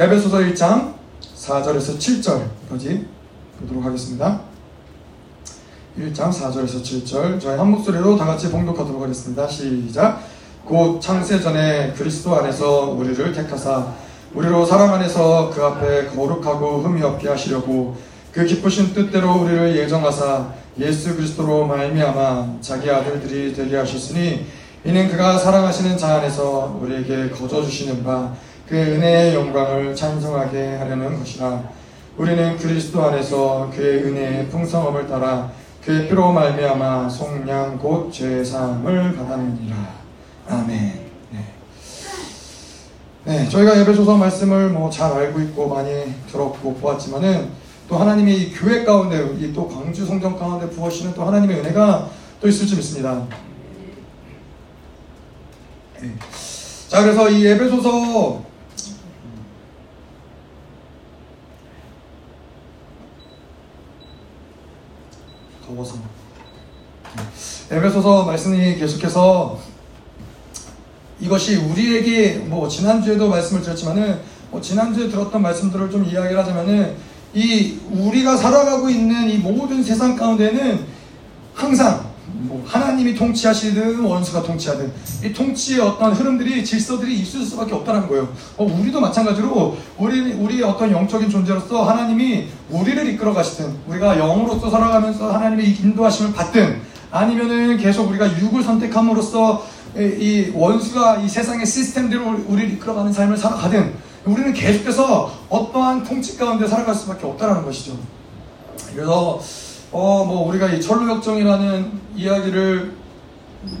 에베소서 0.00 0.38
1장 0.38 0.94
4절에서 1.34 1.98
7절까지 1.98 3.04
보도록 3.58 3.84
하겠습니다. 3.84 4.42
1장 5.98 6.30
4절에서 6.30 6.80
7절 6.80 7.40
저희 7.40 7.58
한 7.58 7.68
목소리로 7.72 8.16
다 8.16 8.24
같이 8.24 8.48
봉독하도록 8.48 9.02
하겠습니다. 9.02 9.48
시작. 9.48 10.22
곧 10.64 11.00
창세 11.00 11.40
전에 11.40 11.92
그리스도 11.94 12.36
안에서 12.36 12.90
우리를 12.90 13.32
택하사 13.32 13.92
우리로 14.34 14.64
사랑 14.64 14.94
안에서 14.94 15.50
그 15.50 15.64
앞에 15.64 16.06
거룩하고 16.14 16.78
흠이 16.82 17.02
없게 17.02 17.30
하시려고 17.30 17.96
그 18.30 18.44
기쁘신 18.44 18.94
뜻대로 18.94 19.32
우리를 19.32 19.78
예정하사 19.78 20.52
예수 20.78 21.16
그리스도로 21.16 21.66
말미암아 21.66 22.58
자기 22.60 22.88
아들들이 22.88 23.52
되게 23.52 23.76
하셨으니 23.76 24.46
이는 24.84 25.08
그가 25.08 25.36
사랑하시는 25.36 25.98
자 25.98 26.18
안에서 26.18 26.78
우리에게 26.80 27.30
거저 27.30 27.62
주시는 27.64 28.04
바 28.04 28.32
그 28.68 28.76
은혜의 28.76 29.34
영광을 29.34 29.94
찬송하게 29.94 30.76
하려는 30.76 31.18
것이라 31.18 31.62
우리는 32.16 32.56
그리스도 32.58 33.02
안에서 33.04 33.70
그의 33.74 34.04
은혜의 34.04 34.48
풍성함을 34.48 35.06
따라 35.06 35.50
그의 35.84 36.08
피로 36.08 36.32
말미암아 36.32 37.08
속량 37.08 37.78
곧 37.78 38.12
죄의 38.12 38.44
사함을 38.44 39.16
받았느니라 39.16 39.76
아멘. 40.48 41.00
네. 41.30 41.44
네, 43.24 43.48
저희가 43.48 43.78
예배소서 43.80 44.16
말씀을 44.16 44.70
뭐 44.70 44.90
잘 44.90 45.12
알고 45.12 45.40
있고 45.40 45.68
많이 45.68 46.12
들었고 46.30 46.74
보았지만은 46.74 47.48
또 47.88 47.96
하나님이 47.96 48.34
이 48.34 48.52
교회 48.52 48.84
가운데 48.84 49.34
이 49.38 49.52
또 49.54 49.66
광주 49.68 50.04
성전 50.04 50.38
가운데 50.38 50.68
부어시는 50.68 51.14
또 51.14 51.24
하나님의 51.24 51.60
은혜가 51.60 52.10
또 52.40 52.48
있을 52.48 52.66
줄 52.66 52.76
믿습니다. 52.78 53.26
네. 56.00 56.14
자, 56.88 57.02
그래서 57.02 57.28
이 57.30 57.44
예배소서 57.44 58.47
더워서 65.78 65.94
네. 67.16 67.76
에베소서 67.76 68.24
말씀이 68.24 68.76
계속해서 68.76 69.58
이것이 71.20 71.56
우리에게 71.56 72.38
뭐 72.46 72.68
지난주에도 72.68 73.28
말씀을 73.28 73.62
드렸지만은 73.62 74.20
뭐 74.50 74.60
지난주에 74.60 75.08
들었던 75.08 75.40
말씀들을 75.40 75.90
좀 75.90 76.04
이야기를 76.04 76.38
하자면은 76.38 76.96
이 77.34 77.78
우리가 77.90 78.36
살아가고 78.36 78.88
있는 78.90 79.28
이 79.28 79.38
모든 79.38 79.82
세상 79.82 80.16
가운데는 80.16 80.84
항상 81.54 82.07
뭐 82.40 82.64
하나님이 82.66 83.14
통치하시든 83.14 84.00
원수가 84.00 84.42
통치하든 84.44 84.92
이 85.24 85.32
통치의 85.32 85.80
어떤 85.80 86.12
흐름들이 86.12 86.64
질서들이 86.64 87.18
있을 87.20 87.44
수밖에 87.44 87.74
없다는 87.74 88.06
거예요. 88.08 88.28
어, 88.56 88.64
우리도 88.64 89.00
마찬가지로 89.00 89.76
우리 89.96 90.32
우리의 90.32 90.62
어떤 90.62 90.90
영적인 90.92 91.28
존재로서 91.28 91.82
하나님이 91.82 92.48
우리를 92.70 93.08
이끌어 93.08 93.34
가시든 93.34 93.76
우리가 93.88 94.18
영으로서 94.18 94.70
살아가면서 94.70 95.32
하나님의 95.32 95.76
인도하심을 95.82 96.32
받든 96.32 96.80
아니면은 97.10 97.76
계속 97.76 98.08
우리가 98.08 98.38
육을 98.38 98.62
선택함으로써 98.62 99.66
이 99.96 100.52
원수가 100.54 101.16
이 101.16 101.28
세상의 101.28 101.66
시스템대로 101.66 102.44
우리를 102.46 102.72
이끌어가는 102.74 103.12
삶을 103.12 103.36
살아가든 103.36 103.94
우리는 104.26 104.52
계속해서 104.52 105.32
어떠한 105.48 106.04
통치 106.04 106.36
가운데 106.36 106.68
살아갈 106.68 106.94
수밖에 106.94 107.26
없다는 107.26 107.64
것이죠. 107.64 107.96
그래서 108.94 109.40
어 109.92 110.24
뭐 110.24 110.48
우리가 110.48 110.68
이 110.68 110.80
철로 110.80 111.08
역정이라는 111.08 111.92
이야기를 112.16 112.92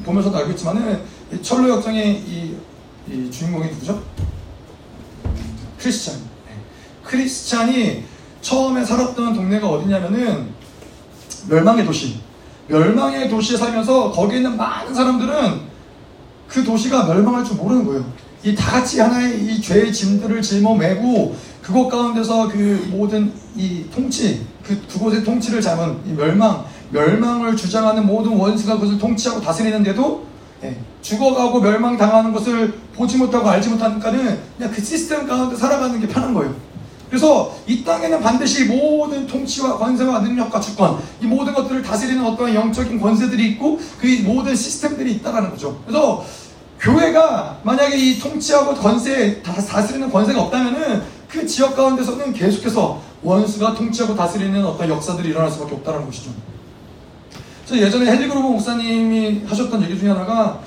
보면서도 0.04 0.36
알고 0.38 0.50
있지만은 0.52 1.00
이 1.32 1.42
철로 1.42 1.68
역정의 1.68 2.18
이, 2.20 2.56
이 3.10 3.30
주인공이 3.30 3.68
누구죠? 3.70 4.02
크리스찬. 5.78 6.14
네. 6.16 6.52
크리스찬이 7.04 8.04
처음에 8.40 8.84
살았던 8.84 9.34
동네가 9.34 9.68
어디냐면은 9.68 10.48
멸망의 11.48 11.84
도시. 11.84 12.20
멸망의 12.68 13.28
도시에 13.28 13.56
살면서 13.56 14.10
거기에 14.12 14.38
있는 14.38 14.56
많은 14.56 14.94
사람들은 14.94 15.60
그 16.48 16.64
도시가 16.64 17.04
멸망할 17.06 17.44
줄 17.44 17.56
모르는 17.56 17.84
거예요. 17.84 18.04
이 18.44 18.54
다 18.54 18.70
같이 18.72 19.00
하나의 19.00 19.40
이 19.44 19.60
죄의 19.60 19.92
짐들을 19.92 20.40
짊어매고 20.40 21.36
그곳 21.62 21.88
가운데서 21.88 22.48
그 22.48 22.86
모든 22.90 23.32
이 23.56 23.84
통치, 23.92 24.46
그 24.62 24.80
그곳의 24.86 25.24
통치를 25.24 25.60
잡은 25.60 25.98
이 26.06 26.12
멸망, 26.12 26.64
멸망을 26.90 27.56
주장하는 27.56 28.06
모든 28.06 28.32
원수가 28.36 28.74
그것을 28.74 28.98
통치하고 28.98 29.40
다스리는데도 29.40 30.26
예, 30.64 30.76
죽어가고 31.02 31.60
멸망당하는 31.60 32.32
것을 32.32 32.74
보지 32.94 33.16
못하고 33.16 33.48
알지 33.48 33.68
못하니까는 33.70 34.40
그냥 34.56 34.72
그 34.72 34.82
시스템 34.82 35.26
가운데 35.26 35.56
살아가는 35.56 36.00
게 36.00 36.08
편한 36.08 36.34
거예요. 36.34 36.54
그래서 37.08 37.56
이 37.66 37.84
땅에는 37.84 38.20
반드시 38.20 38.64
모든 38.64 39.26
통치와 39.26 39.78
권세와 39.78 40.20
능력과 40.20 40.60
주권, 40.60 40.98
이 41.22 41.26
모든 41.26 41.54
것들을 41.54 41.82
다스리는 41.82 42.22
어떠한 42.24 42.54
영적인 42.54 43.00
권세들이 43.00 43.52
있고 43.52 43.80
그 43.98 44.06
모든 44.24 44.54
시스템들이 44.54 45.12
있다라는 45.14 45.50
거죠. 45.50 45.80
그래서 45.86 46.24
교회가 46.80 47.60
만약에 47.62 47.96
이 47.96 48.18
통치하고 48.18 48.74
권세, 48.74 49.42
다스리는 49.42 50.10
권세가 50.10 50.42
없다면은 50.42 51.02
그 51.28 51.46
지역 51.46 51.76
가운데서는 51.76 52.32
계속해서 52.32 53.00
원수가 53.22 53.74
통치하고 53.74 54.14
다스리는 54.14 54.64
어떤 54.64 54.88
역사들이 54.88 55.28
일어날 55.30 55.50
수밖에 55.50 55.74
없다는 55.74 56.06
것이죠. 56.06 56.30
저 57.66 57.76
예전에 57.76 58.10
헨리그로버 58.10 58.48
목사님이 58.48 59.42
하셨던 59.46 59.82
얘기 59.82 59.98
중에 59.98 60.10
하나가 60.10 60.60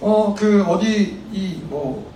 어 0.00 0.34
그 0.36 0.62
어디 0.68 1.18
이 1.32 1.60
뭐 1.68 2.10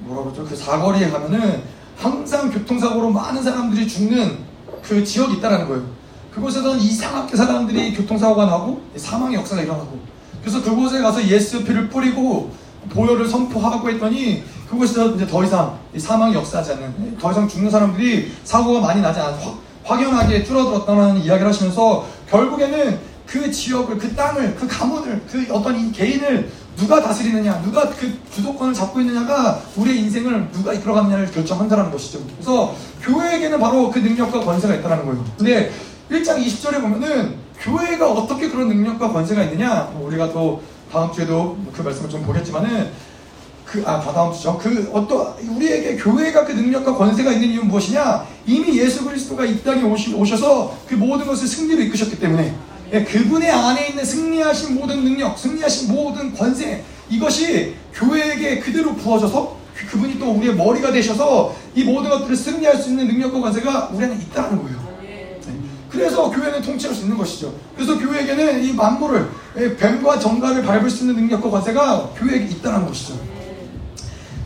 뭐라 0.00 0.22
그러죠 0.24 0.44
그 0.44 0.56
사거리에 0.56 1.10
가면은 1.10 1.62
항상 1.96 2.50
교통사고로 2.50 3.10
많은 3.10 3.42
사람들이 3.42 3.86
죽는 3.86 4.38
그 4.82 5.02
지역이 5.04 5.36
있다라는 5.36 5.68
거예요. 5.68 5.84
그곳에서는 6.32 6.78
이상하게 6.80 7.36
사람들이 7.36 7.94
교통사고가 7.94 8.46
나고 8.46 8.80
사망의 8.96 9.36
역사가 9.38 9.62
일어나고 9.62 9.98
그래서 10.42 10.62
그곳에 10.62 11.00
가서 11.00 11.26
예수 11.26 11.64
피를 11.64 11.88
뿌리고 11.88 12.50
보혈을 12.90 13.26
선포하고 13.28 13.88
했더니 13.90 14.42
그곳에서 14.68 15.14
이제 15.14 15.26
더 15.26 15.44
이상 15.44 15.78
사망이 15.96 16.34
역사하지 16.34 16.72
않는 16.72 17.18
더 17.18 17.30
이상 17.32 17.48
죽는 17.48 17.70
사람들이 17.70 18.32
사고가 18.44 18.80
많이 18.80 19.00
나지 19.00 19.20
않아 19.20 19.36
확연하게 19.84 20.44
줄어들었다는 20.44 21.18
이야기를 21.18 21.48
하시면서 21.48 22.06
결국에는 22.28 22.98
그 23.26 23.50
지역을 23.50 23.98
그 23.98 24.14
땅을 24.14 24.56
그 24.56 24.66
가문을 24.66 25.22
그 25.30 25.46
어떤 25.50 25.78
이 25.78 25.92
개인을 25.92 26.50
누가 26.76 27.00
다스리느냐 27.02 27.62
누가 27.62 27.88
그 27.88 28.18
주도권을 28.32 28.74
잡고 28.74 29.00
있느냐가 29.00 29.60
우리의 29.76 30.00
인생을 30.00 30.50
누가 30.52 30.72
이끌어가느냐를 30.74 31.30
결정한다는 31.30 31.90
것이죠. 31.90 32.20
그래서 32.34 32.74
교회에게는 33.02 33.58
바로 33.58 33.90
그 33.90 33.98
능력과 33.98 34.40
권세가 34.40 34.74
있다는 34.74 35.06
거예요. 35.06 35.24
근데 35.38 35.72
1장 36.10 36.44
20절에 36.44 36.80
보면은 36.80 37.36
교회가 37.60 38.10
어떻게 38.10 38.50
그런 38.50 38.68
능력과 38.68 39.12
권세가 39.12 39.42
있느냐 39.44 39.90
뭐 39.94 40.06
우리가 40.08 40.32
또 40.32 40.62
다음 40.92 41.10
주에도 41.12 41.56
그 41.72 41.82
말씀을 41.82 42.10
좀 42.10 42.22
보겠지만은 42.22 42.90
그, 43.66 43.82
아, 43.84 44.00
다다음 44.00 44.32
주죠. 44.32 44.56
그, 44.58 44.88
어떤, 44.92 45.34
우리에게 45.56 45.96
교회가 45.96 46.44
그 46.44 46.52
능력과 46.52 46.94
권세가 46.94 47.32
있는 47.32 47.48
이유는 47.48 47.68
무엇이냐? 47.68 48.24
이미 48.46 48.78
예수 48.78 49.04
그리스도가 49.04 49.44
이 49.44 49.62
땅에 49.62 49.82
오시, 49.82 50.14
오셔서 50.14 50.76
그 50.86 50.94
모든 50.94 51.26
것을 51.26 51.48
승리로 51.48 51.82
이끄셨기 51.82 52.20
때문에, 52.20 52.54
예, 52.92 53.02
그분의 53.02 53.50
안에 53.50 53.88
있는 53.88 54.04
승리하신 54.04 54.76
모든 54.76 55.02
능력, 55.02 55.36
승리하신 55.36 55.92
모든 55.92 56.32
권세, 56.32 56.84
이것이 57.10 57.74
교회에게 57.92 58.60
그대로 58.60 58.94
부어져서 58.94 59.56
그, 59.74 59.98
분이 59.98 60.18
또 60.18 60.30
우리의 60.30 60.54
머리가 60.54 60.92
되셔서 60.92 61.54
이 61.74 61.84
모든 61.84 62.08
것들을 62.10 62.36
승리할 62.36 62.78
수 62.78 62.90
있는 62.90 63.08
능력과 63.08 63.40
권세가 63.40 63.90
우리 63.92 64.04
안에 64.04 64.14
있다는 64.14 64.62
거예요. 64.62 64.86
그래서 65.90 66.30
교회는 66.30 66.62
통치할 66.62 66.94
수 66.94 67.02
있는 67.02 67.16
것이죠. 67.16 67.54
그래서 67.74 67.98
교회에게는 67.98 68.64
이 68.64 68.72
만물을 68.72 69.28
뱀과 69.78 70.18
정갈을 70.18 70.62
밟을 70.62 70.88
수 70.90 71.04
있는 71.04 71.16
능력과 71.16 71.50
권세가 71.50 72.10
교회에게 72.16 72.46
있다는 72.46 72.86
것이죠. 72.86 73.35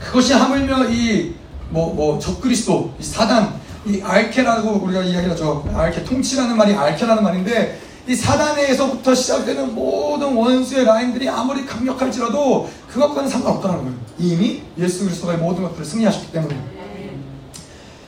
그것이 0.01 0.33
하물며 0.33 0.89
이 0.91 1.41
뭐 1.71 1.95
뭐 1.95 2.19
적그리스도, 2.19 2.93
이 2.99 3.03
사단, 3.03 3.55
이 3.87 4.01
알케라고 4.03 4.71
우리가 4.85 5.03
이야기하죠. 5.03 5.65
알케 5.73 6.05
통치라는 6.05 6.57
말이 6.57 6.75
알케라는 6.75 7.23
말인데 7.23 7.81
이 8.09 8.15
사단에서부터 8.15 9.15
시작되는 9.15 9.75
모든 9.75 10.35
원수의 10.35 10.85
라인들이 10.85 11.29
아무리 11.29 11.65
강력할지라도 11.65 12.69
그것과는 12.89 13.29
상관없다는 13.29 13.79
거예요. 13.79 13.95
이미 14.19 14.63
예수 14.79 15.05
그리스도가 15.05 15.37
모든 15.37 15.63
것들을 15.63 15.85
승리하셨기 15.85 16.33
때문에. 16.33 16.57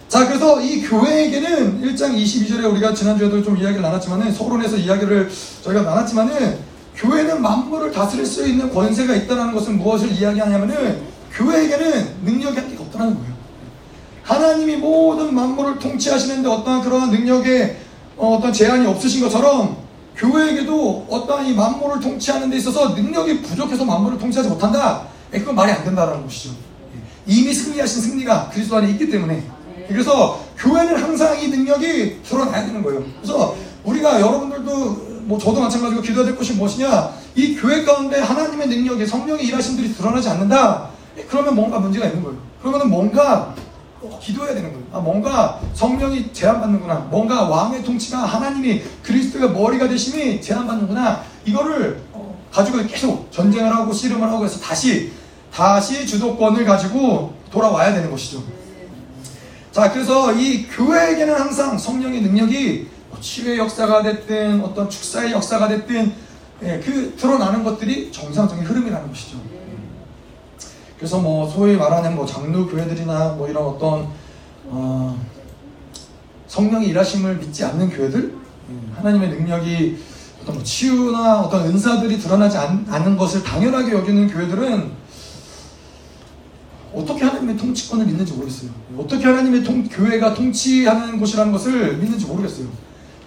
자, 0.08 0.26
그래서 0.26 0.60
이 0.60 0.82
교회에게는 0.82 1.82
1장 1.82 2.14
22절에 2.14 2.70
우리가 2.70 2.92
지난주에도 2.92 3.42
좀 3.42 3.56
이야기를 3.56 3.80
나눴지만은, 3.80 4.30
서론에서 4.32 4.76
이야기를 4.76 5.30
저희가 5.62 5.82
나눴지만은, 5.82 6.58
교회는 6.96 7.40
만물을 7.40 7.92
다스릴 7.92 8.26
수 8.26 8.46
있는 8.46 8.74
권세가 8.74 9.14
있다는 9.14 9.54
것은 9.54 9.78
무엇을 9.78 10.10
이야기하냐면은, 10.10 11.11
교회에게는 11.32 12.24
능력이 12.24 12.58
한계가 12.58 12.82
없다는 12.84 13.14
거예요. 13.14 13.32
하나님이 14.22 14.76
모든 14.76 15.34
만물을 15.34 15.78
통치하시는데 15.78 16.48
어떠한 16.48 16.82
그러한 16.82 17.10
능력에 17.10 17.78
어, 18.16 18.36
어떤 18.36 18.52
제한이 18.52 18.86
없으신 18.86 19.22
것처럼, 19.22 19.76
교회에게도 20.16 21.06
어떠한 21.08 21.46
이 21.46 21.54
만물을 21.54 22.00
통치하는 22.00 22.50
데 22.50 22.58
있어서 22.58 22.90
능력이 22.90 23.42
부족해서 23.42 23.84
만물을 23.84 24.18
통치하지 24.18 24.50
못한다? 24.50 25.06
예, 25.32 25.38
그건 25.38 25.54
말이 25.54 25.72
안 25.72 25.82
된다는 25.82 26.22
것이죠. 26.22 26.50
이미 27.26 27.52
승리하신 27.52 28.02
승리가 28.02 28.50
그리스도 28.50 28.76
안에 28.76 28.90
있기 28.90 29.08
때문에 29.08 29.42
그래서 29.88 30.44
교회는 30.58 30.96
항상 30.96 31.40
이 31.40 31.48
능력이 31.48 32.22
드러나야 32.22 32.66
되는 32.66 32.82
거예요. 32.82 33.02
그래서 33.20 33.56
우리가 33.84 34.20
여러분들도 34.20 35.12
뭐 35.24 35.38
저도 35.38 35.60
마찬가지로 35.60 36.02
기도해야 36.02 36.26
될 36.26 36.36
것이 36.36 36.54
무엇이냐 36.54 37.12
이 37.36 37.54
교회 37.56 37.84
가운데 37.84 38.18
하나님의 38.18 38.68
능력이 38.68 39.06
성령의 39.06 39.46
일하심들이 39.46 39.94
드러나지 39.94 40.28
않는다 40.28 40.90
그러면 41.28 41.54
뭔가 41.54 41.78
문제가 41.78 42.06
있는 42.06 42.22
거예요. 42.22 42.38
그러면 42.60 42.90
뭔가 42.90 43.54
기도해야 44.20 44.54
되는 44.54 44.72
거예요. 44.72 44.86
아, 44.92 44.98
뭔가 44.98 45.60
성령이 45.74 46.32
제한받는구나. 46.32 46.94
뭔가 47.10 47.48
왕의 47.48 47.82
통치가 47.84 48.18
하나님이 48.18 48.82
그리스도의 49.02 49.50
머리가 49.50 49.88
되심이 49.88 50.40
제한받는구나. 50.40 51.22
이거를 51.44 52.00
가지고 52.52 52.78
계속 52.86 53.30
전쟁을 53.30 53.74
하고 53.74 53.92
씨름을 53.92 54.28
하고 54.28 54.44
해서 54.44 54.60
다시 54.60 55.12
다시 55.52 56.06
주도권을 56.06 56.64
가지고 56.64 57.34
돌아와야 57.50 57.92
되는 57.92 58.10
것이죠. 58.10 58.42
자 59.70 59.90
그래서 59.90 60.32
이 60.32 60.66
교회에게는 60.66 61.34
항상 61.34 61.78
성령의 61.78 62.22
능력이 62.22 62.88
치유의 63.20 63.58
역사가 63.58 64.02
됐든 64.02 64.62
어떤 64.62 64.90
축사의 64.90 65.32
역사가 65.32 65.68
됐든 65.68 66.12
예, 66.64 66.80
그 66.84 67.14
드러나는 67.16 67.64
것들이 67.64 68.12
정상적인 68.12 68.64
흐름이라는 68.64 69.08
것이죠. 69.08 69.38
그래서 71.02 71.18
뭐 71.18 71.48
소위 71.48 71.74
말하는 71.74 72.14
뭐 72.14 72.24
장로 72.24 72.64
교회들이나 72.68 73.30
뭐 73.30 73.48
이런 73.48 73.64
어떤 73.64 74.06
어 74.68 75.18
성령의 76.46 76.90
일하심을 76.90 77.38
믿지 77.38 77.64
않는 77.64 77.90
교회들 77.90 78.32
예, 78.70 78.94
하나님의 78.94 79.30
능력이 79.30 79.98
어떤 80.40 80.54
뭐 80.54 80.62
치유나 80.62 81.40
어떤 81.40 81.66
은사들이 81.66 82.20
드러나지 82.20 82.56
않, 82.56 82.86
않는 82.88 83.16
것을 83.16 83.42
당연하게 83.42 83.94
여기는 83.94 84.28
교회들은 84.28 84.92
어떻게 86.94 87.24
하나님의 87.24 87.56
통치권을 87.56 88.06
믿는지 88.06 88.34
모르겠어요. 88.34 88.70
어떻게 88.96 89.24
하나님의 89.24 89.64
통, 89.64 89.82
교회가 89.88 90.34
통치하는 90.34 91.18
곳이라는 91.18 91.50
것을 91.50 91.96
믿는지 91.96 92.26
모르겠어요. 92.26 92.68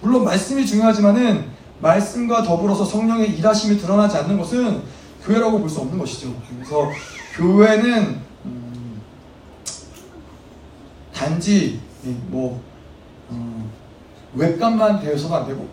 물론 0.00 0.24
말씀이 0.24 0.64
중요하지만은 0.64 1.44
말씀과 1.80 2.42
더불어서 2.42 2.86
성령의 2.86 3.36
일하심이 3.36 3.76
드러나지 3.76 4.16
않는 4.16 4.38
것은 4.38 4.80
교회라고 5.26 5.58
볼 5.58 5.68
수 5.68 5.80
없는 5.80 5.98
것이죠. 5.98 6.34
그래서 6.56 6.90
교회는 7.36 8.18
음, 8.46 9.02
단지 11.14 11.80
뭐 12.28 12.60
음, 13.30 13.70
외과만 14.34 15.00
되어서도 15.00 15.34
안 15.34 15.46
되고 15.46 15.68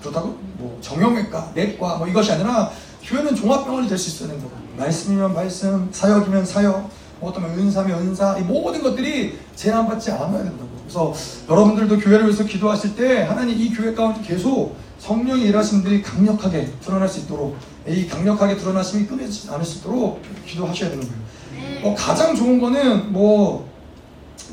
그렇다고 0.00 0.38
뭐 0.58 0.78
정형외과, 0.80 1.52
내과 1.54 1.98
뭐 1.98 2.06
이것이 2.06 2.32
아니라 2.32 2.70
교회는 3.04 3.34
종합병원이 3.34 3.88
될 3.88 3.96
수 3.98 4.10
있어야 4.10 4.28
된다고. 4.32 4.52
말씀이면 4.76 5.34
말씀, 5.34 5.88
사역이면 5.90 6.44
사역, 6.44 6.90
뭐 7.20 7.30
어떤 7.30 7.44
은사면 7.44 7.98
은사, 8.00 8.38
이 8.38 8.42
모든 8.42 8.82
것들이 8.82 9.38
제한받지 9.56 10.12
않아야 10.12 10.44
된다고. 10.44 10.68
그래서 10.82 11.12
여러분들도 11.48 11.98
교회를 11.98 12.26
위해서 12.26 12.44
기도하실 12.44 12.96
때 12.96 13.22
하나님 13.22 13.58
이 13.58 13.70
교회 13.70 13.92
가운데 13.94 14.20
계속 14.22 14.76
성령이 14.98 15.42
일하신 15.42 15.82
분들이 15.82 16.02
강력하게 16.02 16.66
드러날 16.80 17.08
수 17.08 17.20
있도록 17.20 17.56
이 17.88 18.06
강력하게 18.06 18.56
드러나심이 18.56 19.06
끊이지 19.06 19.50
않을 19.50 19.64
수 19.64 19.78
있도록 19.78 20.22
기도하셔야 20.46 20.90
되는 20.90 21.02
거예요. 21.04 21.22
네. 21.54 21.80
뭐 21.80 21.94
가장 21.94 22.34
좋은 22.34 22.60
거는 22.60 23.12
뭐, 23.12 23.68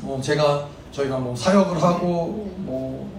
뭐 0.00 0.20
제가 0.20 0.68
저희가 0.92 1.18
뭐 1.18 1.36
사역을 1.36 1.82
하고 1.82 2.50
뭐 2.58 3.10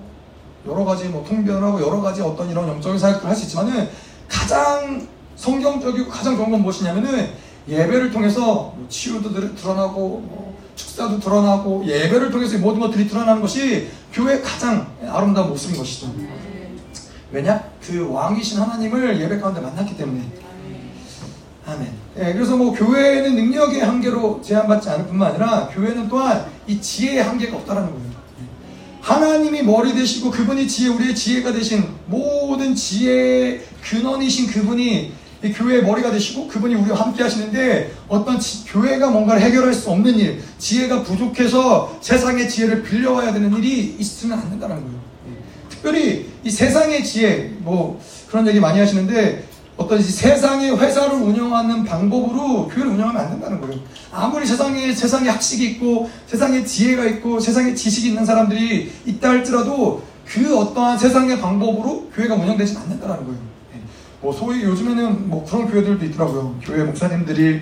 여러 0.67 0.83
가지 0.83 1.05
뭐 1.05 1.23
통변하고 1.27 1.81
여러 1.81 2.01
가지 2.01 2.21
어떤 2.21 2.49
이런 2.49 2.67
영적인 2.67 2.99
사역을 2.99 3.25
할 3.29 3.35
수 3.35 3.43
있지만은 3.43 3.89
가장 4.27 5.07
성경적이고 5.35 6.09
가장 6.09 6.35
좋은 6.35 6.51
건 6.51 6.61
무엇이냐면은 6.61 7.29
예배를 7.69 8.11
통해서 8.11 8.43
뭐 8.75 8.85
치유도 8.89 9.55
드러나고 9.55 9.99
뭐 9.99 10.57
축사도 10.75 11.19
드러나고 11.19 11.85
예배를 11.85 12.31
통해서 12.31 12.57
모든 12.57 12.79
것들이 12.79 13.07
드러나는 13.07 13.41
것이 13.41 13.89
교회의 14.13 14.41
가장 14.41 14.87
아름다운 15.07 15.49
모습인 15.49 15.77
것이죠. 15.77 16.07
왜냐? 17.31 17.63
그 17.81 18.09
왕이신 18.09 18.59
하나님을 18.59 19.19
예배 19.19 19.39
가운데 19.39 19.59
만났기 19.59 19.97
때문에. 19.97 20.23
아멘. 21.65 21.91
예, 22.19 22.33
그래서 22.33 22.55
뭐 22.55 22.71
교회는 22.71 23.35
능력의 23.35 23.81
한계로 23.81 24.41
제한받지 24.41 24.89
않을 24.89 25.07
뿐만 25.07 25.31
아니라 25.31 25.67
교회는 25.67 26.07
또한 26.07 26.45
이 26.65 26.79
지혜의 26.79 27.23
한계가 27.23 27.57
없다라는 27.57 27.89
거예요. 27.89 28.07
하나님이 29.01 29.63
머리 29.63 29.93
되시고 29.93 30.31
그분이 30.31 30.67
지혜, 30.67 30.89
우리의 30.89 31.15
지혜가 31.15 31.53
되신 31.53 31.87
모든 32.07 32.75
지혜의 32.75 33.61
근원이신 33.81 34.47
그분이 34.47 35.13
이 35.43 35.53
교회의 35.53 35.83
머리가 35.83 36.11
되시고 36.11 36.47
그분이 36.47 36.75
우리와 36.75 36.99
함께 36.99 37.23
하시는데 37.23 37.93
어떤 38.07 38.39
지, 38.39 38.65
교회가 38.65 39.09
뭔가를 39.09 39.41
해결할 39.41 39.73
수 39.73 39.91
없는 39.91 40.15
일, 40.15 40.43
지혜가 40.57 41.03
부족해서 41.03 41.97
세상의 42.01 42.49
지혜를 42.49 42.83
빌려와야 42.83 43.31
되는 43.31 43.53
일이 43.55 43.95
있으면 43.99 44.39
안 44.39 44.49
된다는 44.49 44.75
거예요. 44.83 44.96
예. 45.77 45.81
특별히 45.81 46.29
이 46.43 46.49
세상의 46.49 47.03
지혜, 47.03 47.51
뭐 47.59 47.99
그런 48.29 48.47
얘기 48.47 48.59
많이 48.59 48.79
하시는데 48.79 49.45
어떤 49.77 50.01
세상의 50.01 50.75
회사를 50.77 51.17
운영하는 51.17 51.83
방법으로 51.85 52.67
교회를 52.67 52.93
운영하면 52.93 53.21
안 53.21 53.29
된다는 53.31 53.61
거예요. 53.61 53.79
아무리 54.11 54.45
세상에 54.45 54.91
세상에 54.91 55.29
학식이 55.29 55.65
있고 55.71 56.09
세상에 56.25 56.63
지혜가 56.63 57.05
있고 57.05 57.39
세상에 57.39 57.75
지식이 57.75 58.09
있는 58.09 58.25
사람들이 58.25 58.91
있다 59.05 59.29
할지라도 59.29 60.01
그 60.25 60.57
어떠한 60.57 60.97
세상의 60.97 61.39
방법으로 61.39 62.09
교회가 62.13 62.35
운영되지 62.35 62.75
않는다는 62.77 63.17
거예요. 63.17 63.47
뭐 64.19 64.33
소위 64.33 64.63
요즘에는 64.63 65.29
뭐 65.29 65.45
그런 65.45 65.69
교회들도 65.69 66.03
있더라고요. 66.05 66.59
교회 66.63 66.83
목사님들이 66.83 67.61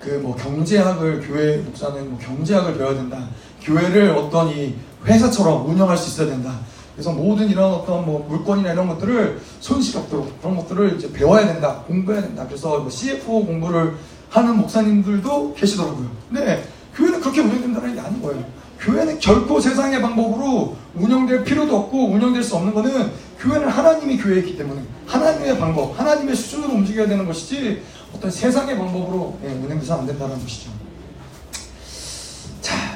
그 0.00 0.20
뭐 0.22 0.36
경제학을 0.36 1.20
교회 1.20 1.56
목사는 1.58 2.10
뭐 2.10 2.18
경제학을 2.18 2.78
배워야 2.78 2.94
된다. 2.94 3.28
교회를 3.60 4.10
어떤 4.10 4.48
이 4.48 4.74
회사처럼 5.06 5.68
운영할 5.68 5.96
수 5.96 6.08
있어야 6.10 6.28
된다. 6.28 6.58
그래서 6.94 7.12
모든 7.12 7.48
이런 7.48 7.72
어떤 7.72 8.06
뭐 8.06 8.26
물건이나 8.28 8.72
이런 8.72 8.88
것들을 8.88 9.40
손실 9.60 9.98
없도록 9.98 10.40
그런 10.40 10.56
것들을 10.56 10.96
이제 10.96 11.12
배워야 11.12 11.46
된다. 11.46 11.82
공부해야 11.86 12.22
된다. 12.22 12.44
그래서 12.46 12.78
뭐 12.78 12.90
CFO 12.90 13.44
공부를 13.44 13.94
하는 14.30 14.56
목사님들도 14.56 15.54
계시더라고요. 15.54 16.10
근데 16.28 16.66
교회는 16.94 17.20
그렇게 17.20 17.40
운영된다는 17.42 17.94
게 17.94 18.00
아닌 18.00 18.22
거예요. 18.22 18.42
교회는 18.80 19.18
결코 19.18 19.60
세상의 19.60 20.00
방법으로 20.00 20.76
운영될 20.94 21.44
필요도 21.44 21.76
없고 21.76 22.10
운영될 22.12 22.42
수 22.42 22.56
없는 22.56 22.74
것은 22.74 23.10
교회는 23.38 23.68
하나님이 23.68 24.16
교회이기 24.18 24.56
때문에 24.56 24.82
하나님의 25.06 25.58
방법, 25.58 25.98
하나님의 25.98 26.34
수준으로 26.34 26.72
움직여야 26.74 27.06
되는 27.06 27.26
것이지 27.26 27.82
어떤 28.14 28.30
세상의 28.30 28.78
방법으로 28.78 29.38
예, 29.44 29.48
운영돼서 29.48 29.98
안 29.98 30.06
된다는 30.06 30.40
것이죠. 30.40 30.70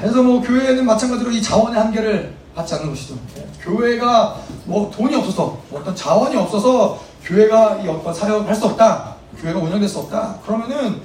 자, 0.01 0.07
그래서 0.07 0.23
뭐 0.23 0.41
교회는 0.41 0.87
마찬가지로 0.87 1.31
이 1.31 1.43
자원의 1.43 1.79
한계를 1.79 2.35
받지 2.55 2.75
않는 2.75 2.89
것이죠. 2.89 3.19
예, 3.37 3.47
교회가 3.61 4.41
뭐 4.65 4.91
돈이 4.91 5.15
없어서 5.15 5.59
어떤 5.71 5.95
자원이 5.95 6.35
없어서 6.37 7.03
교회가 7.23 7.81
이 7.85 7.89
어떤 7.89 8.15
사역을 8.15 8.49
할 8.49 8.55
수 8.55 8.65
없다, 8.65 9.17
교회가 9.39 9.59
운영될 9.59 9.87
수 9.87 9.99
없다. 9.99 10.39
그러면은 10.45 11.03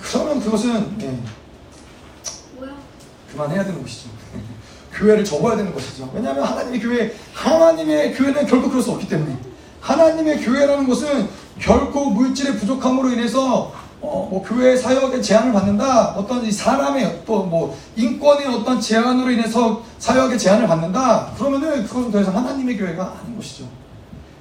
그러면 0.00 0.40
그것은 0.40 0.96
예, 1.02 1.18
그만해야 3.30 3.64
되는 3.64 3.80
것이죠. 3.80 4.08
교회를 4.94 5.24
접어야 5.24 5.56
되는 5.56 5.72
것이죠. 5.72 6.10
왜냐하면 6.12 6.42
하나님의 6.42 6.80
교회, 6.80 7.14
하나님의 7.32 8.14
교회는 8.14 8.46
결코 8.46 8.70
그럴 8.70 8.82
수 8.82 8.90
없기 8.90 9.08
때문에 9.08 9.36
하나님의 9.80 10.40
교회라는 10.40 10.88
것은 10.88 11.28
결코 11.60 12.10
물질의 12.10 12.56
부족함으로 12.56 13.10
인해서 13.10 13.72
어, 14.00 14.28
뭐 14.30 14.42
교회 14.46 14.76
사역에 14.76 15.20
제한을 15.20 15.52
받는다. 15.52 16.10
어떤 16.16 16.44
이 16.44 16.52
사람의 16.52 17.22
또 17.26 17.44
뭐 17.44 17.76
인권의 17.96 18.46
어떤 18.46 18.80
제한으로 18.80 19.30
인해서 19.30 19.82
사역에 19.98 20.36
제한을 20.36 20.66
받는다. 20.68 21.32
그러면은 21.36 21.84
그것은 21.86 22.10
더 22.12 22.20
이상 22.20 22.36
하나님의 22.36 22.76
교회가 22.78 23.18
아닌 23.22 23.36
것이죠. 23.36 23.64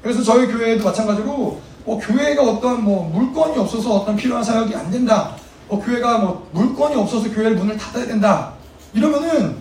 그래서 0.02 0.22
저희 0.24 0.48
교회도 0.48 0.84
마찬가지로 0.84 1.60
뭐 1.86 2.00
교회가 2.00 2.44
어떤 2.44 2.84
뭐 2.84 3.10
물건이 3.10 3.58
없어서 3.58 3.96
어떤 3.96 4.16
필요한 4.16 4.44
사역이 4.44 4.76
안 4.76 4.92
된다. 4.92 5.36
뭐 5.68 5.84
교회가 5.84 6.20
뭐 6.20 6.48
물건이 6.52 6.96
없어서 6.96 7.30
교회를 7.30 7.56
문을 7.58 7.78
닫아야 7.78 8.06
된다. 8.06 8.54
이러면은 8.94 9.58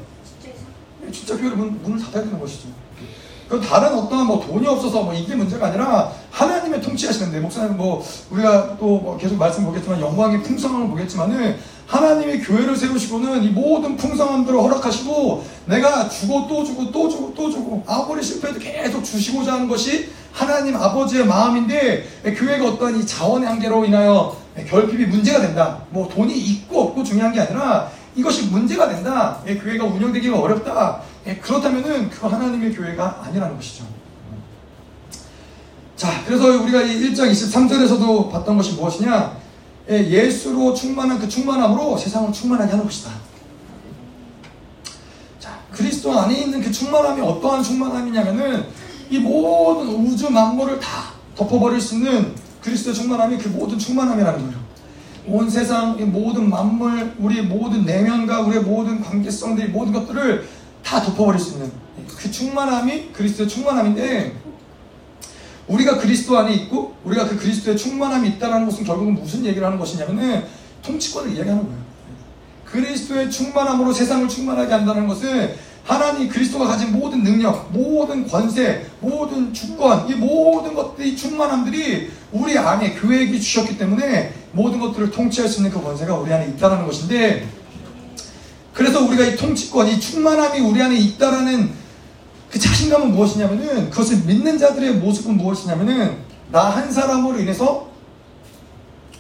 진짜 1.13 1.37
교회를 1.37 1.57
문, 1.57 1.81
문을 1.83 1.99
닫아야 1.99 2.25
되는 2.25 2.39
것이죠. 2.39 2.69
그 3.49 3.61
다른 3.61 3.95
어떤 3.95 4.27
뭐 4.27 4.45
돈이 4.45 4.67
없어서 4.67 5.03
뭐 5.03 5.15
이게 5.15 5.35
문제가 5.35 5.67
아니라 5.69 6.11
하나님의 6.33 6.81
통치하시는데 6.83 7.41
목사님 7.41 7.77
뭐 7.77 8.05
우리가 8.31 8.77
또 8.79 8.87
뭐 9.07 9.17
계속 9.17 9.37
말씀 9.37 9.65
보겠지만 9.65 10.01
영광의 10.01 10.43
풍성함을 10.43 10.89
보겠지만은 10.89 11.57
하나님의 11.87 12.41
교회를 12.41 12.75
세우시고는 12.77 13.45
이 13.45 13.49
모든 13.51 13.97
풍성함들을 13.97 14.59
허락하시고 14.59 15.45
내가 15.67 16.09
주고 16.09 16.49
또 16.49 16.65
주고 16.65 16.91
또 16.91 17.09
주고 17.09 17.33
또 17.35 17.51
주고 17.51 17.85
아무리 17.87 18.23
실패해도 18.23 18.59
계속 18.59 19.05
주시고자 19.05 19.55
하는 19.55 19.69
것이 19.69 20.09
하나님 20.33 20.75
아버지의 20.77 21.27
마음인데 21.27 22.05
교회가 22.37 22.67
어떤 22.67 22.99
이 22.99 23.07
자원의 23.07 23.49
한계로 23.49 23.85
인하여 23.85 24.37
결핍이 24.69 25.07
문제가 25.07 25.41
된다. 25.41 25.79
뭐 25.91 26.09
돈이 26.09 26.37
있고 26.37 26.83
없고 26.83 27.05
중요한 27.05 27.33
게 27.33 27.41
아니라 27.41 27.89
이것이 28.17 28.47
문제가 28.47 28.89
된다. 28.89 29.39
예, 29.47 29.57
교회가 29.57 29.85
운영되기가 29.85 30.39
어렵다. 30.39 31.01
예, 31.27 31.37
그렇다면은 31.37 32.09
그 32.09 32.27
하나님의 32.27 32.73
교회가 32.75 33.25
아니라는 33.25 33.57
것이죠. 33.57 33.85
자, 35.97 36.23
그래서 36.25 36.63
우리가 36.63 36.83
이 36.83 37.11
1장 37.11 37.31
23절에서도 37.31 38.31
봤던 38.31 38.57
것이 38.57 38.75
무엇이냐? 38.75 39.37
예, 39.91 40.09
예수로 40.09 40.75
충만한 40.75 41.19
그 41.19 41.29
충만함으로 41.29 41.97
세상을 41.97 42.33
충만하게 42.33 42.71
하는 42.73 42.85
것이다. 42.85 43.11
그리스도 45.77 46.19
안에 46.19 46.41
있는 46.41 46.63
그 46.63 46.73
충만함이 46.73 47.21
어떠한 47.21 47.63
충만함이냐면은 47.63 48.65
이 49.11 49.19
모든 49.19 49.89
우주 49.89 50.31
만물을 50.31 50.81
다 50.81 51.13
덮어버릴 51.37 51.81
수 51.81 51.97
있는 51.97 52.35
그리스도의 52.63 52.95
충만함이 52.95 53.37
그 53.37 53.49
모든 53.49 53.79
충만함이라는 53.79 54.41
거예요. 54.41 54.67
온 55.29 55.51
세상, 55.51 55.99
이 55.99 56.05
모든 56.05 56.49
만물, 56.49 57.15
우리 57.19 57.43
모든 57.43 57.85
내면과 57.85 58.43
우리의 58.43 58.63
모든 58.63 59.03
관계성들, 59.03 59.69
모든 59.69 59.93
것들을 59.93 60.49
다 60.87 61.03
덮어버릴 61.03 61.41
수 61.41 61.55
있는 61.55 61.73
그 62.17 62.31
충만함이 62.31 63.11
그리스도의 63.13 63.49
충만함인데 63.49 64.37
우리가 65.67 65.99
그리스도 65.99 66.39
안에 66.39 66.55
있고 66.55 66.95
우리가 67.05 67.27
그 67.27 67.37
그리스도의 67.37 67.77
충만함이 67.77 68.29
있다는 68.29 68.67
것은 68.67 68.85
결국은 68.85 69.15
무슨 69.15 69.45
얘기를 69.45 69.67
하는 69.67 69.81
것이냐면은 69.81 70.45
통치권을 70.83 71.35
이야기하는 71.35 71.65
거예요. 71.65 71.87
그리스도의 72.65 73.29
충만함으로 73.33 73.93
세상을 73.93 74.29
충만하게 74.29 74.73
한다는 74.73 75.09
것은 75.09 75.57
하나님 75.83 76.29
그리스도가 76.29 76.67
가진 76.67 76.93
모든 76.93 77.25
능력, 77.25 77.73
모든 77.73 78.27
권세, 78.27 78.87
모든 79.01 79.53
주권, 79.53 80.09
이 80.09 80.15
모든 80.15 80.75
것들이 80.75 81.17
충만함들이 81.17 82.11
우리 82.31 82.59
안에 82.59 82.95
교회에게 82.95 83.39
주셨기 83.41 83.77
때문에 83.77 84.33
모든 84.53 84.79
것들을 84.79 85.11
통치할 85.11 85.49
수 85.49 85.59
있는 85.59 85.71
그 85.73 85.83
권세가 85.83 86.15
우리 86.15 86.33
안에 86.33 86.49
있다는 86.51 86.87
것인데 86.87 87.47
그래서 88.77 89.01
우리가 89.03 89.25
이 89.25 89.37
통치권, 89.37 89.89
이 89.89 89.99
충만함이 89.99 90.61
우리 90.61 90.83
안에 90.83 90.95
있다라는 90.97 91.73
그 92.51 92.59
자신감은 92.59 93.13
무엇이냐면은 93.13 93.89
그것을 93.91 94.19
믿는 94.27 94.59
자들의 94.59 94.97
모습은 94.97 95.39
무엇이냐면은 95.39 96.19
나 96.53 96.69
한 96.71 96.93
사람으로 96.93 97.41
인해서 97.41 97.89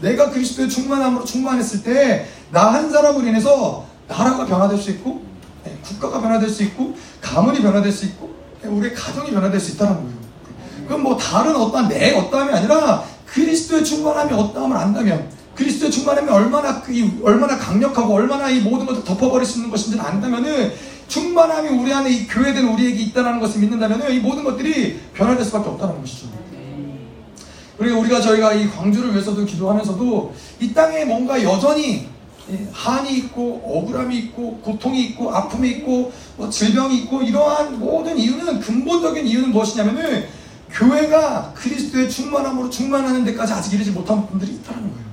내가 0.00 0.30
그리스도의 0.30 0.68
충만함으로 0.68 1.24
충만했을 1.24 1.82
때 1.82 2.28
나 2.52 2.70
한 2.72 2.90
사람으로 2.90 3.26
인해서 3.26 3.86
나라가 4.06 4.46
변화될 4.46 4.78
수 4.78 4.90
있고 4.90 5.24
예, 5.66 5.76
국가가 5.82 6.20
변화될 6.20 6.48
수 6.48 6.62
있고 6.62 6.94
가문이 7.20 7.60
변화될 7.60 7.90
수 7.90 8.04
있고 8.04 8.30
예, 8.62 8.68
우리의 8.68 8.94
가정이 8.94 9.30
변화될 9.32 9.58
수 9.58 9.72
있다는 9.72 9.94
거예요. 9.94 10.10
그럼 10.86 11.02
뭐 11.02 11.16
다른 11.16 11.56
어떠한 11.56 11.88
내 11.88 12.14
어떠함이 12.14 12.52
아니라 12.52 13.02
그리스도의 13.24 13.84
충만함이 13.84 14.32
어떠함을 14.32 14.76
안다면 14.76 15.28
그리스도의 15.56 15.90
충만함이 15.90 16.30
얼마나 16.30 16.80
그, 16.82 17.20
얼마나 17.24 17.56
강력하고 17.56 18.14
얼마나 18.14 18.48
이 18.48 18.60
모든 18.60 18.86
것을 18.86 19.02
덮어버릴 19.04 19.46
수 19.46 19.58
있는 19.58 19.70
것인지를 19.70 20.04
안다면은 20.04 20.72
충만함이 21.08 21.68
우리 21.70 21.92
안에 21.92 22.10
이 22.10 22.26
교회된 22.26 22.64
우리에게 22.64 23.02
있다는 23.04 23.40
것을 23.40 23.60
믿는다면은 23.60 24.12
이 24.12 24.18
모든 24.18 24.44
것들이 24.44 25.00
변화될 25.14 25.44
수밖에 25.44 25.68
없다는 25.70 26.00
것이죠. 26.00 26.28
그리고 27.78 28.00
우리가 28.00 28.20
저희가 28.20 28.54
이 28.54 28.68
광주를 28.70 29.12
위해서도 29.12 29.44
기도하면서도 29.44 30.34
이 30.60 30.72
땅에 30.72 31.04
뭔가 31.04 31.42
여전히 31.42 32.08
한이 32.72 33.16
있고 33.18 33.60
억울함이 33.64 34.16
있고 34.18 34.58
고통이 34.58 35.04
있고 35.06 35.34
아픔이 35.34 35.68
있고 35.70 36.12
뭐 36.36 36.48
질병이 36.48 36.98
있고 36.98 37.22
이러한 37.22 37.78
모든 37.78 38.16
이유는 38.16 38.60
근본적인 38.60 39.26
이유는 39.26 39.50
무엇이냐면은 39.50 40.26
교회가 40.70 41.52
그리스도의 41.54 42.08
충만함으로 42.08 42.70
충만하는 42.70 43.24
데까지 43.24 43.52
아직 43.52 43.74
이르지 43.74 43.90
못한 43.90 44.26
분들이 44.26 44.52
있다는 44.52 44.82
거예요. 44.82 45.05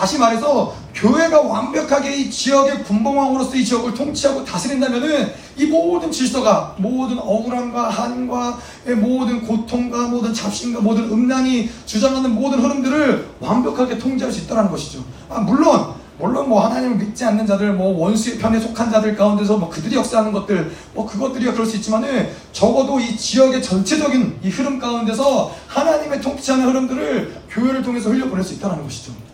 다시 0.00 0.16
말해서 0.16 0.74
교회가 0.94 1.42
완벽하게 1.42 2.16
이 2.16 2.30
지역의 2.30 2.84
군봉왕으로서 2.84 3.54
이 3.54 3.62
지역을 3.62 3.92
통치하고 3.92 4.42
다스린다면은 4.46 5.30
이 5.58 5.66
모든 5.66 6.10
질서가 6.10 6.74
모든 6.78 7.18
억울함과 7.18 7.90
한과 7.90 8.58
모든 8.96 9.46
고통과 9.46 10.08
모든 10.08 10.32
잡신과 10.32 10.80
모든 10.80 11.04
음란이 11.04 11.68
주장하는 11.84 12.34
모든 12.34 12.60
흐름들을 12.60 13.28
완벽하게 13.40 13.98
통제할 13.98 14.32
수 14.32 14.40
있다는 14.44 14.70
것이죠. 14.70 15.04
아, 15.28 15.40
물론 15.40 15.92
물론 16.18 16.48
뭐 16.48 16.64
하나님을 16.64 16.96
믿지 16.96 17.24
않는 17.24 17.46
자들, 17.46 17.74
뭐 17.74 17.98
원수의 17.98 18.38
편에 18.38 18.58
속한 18.58 18.90
자들 18.90 19.16
가운데서 19.16 19.58
뭐 19.58 19.68
그들이 19.68 19.96
역사하는 19.96 20.32
것들, 20.32 20.70
뭐 20.94 21.06
그것들이야 21.06 21.52
그럴 21.52 21.66
수 21.66 21.76
있지만은 21.76 22.30
적어도 22.52 23.00
이 23.00 23.16
지역의 23.16 23.62
전체적인 23.62 24.40
이 24.44 24.48
흐름 24.48 24.78
가운데서 24.78 25.54
하나님의 25.66 26.20
통치하는 26.22 26.68
흐름들을 26.68 27.42
교회를 27.50 27.82
통해서 27.82 28.10
흘려보낼 28.10 28.44
수 28.44 28.54
있다는 28.54 28.82
것이죠. 28.82 29.29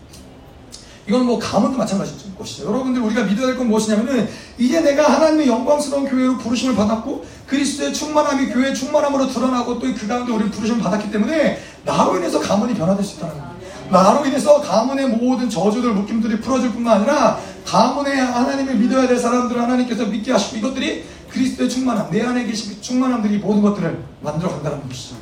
이건 1.07 1.25
뭐 1.25 1.39
가문도 1.39 1.77
마찬가지 1.77 2.13
것이죠. 2.37 2.67
여러분들 2.67 3.01
우리가 3.01 3.23
믿어야 3.23 3.47
될 3.47 3.57
건 3.57 3.67
무엇이냐면은 3.67 4.29
이제 4.57 4.81
내가 4.81 5.07
하나님의 5.11 5.47
영광스러운 5.47 6.07
교회로 6.07 6.37
부르심을 6.37 6.75
받았고 6.75 7.25
그리스도의 7.47 7.93
충만함이 7.93 8.47
교회의 8.47 8.75
충만함으로 8.75 9.27
드러나고 9.27 9.79
또 9.79 9.87
그 9.93 10.07
가운데 10.07 10.31
우리 10.31 10.49
부르심을 10.49 10.81
받았기 10.81 11.11
때문에 11.11 11.59
나로 11.85 12.17
인해서 12.17 12.39
가문이 12.39 12.75
변화될 12.75 13.03
수 13.03 13.15
있다는 13.17 13.35
거예요. 13.35 13.57
나로 13.89 14.25
인해서 14.25 14.61
가문의 14.61 15.07
모든 15.07 15.49
저주들 15.49 15.93
묶임들이 15.93 16.41
풀어질 16.41 16.71
뿐만 16.73 16.97
아니라 16.97 17.39
가문에 17.65 18.19
하나님을 18.19 18.75
믿어야 18.75 19.07
될 19.07 19.17
사람들을 19.17 19.61
하나님께서 19.61 20.05
믿게 20.05 20.31
하시고 20.33 20.57
이것들이 20.57 21.05
그리스도의 21.31 21.69
충만함 21.69 22.11
내 22.11 22.21
안에 22.21 22.45
계신 22.45 22.81
충만함들이 22.81 23.37
모든 23.37 23.61
것들을 23.61 24.03
만들어 24.21 24.49
간다는 24.51 24.87
것이죠. 24.87 25.15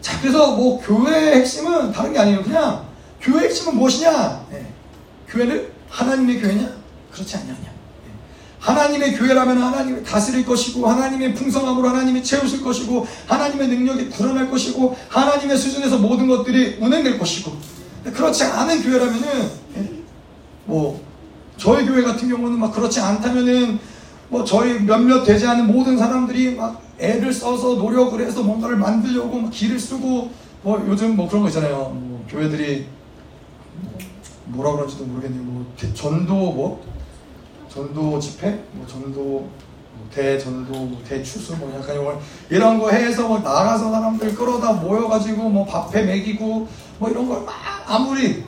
자 0.00 0.18
그래서 0.20 0.52
뭐 0.56 0.80
교회의 0.80 1.36
핵심은 1.36 1.92
다른 1.92 2.12
게 2.12 2.18
아니에요. 2.18 2.42
그냥 2.42 2.85
교회의 3.26 3.48
핵심은 3.48 3.76
무엇이냐? 3.76 4.46
네. 4.50 4.66
교회는 5.28 5.68
하나님의 5.88 6.40
교회냐? 6.40 6.70
그렇지 7.10 7.36
않냐? 7.36 7.52
네. 7.52 7.70
하나님의 8.60 9.16
교회라면 9.16 9.58
하나님이 9.58 10.04
다스릴 10.04 10.46
것이고 10.46 10.86
하나님의 10.86 11.34
풍성함으로 11.34 11.88
하나님이 11.88 12.22
채우실 12.22 12.62
것이고 12.62 13.06
하나님의 13.26 13.68
능력이 13.68 14.10
드러날 14.10 14.48
것이고 14.48 14.96
하나님의 15.08 15.58
수준에서 15.58 15.98
모든 15.98 16.28
것들이 16.28 16.78
운행될 16.80 17.18
것이고 17.18 17.52
그렇지 18.04 18.44
않은 18.44 18.82
교회라면은 18.82 19.50
네. 19.74 19.90
뭐 20.64 21.04
저희 21.56 21.84
교회 21.84 22.02
같은 22.02 22.28
경우는 22.28 22.58
막 22.58 22.72
그렇지 22.72 23.00
않다면은 23.00 23.78
뭐 24.28 24.44
저희 24.44 24.80
몇몇 24.80 25.24
되지 25.24 25.46
않은 25.46 25.66
모든 25.66 25.98
사람들이 25.98 26.54
막 26.54 26.82
애를 26.98 27.32
써서 27.32 27.74
노력을 27.74 28.20
해서 28.24 28.42
뭔가를 28.42 28.76
만들려고 28.76 29.38
막 29.38 29.50
길을 29.50 29.78
쓰고 29.78 30.30
뭐 30.62 30.84
요즘 30.88 31.16
뭐 31.16 31.28
그런 31.28 31.42
거 31.42 31.48
있잖아요. 31.48 31.92
뭐 31.94 32.24
교회들이 32.28 32.95
뭐라 34.46 34.72
그런지도 34.72 35.04
모르겠네요. 35.04 35.42
뭐 35.42 35.66
전도 35.94 36.34
뭐? 36.34 36.84
전도 37.68 38.18
집회, 38.20 38.62
뭐 38.72 38.86
전도 38.86 39.20
뭐 39.20 40.08
대전도, 40.12 40.72
뭐 40.72 41.02
대추수? 41.06 41.56
뭐 41.56 41.72
약간 41.78 41.96
이런 42.48 42.78
거 42.78 42.90
해서 42.90 43.26
뭐 43.28 43.38
나가서 43.38 43.90
사람들 43.90 44.34
끌어다 44.34 44.74
모여가지고 44.74 45.48
뭐 45.48 45.64
밥해 45.66 46.04
먹이고 46.04 46.68
뭐 46.98 47.08
이런 47.10 47.28
걸 47.28 47.44
막 47.44 47.54
아무리 47.86 48.44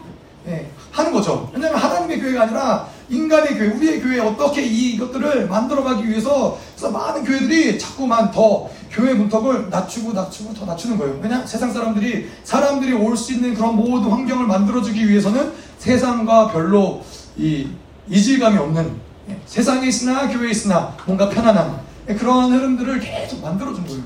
예, 0.48 0.70
하는 0.90 1.12
거죠. 1.12 1.50
왜냐하면 1.52 1.78
하나님의 1.78 2.20
교회가 2.20 2.42
아니라 2.42 2.88
인간의 3.10 3.58
교회, 3.58 3.68
우리의 3.68 4.00
교회 4.00 4.18
어떻게 4.20 4.62
이것들을 4.62 5.46
만들어가기 5.46 6.08
위해서 6.08 6.58
그래서 6.74 6.90
많은 6.90 7.24
교회들이 7.24 7.78
자꾸만 7.78 8.30
더 8.30 8.68
교회 8.90 9.12
문턱을 9.14 9.68
낮추고 9.70 10.12
낮추고 10.14 10.54
더 10.54 10.64
낮추는 10.64 10.96
거예요. 10.98 11.20
그냥 11.20 11.46
세상 11.46 11.72
사람들이 11.72 12.28
사람들이 12.44 12.92
올 12.94 13.16
수 13.16 13.32
있는 13.34 13.54
그런 13.54 13.76
모든 13.76 14.10
환경을 14.10 14.46
만들어주기 14.46 15.08
위해서는 15.08 15.52
세상과 15.78 16.48
별로 16.52 17.02
이 17.36 17.68
이질감이 18.08 18.56
없는 18.56 18.96
예, 19.30 19.38
세상에 19.44 19.86
있으나 19.86 20.28
교회에 20.28 20.50
있으나 20.50 20.94
뭔가 21.04 21.28
편안한 21.28 21.80
예, 22.08 22.14
그런 22.14 22.52
흐름들을 22.52 23.00
계속 23.00 23.42
만들어준 23.42 23.86
거예요. 23.86 24.02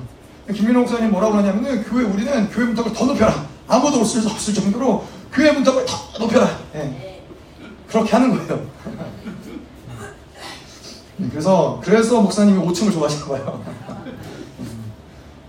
김민호 0.53 0.81
목사님 0.81 1.13
뭐라고 1.13 1.35
하냐면은 1.37 1.85
교회 1.85 2.03
우리는 2.05 2.51
교회 2.51 2.65
문턱을 2.67 2.93
더 2.93 3.05
높여라. 3.07 3.47
아무도 3.69 4.01
올 4.01 4.05
수 4.05 4.19
없을 4.29 4.53
정도로 4.53 5.05
교회 5.33 5.51
문턱을 5.53 5.87
더 5.87 6.19
높여라. 6.19 6.59
예. 6.75 7.23
그렇게 7.89 8.11
하는 8.11 8.31
거예요. 8.31 8.67
그래서 11.31 11.81
그래서 11.83 12.21
목사님이 12.21 12.59
5층을 12.67 12.93
좋아하시나 12.93 13.27
봐요. 13.27 13.65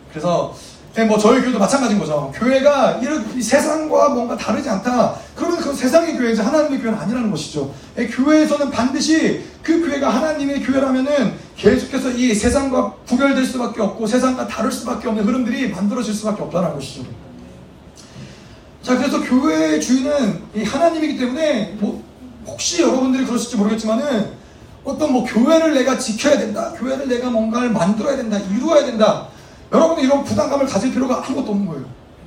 그래서 0.09 0.53
네, 0.93 1.05
뭐 1.05 1.17
저희 1.17 1.41
교회도 1.41 1.57
마찬가지인 1.57 1.99
거죠. 1.99 2.31
교회가 2.35 2.99
이런 3.01 3.41
세상과 3.41 4.09
뭔가 4.09 4.37
다르지 4.37 4.69
않다. 4.69 5.15
그러면 5.35 5.59
그 5.59 5.73
세상의 5.73 6.17
교회지 6.17 6.39
하나님의 6.41 6.79
교회는 6.81 6.99
아니라는 6.99 7.31
것이죠. 7.31 7.73
네, 7.95 8.05
교회에서는 8.07 8.69
반드시 8.69 9.43
그 9.63 9.79
교회가 9.81 10.09
하나님의 10.09 10.61
교회라면은 10.61 11.33
계속해서 11.55 12.11
이 12.11 12.35
세상과 12.35 12.93
구별될 13.07 13.43
수밖에 13.43 13.81
없고 13.81 14.05
세상과 14.05 14.47
다를 14.47 14.71
수밖에 14.71 15.07
없는 15.07 15.23
흐름들이 15.23 15.69
만들어질 15.69 16.13
수밖에 16.13 16.43
없다는 16.43 16.75
것이죠. 16.75 17.05
자, 18.83 18.97
그래서 18.97 19.21
교회의 19.21 19.79
주인은 19.79 20.41
이 20.53 20.63
하나님이기 20.63 21.17
때문에 21.17 21.77
뭐 21.79 22.03
혹시 22.45 22.81
여러분들이 22.81 23.25
그러실지 23.25 23.55
모르겠지만은 23.55 24.43
어떤 24.83 25.13
뭐 25.13 25.23
교회를 25.23 25.73
내가 25.73 25.97
지켜야 25.97 26.37
된다. 26.37 26.73
교회를 26.77 27.07
내가 27.07 27.29
뭔가를 27.29 27.69
만들어야 27.69 28.17
된다. 28.17 28.37
이루어야 28.37 28.85
된다. 28.85 29.29
여러분은 29.71 30.03
이런 30.03 30.25
부담감을 30.25 30.65
가질 30.65 30.91
필요가 30.91 31.25
아무것도 31.25 31.51
없는 31.51 31.65
거예요. 31.65 31.85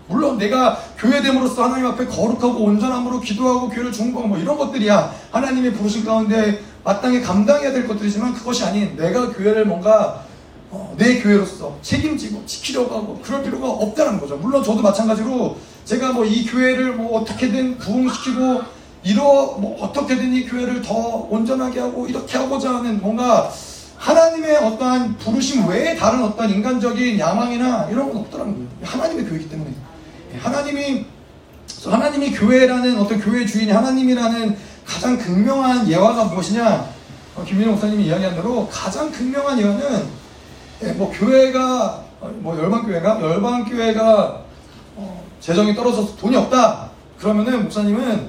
물론 0.08 0.38
내가 0.38 0.78
교회됨으로써 0.98 1.64
하나님 1.64 1.86
앞에 1.88 2.06
거룩하고 2.06 2.64
온전함으로 2.64 3.20
기도하고 3.20 3.68
교회를 3.68 3.92
중보하고 3.92 4.28
뭐 4.28 4.38
이런 4.38 4.56
것들이야 4.56 5.12
하나님의 5.32 5.74
부르신 5.74 6.06
가운데 6.06 6.62
마땅히 6.82 7.20
감당해야 7.20 7.72
될 7.72 7.86
것들이지만 7.86 8.32
그것이 8.32 8.64
아닌 8.64 8.96
내가 8.96 9.30
교회를 9.30 9.66
뭔가 9.66 10.24
어, 10.70 10.94
내 10.96 11.20
교회로서 11.20 11.76
책임지고 11.82 12.46
지키려고 12.46 12.94
하고 12.94 13.20
그럴 13.22 13.42
필요가 13.42 13.68
없다는 13.68 14.18
거죠. 14.20 14.36
물론 14.36 14.64
저도 14.64 14.80
마찬가지로 14.80 15.56
제가 15.86 16.12
뭐 16.12 16.26
이 16.26 16.44
교회를 16.44 16.94
뭐 16.94 17.20
어떻게든 17.20 17.78
부흥시키고 17.78 18.62
이러 19.04 19.22
뭐 19.22 19.78
어떻게든 19.80 20.34
이 20.34 20.44
교회를 20.44 20.82
더 20.82 20.94
온전하게 21.30 21.78
하고 21.80 22.06
이렇게 22.08 22.36
하고자 22.36 22.74
하는 22.74 23.00
뭔가 23.00 23.50
하나님의 23.96 24.56
어떠한 24.56 25.16
부르심 25.18 25.68
외에 25.68 25.94
다른 25.96 26.22
어떤 26.24 26.50
인간적인 26.50 27.18
야망이나 27.18 27.88
이런 27.90 28.08
건 28.08 28.18
없더라는 28.22 28.52
거예요. 28.54 28.68
하나님의 28.82 29.24
교회이기 29.26 29.48
때문에. 29.48 29.70
하나님이, 30.38 31.06
하나님이 31.84 32.32
교회라는 32.32 32.98
어떤 32.98 33.20
교회 33.20 33.46
주인이 33.46 33.70
하나님이라는 33.70 34.56
가장 34.84 35.16
극명한 35.16 35.88
예화가 35.88 36.24
무엇이냐? 36.24 36.88
어, 37.36 37.44
김민호 37.46 37.72
목사님이 37.72 38.04
이야기한 38.06 38.34
대로 38.34 38.68
가장 38.70 39.10
극명한 39.10 39.58
예화는 39.58 40.04
예, 40.82 40.92
뭐 40.92 41.10
교회가, 41.10 42.04
어, 42.20 42.30
뭐 42.40 42.58
열방 42.58 42.86
교회가, 42.86 43.20
열방 43.20 43.64
교회가 43.64 44.12
어, 44.14 44.45
재정이 45.40 45.74
떨어져서 45.74 46.16
돈이 46.16 46.36
없다. 46.36 46.90
그러면은 47.18 47.64
목사님은 47.64 48.28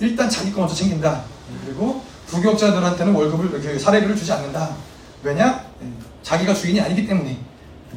일단 0.00 0.28
자기 0.28 0.52
거 0.52 0.60
먼저 0.60 0.74
챙긴다. 0.74 1.22
그리고 1.64 2.02
부격자들한테는 2.26 3.14
월급을 3.14 3.50
이렇게 3.50 3.78
사례비를 3.78 4.16
주지 4.16 4.32
않는다. 4.32 4.70
왜냐? 5.22 5.64
예, 5.82 5.86
자기가 6.22 6.54
주인이 6.54 6.80
아니기 6.80 7.06
때문에. 7.06 7.38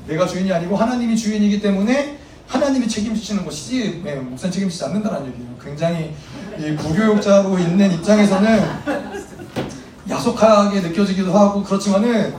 내가 0.08 0.28
주인이 0.28 0.52
아니고 0.52 0.76
하나님이 0.76 1.16
주인이기 1.16 1.62
때문에 1.62 2.20
하나님이 2.48 2.88
책임지시는 2.88 3.46
것이지 3.46 4.02
네, 4.04 4.16
목사님 4.16 4.54
책임지지 4.54 4.84
않는다는 4.86 5.28
얘기예요. 5.28 5.50
굉장히 5.64 6.14
이 6.60 6.76
부교육자로 6.76 7.58
있는 7.58 7.92
입장에서는 7.94 8.62
야속하게 10.10 10.82
느껴지기도 10.82 11.34
하고 11.34 11.64
그렇지만은 11.64 12.36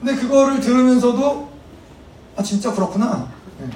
근데 0.00 0.16
그거를 0.16 0.60
들으면서도 0.60 1.48
아 2.36 2.42
진짜 2.42 2.72
그렇구나. 2.72 3.28
네. 3.60 3.68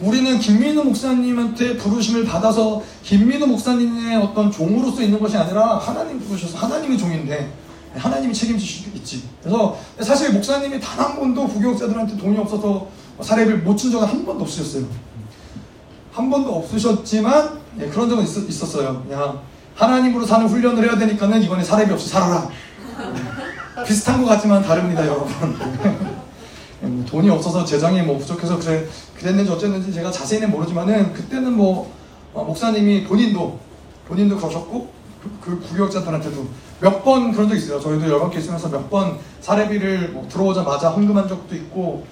우리는 0.00 0.38
김민우 0.38 0.84
목사님한테 0.84 1.76
부르심을 1.78 2.24
받아서 2.26 2.82
김민우 3.02 3.46
목사님의 3.46 4.16
어떤 4.16 4.50
종으로서 4.50 5.02
있는 5.02 5.18
것이 5.18 5.36
아니라 5.36 5.78
하나님 5.78 6.20
부르셔서 6.20 6.58
하나님의 6.58 6.98
종인데 6.98 7.50
하나님이 7.94 8.34
책임지시겠지. 8.34 9.22
그래서 9.42 9.78
사실 10.00 10.32
목사님이 10.32 10.78
단 10.80 10.96
한 11.06 11.16
번도 11.16 11.46
부교육자들한테 11.48 12.16
돈이 12.18 12.36
없어서 12.38 12.88
사례를 13.22 13.58
못 13.58 13.74
준 13.76 13.90
적은 13.90 14.06
한 14.06 14.24
번도 14.26 14.42
없으셨어요. 14.44 14.84
한 16.12 16.28
번도 16.28 16.54
없으셨지만 16.56 17.58
예, 17.80 17.86
그런 17.86 18.08
적은 18.08 18.24
있, 18.24 18.62
었어요 18.62 19.02
그냥 19.06 19.40
하나님으로 19.74 20.26
사는 20.26 20.46
훈련을 20.46 20.84
해야 20.84 20.98
되니까는 20.98 21.42
이번에 21.42 21.62
사례비 21.64 21.90
없이 21.92 22.08
살아라. 22.08 22.48
예, 23.78 23.84
비슷한 23.84 24.22
것 24.22 24.28
같지만 24.28 24.62
다릅니다, 24.62 25.06
여러분. 25.06 25.26
예, 26.86 26.90
뭐 26.90 27.04
돈이 27.04 27.28
없어서 27.30 27.64
재정이 27.64 28.02
뭐 28.02 28.18
부족해서 28.18 28.58
그래 28.58 28.86
그랬는지 29.18 29.50
어쨌는지 29.50 29.92
제가 29.92 30.10
자세히는 30.10 30.50
모르지만은 30.50 31.12
그때는 31.12 31.52
뭐 31.56 31.90
어, 32.34 32.44
목사님이 32.44 33.04
본인도 33.04 33.58
본인도 34.08 34.36
그러셨고 34.36 34.88
그, 35.22 35.30
그 35.40 35.60
구역자들한테도 35.68 36.46
몇 36.80 37.02
번 37.02 37.32
그런 37.32 37.48
적 37.48 37.54
있어요. 37.56 37.80
저희도 37.80 38.08
열방교 38.08 38.38
있으면서 38.38 38.68
몇 38.68 38.88
번 38.90 39.18
사례비를 39.40 40.10
뭐 40.10 40.26
들어오자마자 40.28 40.90
헌금한 40.90 41.26
적도 41.28 41.54
있고 41.56 42.04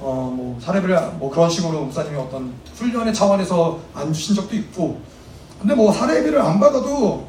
어 0.00 0.32
뭐 0.36 0.58
사례비를 0.60 0.96
뭐 1.18 1.30
그런 1.30 1.48
식으로 1.50 1.84
목사님이 1.84 2.16
어떤 2.16 2.52
훈련의 2.74 3.14
차원에서 3.14 3.78
안 3.94 4.12
주신 4.12 4.34
적도 4.34 4.54
있고 4.56 5.00
근데 5.60 5.74
뭐 5.74 5.92
사례비를 5.92 6.40
안 6.40 6.58
받아도 6.60 7.26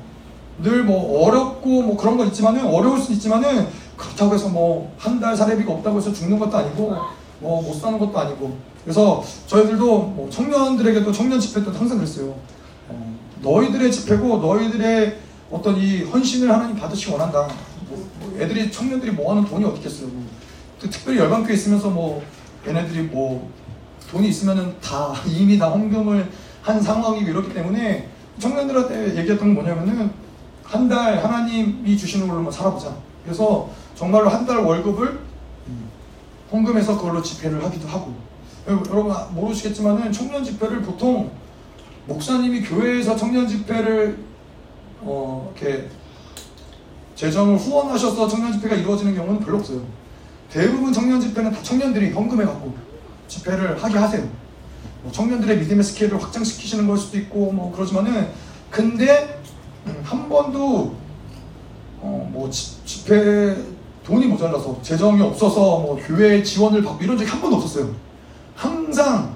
늘 0.62 0.84
뭐 0.84 1.26
어렵고 1.28 1.82
뭐 1.84 1.96
그런 1.98 2.18
거 2.18 2.26
있지만은 2.26 2.66
어려울 2.66 3.00
수 3.00 3.14
있지만은 3.14 3.68
그렇다고 4.00 4.34
해서 4.34 4.48
뭐 4.50 4.92
한 4.98 5.20
달 5.20 5.36
사례비가 5.36 5.72
없다고 5.74 5.98
해서 5.98 6.14
죽는 6.14 6.40
것도 6.40 6.58
아니고 6.58 6.96
뭐 7.42 7.62
못 7.62 7.74
사는 7.74 8.00
것도 8.00 8.18
아니고 8.18 8.58
그래서 8.84 9.24
저희들도 9.48 9.86
뭐 9.86 10.30
청년들에게도 10.30 11.12
청년 11.12 11.40
집회 11.40 11.60
때도 11.64 11.78
항상 11.78 11.98
그랬어요. 11.98 12.34
어, 12.88 13.16
너희들의 13.42 13.92
집회고 13.92 14.38
너희들의 14.38 15.18
어떤 15.52 15.78
이 15.78 16.04
헌신을 16.04 16.50
하나님 16.52 16.76
받으시기 16.78 17.12
원한다. 17.12 17.48
뭐, 17.90 18.08
뭐 18.20 18.40
애들이 18.40 18.72
청년들이 18.72 19.12
모아놓은 19.12 19.46
돈이 19.46 19.66
어디 19.66 19.78
있겠어요. 19.78 20.08
뭐. 20.08 20.26
특별히 20.80 21.20
열방교회 21.20 21.54
있으면서 21.54 21.90
뭐 21.90 22.24
얘네들이 22.66 23.04
뭐 23.04 23.50
돈이 24.12 24.30
있으면은 24.30 24.74
다 24.82 25.14
이미 25.28 25.58
다 25.58 25.70
헌금을 25.70 26.30
한 26.62 26.82
상황이고 26.82 27.30
이렇기 27.30 27.54
때문에 27.54 28.08
청년들한테 28.40 29.18
얘기했던 29.18 29.40
건 29.40 29.54
뭐냐면은 29.56 30.12
한 30.64 30.88
달 30.88 31.22
하나님이 31.24 31.98
주시는 31.98 32.28
걸로만 32.28 32.52
살아보자. 32.52 32.96
그래서 33.24 33.70
정말로 33.96 34.30
한 34.30 34.46
달 34.46 34.58
월급을 34.58 35.20
헌금해서 36.52 36.98
그걸로 36.98 37.22
집회를 37.22 37.64
하기도 37.64 37.88
하고 37.88 38.14
여러분 38.68 39.14
모르시겠지만은 39.36 40.12
청년 40.12 40.44
집회를 40.44 40.82
보통 40.82 41.32
목사님이 42.08 42.62
교회에서 42.62 43.16
청년 43.16 43.48
집회를 43.48 44.18
어 45.02 45.54
이렇게 45.56 45.88
재정을 47.16 47.58
후원하셔서 47.58 48.28
청년 48.28 48.52
집회가 48.54 48.76
이루어지는 48.76 49.16
경우는 49.16 49.40
별로 49.42 49.58
없어요. 49.58 49.82
대부분 50.50 50.92
청년 50.92 51.20
집회는 51.22 51.52
다 51.52 51.62
청년들이 51.62 52.12
헌금해 52.12 52.46
갖고 52.46 52.74
집회를 53.28 53.82
하게 53.84 53.98
하세요. 53.98 54.28
뭐 55.04 55.12
청년들의 55.12 55.58
믿음의 55.60 55.84
스케일을 55.84 56.22
확장시키시는 56.22 56.88
걸 56.88 56.98
수도 56.98 57.18
있고 57.20 57.52
뭐 57.52 57.72
그러지만은 57.72 58.30
근데 58.72 59.40
음, 59.86 60.02
한 60.04 60.28
번도 60.28 60.96
어뭐 62.02 62.50
집회 62.52 63.56
돈이 64.04 64.26
모자라서 64.26 64.80
재정이 64.82 65.22
없어서 65.22 65.60
뭐 65.60 66.00
교회 66.06 66.42
지원을 66.42 66.84
받고 66.84 67.04
이런 67.04 67.18
적이 67.18 67.30
한 67.30 67.42
번도 67.42 67.58
없었어요. 67.58 67.90
항상 68.56 69.36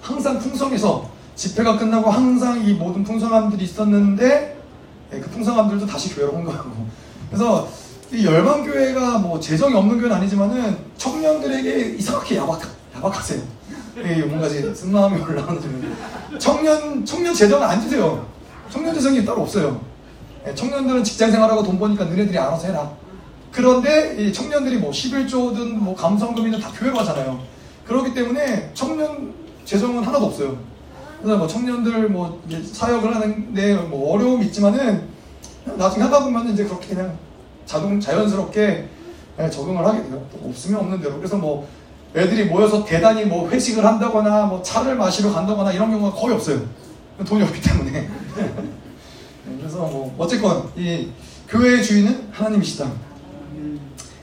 항상 0.00 0.38
풍성해서 0.38 1.10
집회가 1.34 1.78
끝나고 1.78 2.10
항상 2.10 2.66
이 2.66 2.72
모든 2.72 3.04
풍성함들이 3.04 3.64
있었는데 3.64 4.58
예, 5.12 5.20
그 5.20 5.30
풍성함들도 5.30 5.86
다시 5.86 6.14
교회로 6.14 6.32
온거하고 6.32 6.70
그래서 7.28 7.68
이 8.12 8.24
열방 8.24 8.64
교회가 8.64 9.18
뭐 9.18 9.38
재정이 9.38 9.74
없는 9.74 9.98
교회는 9.98 10.16
아니지만은 10.16 10.78
청년들에게 10.96 11.96
이상하게 11.96 12.36
야박, 12.36 12.60
야박하세요. 12.96 13.42
예, 13.98 14.22
뭔가 14.22 14.46
이제 14.46 14.74
쓴마음이 14.74 15.20
올라오는 15.22 15.60
중 15.60 15.96
청년, 16.38 17.04
청년 17.04 17.34
재정을 17.34 17.66
안 17.66 17.80
주세요. 17.80 18.26
청년 18.70 18.94
재정이 18.94 19.24
따로 19.24 19.42
없어요. 19.42 19.80
예, 20.46 20.54
청년들은 20.54 21.04
직장 21.04 21.30
생활하고 21.30 21.62
돈 21.62 21.78
버니까 21.78 22.04
너네들이 22.04 22.38
알아서 22.38 22.66
해라. 22.68 22.90
그런데 23.50 24.16
이 24.18 24.32
청년들이 24.32 24.76
뭐 24.78 24.90
11조든 24.90 25.74
뭐 25.74 25.94
감성금이든 25.94 26.60
다 26.60 26.70
교회로 26.78 26.98
하잖아요. 26.98 27.40
그렇기 27.86 28.14
때문에 28.14 28.70
청년 28.74 29.32
재정은 29.64 30.02
하나도 30.04 30.26
없어요. 30.26 30.58
그래서 31.20 31.36
뭐 31.36 31.46
청년들 31.46 32.08
뭐 32.08 32.42
사역을 32.72 33.14
하는데 33.14 33.74
뭐 33.74 34.14
어려움이 34.14 34.46
있지만은 34.46 35.08
나중에 35.76 36.04
하다 36.04 36.24
보면 36.24 36.52
이제 36.52 36.64
그렇게 36.64 36.94
그냥 36.94 37.16
자동 37.66 37.98
자연스럽게 38.00 38.88
예, 39.40 39.50
적응을 39.50 39.86
하게 39.86 40.02
돼요. 40.02 40.24
없으면 40.42 40.80
없는 40.80 41.00
대로. 41.00 41.16
그래서 41.16 41.36
뭐 41.36 41.68
애들이 42.16 42.44
모여서 42.44 42.84
대단히 42.84 43.24
뭐 43.24 43.48
회식을 43.48 43.84
한다거나 43.84 44.46
뭐 44.46 44.62
차를 44.62 44.96
마시러 44.96 45.32
간다거나 45.32 45.72
이런 45.72 45.90
경우가 45.90 46.18
거의 46.18 46.34
없어요. 46.34 46.60
돈이 47.26 47.42
없기 47.42 47.60
때문에. 47.60 48.08
예, 49.50 49.56
그래서 49.58 49.78
뭐 49.78 50.14
어쨌건 50.18 50.68
이 50.76 51.08
교회의 51.48 51.82
주인은 51.82 52.28
하나님이시다. 52.30 52.90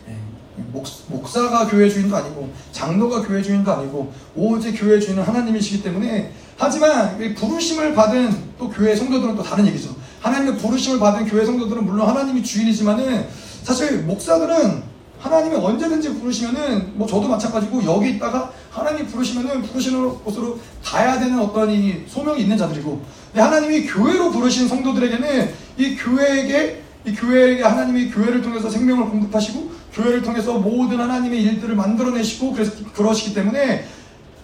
예, 0.08 0.62
목, 0.72 0.86
목사가 1.08 1.68
교회 1.68 1.90
주인도 1.90 2.16
아니고 2.16 2.50
장로가 2.72 3.22
교회 3.24 3.42
주인도 3.42 3.72
아니고 3.72 4.12
오직 4.36 4.74
교회 4.74 5.00
주인은 5.00 5.24
하나님이시기 5.24 5.84
때문에 5.84 6.32
하지만 6.58 7.18
부르심을 7.36 7.94
받은 7.96 8.56
또 8.58 8.70
교회 8.70 8.96
성도들은 8.96 9.36
또 9.36 9.44
다른 9.44 9.68
얘기죠. 9.68 9.96
하나님의 10.22 10.58
부르심을 10.58 11.00
받은 11.00 11.26
교회 11.28 11.46
성도들은 11.46 11.86
물론 11.86 12.08
하나님이 12.08 12.42
주인이지만은 12.44 13.28
사실 13.64 14.04
목사들은 14.04 14.96
하나님이 15.20 15.56
언제든지 15.56 16.20
부르시면은 16.20 16.98
뭐 16.98 17.08
저도 17.08 17.28
마찬가지고 17.28 17.84
여기 17.84 18.12
있다가 18.12 18.52
하나님이 18.70 19.08
부르시면은 19.08 19.64
부르시는 19.64 20.20
곳으로 20.20 20.60
가야 20.84 21.20
되는 21.20 21.40
어떤 21.40 21.72
이 21.72 22.04
소명이 22.08 22.42
있는 22.42 22.58
자들이고 22.58 23.02
하나님이 23.42 23.86
교회로 23.88 24.32
부르신 24.32 24.68
성도들에게는 24.68 25.54
이 25.78 25.96
교회에게 25.96 26.84
이 27.06 27.14
교회에게 27.14 27.64
하나님이 27.64 28.10
교회를 28.10 28.42
통해서 28.42 28.70
생명을 28.70 29.10
공급하시고 29.10 29.72
교회를 29.94 30.22
통해서 30.22 30.54
모든 30.54 31.00
하나님의 31.00 31.42
일들을 31.44 31.76
만들어내시고 31.76 32.54
그래서 32.54 32.72
그러시기 32.94 33.34
때문에 33.34 33.86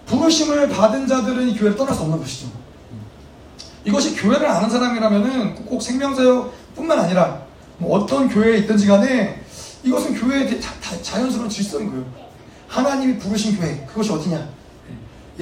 부르심을 0.06 0.68
받은 0.68 1.06
자들은 1.06 1.48
이 1.48 1.58
교회를 1.58 1.76
떠날 1.76 1.94
수 1.94 2.02
없는 2.02 2.18
것이죠. 2.18 2.48
이것이 3.84 4.14
교회를 4.14 4.46
아는 4.46 4.70
사람이라면은 4.70 5.54
꼭 5.66 5.82
생명사역뿐만 5.82 6.98
아니라 6.98 7.42
뭐 7.78 7.98
어떤 7.98 8.28
교회에 8.28 8.58
있든지 8.58 8.86
간에 8.86 9.42
이것은 9.82 10.14
교회의 10.14 10.60
자, 10.60 10.72
자연스러운 11.02 11.48
질서인 11.48 11.90
거예요. 11.90 12.04
하나님이 12.68 13.18
부르신 13.18 13.56
교회 13.56 13.84
그것이 13.86 14.12
어디냐? 14.12 14.48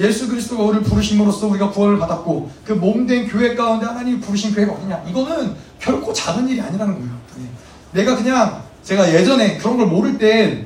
예수 0.01 0.27
그리스도가 0.27 0.63
우리를 0.63 0.83
부르심으로써 0.83 1.47
우리가 1.47 1.69
구원을 1.69 1.99
받았고 1.99 2.49
그 2.65 2.73
몸된 2.73 3.27
교회 3.27 3.55
가운데 3.55 3.85
하나님이 3.85 4.19
부르신 4.19 4.53
교회가 4.53 4.73
어디냐? 4.73 5.03
이거는 5.09 5.55
결코 5.79 6.11
작은 6.11 6.47
일이 6.49 6.59
아니라는 6.59 6.95
거예요. 6.95 7.11
내가 7.91 8.15
그냥 8.15 8.63
제가 8.83 9.13
예전에 9.13 9.57
그런 9.57 9.77
걸 9.77 9.87
모를 9.87 10.17
때 10.17 10.65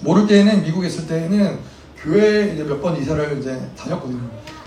모를 0.00 0.26
때는 0.26 0.62
미국에 0.62 0.86
있을 0.86 1.06
때는 1.06 1.58
교회 2.00 2.52
이제 2.54 2.62
몇 2.62 2.80
번 2.80 2.96
이사를 2.96 3.38
이제 3.40 3.58
다녔거든요. 3.76 4.20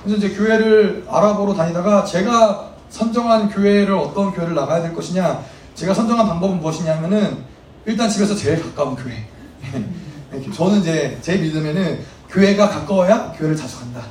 그래서 0.03 0.17
이제 0.17 0.35
교회를 0.35 1.05
알아보러 1.07 1.53
다니다가 1.53 2.03
제가 2.03 2.73
선정한 2.89 3.49
교회를 3.49 3.93
어떤 3.93 4.31
교회를 4.31 4.55
나가야 4.55 4.81
될 4.81 4.93
것이냐 4.95 5.43
제가 5.75 5.93
선정한 5.93 6.27
방법은 6.27 6.59
무엇이냐면은 6.59 7.37
일단 7.85 8.09
집에서 8.09 8.35
제일 8.35 8.61
가까운 8.61 8.95
교회 8.95 9.25
저는 10.53 10.79
이제 10.79 11.17
제 11.21 11.37
믿음에는 11.37 11.99
교회가 12.31 12.69
가까워야 12.69 13.33
교회를 13.37 13.55
자주 13.55 13.79
간다. 13.79 14.03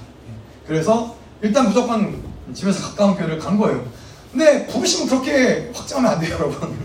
그래서 0.67 1.17
일단 1.41 1.67
무조건 1.67 2.23
집에서 2.53 2.89
가까운 2.89 3.15
교회를 3.17 3.39
간 3.39 3.57
거예요. 3.59 3.85
근데 4.33 4.67
부르시면 4.67 5.09
그렇게 5.09 5.71
확장하면 5.75 6.13
안 6.13 6.21
돼요, 6.21 6.37
여러분. 6.39 6.77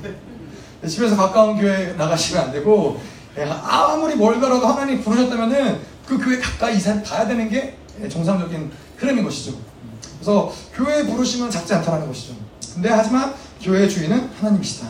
집에서 0.88 1.15
가까운 1.15 1.60
교회 1.60 1.93
나가시면 1.93 2.46
안 2.46 2.52
되고 2.52 3.00
예, 3.38 3.43
아무리 3.43 4.15
멀더라도 4.15 4.67
하나님 4.67 5.02
부르셨다면은 5.02 5.80
그 6.06 6.17
교회 6.17 6.39
가까이 6.39 6.80
가야 6.80 7.28
되는 7.28 7.50
게 7.50 7.78
정상적인 8.10 8.72
흐름인 8.98 9.24
것이죠. 9.24 9.54
그래서 10.15 10.54
교회 10.74 11.04
부르시면 11.06 11.50
작지 11.50 11.74
않다는 11.74 12.08
것이죠. 12.08 12.36
근데 12.76 12.89
하지만 12.89 13.34
교회의 13.62 13.89
주인은 13.89 14.30
하나님이시다. 14.39 14.88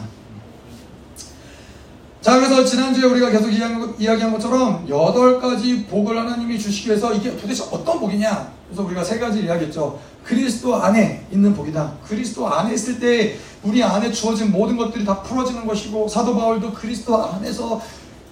자, 2.24 2.38
그래서 2.38 2.64
지난주에 2.64 3.04
우리가 3.04 3.30
계속 3.30 3.50
이야기한 3.50 4.32
것처럼 4.32 4.86
여덟 4.88 5.42
가지 5.42 5.86
복을 5.88 6.18
하나님이 6.18 6.58
주시기 6.58 6.88
위해서 6.88 7.14
이게 7.14 7.36
도대체 7.36 7.66
어떤 7.70 8.00
복이냐? 8.00 8.50
그래서 8.66 8.84
우리가 8.84 9.04
세 9.04 9.20
가지 9.20 9.44
이야기했죠. 9.44 10.00
그리스도 10.24 10.74
안에 10.74 11.26
있는 11.34 11.54
복이다. 11.54 11.96
그리스도 12.08 12.48
안에 12.48 12.76
있을 12.76 12.98
때 12.98 13.36
우리 13.62 13.84
안에 13.84 14.10
주어진 14.14 14.54
모든 14.54 14.78
것들이 14.78 15.04
다 15.04 15.22
풀어지는 15.22 15.68
것이고 15.68 16.08
사도 16.08 16.34
바울도 16.34 16.72
그리스도 16.72 17.22
안에서 17.26 17.82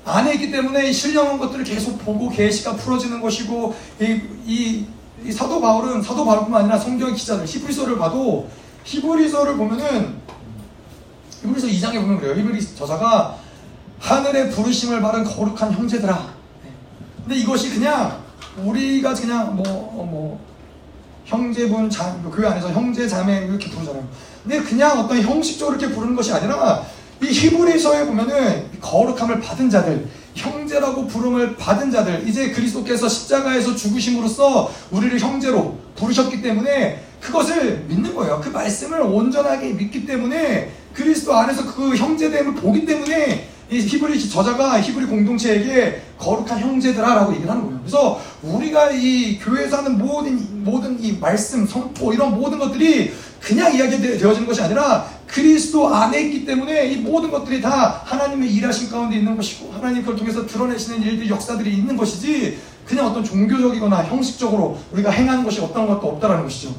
안에 0.06 0.36
있기 0.36 0.52
때문에 0.52 0.90
신령한 0.90 1.38
것들을 1.38 1.66
계속 1.66 1.98
보고 1.98 2.30
계시가 2.30 2.78
풀어지는 2.78 3.20
것이고 3.20 3.76
이, 4.00 4.22
이, 4.46 4.86
이 5.26 5.32
사도 5.34 5.60
바울은 5.60 6.02
사도 6.02 6.24
바울뿐만 6.24 6.62
아니라 6.62 6.78
성경 6.78 7.14
기자들 7.14 7.46
히브리서를 7.46 7.98
봐도 7.98 8.48
히브리서를 8.86 9.58
보면은 9.58 10.16
히브리서 11.44 11.68
2장에 11.68 11.96
보면 11.96 12.22
그래요. 12.22 12.36
히브리 12.36 12.74
저자가 12.74 13.51
하늘의 14.02 14.50
부르심을 14.50 15.00
받은 15.00 15.24
거룩한 15.24 15.72
형제들아. 15.72 16.34
근데 17.24 17.36
이것이 17.36 17.70
그냥 17.70 18.20
우리가 18.58 19.14
그냥 19.14 19.56
뭐, 19.56 19.64
뭐, 19.64 20.40
형제분, 21.26 21.90
자, 21.90 22.20
교회 22.34 22.48
안에서 22.48 22.72
형제, 22.72 23.08
자매 23.08 23.46
이렇게 23.46 23.70
부르잖아요. 23.70 24.04
근데 24.44 24.60
그냥 24.62 25.00
어떤 25.00 25.22
형식적으로 25.22 25.78
이렇게 25.78 25.94
부르는 25.94 26.16
것이 26.16 26.34
아니라 26.34 26.84
이 27.22 27.28
히브리서에 27.28 28.06
보면은 28.08 28.66
거룩함을 28.82 29.40
받은 29.40 29.70
자들, 29.70 30.10
형제라고 30.34 31.06
부름을 31.08 31.56
받은 31.56 31.92
자들, 31.92 32.28
이제 32.28 32.50
그리스도께서 32.50 33.08
십자가에서 33.08 33.76
죽으심으로써 33.76 34.74
우리를 34.90 35.20
형제로 35.20 35.78
부르셨기 35.96 36.42
때문에 36.42 37.04
그것을 37.22 37.86
믿는 37.88 38.16
거예요. 38.16 38.42
그 38.44 38.50
말씀을 38.50 39.02
온전하게 39.02 39.74
믿기 39.74 40.08
때문에 40.08 40.72
그리스도 40.94 41.34
안에서 41.36 41.72
그 41.74 41.96
형제됨을 41.96 42.56
보기 42.56 42.86
때문에 42.86 43.51
이 43.72 43.80
히브리 43.80 44.30
저자가 44.30 44.82
히브리 44.82 45.06
공동체에게 45.06 46.02
거룩한 46.18 46.60
형제들아라고 46.60 47.32
얘기를 47.34 47.50
하는 47.50 47.64
거예요. 47.64 47.80
그래서 47.80 48.22
우리가 48.44 48.92
이 48.92 49.40
교회에서 49.40 49.78
하는 49.78 49.98
모든 49.98 50.64
모든 50.64 51.02
이 51.02 51.14
말씀, 51.14 51.66
선포 51.66 52.12
이런 52.12 52.38
모든 52.38 52.60
것들이 52.60 53.14
그냥 53.40 53.74
이야기되어지는 53.74 54.46
것이 54.46 54.62
아니라 54.62 55.08
그리스도 55.26 55.88
안에 55.88 56.22
있기 56.24 56.46
때문에 56.46 56.88
이 56.88 56.98
모든 56.98 57.32
것들이 57.32 57.62
다 57.62 58.02
하나님의 58.04 58.54
일하신 58.54 58.90
가운데 58.90 59.16
있는 59.16 59.38
것이고 59.38 59.72
하나님 59.72 60.02
그걸 60.02 60.18
통해서 60.18 60.46
드러내시는 60.46 61.02
일들 61.02 61.30
역사들이 61.30 61.72
있는 61.74 61.96
것이지 61.96 62.58
그냥 62.86 63.08
어떤 63.08 63.24
종교적이거나 63.24 64.04
형식적으로 64.04 64.78
우리가 64.92 65.12
행하는 65.12 65.46
것이 65.46 65.62
어떤 65.62 65.88
것도 65.88 66.06
없다라는 66.10 66.44
것이죠. 66.44 66.76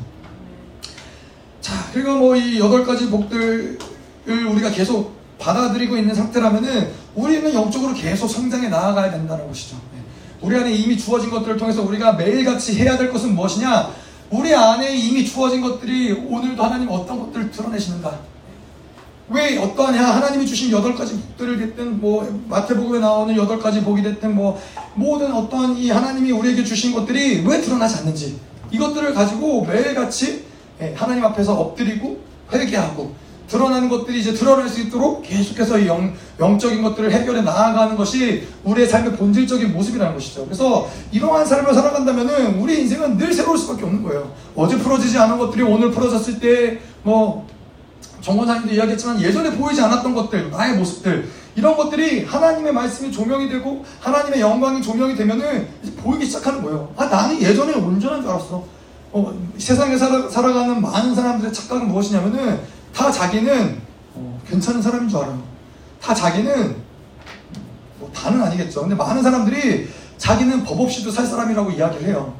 자 1.63 1.73
그리고 1.95 2.17
뭐 2.17 2.37
이 2.37 2.59
여덟 2.59 2.85
가지 2.85 3.09
복들을 3.09 3.79
우리가 4.27 4.71
계속 4.71 5.22
받아들이고 5.43 5.97
있는 5.97 6.15
상태라면은 6.15 6.93
우리는 7.15 7.53
영적으로 7.53 7.93
계속 7.95 8.29
성장해 8.29 8.69
나아가야 8.69 9.11
된다는 9.11 9.49
것이죠. 9.49 9.77
네. 9.93 10.01
우리 10.41 10.57
안에 10.57 10.73
이미 10.73 10.97
주어진 10.97 11.31
것들을 11.31 11.57
통해서 11.57 11.83
우리가 11.83 12.13
매일같이 12.13 12.79
해야 12.79 12.97
될 12.97 13.11
것은 13.11 13.35
무엇이냐? 13.35 13.91
우리 14.31 14.55
안에 14.55 14.95
이미 14.95 15.27
주어진 15.27 15.61
것들이 15.61 16.13
오늘도 16.13 16.63
하나님 16.63 16.89
어떤 16.89 17.19
것들을 17.19 17.51
드러내시는가? 17.51 18.33
왜 19.29 19.57
어떠한 19.59 19.95
하나님이 19.95 20.47
주신 20.47 20.71
여덟 20.71 20.95
가지 20.95 21.19
복들을 21.19 21.59
됐든 21.59 22.01
뭐 22.01 22.43
마태복음에 22.49 22.99
나오는 22.99 23.35
여덟 23.37 23.59
가지 23.59 23.83
복이 23.83 24.03
됐든 24.03 24.35
뭐 24.35 24.61
모든 24.95 25.33
어떠한 25.33 25.77
이 25.77 25.91
하나님이 25.91 26.33
우리에게 26.33 26.65
주신 26.65 26.93
것들이 26.93 27.43
왜 27.47 27.61
드러나지 27.61 27.97
않는지 27.99 28.39
이것들을 28.71 29.15
가지고 29.15 29.65
매일같이 29.65 30.45
예, 30.81 30.95
하나님 30.95 31.25
앞에서 31.25 31.55
엎드리고 31.55 32.19
회개하고 32.53 33.15
드러나는 33.53 33.89
것들이 33.89 34.21
이제 34.21 34.33
드러날 34.33 34.69
수 34.69 34.81
있도록 34.81 35.23
계속해서 35.23 35.79
이 35.79 35.87
영, 35.87 36.15
영적인 36.41 36.83
것들을 36.83 37.13
해결해 37.13 37.43
나아가는 37.43 37.97
것이 37.97 38.49
우리의 38.65 38.89
삶의 38.89 39.17
본질적인 39.17 39.73
모습이라는 39.73 40.15
것이죠. 40.15 40.45
그래서 40.47 40.89
이러한 41.13 41.45
삶을 41.45 41.75
살아간다면은 41.75 42.59
우리 42.59 42.81
인생은 42.81 43.19
늘 43.19 43.33
새로울 43.33 43.59
수밖에 43.59 43.85
없는 43.85 44.03
거예요. 44.03 44.33
어제 44.57 44.79
풀어지지 44.79 45.19
않은 45.19 45.39
것들이 45.39 45.63
오늘 45.63 45.91
풀어졌을 45.91 46.41
때 46.41 46.81
뭐 47.03 47.47
정권사님도 48.21 48.73
이야기했지만 48.73 49.21
예전에 49.21 49.51
보이지 49.57 49.81
않았던 49.81 50.15
것들, 50.15 50.51
나의 50.51 50.77
모습들 50.77 51.29
이런 51.57 51.77
것들이 51.77 52.25
하나님의 52.25 52.73
말씀이 52.73 53.11
조명이 53.11 53.49
되고 53.49 53.85
하나님의 54.01 54.41
영광이 54.41 54.81
조명이 54.81 55.17
되면은 55.17 55.67
보이기 55.99 56.25
시작하는 56.27 56.63
거예요. 56.63 56.93
아 56.97 57.07
나는 57.07 57.41
예전에 57.43 57.75
온전한 57.75 58.23
줄 58.23 58.31
알았어. 58.31 58.65
어, 59.15 59.35
세상에 59.59 59.99
살아, 59.99 60.29
살아가는 60.29 60.81
많은 60.81 61.15
사람들의 61.15 61.53
착각은 61.53 61.89
무엇이냐면은 61.89 62.61
다 62.95 63.11
자기는 63.11 63.81
어, 64.15 64.41
괜찮은 64.49 64.83
사람인 64.83 65.09
줄 65.09 65.19
알아요. 65.19 65.43
다 66.01 66.15
자기는 66.15 66.77
뭐 67.99 68.11
다는 68.15 68.43
아니겠죠. 68.43 68.83
근데 68.83 68.95
많은 68.95 69.23
사람들이 69.23 69.89
자기는 70.19 70.65
법 70.65 70.81
없이도 70.81 71.11
살 71.11 71.27
사람이라고 71.27 71.71
이야기를 71.71 72.09
해요. 72.09 72.35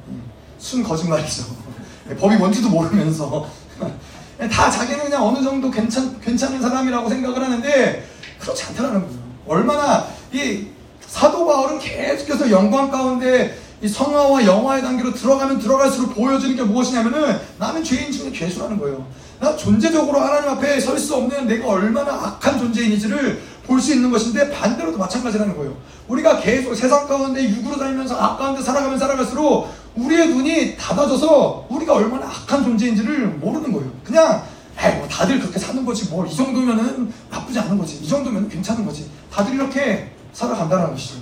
순 0.59 0.83
거짓말이죠. 0.83 1.45
법이 2.19 2.37
뭔지도 2.37 2.69
모르면서 2.69 3.49
다 4.51 4.71
자기는 4.71 5.05
그냥 5.05 5.27
어느 5.27 5.43
정도 5.43 5.71
괜찮 5.71 6.21
괜찮은 6.21 6.61
사람이라고 6.61 7.09
생각을 7.09 7.43
하는데 7.43 8.07
그렇지 8.39 8.65
않다는 8.65 9.03
거예요. 9.03 9.23
얼마나 9.47 10.07
이 10.33 10.67
사도 11.07 11.47
바울은 11.47 11.79
계속해서 11.79 12.51
영광 12.51 12.91
가운데 12.91 13.57
이 13.83 13.89
성화와 13.89 14.45
영화의 14.45 14.83
단계로 14.83 15.13
들어가면 15.13 15.59
들어갈수록 15.59 16.15
보여지는 16.15 16.57
게 16.57 16.63
무엇이냐면은 16.63 17.39
나는 17.59 17.83
죄인 17.83 18.13
중에 18.13 18.33
죄수라는 18.33 18.79
거예요. 18.79 19.05
나 19.43 19.57
존재적으로 19.57 20.21
하나님 20.21 20.51
앞에 20.51 20.79
설 20.79 20.97
수 20.99 21.17
없는 21.17 21.49
내가 21.49 21.67
얼마나 21.67 22.13
악한 22.13 22.59
존재인지를 22.59 23.43
볼 23.67 23.81
수 23.81 23.93
있는 23.93 24.11
것인데 24.11 24.51
반대로도 24.51 24.99
마찬가지라는 24.99 25.57
거예요. 25.57 25.77
우리가 26.07 26.39
계속 26.41 26.75
세상 26.77 27.09
가운데 27.09 27.43
육으로 27.49 27.77
다니면서 27.77 28.17
악 28.17 28.39
가운데 28.39 28.63
살아가면 28.63 28.99
살아갈수록 28.99 29.69
우리의 29.97 30.29
눈이 30.29 30.77
닫아져서 30.77 31.67
우리가 31.69 31.95
얼마나 31.95 32.27
악한 32.27 32.63
존재인지를 32.63 33.27
모르는 33.41 33.73
거예요. 33.73 33.91
그냥 34.05 34.43
에이 34.79 34.99
뭐 34.99 35.09
다들 35.09 35.41
그렇게 35.41 35.59
사는 35.59 35.85
거지 35.85 36.09
뭐 36.09 36.25
이 36.27 36.35
정도면은 36.37 37.13
나쁘지 37.31 37.59
않은 37.59 37.77
거지 37.79 37.97
이 37.97 38.09
정도면 38.09 38.49
괜찮은 38.49 38.85
거지 38.87 39.11
다들 39.33 39.55
이렇게 39.55 40.11
살아간다는 40.33 40.91
것이죠. 40.93 41.17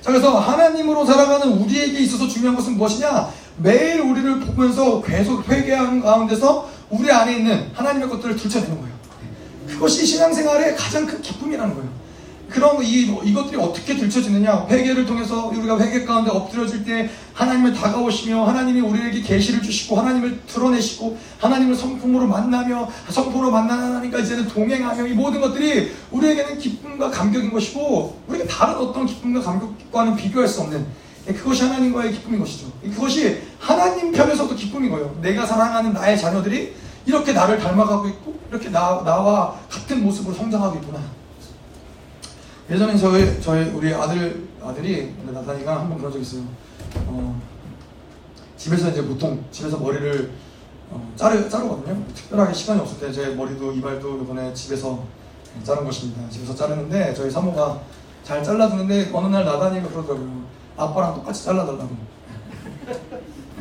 자 0.00 0.10
그래서 0.10 0.38
하나님으로 0.38 1.04
살아가는 1.04 1.48
우리에게 1.48 1.98
있어서 2.00 2.28
중요한 2.28 2.56
것은 2.56 2.76
무엇이냐 2.76 3.28
매일 3.58 4.00
우리를 4.00 4.40
보면서 4.40 5.00
계속 5.02 5.48
회개하는 5.48 6.00
가운데서 6.00 6.68
우리 6.92 7.10
안에 7.10 7.38
있는 7.38 7.70
하나님의 7.72 8.08
것들을 8.08 8.36
들춰내는 8.36 8.78
거예요. 8.78 8.92
그것이 9.66 10.04
신앙생활의 10.04 10.76
가장 10.76 11.06
큰 11.06 11.22
기쁨이라는 11.22 11.74
거예요. 11.74 12.02
그럼 12.50 12.82
이, 12.82 13.06
뭐, 13.06 13.24
이것들이 13.24 13.56
어떻게 13.56 13.96
들춰지느냐? 13.96 14.66
회개를 14.68 15.06
통해서 15.06 15.46
우리가 15.46 15.80
회개 15.80 16.04
가운데 16.04 16.30
엎드려질 16.30 16.84
때 16.84 17.08
하나님을 17.32 17.72
다가오시며 17.72 18.44
하나님이 18.44 18.82
우리에게 18.82 19.22
계시를 19.22 19.62
주시고 19.62 19.96
하나님을 19.96 20.42
드러내시고 20.46 21.16
하나님을 21.38 21.74
성품으로 21.74 22.26
만나며 22.26 22.90
성품으로 23.08 23.50
만나는 23.50 23.84
하나님과 23.84 24.18
이제는 24.18 24.48
동행하며 24.48 25.06
이 25.06 25.12
모든 25.14 25.40
것들이 25.40 25.92
우리에게는 26.10 26.58
기쁨과 26.58 27.10
감격인 27.10 27.50
것이고 27.50 28.20
우리가 28.28 28.44
다른 28.46 28.74
어떤 28.74 29.06
기쁨과 29.06 29.40
감격과는 29.40 30.16
비교할 30.16 30.46
수 30.46 30.60
없는 30.60 30.84
그것이 31.26 31.62
하나님과의 31.62 32.12
기쁨인 32.12 32.40
것이죠. 32.40 32.66
그것이 32.82 33.42
하나님 33.58 34.10
편에서도 34.12 34.54
기쁨인 34.56 34.90
거예요. 34.90 35.16
내가 35.20 35.46
사랑하는 35.46 35.92
나의 35.92 36.18
자녀들이 36.18 36.74
이렇게 37.06 37.32
나를 37.32 37.58
닮아가고 37.58 38.08
있고 38.08 38.34
이렇게 38.50 38.68
나, 38.70 39.02
나와 39.04 39.56
같은 39.68 40.02
모습으로 40.02 40.34
성장하고 40.34 40.76
있구나. 40.78 41.00
예전에 42.70 42.96
저희, 42.96 43.40
저희 43.40 43.70
우리 43.70 43.92
아들 43.94 44.48
아들이 44.62 45.12
나단이가 45.26 45.80
한 45.80 45.88
번 45.88 45.98
그런 45.98 46.12
적 46.12 46.18
있어요. 46.20 46.42
어, 47.06 47.40
집에서 48.56 48.90
이제 48.90 49.02
보통 49.04 49.44
집에서 49.50 49.78
머리를 49.78 50.30
어, 50.90 51.12
자르 51.16 51.48
자르거든요. 51.48 52.04
특별하게 52.14 52.52
시간이 52.54 52.80
없을 52.80 52.98
때 53.00 53.12
제 53.12 53.28
머리도 53.34 53.72
이발도 53.72 54.22
이번에 54.22 54.52
집에서 54.54 55.04
자른 55.64 55.84
것입니다. 55.84 56.28
집에서 56.30 56.54
자르는데 56.54 57.12
저희 57.14 57.30
사모가 57.30 57.80
잘 58.24 58.42
잘라주는데 58.42 59.10
어느 59.12 59.26
날 59.28 59.44
나단이가 59.44 59.88
그러더라고요. 59.88 60.41
아빠랑 60.76 61.14
똑같이 61.14 61.44
잘라달라고. 61.44 61.88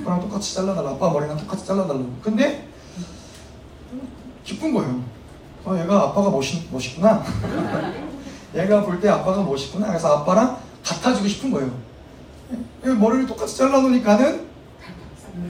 아빠랑 0.02 0.22
똑같이 0.22 0.56
잘라달라. 0.56 0.92
아빠 0.92 1.10
머리랑 1.10 1.38
똑같이 1.38 1.66
잘라달라고. 1.66 2.10
근데 2.22 2.68
기쁜 4.44 4.74
거예요. 4.74 5.02
아, 5.66 5.80
얘가 5.80 5.96
아빠가 6.04 6.30
멋있, 6.30 6.68
멋있구나. 6.72 7.24
얘가 8.56 8.64
얘가 8.64 8.82
볼 8.84 9.00
때 9.00 9.10
아빠가 9.10 9.44
멋있구나. 9.44 9.88
그래서 9.88 10.18
아빠랑 10.20 10.58
같아지고 10.84 11.28
싶은 11.28 11.52
거예요. 11.52 11.72
예, 12.86 12.90
머리를 12.90 13.28
똑같이 13.28 13.58
잘라놓으니까는 13.58 14.48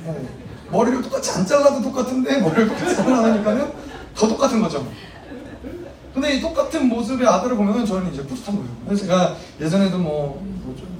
네. 0.06 0.28
머리를 0.70 1.02
똑같이 1.02 1.32
안 1.32 1.46
잘라도 1.46 1.82
똑같은데 1.82 2.40
머리를 2.40 2.68
똑같이 2.68 2.96
잘라놓으니까는 2.96 3.72
더 4.16 4.28
똑같은 4.28 4.62
거죠. 4.62 4.86
근데 6.14 6.36
이 6.36 6.42
똑같은 6.42 6.88
모습의 6.90 7.28
아들을 7.28 7.56
보면은 7.56 7.86
저는 7.86 8.14
이제 8.14 8.22
뿌듯한 8.24 8.56
거예요. 8.56 8.70
그래서 8.86 9.04
제가 9.04 9.36
예전에도 9.60 9.98
뭐 9.98 10.42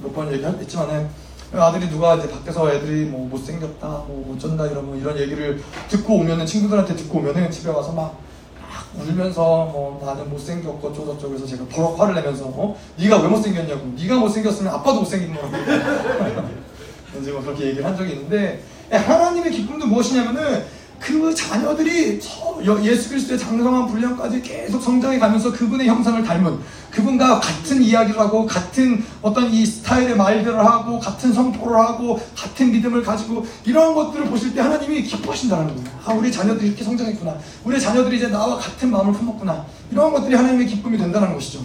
몇 0.02 0.12
번 0.12 0.32
얘기했지만은 0.32 1.08
아들이 1.54 1.88
누가 1.88 2.16
이제 2.16 2.28
밖에서 2.28 2.70
애들이 2.72 3.04
뭐 3.04 3.28
못생겼다, 3.28 3.86
뭐 3.86 4.34
어쩐다 4.36 4.66
이러면 4.66 4.98
이런 4.98 5.16
얘기를 5.18 5.62
듣고 5.88 6.16
오면은 6.16 6.44
친구들한테 6.44 6.96
듣고 6.96 7.18
오면은 7.18 7.50
집에 7.50 7.70
와서 7.70 7.92
막, 7.92 8.18
막 8.60 8.88
울면서 9.00 9.42
뭐 9.42 10.02
나는 10.04 10.28
못생겼고 10.28 10.88
어쩌고저쩌고 10.88 11.28
그래서 11.28 11.46
제가 11.46 11.64
버럭 11.70 11.98
화를 12.00 12.14
내면서 12.16 12.46
어? 12.46 12.76
네가 12.98 13.18
왜 13.22 13.28
못생겼냐고 13.28 13.92
네가 13.96 14.16
못생겼으면 14.16 14.74
아빠도 14.74 15.00
못생긴 15.00 15.34
거라고 15.34 15.56
이제 17.20 17.30
뭐 17.32 17.42
그렇게 17.42 17.66
얘기를 17.66 17.84
한 17.84 17.96
적이 17.96 18.14
있는데 18.14 18.62
하나님의 18.90 19.52
기쁨도 19.52 19.86
무엇이냐면은 19.86 20.64
그 21.02 21.34
자녀들이 21.34 22.20
예수 22.84 23.08
그리스도의 23.08 23.36
장성한 23.38 23.88
분량까지 23.88 24.40
계속 24.40 24.80
성장해 24.80 25.18
가면서 25.18 25.50
그분의 25.50 25.88
형상을 25.88 26.22
닮은 26.22 26.60
그분과 26.92 27.40
같은 27.40 27.82
이야기를 27.82 28.20
하고 28.20 28.46
같은 28.46 29.04
어떤 29.20 29.50
이 29.50 29.66
스타일의 29.66 30.16
말들을 30.16 30.64
하고 30.64 31.00
같은 31.00 31.32
성포를 31.32 31.76
하고 31.76 32.20
같은 32.36 32.70
믿음을 32.70 33.02
가지고 33.02 33.44
이런 33.64 33.94
것들을 33.94 34.26
보실 34.26 34.54
때 34.54 34.60
하나님이 34.60 35.02
기뻐하신다는 35.02 35.74
거예요. 35.74 35.88
아 36.04 36.12
우리 36.12 36.30
자녀들이 36.30 36.68
이렇게 36.68 36.84
성장했구나. 36.84 37.36
우리 37.64 37.80
자녀들이 37.80 38.18
이제 38.18 38.28
나와 38.28 38.56
같은 38.56 38.90
마음을 38.90 39.12
품었구나. 39.12 39.66
이런 39.90 40.12
것들이 40.12 40.34
하나님의 40.36 40.66
기쁨이 40.68 40.96
된다는 40.96 41.32
것이죠. 41.34 41.64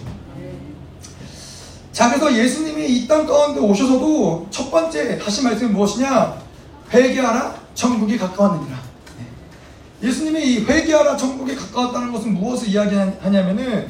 자 1.92 2.08
그래서 2.08 2.32
예수님이 2.36 2.86
이 2.88 3.06
땅 3.08 3.24
가운데 3.26 3.60
오셔서도 3.60 4.48
첫 4.50 4.70
번째 4.70 5.20
하신 5.22 5.44
말씀이 5.44 5.70
무엇이냐? 5.70 6.34
회개하라 6.92 7.54
천국이 7.74 8.18
가까웠느니라. 8.18 8.87
예수님이 10.02 10.44
이 10.44 10.64
회개하라 10.64 11.16
천국에 11.16 11.54
가까웠다는 11.54 12.12
것은 12.12 12.34
무엇을 12.34 12.68
이야기하냐면은 12.68 13.88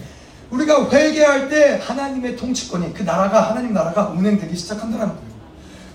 우리가 0.51 0.89
회개할 0.91 1.49
때 1.49 1.81
하나님의 1.83 2.37
통치권이 2.37 2.95
그 2.95 3.03
나라가 3.03 3.51
하나님 3.51 3.75
나라가 3.75 4.09
운행되기 4.09 4.57
시작한다는 4.57 5.09
거예요. 5.09 5.29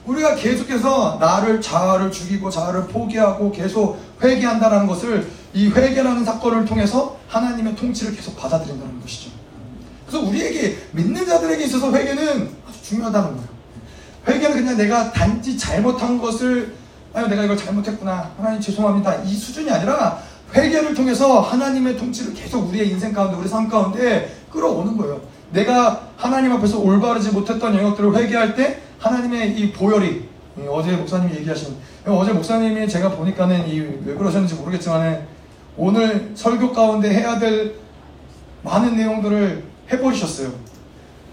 우리가 0.06 0.36
계속해서 0.36 1.18
나를 1.20 1.62
자아를 1.62 2.12
죽이고 2.12 2.50
자아를 2.50 2.88
포기하고 2.88 3.52
계속 3.52 4.00
회개한다는 4.22 4.86
것을 4.86 5.30
이 5.54 5.70
회개라는 5.70 6.26
사건을 6.26 6.66
통해서 6.66 7.18
하나님의 7.28 7.76
통치를 7.76 8.16
계속 8.16 8.36
받아들인다는 8.38 9.02
것이죠. 9.02 9.32
그래서 10.06 10.28
우리에게 10.28 10.78
믿는 10.92 11.26
자들에게 11.26 11.64
있어서 11.64 11.92
회개는 11.92 12.50
아주 12.68 12.84
중요하다는 12.84 13.30
거예요. 13.36 13.50
회개는 14.28 14.58
그냥 14.58 14.78
내가 14.78 15.12
단지 15.12 15.58
잘못한 15.58 16.20
것을 16.20 16.76
아유 17.14 17.28
내가 17.28 17.44
이걸 17.44 17.56
잘못했구나. 17.56 18.32
하나님 18.38 18.60
죄송합니다. 18.60 19.16
이 19.24 19.34
수준이 19.36 19.70
아니라 19.70 20.20
회개를 20.56 20.94
통해서 20.94 21.42
하나님의 21.42 21.98
통치를 21.98 22.34
계속 22.34 22.70
우리의 22.70 22.90
인생 22.90 23.14
가운데 23.14 23.38
우리 23.38 23.48
삶 23.48 23.68
가운데 23.68 24.36
끌어오는 24.52 24.98
거예요. 24.98 25.22
내가 25.52 26.08
하나님 26.18 26.52
앞에서 26.54 26.80
올바르지 26.80 27.32
못했던 27.32 27.74
영역들을 27.76 28.16
회개할 28.16 28.56
때 28.56 28.80
하나님의 29.00 29.60
이 29.60 29.72
보혈이 29.72 30.28
어제 30.70 30.92
목사님이 30.94 31.36
얘기하신 31.38 31.76
어제 32.06 32.32
목사님이 32.34 32.88
제가 32.88 33.10
보니까는 33.10 33.68
이 33.68 33.80
왜 34.06 34.16
그러셨는지 34.16 34.56
모르겠지만 34.56 35.26
오늘 35.78 36.32
설교 36.36 36.72
가운데 36.74 37.10
해야 37.10 37.38
될 37.40 37.76
많은 38.64 38.96
내용들을 38.96 39.64
해버리셨어요. 39.92 40.52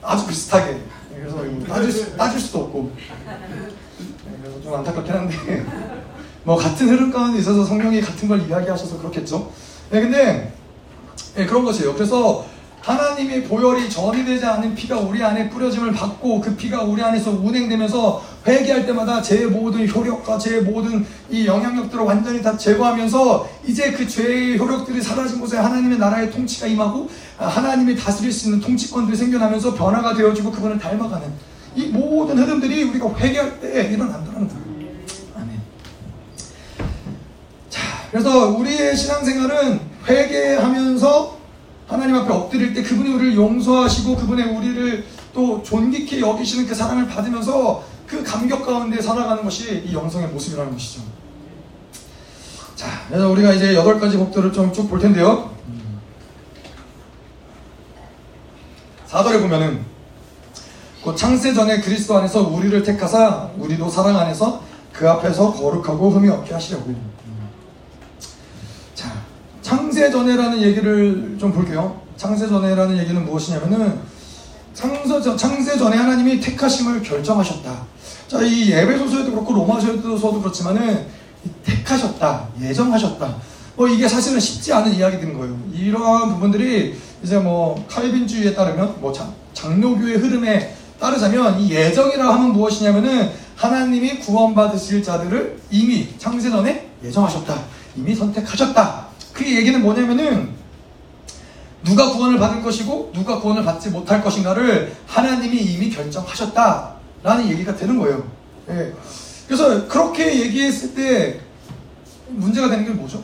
아주 0.02 0.26
비슷하게. 0.26 0.78
그래서 1.14 1.36
따질, 1.68 1.92
수, 1.92 2.16
따질 2.16 2.40
수도 2.40 2.60
없고 2.60 2.92
좀 4.70 4.78
안타깝긴 4.78 5.12
한데 5.12 5.66
뭐 6.44 6.56
같은 6.56 6.88
흐름 6.88 7.10
가운데 7.10 7.40
있어서 7.40 7.64
성령이 7.64 8.00
같은 8.00 8.28
걸 8.28 8.48
이야기하셔서 8.48 8.98
그렇겠죠. 8.98 9.50
네, 9.90 10.00
근데 10.00 10.54
네, 11.34 11.44
그런 11.44 11.64
것이에요. 11.64 11.92
그래서 11.94 12.46
하나님의 12.80 13.44
보혈이 13.44 13.90
전이 13.90 14.24
되지 14.24 14.46
않은 14.46 14.74
피가 14.74 15.00
우리 15.00 15.22
안에 15.22 15.50
뿌려짐을 15.50 15.92
받고 15.92 16.40
그 16.40 16.56
피가 16.56 16.82
우리 16.84 17.02
안에서 17.02 17.30
운행되면서 17.32 18.24
회개할 18.46 18.86
때마다 18.86 19.20
제 19.20 19.44
모든 19.44 19.86
효력과 19.86 20.38
제 20.38 20.60
모든 20.60 21.04
이 21.28 21.46
영향력들을 21.46 22.04
완전히 22.04 22.40
다 22.40 22.56
제거하면서 22.56 23.48
이제 23.66 23.92
그 23.92 24.08
죄의 24.08 24.56
효력들이 24.58 25.02
사라진 25.02 25.40
곳에 25.40 25.58
하나님의 25.58 25.98
나라의 25.98 26.30
통치가 26.30 26.66
임하고 26.68 27.10
하나님이 27.36 27.96
다스릴 27.96 28.32
수 28.32 28.46
있는 28.46 28.60
통치권들이 28.60 29.14
생겨나면서 29.14 29.74
변화가 29.74 30.14
되어지고 30.14 30.50
그분을 30.52 30.78
닮아가는 30.78 31.49
이 31.74 31.86
모든 31.86 32.38
흐름들이 32.38 32.82
우리가 32.84 33.14
회개할 33.16 33.60
때 33.60 33.90
일어난다는 33.92 34.48
거예요. 34.48 34.90
아멘. 35.36 35.60
자, 37.68 37.80
그래서 38.10 38.48
우리의 38.48 38.96
신앙생활은 38.96 39.80
회개하면서 40.08 41.38
하나님 41.86 42.14
앞에 42.16 42.32
엎드릴 42.32 42.74
때 42.74 42.82
그분이 42.82 43.10
우리를 43.12 43.34
용서하시고 43.36 44.16
그분의 44.16 44.56
우리를 44.56 45.04
또 45.32 45.62
존귀케 45.62 46.20
여기시는 46.20 46.66
그 46.66 46.74
사랑을 46.74 47.06
받으면서 47.06 47.84
그 48.06 48.22
감격 48.24 48.66
가운데 48.66 49.00
살아가는 49.00 49.42
것이 49.44 49.84
이 49.86 49.94
영성의 49.94 50.28
모습이라는 50.28 50.72
것이죠. 50.72 51.02
자, 52.74 52.86
그래서 53.08 53.28
우리가 53.30 53.52
이제 53.52 53.74
여덟 53.74 54.00
가지 54.00 54.16
복들을 54.16 54.52
좀 54.52 54.72
쭉 54.72 54.88
볼 54.88 54.98
텐데요. 54.98 55.50
4절에 59.08 59.40
보면은 59.40 59.84
곧 61.02 61.16
창세 61.16 61.54
전에 61.54 61.80
그리스도 61.80 62.18
안에서 62.18 62.42
우리를 62.42 62.82
택하사 62.82 63.48
우리도 63.58 63.88
사랑 63.88 64.18
안에서 64.18 64.62
그 64.92 65.08
앞에서 65.08 65.52
거룩하고 65.52 66.10
흠이 66.10 66.28
없게 66.28 66.52
하시려고. 66.52 66.94
자, 68.94 69.10
창세 69.62 70.10
전에라는 70.10 70.60
얘기를 70.60 71.36
좀 71.38 71.52
볼게요. 71.52 72.00
창세 72.16 72.46
전에라는 72.46 72.98
얘기는 72.98 73.24
무엇이냐면은 73.24 74.00
창세, 74.74 75.36
창세 75.36 75.78
전에 75.78 75.96
하나님이 75.96 76.38
택하심을 76.40 77.02
결정하셨다. 77.02 77.86
자, 78.28 78.42
이 78.42 78.70
예배소서에도 78.70 79.30
그렇고 79.30 79.54
로마서에서도 79.54 80.40
그렇지만은 80.40 81.06
택하셨다, 81.64 82.48
예정하셨다. 82.60 83.36
뭐 83.76 83.88
이게 83.88 84.06
사실은 84.06 84.38
쉽지 84.38 84.72
않은 84.74 84.94
이야기들인 84.94 85.38
거예요. 85.38 85.58
이러한 85.72 86.34
부분들이 86.34 86.94
이제 87.22 87.38
뭐 87.38 87.82
칼빈주의에 87.88 88.54
따르면 88.54 88.96
뭐 89.00 89.12
장, 89.12 89.32
장로교의 89.54 90.18
흐름에 90.18 90.76
따르자면 91.00 91.58
이 91.60 91.70
예정이라 91.70 92.34
하면 92.34 92.52
무엇이냐면은 92.52 93.32
하나님이 93.56 94.18
구원받으실 94.20 95.02
자들을 95.02 95.58
이미 95.70 96.08
창세전에 96.18 96.90
예정하셨다. 97.02 97.58
이미 97.96 98.14
선택하셨다. 98.14 99.06
그 99.32 99.44
얘기는 99.44 99.80
뭐냐면은 99.82 100.50
누가 101.82 102.12
구원을 102.12 102.38
받을 102.38 102.62
것이고 102.62 103.10
누가 103.14 103.40
구원을 103.40 103.64
받지 103.64 103.88
못할 103.88 104.22
것인가를 104.22 104.94
하나님이 105.06 105.56
이미 105.56 105.90
결정하셨다라는 105.90 107.48
얘기가 107.48 107.74
되는 107.74 107.98
거예요. 107.98 108.22
예. 108.68 108.92
그래서 109.46 109.88
그렇게 109.88 110.40
얘기했을 110.40 110.94
때 110.94 111.40
문제가 112.28 112.68
되는 112.68 112.84
게 112.84 112.90
뭐죠? 112.90 113.22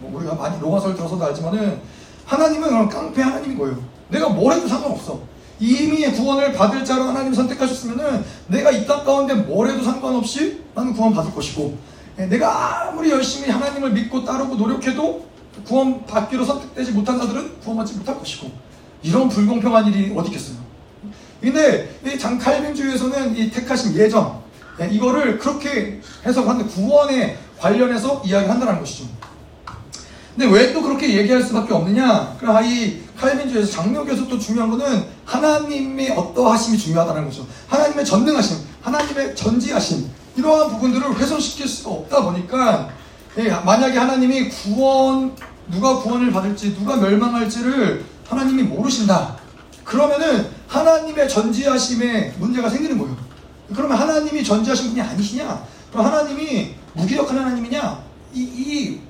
뭐 0.00 0.18
우리가 0.18 0.34
많이 0.34 0.58
로마서를 0.58 0.96
들어서도 0.96 1.22
알지만은 1.24 1.78
하나님은 2.24 2.88
깡패 2.88 3.22
하나님인 3.22 3.58
거예요. 3.58 3.78
내가 4.08 4.30
뭘 4.30 4.54
해도 4.54 4.66
상관없어. 4.66 5.35
이미 5.58 6.04
구원을 6.10 6.52
받을 6.52 6.84
자로 6.84 7.04
하나님 7.04 7.32
선택하셨으면은 7.32 8.24
내가 8.48 8.70
이 8.70 8.86
땅 8.86 9.04
가운데 9.04 9.34
뭘 9.34 9.68
해도 9.70 9.82
상관없이 9.82 10.62
나는 10.74 10.92
구원 10.92 11.14
받을 11.14 11.32
것이고 11.32 11.76
예, 12.18 12.26
내가 12.26 12.88
아무리 12.88 13.10
열심히 13.10 13.50
하나님을 13.50 13.90
믿고 13.92 14.24
따르고 14.24 14.56
노력해도 14.56 15.26
구원 15.66 16.04
받기로 16.06 16.44
선택되지 16.44 16.92
못한 16.92 17.18
자들은 17.18 17.60
구원받지 17.60 17.94
못할 17.94 18.18
것이고 18.18 18.50
이런 19.02 19.28
불공평한 19.28 19.86
일이 19.86 20.12
어디 20.16 20.28
있겠어요. 20.28 20.56
근데 21.40 21.98
이 22.04 22.18
장칼빈주의에서는 22.18 23.36
이 23.36 23.50
택하신 23.50 23.94
예정 23.94 24.42
예, 24.80 24.88
이거를 24.90 25.38
그렇게 25.38 26.00
해석하는데 26.24 26.68
구원에 26.70 27.38
관련해서 27.58 28.22
이야기한다는 28.26 28.78
것이죠. 28.80 29.04
근데 30.36 30.52
왜 30.52 30.72
또 30.74 30.82
그렇게 30.82 31.16
얘기할 31.16 31.42
수밖에 31.42 31.72
없느냐? 31.72 32.36
그러니까 32.38 32.60
이 32.62 33.00
칼빈주에서 33.18 33.70
장로교에서 33.70 34.26
또 34.28 34.38
중요한 34.38 34.70
거는 34.70 35.04
하나님의 35.24 36.10
어떠하심이 36.12 36.78
중요하다는 36.78 37.24
거죠. 37.24 37.46
하나님의 37.68 38.04
전능하심, 38.04 38.58
하나님의 38.82 39.34
전지하심 39.34 40.10
이러한 40.36 40.70
부분들을 40.70 41.18
훼손시킬 41.18 41.66
수가 41.66 41.90
없다 41.90 42.22
보니까 42.22 42.90
예, 43.38 43.50
만약에 43.50 43.98
하나님이 43.98 44.48
구원 44.48 45.34
누가 45.70 45.98
구원을 45.98 46.30
받을지 46.30 46.74
누가 46.74 46.96
멸망할지를 46.96 48.04
하나님이 48.28 48.62
모르신다. 48.64 49.36
그러면은 49.84 50.48
하나님의 50.68 51.28
전지하심에 51.28 52.34
문제가 52.38 52.68
생기는 52.68 52.98
거예요. 52.98 53.16
그러면 53.74 53.96
하나님이 53.96 54.44
전지하신 54.44 54.90
분이 54.90 55.00
아니시냐? 55.00 55.64
그럼 55.90 56.06
하나님이 56.06 56.74
무기력한 56.94 57.38
하나님이냐? 57.38 58.04
이, 58.34 58.40
이, 58.40 59.00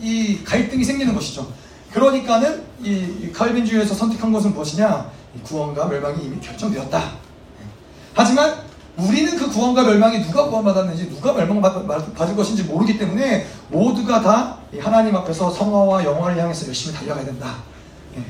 이 0.00 0.44
갈등이 0.44 0.84
생기는 0.84 1.14
것이죠. 1.14 1.50
그러니까는 1.92 2.64
이, 2.82 2.90
이 2.90 3.32
칼빈주의에서 3.32 3.94
선택한 3.94 4.32
것은 4.32 4.54
무엇이냐? 4.54 5.10
구원과 5.42 5.86
멸망이 5.86 6.24
이미 6.24 6.40
결정되었다. 6.40 7.12
하지만 8.14 8.54
우리는 8.96 9.36
그 9.36 9.50
구원과 9.50 9.82
멸망이 9.84 10.22
누가 10.22 10.48
구원받았는지 10.48 11.10
누가 11.10 11.34
멸망받을 11.34 12.36
것인지 12.36 12.64
모르기 12.64 12.96
때문에 12.98 13.46
모두가 13.68 14.22
다 14.22 14.58
하나님 14.80 15.14
앞에서 15.16 15.50
성화와 15.50 16.04
영화를 16.04 16.42
향해서 16.42 16.66
열심히 16.66 16.96
달려가야 16.96 17.24
된다. 17.26 17.56
예. 18.16 18.24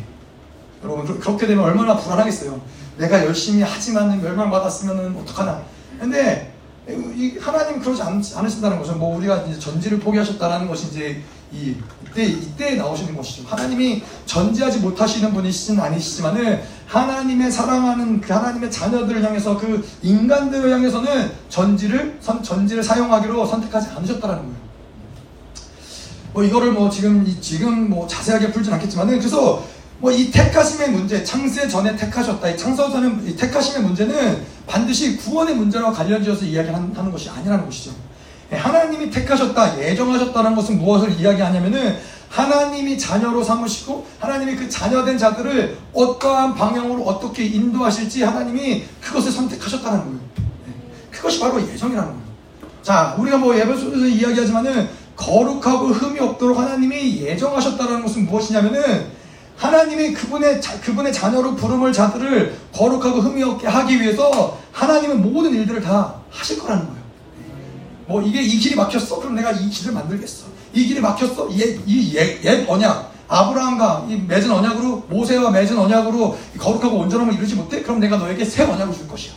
여러분 0.82 1.20
그렇게 1.20 1.46
되면 1.46 1.64
얼마나 1.64 1.96
불안하겠어요. 1.96 2.60
내가 2.98 3.24
열심히 3.24 3.62
하지만 3.62 4.20
멸망받았으면 4.20 5.16
어떡하나. 5.22 5.62
근데 6.00 6.52
하나님 7.40 7.80
그러지 7.80 8.02
않, 8.02 8.18
으신다는 8.18 8.78
거죠. 8.78 8.94
뭐 8.94 9.16
우리가 9.16 9.42
이제 9.42 9.58
전지를 9.58 10.00
포기하셨다는 10.00 10.66
것이 10.66 10.88
이제 10.88 11.22
이 11.52 11.74
이때 12.04 12.24
이때 12.24 12.74
나오시는 12.76 13.16
것이죠. 13.16 13.44
하나님이 13.46 14.02
전지하지 14.24 14.78
못하시는 14.78 15.32
분이시진 15.32 15.78
아니시지만은 15.78 16.62
하나님의 16.86 17.50
사랑하는 17.50 18.20
그 18.20 18.32
하나님의 18.32 18.70
자녀들을 18.70 19.22
향해서 19.22 19.58
그 19.58 19.86
인간들을 20.02 20.72
향해서는 20.72 21.30
전지를 21.48 22.18
선, 22.20 22.42
전지를 22.42 22.82
사용하기로 22.82 23.46
선택하지 23.46 23.88
않으셨다라는 23.96 24.42
거예요. 24.42 24.56
뭐 26.32 26.44
이거를 26.44 26.72
뭐 26.72 26.90
지금 26.90 27.24
지금 27.40 27.90
뭐 27.90 28.06
자세하게 28.06 28.52
풀진 28.52 28.72
않겠지만은 28.72 29.18
그래서 29.18 29.64
뭐 29.98 30.12
이 30.12 30.30
택하심의 30.30 30.90
문제, 30.90 31.24
창세 31.24 31.66
전에 31.68 31.96
택하셨다. 31.96 32.48
이 32.50 32.56
창세 32.56 32.82
전에 32.90 33.30
이 33.30 33.36
택하심의 33.36 33.82
문제는 33.82 34.44
반드시 34.66 35.16
구원의 35.16 35.54
문제와 35.54 35.92
관련지어서 35.92 36.44
이야기하는 36.44 37.10
것이 37.10 37.30
아니라는 37.30 37.64
것이죠. 37.64 37.92
예, 38.52 38.56
하나님이 38.56 39.10
택하셨다, 39.10 39.80
예정하셨다는 39.80 40.54
것은 40.54 40.78
무엇을 40.78 41.12
이야기하냐면은 41.12 41.98
하나님이 42.28 42.98
자녀로 42.98 43.42
삼으시고 43.42 44.06
하나님이 44.18 44.56
그 44.56 44.68
자녀된 44.68 45.16
자들을 45.16 45.78
어떠한 45.92 46.54
방향으로 46.54 47.02
어떻게 47.04 47.44
인도하실지 47.44 48.22
하나님이 48.22 48.84
그것을 49.00 49.32
선택하셨다는 49.32 49.98
거예요. 49.98 50.20
예, 50.38 51.10
그것이 51.10 51.40
바로 51.40 51.60
예정이라는 51.60 52.08
거예요. 52.08 52.26
자, 52.82 53.16
우리가 53.18 53.38
뭐 53.38 53.56
예배소에서 53.58 54.06
이야기하지만은 54.06 54.88
거룩하고 55.16 55.88
흠이 55.88 56.20
없도록 56.20 56.58
하나님이 56.58 57.22
예정하셨다는 57.22 58.02
것은 58.02 58.26
무엇이냐면은 58.26 59.06
하나님이 59.56 60.12
그분의 60.12 60.60
자, 60.60 60.78
그분의 60.80 61.12
자녀로 61.12 61.56
부름을 61.56 61.92
자들을 61.92 62.54
거룩하고 62.74 63.20
흠이 63.20 63.42
없게 63.42 63.66
하기 63.66 64.00
위해서 64.00 64.58
하나님은 64.72 65.22
모든 65.22 65.54
일들을 65.54 65.80
다 65.80 66.14
하실 66.30 66.58
거라는 66.58 66.86
거예요. 66.86 66.95
뭐 68.06 68.22
이게 68.22 68.42
이 68.42 68.58
길이 68.58 68.74
막혔어? 68.74 69.20
그럼 69.20 69.34
내가 69.34 69.50
이 69.52 69.68
길을 69.68 69.92
만들겠어. 69.92 70.46
이 70.72 70.86
길이 70.86 71.00
막혔어? 71.00 71.48
이옛 71.48 72.44
옛 72.44 72.64
언약 72.68 73.12
아브라함과 73.28 74.06
이 74.08 74.16
맺은 74.16 74.50
언약으로 74.50 75.06
모세와 75.08 75.50
맺은 75.50 75.76
언약으로 75.76 76.38
거룩하고 76.58 76.98
온전함을 76.98 77.34
이루지 77.34 77.56
못해? 77.56 77.82
그럼 77.82 77.98
내가 77.98 78.16
너에게 78.16 78.44
새 78.44 78.62
언약을 78.62 78.94
줄 78.94 79.08
것이야. 79.08 79.32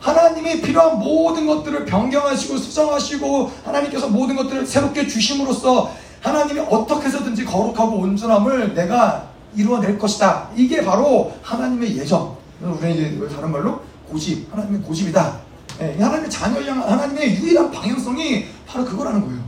하나님이 0.00 0.62
필요한 0.62 0.98
모든 0.98 1.46
것들을 1.46 1.84
변경하시고 1.84 2.56
수정하시고 2.56 3.50
하나님께서 3.64 4.08
모든 4.08 4.36
것들을 4.36 4.66
새롭게 4.66 5.06
주심으로써 5.06 5.92
하나님이 6.20 6.60
어떻게 6.60 7.06
해서든지 7.06 7.44
거룩하고 7.44 7.98
온전함을 7.98 8.74
내가 8.74 9.28
이루어낼 9.54 9.98
것이다. 9.98 10.50
이게 10.56 10.84
바로 10.84 11.32
하나님의 11.42 11.98
예정. 11.98 12.36
우리는 12.60 12.92
이제 12.92 13.34
다른 13.34 13.52
말로 13.52 13.80
고집, 14.08 14.50
하나님의 14.52 14.80
고집이다. 14.82 15.45
예, 15.80 15.96
하나님의 16.00 16.30
자녀 16.30 16.60
향 16.62 16.82
하나님의 16.82 17.36
유일한 17.36 17.70
방향성이 17.70 18.46
바로 18.66 18.84
그거라는 18.84 19.20
거예요. 19.22 19.46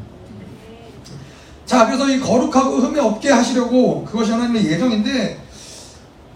자, 1.64 1.86
그래서 1.86 2.08
이 2.08 2.18
거룩하고 2.20 2.76
흠이 2.78 2.98
없게 2.98 3.30
하시려고 3.30 4.04
그것이 4.04 4.32
하나님의 4.32 4.66
예정인데 4.66 5.38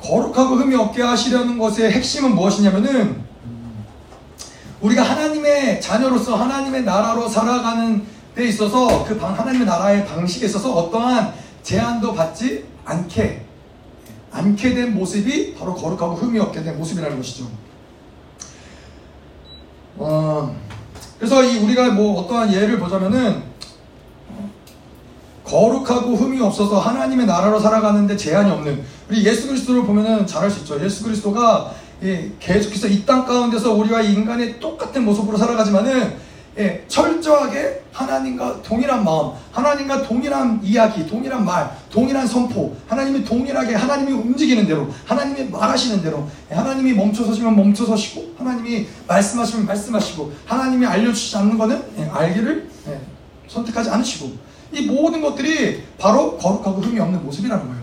거룩하고 0.00 0.56
흠이 0.56 0.74
없게 0.74 1.02
하시려는 1.02 1.58
것의 1.58 1.90
핵심은 1.92 2.34
무엇이냐면은 2.34 3.22
우리가 4.80 5.02
하나님의 5.02 5.80
자녀로서 5.80 6.36
하나님의 6.36 6.82
나라로 6.84 7.28
살아가는 7.28 8.04
데 8.34 8.46
있어서 8.48 9.04
그 9.04 9.16
방, 9.18 9.38
하나님의 9.38 9.66
나라의 9.66 10.06
방식에 10.06 10.46
있어서 10.46 10.72
어떠한 10.74 11.32
제한도 11.62 12.14
받지 12.14 12.64
않게 12.84 13.46
않게 14.32 14.74
된 14.74 14.94
모습이 14.94 15.54
바로 15.54 15.74
거룩하고 15.74 16.14
흠이 16.14 16.38
없게 16.38 16.62
된 16.62 16.78
모습이라는 16.78 17.16
것이죠. 17.18 17.48
어, 19.96 20.54
그래서 21.18 21.42
이 21.44 21.58
우리가 21.58 21.90
뭐 21.90 22.20
어떠한 22.20 22.52
예를 22.52 22.78
보자면은 22.78 23.42
거룩하고 25.44 26.14
흠이 26.14 26.40
없어서 26.40 26.78
하나님의 26.78 27.26
나라로 27.26 27.58
살아가는데 27.60 28.16
제한이 28.16 28.50
없는 28.50 28.82
우리 29.10 29.24
예수 29.24 29.48
그리스도를 29.48 29.84
보면은 29.84 30.26
잘할 30.26 30.50
수 30.50 30.60
있죠. 30.60 30.82
예수 30.82 31.04
그리스도가 31.04 31.72
예, 32.02 32.32
계속해서 32.40 32.88
이 32.88 33.04
땅 33.04 33.24
가운데서 33.26 33.72
우리와 33.74 34.00
인간의 34.02 34.58
똑같은 34.60 35.04
모습으로 35.04 35.36
살아가지만은 35.36 36.14
예, 36.58 36.84
철저하게 36.86 37.82
하나님과 37.92 38.62
동일한 38.62 39.04
마음, 39.04 39.32
하나님과 39.52 40.02
동일한 40.02 40.60
이야기, 40.62 41.06
동일한 41.06 41.44
말, 41.44 41.70
동일한 41.90 42.26
선포, 42.26 42.76
하나님이 42.86 43.24
동일하게 43.24 43.74
하나님이 43.74 44.12
움직이는 44.12 44.66
대로, 44.66 44.88
하나님이 45.06 45.48
말하시는 45.48 46.02
대로, 46.02 46.28
예, 46.50 46.54
하나님이 46.54 46.92
멈춰서시면 46.92 47.56
멈춰서시고, 47.56 48.34
하나님이 48.38 48.86
말씀하시면 49.06 49.66
말씀하시고, 49.66 50.32
하나님이 50.46 50.84
알려주시지 50.84 51.36
않는 51.38 51.56
것은 51.56 51.82
예, 51.98 52.04
알기를 52.12 52.68
예, 52.88 53.00
선택하지 53.48 53.90
않으시고, 53.90 54.30
이 54.72 54.86
모든 54.86 55.20
것들이 55.20 55.82
바로 55.98 56.36
거룩하고 56.36 56.80
흠이 56.80 56.98
없는 56.98 57.24
모습이라는 57.24 57.66
거예요. 57.66 57.82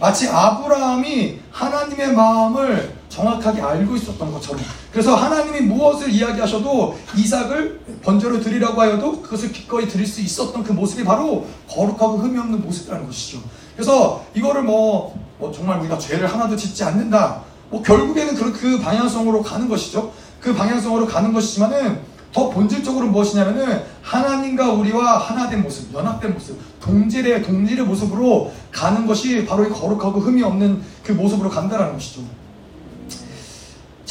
마치 0.00 0.28
아브라함이 0.28 1.38
하나님의 1.52 2.12
마음을 2.12 3.01
정확하게 3.12 3.60
알고 3.60 3.94
있었던 3.96 4.32
것처럼 4.32 4.62
그래서 4.90 5.14
하나님이 5.14 5.60
무엇을 5.60 6.10
이야기하셔도 6.10 6.98
이삭을 7.14 7.80
번제로 8.02 8.40
드리라고 8.40 8.80
하여도 8.80 9.20
그것을 9.20 9.52
기꺼이 9.52 9.86
드릴 9.86 10.06
수 10.06 10.22
있었던 10.22 10.64
그 10.64 10.72
모습이 10.72 11.04
바로 11.04 11.46
거룩하고 11.68 12.18
흠이 12.18 12.38
없는 12.38 12.62
모습이라는 12.62 13.06
것이죠. 13.06 13.40
그래서 13.76 14.24
이거를 14.34 14.62
뭐, 14.62 15.14
뭐 15.38 15.52
정말 15.52 15.78
우리가 15.80 15.98
죄를 15.98 16.26
하나도 16.26 16.56
짓지 16.56 16.84
않는다. 16.84 17.42
뭐 17.68 17.82
결국에는 17.82 18.34
그, 18.34 18.52
그 18.52 18.80
방향성으로 18.80 19.42
가는 19.42 19.68
것이죠. 19.68 20.10
그 20.40 20.54
방향성으로 20.54 21.06
가는 21.06 21.32
것이지만은 21.34 22.00
더 22.32 22.48
본질적으로 22.48 23.08
무엇이냐면은 23.08 23.82
하나님과 24.00 24.72
우리와 24.72 25.18
하나된 25.18 25.62
모습, 25.62 25.92
연합된 25.92 26.32
모습, 26.32 26.58
동질의 26.80 27.42
동질의 27.42 27.84
모습으로 27.84 28.50
가는 28.70 29.06
것이 29.06 29.44
바로 29.44 29.66
이 29.66 29.68
거룩하고 29.68 30.18
흠이 30.18 30.42
없는 30.42 30.82
그 31.04 31.12
모습으로 31.12 31.50
간다라는 31.50 31.92
것이죠. 31.92 32.22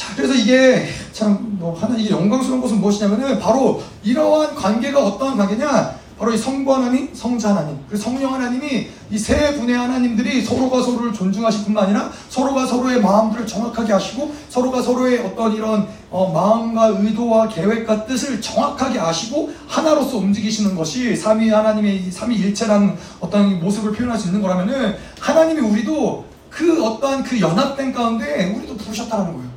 자, 0.02 0.16
그래서 0.16 0.34
이게 0.34 0.88
참, 1.12 1.56
뭐, 1.58 1.78
하나, 1.78 1.96
이게 1.96 2.10
영광스러운 2.10 2.60
것은 2.60 2.80
무엇이냐면은 2.80 3.38
바로 3.38 3.80
이러한 4.02 4.54
관계가 4.54 5.04
어떠한 5.04 5.36
관계냐? 5.36 6.02
바로 6.18 6.32
이 6.32 6.38
성부 6.38 6.72
하나님, 6.72 7.12
성자 7.12 7.50
하나님, 7.50 7.78
그리고 7.88 8.02
성령 8.02 8.32
하나님이 8.34 8.86
이 9.10 9.18
세 9.18 9.54
분의 9.54 9.76
하나님들이 9.76 10.40
서로가 10.42 10.82
서로를 10.82 11.12
존중하실 11.12 11.64
뿐만 11.64 11.84
아니라 11.84 12.10
서로가 12.28 12.66
서로의 12.66 13.00
마음들을 13.00 13.46
정확하게 13.46 13.92
하시고 13.92 14.32
서로가 14.48 14.82
서로의 14.82 15.18
어떤 15.18 15.54
이런 15.54 15.86
어, 16.10 16.32
마음과 16.32 16.98
의도와 17.00 17.48
계획과 17.48 18.06
뜻을 18.06 18.40
정확하게 18.40 19.00
아시고 19.00 19.52
하나로서 19.66 20.18
움직이시는 20.18 20.74
것이 20.76 21.16
삼위 21.16 21.50
하나님의 21.50 22.10
삼위일체라는 22.10 22.96
어떤 23.20 23.60
모습을 23.60 23.92
표현할 23.92 24.18
수 24.18 24.28
있는 24.28 24.40
거라면은 24.42 24.96
하나님이 25.20 25.60
우리도 25.60 26.24
그 26.50 26.84
어떠한 26.84 27.24
그 27.24 27.40
연합된 27.40 27.92
가운데 27.92 28.54
우리도 28.56 28.76
부르셨다는 28.76 29.32
거예요. 29.32 29.51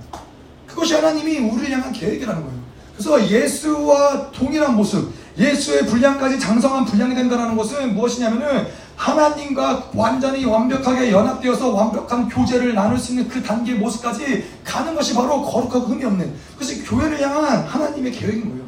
그것이 0.75 0.93
하나님이 0.93 1.39
우리를 1.39 1.71
향한 1.71 1.93
계획이라는 1.93 2.43
거예요. 2.43 2.59
그래서 2.97 3.29
예수와 3.29 4.31
동일한 4.31 4.75
모습, 4.75 5.11
예수의 5.37 5.85
분량까지 5.85 6.37
장성한 6.37 6.85
분량이 6.85 7.15
된다는 7.15 7.55
것은 7.55 7.95
무엇이냐면은 7.95 8.67
하나님과 8.95 9.91
완전히 9.93 10.45
완벽하게 10.45 11.11
연합되어서 11.11 11.69
완벽한 11.69 12.29
교제를 12.29 12.73
나눌 12.73 12.97
수 12.97 13.11
있는 13.11 13.27
그 13.27 13.41
단계의 13.41 13.79
모습까지 13.79 14.45
가는 14.63 14.95
것이 14.95 15.13
바로 15.13 15.41
거룩하고 15.41 15.87
흠이 15.87 16.03
없는 16.05 16.33
그것이 16.53 16.83
교회를 16.83 17.21
향한 17.21 17.63
하나님의 17.65 18.11
계획인 18.11 18.49
거예요. 18.49 18.65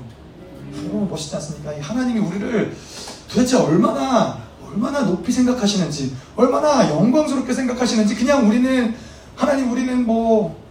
오, 0.92 1.06
멋있지 1.06 1.36
않습니까? 1.36 1.72
하나님이 1.82 2.20
우리를 2.20 2.76
도대체 3.30 3.58
얼마나 3.58 4.38
얼마나 4.66 5.02
높이 5.02 5.32
생각하시는지, 5.32 6.16
얼마나 6.36 6.90
영광스럽게 6.90 7.54
생각하시는지 7.54 8.16
그냥 8.16 8.48
우리는 8.48 8.94
하나님 9.36 9.72
우리는 9.72 10.06
뭐 10.06 10.67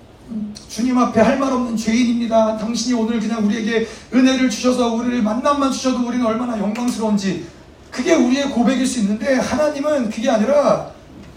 주님 0.68 0.98
앞에 0.98 1.20
할 1.20 1.38
말 1.38 1.52
없는 1.52 1.76
죄인입니다. 1.76 2.58
당신이 2.58 2.94
오늘 2.94 3.20
그냥 3.20 3.44
우리에게 3.46 3.86
은혜를 4.12 4.50
주셔서 4.50 4.94
우리를 4.94 5.22
만남만 5.22 5.70
주셔도 5.70 6.06
우리는 6.06 6.24
얼마나 6.24 6.58
영광스러운지 6.58 7.46
그게 7.90 8.14
우리의 8.14 8.50
고백일 8.50 8.86
수 8.86 9.00
있는데 9.00 9.34
하나님은 9.34 10.10
그게 10.10 10.28
아니라 10.30 10.90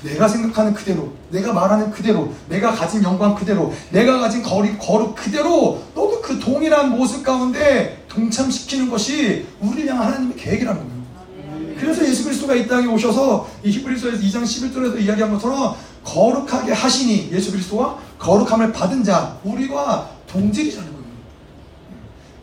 내가 0.04 0.28
생각하는 0.28 0.74
그대로, 0.74 1.12
내가 1.30 1.52
말하는 1.52 1.92
그대로, 1.92 2.34
내가 2.48 2.72
가진 2.72 3.04
영광 3.04 3.36
그대로, 3.36 3.74
내가 3.92 4.20
가진 4.20 4.42
거리, 4.42 4.78
거룩 4.78 5.14
그대로 5.16 5.82
너도 5.94 6.22
그 6.22 6.40
동일한 6.40 6.92
모습 6.92 7.24
가운데 7.24 8.04
동참시키는 8.08 8.90
것이 8.90 9.46
우리를 9.60 9.90
향한 9.92 10.08
하나님의 10.08 10.38
계획이라는 10.38 10.82
거예요. 10.82 10.99
그래서 11.80 12.06
예수 12.06 12.26
그리스도가 12.26 12.56
이 12.56 12.68
땅에 12.68 12.86
오셔서 12.88 13.50
이 13.64 13.72
히브리서에서 13.72 14.18
2장 14.18 14.44
11절에서 14.44 15.00
이야기한 15.02 15.32
것처럼 15.34 15.76
거룩하게 16.04 16.74
하시니 16.74 17.30
예수 17.32 17.52
그리스도와 17.52 17.98
거룩함을 18.18 18.74
받은 18.74 19.04
자 19.04 19.38
우리와 19.44 20.10
동질이라는 20.28 20.92
거예요. 20.92 21.06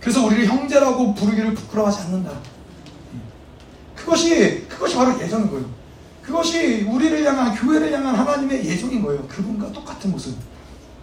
그래서 0.01 0.25
우리를 0.25 0.47
형제라고 0.47 1.15
부르기를 1.15 1.55
부끄러워하지 1.55 2.03
않는다. 2.03 2.33
그것이 3.95 4.67
그것이 4.69 4.95
바로 4.95 5.21
예정인 5.21 5.51
거예요. 5.51 5.67
그것이 6.23 6.83
우리를 6.83 7.25
향한 7.25 7.55
교회를 7.55 7.93
향한 7.93 8.15
하나님의 8.15 8.67
예정인 8.67 9.03
거예요. 9.03 9.23
그분과 9.29 9.73
똑같은 9.73 10.11
모습, 10.11 10.37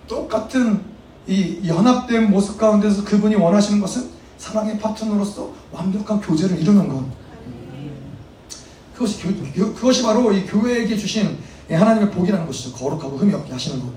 똑같은 0.08 0.82
이 1.28 1.60
연합된 1.66 2.30
모습 2.30 2.58
가운데서 2.58 3.04
그분이 3.06 3.36
원하시는 3.36 3.80
것은 3.80 4.10
사랑의 4.38 4.78
파트너로서 4.80 5.54
완벽한 5.72 6.20
교제를 6.20 6.60
이루는 6.60 6.88
것. 6.90 7.23
그것이 9.04 9.54
교, 9.54 9.74
그것이 9.74 10.02
바로 10.04 10.32
이 10.32 10.46
교회에게 10.46 10.96
주신 10.96 11.38
하나님의 11.70 12.12
복이라는 12.12 12.46
것이죠. 12.46 12.72
거룩하고 12.74 13.18
흠이 13.18 13.34
없게 13.34 13.52
하시는 13.52 13.80
것. 13.80 13.88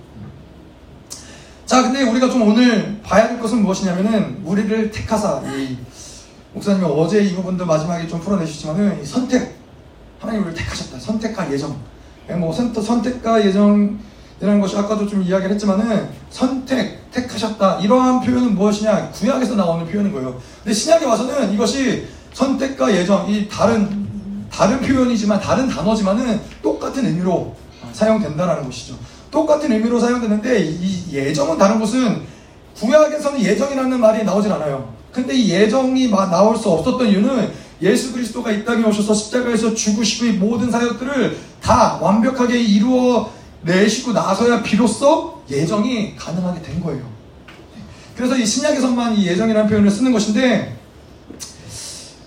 자, 1.64 1.82
근데 1.82 2.02
우리가 2.02 2.28
좀 2.28 2.42
오늘 2.42 3.00
봐야 3.02 3.28
될 3.28 3.40
것은 3.40 3.62
무엇이냐면은 3.62 4.40
우리를 4.44 4.90
택하사 4.90 5.42
이 5.56 5.76
목사님이 6.52 6.84
어제 6.86 7.22
이 7.22 7.34
부분도 7.34 7.66
마지막에 7.66 8.06
좀 8.08 8.20
풀어내셨지만은 8.20 9.04
선택 9.04 9.56
하나님 10.18 10.42
우리를 10.42 10.56
택하셨다. 10.56 10.98
선택과 10.98 11.52
예정. 11.52 11.76
예, 12.30 12.34
뭐 12.34 12.52
선택, 12.52 12.82
선택과 12.82 13.44
예정이라는 13.44 14.60
것이 14.60 14.76
아까도 14.76 15.06
좀 15.06 15.22
이야기를 15.22 15.52
했지만은 15.52 16.08
선택, 16.30 17.10
택하셨다. 17.12 17.80
이러한 17.80 18.20
표현은 18.20 18.54
무엇이냐? 18.54 19.10
구약에서 19.10 19.54
나오는 19.54 19.86
표현인 19.86 20.12
거예요. 20.12 20.40
근데 20.62 20.74
신약에 20.74 21.04
와서는 21.04 21.52
이것이 21.52 22.06
선택과 22.32 22.94
예정, 22.94 23.30
이 23.30 23.48
다른 23.48 24.05
다른 24.50 24.80
표현이지만 24.80 25.40
다른 25.40 25.68
단어지만은 25.68 26.40
똑같은 26.62 27.04
의미로 27.04 27.54
사용된다라는 27.92 28.64
것이죠. 28.64 28.94
똑같은 29.30 29.70
의미로 29.72 29.98
사용되는데 30.00 30.64
이 30.64 31.12
예정은 31.12 31.58
다른 31.58 31.78
것은 31.78 32.22
구약에서는 32.74 33.40
예정이라는 33.40 34.00
말이 34.00 34.24
나오질 34.24 34.52
않아요. 34.52 34.94
근데 35.12 35.34
이 35.34 35.50
예정이 35.50 36.10
나올 36.10 36.56
수 36.56 36.68
없었던 36.70 37.08
이유는 37.08 37.50
예수 37.82 38.12
그리스도가 38.12 38.50
이 38.50 38.64
땅에 38.64 38.84
오셔서 38.84 39.14
십자가에서 39.14 39.74
죽으시고 39.74 40.26
이 40.26 40.32
모든 40.32 40.70
사역들을 40.70 41.38
다 41.62 41.98
완벽하게 42.00 42.58
이루어 42.58 43.30
내시고 43.62 44.12
나서야 44.12 44.62
비로소 44.62 45.42
예정이 45.50 46.16
가능하게 46.16 46.62
된 46.62 46.82
거예요. 46.82 47.02
그래서 48.16 48.36
이 48.36 48.46
신약에서만 48.46 49.16
이 49.16 49.26
예정이라는 49.26 49.68
표현을 49.68 49.90
쓰는 49.90 50.12
것인데 50.12 50.76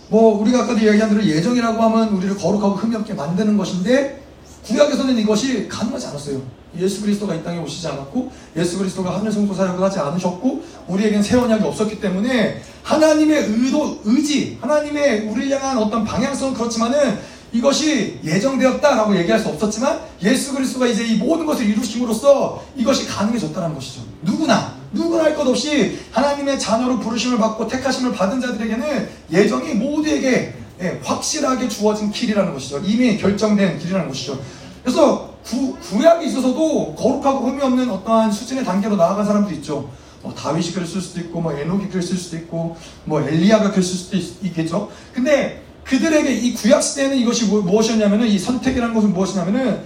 뭐 0.09 0.41
우리가 0.41 0.63
아까도 0.63 0.79
이야기한 0.79 1.09
대로 1.09 1.23
예정이라고 1.23 1.81
하면 1.81 2.09
우리를 2.09 2.35
거룩하고 2.35 2.75
흠이 2.75 2.95
없게 2.95 3.13
만드는 3.13 3.57
것인데 3.57 4.21
구약에서는 4.65 5.17
이것이 5.17 5.67
가능하지 5.67 6.07
않았어요. 6.07 6.41
예수 6.77 7.01
그리스도가 7.01 7.33
이 7.33 7.43
땅에 7.43 7.57
오시지 7.59 7.87
않았고 7.87 8.31
예수 8.57 8.77
그리스도가 8.77 9.17
하늘 9.17 9.31
성소 9.31 9.53
사역을 9.53 9.83
하지 9.83 9.99
않으셨고 9.99 10.63
우리에겐 10.87 11.23
새 11.23 11.35
언약이 11.35 11.63
없었기 11.63 11.99
때문에 11.99 12.61
하나님의 12.83 13.45
의도 13.47 13.99
의지 14.03 14.57
하나님의 14.61 15.27
우리를 15.27 15.51
향한 15.51 15.77
어떤 15.77 16.03
방향성은 16.03 16.53
그렇지만은 16.53 17.17
이것이 17.51 18.19
예정되었다라고 18.23 19.17
얘기할 19.17 19.39
수 19.39 19.49
없었지만 19.49 19.99
예수 20.23 20.53
그리스도가 20.53 20.87
이제 20.87 21.05
이 21.05 21.15
모든 21.15 21.45
것을 21.45 21.65
이루심으로써 21.65 22.63
이것이 22.75 23.07
가능해졌다는 23.07 23.73
것이죠. 23.75 24.01
누구나 24.21 24.75
누구나 24.91 25.23
할 25.23 25.35
것 25.35 25.47
없이 25.47 25.99
하나님의 26.11 26.59
자녀로 26.59 26.99
부르심을 26.99 27.37
받고 27.37 27.67
택하심을 27.67 28.11
받은 28.13 28.41
자들에게는 28.41 29.09
예정이 29.31 29.75
모두에게 29.75 30.53
예, 30.81 30.99
확실하게 31.03 31.67
주어진 31.67 32.09
길이라는 32.09 32.53
것이죠. 32.53 32.79
이미 32.85 33.17
결정된 33.17 33.79
길이라는 33.79 34.07
것이죠. 34.07 34.39
그래서 34.81 35.33
구, 35.43 35.75
구약에 35.77 36.25
있어서도 36.25 36.95
거룩하고 36.95 37.47
흠이 37.47 37.61
없는 37.61 37.89
어떠한 37.89 38.31
수준의 38.31 38.63
단계로 38.63 38.95
나아간 38.95 39.25
사람도 39.25 39.51
있죠. 39.55 39.89
뭐 40.21 40.33
다윗이 40.33 40.71
쓸 40.71 40.85
수도 40.85 41.19
있고, 41.21 41.41
뭐 41.41 41.53
에녹이 41.53 41.89
쓸 41.91 42.17
수도 42.17 42.37
있고, 42.37 42.77
뭐 43.05 43.21
엘리야가 43.21 43.71
쓸 43.71 43.83
수도 43.83 44.17
있, 44.17 44.53
겠죠 44.53 44.89
근데 45.13 45.63
그들에게 45.89 46.31
이 46.31 46.53
구약 46.53 46.83
시대에는 46.83 47.17
이것이 47.17 47.45
뭐, 47.45 47.61
무엇이었냐면은 47.63 48.27
이 48.27 48.37
선택이라는 48.37 48.93
것은 48.93 49.11
무엇이냐면은 49.11 49.81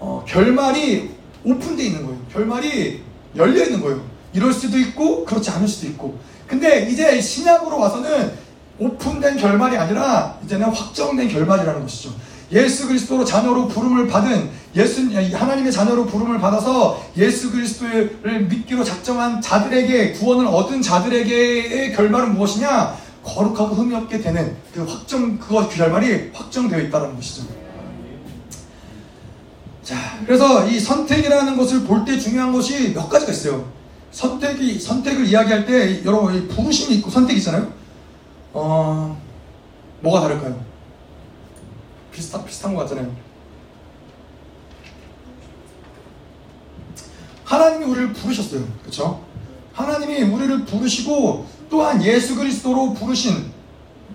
어, 0.00 0.24
결말이 0.26 1.10
오픈되어 1.44 1.86
있는 1.86 2.04
거예요. 2.04 2.18
결말이 2.32 3.00
열려 3.36 3.64
있는 3.64 3.80
거예요. 3.80 4.02
이럴 4.32 4.52
수도 4.52 4.76
있고 4.78 5.24
그렇지 5.24 5.48
않을 5.50 5.68
수도 5.68 5.86
있고. 5.86 6.18
근데 6.48 6.88
이제 6.90 7.20
신약으로 7.20 7.78
와서는 7.78 8.32
오픈된 8.80 9.36
결말이 9.36 9.76
아니라 9.76 10.36
이제는 10.44 10.70
확정된 10.70 11.28
결말이라는 11.28 11.82
것이죠. 11.82 12.10
예수 12.50 12.88
그리스도로 12.88 13.24
자녀로 13.24 13.68
부름을 13.68 14.08
받은 14.08 14.50
예수 14.74 15.02
하나님의 15.32 15.70
자녀로 15.70 16.06
부름을 16.06 16.40
받아서 16.40 17.04
예수 17.16 17.52
그리스도를 17.52 18.46
믿기로 18.48 18.82
작정한 18.82 19.40
자들에게 19.40 20.12
구원을 20.12 20.46
얻은 20.46 20.82
자들에게의 20.82 21.94
결말은 21.94 22.34
무엇이냐? 22.34 23.07
거룩하고 23.28 23.94
없게 23.94 24.20
되는 24.20 24.56
그 24.72 24.84
확정 24.84 25.38
그것 25.38 25.68
그 25.68 25.76
결말이 25.76 26.30
확정되어 26.32 26.80
있다는 26.80 27.14
것이죠. 27.16 27.46
자, 29.82 29.96
그래서 30.26 30.66
이 30.66 30.78
선택이라는 30.80 31.56
것을 31.56 31.84
볼 31.84 32.04
때 32.04 32.18
중요한 32.18 32.52
것이 32.52 32.94
몇 32.94 33.08
가지가 33.08 33.32
있어요. 33.32 33.70
선택이 34.10 34.78
선택을 34.78 35.26
이야기할 35.26 35.66
때 35.66 36.02
여러분 36.04 36.48
부르심이 36.48 36.96
있고 36.96 37.10
선택이 37.10 37.38
있잖아요. 37.38 37.70
어, 38.52 39.20
뭐가 40.00 40.20
다를까요? 40.20 40.58
비슷한, 42.12 42.44
비슷한 42.44 42.74
것 42.74 42.80
같잖아요. 42.82 43.14
하나님이 47.44 47.84
우리를 47.84 48.12
부르셨어요. 48.14 48.66
그렇죠? 48.82 49.24
하나님이 49.72 50.22
우리를 50.22 50.64
부르시고 50.64 51.46
또한 51.70 52.02
예수 52.02 52.34
그리스도로 52.34 52.94
부르신 52.94 53.52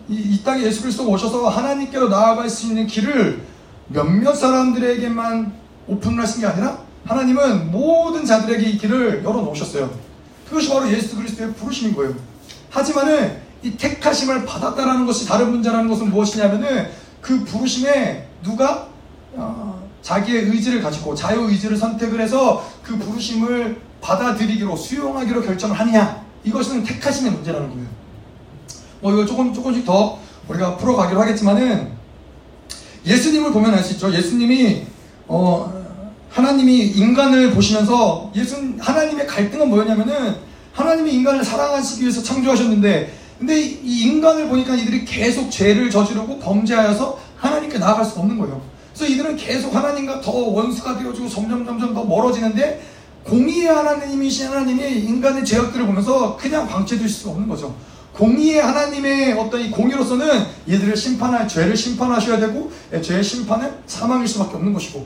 이, 0.10 0.16
이 0.16 0.44
땅에 0.44 0.64
예수 0.64 0.82
그리스도가 0.82 1.10
오셔서 1.12 1.48
하나님께로 1.50 2.10
나아갈 2.10 2.50
수 2.50 2.68
있는 2.68 2.88
길을 2.88 3.42
몇몇 3.88 4.34
사람들에게만 4.34 5.54
오픈을 5.88 6.24
하신 6.24 6.42
게 6.42 6.48
아니라 6.48 6.80
하나님은 7.06 7.72
모든 7.72 8.26
자들에게 8.26 8.70
이 8.70 8.78
길을 8.78 9.24
열어놓으셨어요. 9.24 9.92
그것이 10.48 10.70
바로 10.70 10.90
예수 10.92 11.16
그리스도의 11.16 11.54
부르심인 11.54 11.96
거예요. 11.96 12.16
하지만은 12.70 13.42
이 13.62 13.78
택하심을 13.78 14.46
받았다라는 14.46 15.06
것이 15.06 15.28
다른 15.28 15.52
문제라는 15.52 15.88
것은 15.88 16.10
무엇이냐면은 16.10 16.90
그 17.22 17.44
부르심에 17.46 18.28
누가 18.44 18.88
어, 19.34 19.90
자기의 20.02 20.44
의지를 20.50 20.82
가지고 20.82 21.16
자유 21.16 21.50
의지를 21.50 21.78
선택을 21.78 22.20
해서 22.20 22.70
그 22.84 22.98
부르심을 22.98 23.82
받아들이기로 24.02 24.76
수용하기로 24.76 25.44
결정을 25.44 25.80
하느냐 25.80 26.23
이것은 26.44 26.84
택하심의 26.84 27.32
문제라는 27.32 27.70
거예요. 27.70 27.88
뭐 29.02 29.14
이거 29.14 29.26
조금 29.26 29.54
조금씩 29.54 29.86
더 29.86 30.20
우리가 30.48 30.78
풀어가기로 30.78 31.22
하겠지만은 31.22 31.92
예수님을 33.06 33.52
보면 33.52 33.74
알 33.74 33.84
수 33.84 33.94
있죠. 33.94 34.14
예수님이 34.14 34.84
어, 35.28 35.84
하나님이 36.30 36.88
인간을 36.88 37.52
보시면서 37.52 38.32
예수 38.36 38.58
하나님의 38.80 39.28
갈등은 39.28 39.70
뭐였냐면은 39.70 40.36
하나님이 40.74 41.14
인간을 41.14 41.44
사랑하시기 41.44 42.02
위해서 42.02 42.24
창조하셨는데 42.24 43.14
근데 43.40 43.62
이 43.62 44.04
인간을 44.06 44.48
보니까 44.48 44.76
이들이 44.76 45.06
계속 45.06 45.50
죄를 45.50 45.90
저지르고 45.90 46.40
범죄하여서 46.40 47.20
하나님께 47.38 47.78
나아갈 47.78 48.06
수 48.06 48.20
없는 48.20 48.38
거예요. 48.38 48.62
그래서 48.94 49.12
이들은 49.14 49.36
계속 49.36 49.76
하나님과 49.76 50.22
더 50.22 50.32
원수가 50.32 50.98
되어지고 51.00 51.28
점점 51.28 51.66
점점 51.66 51.94
더 51.94 52.04
멀어지는데 52.04 52.82
공의의 53.24 53.68
하나님이신 53.68 54.48
하나님이 54.48 55.00
인간의 55.00 55.46
죄악들을 55.46 55.86
보면서 55.86 56.36
그냥 56.38 56.68
방치해둘 56.68 57.08
수가 57.08 57.32
없는 57.32 57.48
거죠. 57.48 57.76
공의의 58.14 58.62
하나님의 58.62 59.34
어떤 59.34 59.62
이 59.62 59.72
공의로서는 59.72 60.46
이들을 60.68 60.96
심판할 60.96 61.48
죄를 61.48 61.76
심판하셔야 61.76 62.40
되고 62.40 62.72
죄의 63.02 63.24
심판은 63.24 63.72
사망일 63.88 64.28
수밖에 64.28 64.56
없는 64.56 64.72
것이고 64.74 65.06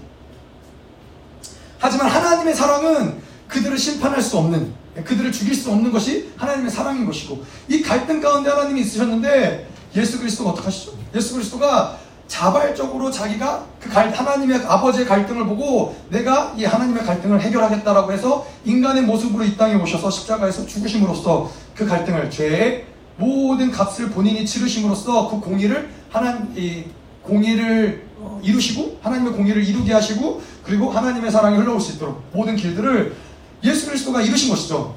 하지만 1.79 2.09
하나님의 2.09 2.53
사랑은 2.53 3.21
그들을 3.47 3.77
심판할 3.77 4.21
수 4.21 4.37
없는 4.37 4.73
그들을 5.05 5.31
죽일 5.31 5.55
수 5.55 5.71
없는 5.71 5.91
것이 5.91 6.31
하나님의 6.35 6.69
사랑인 6.69 7.05
것이고 7.05 7.43
이 7.69 7.81
갈등 7.81 8.19
가운데 8.19 8.49
하나님이 8.49 8.81
있으셨는데 8.81 9.69
예수 9.95 10.19
그리스도가 10.19 10.51
어떻게 10.51 10.65
하시죠? 10.65 10.91
예수 11.15 11.33
그리스도가 11.33 11.97
자발적으로 12.27 13.09
자기가 13.09 13.65
그 13.79 13.89
갈, 13.89 14.11
하나님의 14.11 14.65
아버지의 14.65 15.05
갈등을 15.05 15.45
보고 15.45 15.95
내가 16.09 16.53
이 16.57 16.65
하나님의 16.65 17.03
갈등을 17.03 17.41
해결하겠다라고 17.41 18.11
해서 18.11 18.45
인간의 18.65 19.03
모습으로 19.03 19.43
이 19.43 19.55
땅에 19.55 19.75
오셔서 19.75 20.09
십자가에서 20.09 20.65
죽으심으로써 20.65 21.49
그 21.75 21.85
갈등을 21.85 22.29
죄의 22.29 22.85
모든 23.17 23.71
값을 23.71 24.09
본인이 24.09 24.45
치르심으로써 24.45 25.29
그 25.29 25.39
공의를 25.39 25.89
하나님 26.09 26.53
이 26.55 26.83
공의를 27.23 28.07
어, 28.19 28.39
이루시고 28.43 28.99
하나님의 29.01 29.33
공의를 29.33 29.63
이루게 29.63 29.93
하시고 29.93 30.41
그리고 30.63 30.89
하나님의 30.89 31.31
사랑이 31.31 31.57
흘러올 31.57 31.79
수 31.79 31.93
있도록 31.93 32.21
모든 32.33 32.55
길들을 32.55 33.15
예수 33.63 33.87
그리스도가 33.87 34.21
이루신 34.21 34.49
것이죠. 34.49 34.95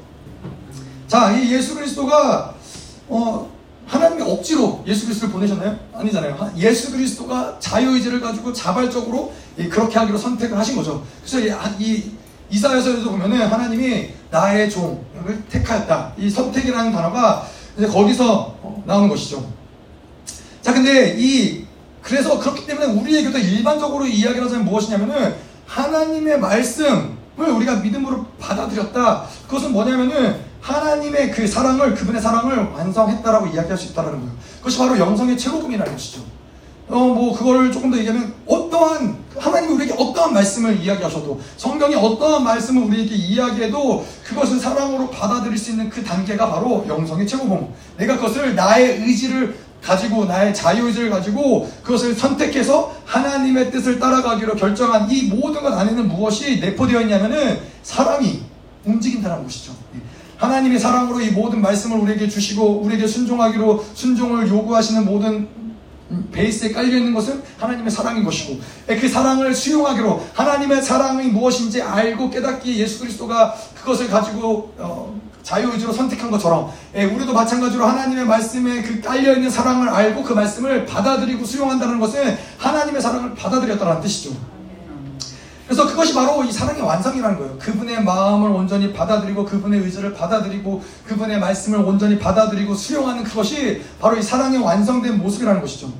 자, 1.06 1.32
이 1.32 1.52
예수 1.52 1.74
그리스도가 1.74 2.54
어, 3.08 3.50
하나님이 3.90 4.22
억지로 4.22 4.84
예수 4.86 5.06
그리스도를 5.06 5.32
보내셨나요? 5.32 5.76
아니잖아요. 5.92 6.52
예수 6.56 6.92
그리스도가 6.92 7.56
자유의지를 7.58 8.20
가지고 8.20 8.52
자발적으로 8.52 9.32
그렇게 9.68 9.98
하기로 9.98 10.16
선택을 10.16 10.56
하신 10.56 10.76
거죠. 10.76 11.04
그래서 11.24 11.64
이 11.80 12.04
이사야서에도 12.50 13.10
보면은 13.10 13.46
하나님이 13.46 14.10
나의 14.30 14.70
종을 14.70 15.44
택하였다. 15.48 16.12
이 16.18 16.30
선택이라는 16.30 16.92
단어가 16.92 17.46
이제 17.76 17.86
거기서 17.88 18.82
나오는 18.86 19.08
것이죠. 19.08 19.44
자, 20.62 20.72
근데 20.72 21.16
이 21.18 21.64
그래서 22.00 22.38
그렇기 22.38 22.66
때문에 22.66 22.86
우리에게도 22.86 23.38
일반적으로 23.38 24.06
이야기를 24.06 24.44
하자면 24.44 24.66
무엇이냐면은 24.66 25.34
하나님의 25.66 26.38
말씀을 26.38 27.10
우리가 27.36 27.76
믿음으로 27.76 28.24
받아들였다. 28.38 29.24
그것은 29.46 29.72
뭐냐면은 29.72 30.49
하나님의 30.60 31.30
그 31.30 31.46
사랑을 31.46 31.94
그분의 31.94 32.20
사랑을 32.20 32.58
완성했다라고 32.58 33.46
이야기할 33.48 33.76
수 33.78 33.92
있다는 33.92 34.12
거예요. 34.12 34.30
그것이 34.58 34.78
바로 34.78 34.98
영성의 34.98 35.38
최고봉이라는 35.38 35.92
것이죠. 35.92 36.22
어, 36.88 36.98
뭐, 36.98 37.36
그거를 37.36 37.70
조금 37.70 37.90
더 37.90 37.98
얘기하면, 37.98 38.34
어떠한, 38.46 39.16
하나님이 39.38 39.74
우리에게 39.74 39.94
어떠한 39.96 40.34
말씀을 40.34 40.80
이야기하셔도, 40.82 41.40
성경이 41.56 41.94
어떠한 41.94 42.42
말씀을 42.42 42.82
우리에게 42.82 43.14
이야기해도, 43.14 44.04
그것을 44.24 44.58
사랑으로 44.58 45.08
받아들일 45.08 45.56
수 45.56 45.70
있는 45.70 45.88
그 45.88 46.02
단계가 46.02 46.50
바로 46.50 46.84
영성의 46.88 47.28
최고봉. 47.28 47.72
내가 47.96 48.16
그것을 48.16 48.56
나의 48.56 49.02
의지를 49.02 49.56
가지고, 49.80 50.24
나의 50.24 50.52
자유의지를 50.52 51.10
가지고, 51.10 51.70
그것을 51.84 52.12
선택해서 52.12 52.92
하나님의 53.04 53.70
뜻을 53.70 54.00
따라가기로 54.00 54.56
결정한 54.56 55.08
이 55.08 55.28
모든 55.28 55.62
것 55.62 55.72
안에는 55.72 56.08
무엇이 56.08 56.58
내포되어 56.58 57.02
있냐면은, 57.02 57.60
사람이 57.84 58.42
움직인다는 58.84 59.44
것이죠. 59.44 59.72
하나님의 60.40 60.78
사랑으로 60.78 61.20
이 61.20 61.30
모든 61.30 61.60
말씀을 61.60 61.98
우리에게 61.98 62.28
주시고 62.28 62.80
우리에게 62.80 63.06
순종하기로 63.06 63.84
순종을 63.94 64.48
요구하시는 64.48 65.04
모든 65.04 65.48
베이스에 66.32 66.72
깔려 66.72 66.96
있는 66.96 67.14
것은 67.14 67.42
하나님의 67.58 67.90
사랑인 67.90 68.24
것이고 68.24 68.58
그 68.86 69.08
사랑을 69.08 69.54
수용하기로 69.54 70.26
하나님의 70.34 70.82
사랑이 70.82 71.28
무엇인지 71.28 71.82
알고 71.82 72.30
깨닫기 72.30 72.80
예수 72.80 73.00
그리스도가 73.00 73.54
그것을 73.76 74.08
가지고 74.08 74.72
어, 74.78 75.20
자유의지로 75.42 75.92
선택한 75.92 76.30
것처럼 76.30 76.72
예, 76.96 77.04
우리도 77.04 77.32
마찬가지로 77.32 77.84
하나님의 77.84 78.24
말씀에 78.24 78.82
그 78.82 79.00
깔려 79.00 79.34
있는 79.34 79.50
사랑을 79.50 79.88
알고 79.88 80.22
그 80.22 80.32
말씀을 80.32 80.84
받아들이고 80.86 81.44
수용한다는 81.44 82.00
것은 82.00 82.36
하나님의 82.58 83.00
사랑을 83.00 83.34
받아들였다는 83.34 84.00
뜻이죠. 84.00 84.30
그래서 85.70 85.86
그것이 85.86 86.12
바로 86.12 86.42
이 86.42 86.50
사랑의 86.50 86.82
완성이라는 86.82 87.38
거예요. 87.38 87.56
그분의 87.60 88.02
마음을 88.02 88.50
온전히 88.50 88.92
받아들이고 88.92 89.44
그분의 89.44 89.82
의지를 89.82 90.12
받아들이고 90.12 90.82
그분의 91.06 91.38
말씀을 91.38 91.78
온전히 91.78 92.18
받아들이고 92.18 92.74
수용하는 92.74 93.22
그것이 93.22 93.80
바로 94.00 94.16
이 94.16 94.22
사랑의 94.22 94.58
완성된 94.58 95.18
모습이라는 95.18 95.60
것이죠. 95.60 95.92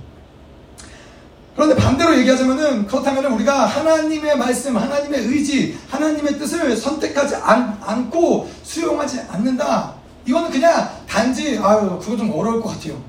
그런데 1.55 1.77
반대로 1.77 2.18
얘기하자면은 2.18 2.89
그렇다면 2.89 3.27
우리가 3.27 3.66
하나님의 3.66 4.37
말씀, 4.37 4.77
하나님의 4.77 5.21
의지, 5.27 5.79
하나님의 5.89 6.37
뜻을 6.37 6.77
선택하지 6.77 7.37
않, 7.37 7.79
않고 7.81 8.51
수용하지 8.64 9.21
않는다. 9.31 9.95
이거는 10.27 10.51
그냥 10.51 10.91
단지 11.09 11.61
아유 11.62 11.97
그거 12.03 12.16
좀 12.16 12.33
어려울 12.33 12.61
것 12.61 12.71
같아요. 12.71 13.01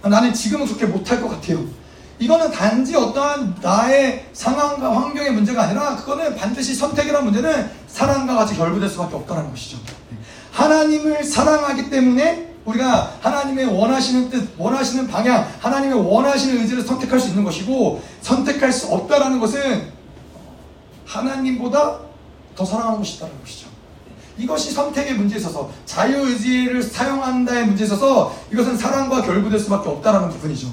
나는 0.00 0.32
지금은 0.32 0.64
그렇게 0.64 0.86
못할 0.86 1.20
것 1.20 1.28
같아요. 1.28 1.62
이거는 2.18 2.50
단지 2.50 2.94
어떠한 2.94 3.56
나의 3.60 4.26
상황과 4.32 5.02
환경의 5.02 5.32
문제가 5.32 5.64
아니라 5.64 5.96
그거는 5.96 6.36
반드시 6.36 6.74
선택이라는 6.74 7.24
문제는 7.24 7.70
사랑과 7.88 8.36
같이 8.36 8.54
결부될 8.56 8.88
수밖에 8.88 9.16
없다는 9.16 9.50
것이죠. 9.50 9.78
하나님을 10.52 11.24
사랑하기 11.24 11.90
때문에 11.90 12.54
우리가 12.64 13.18
하나님의 13.20 13.66
원하시는 13.66 14.30
뜻, 14.30 14.54
원하시는 14.56 15.06
방향, 15.08 15.46
하나님의 15.60 16.00
원하시는 16.00 16.60
의지를 16.62 16.82
선택할 16.82 17.20
수 17.20 17.28
있는 17.28 17.44
것이고 17.44 18.02
선택할 18.22 18.72
수 18.72 18.86
없다라는 18.88 19.38
것은 19.40 19.92
하나님보다 21.06 21.98
더 22.56 22.64
사랑하는 22.64 22.98
것이다라는 22.98 23.40
것이죠. 23.40 23.68
이것이 24.38 24.72
선택의 24.72 25.14
문제에 25.14 25.38
있어서 25.38 25.70
자유의지를 25.84 26.82
사용한다의 26.82 27.66
문제에 27.66 27.86
있어서 27.86 28.34
이것은 28.52 28.76
사랑과 28.76 29.22
결부될 29.22 29.58
수밖에 29.60 29.88
없다라는 29.88 30.30
부분이죠. 30.30 30.68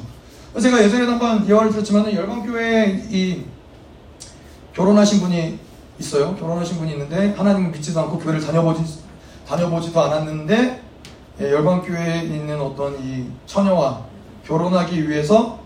제가 0.60 0.84
예전에도 0.84 1.14
한번 1.14 1.48
예화를 1.48 1.72
들었지만 1.72 2.14
열방교회에 2.14 3.08
이 3.10 3.46
결혼하신 4.74 5.22
분이 5.22 5.60
있어요. 6.00 6.36
결혼하신 6.36 6.78
분이 6.78 6.92
있는데 6.94 7.34
하나님을 7.38 7.72
믿지도 7.72 8.00
않고 8.02 8.20
교회를 8.20 8.42
다녀보지, 8.42 8.84
다녀보지도 9.48 10.02
않았는데 10.02 10.82
예, 11.40 11.52
열방교회에 11.52 12.24
있는 12.24 12.60
어떤 12.60 12.96
이 13.02 13.26
처녀와 13.46 14.04
결혼하기 14.46 15.10
위해서 15.10 15.60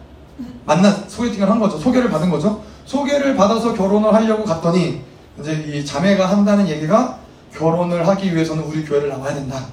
만나 0.66 0.92
소개팅을 0.92 1.50
한 1.50 1.60
거죠. 1.60 1.78
소개를 1.78 2.10
받은 2.10 2.30
거죠. 2.30 2.62
소개를 2.86 3.36
받아서 3.36 3.74
결혼을 3.74 4.14
하려고 4.14 4.44
갔더니 4.44 5.02
이제 5.40 5.54
이 5.68 5.84
자매가 5.84 6.30
한다는 6.30 6.68
얘기가 6.68 7.20
결혼을 7.54 8.08
하기 8.08 8.36
위해서는 8.36 8.64
우리 8.64 8.86
교회를 8.86 9.10
나와야 9.10 9.34
된다. 9.34 9.66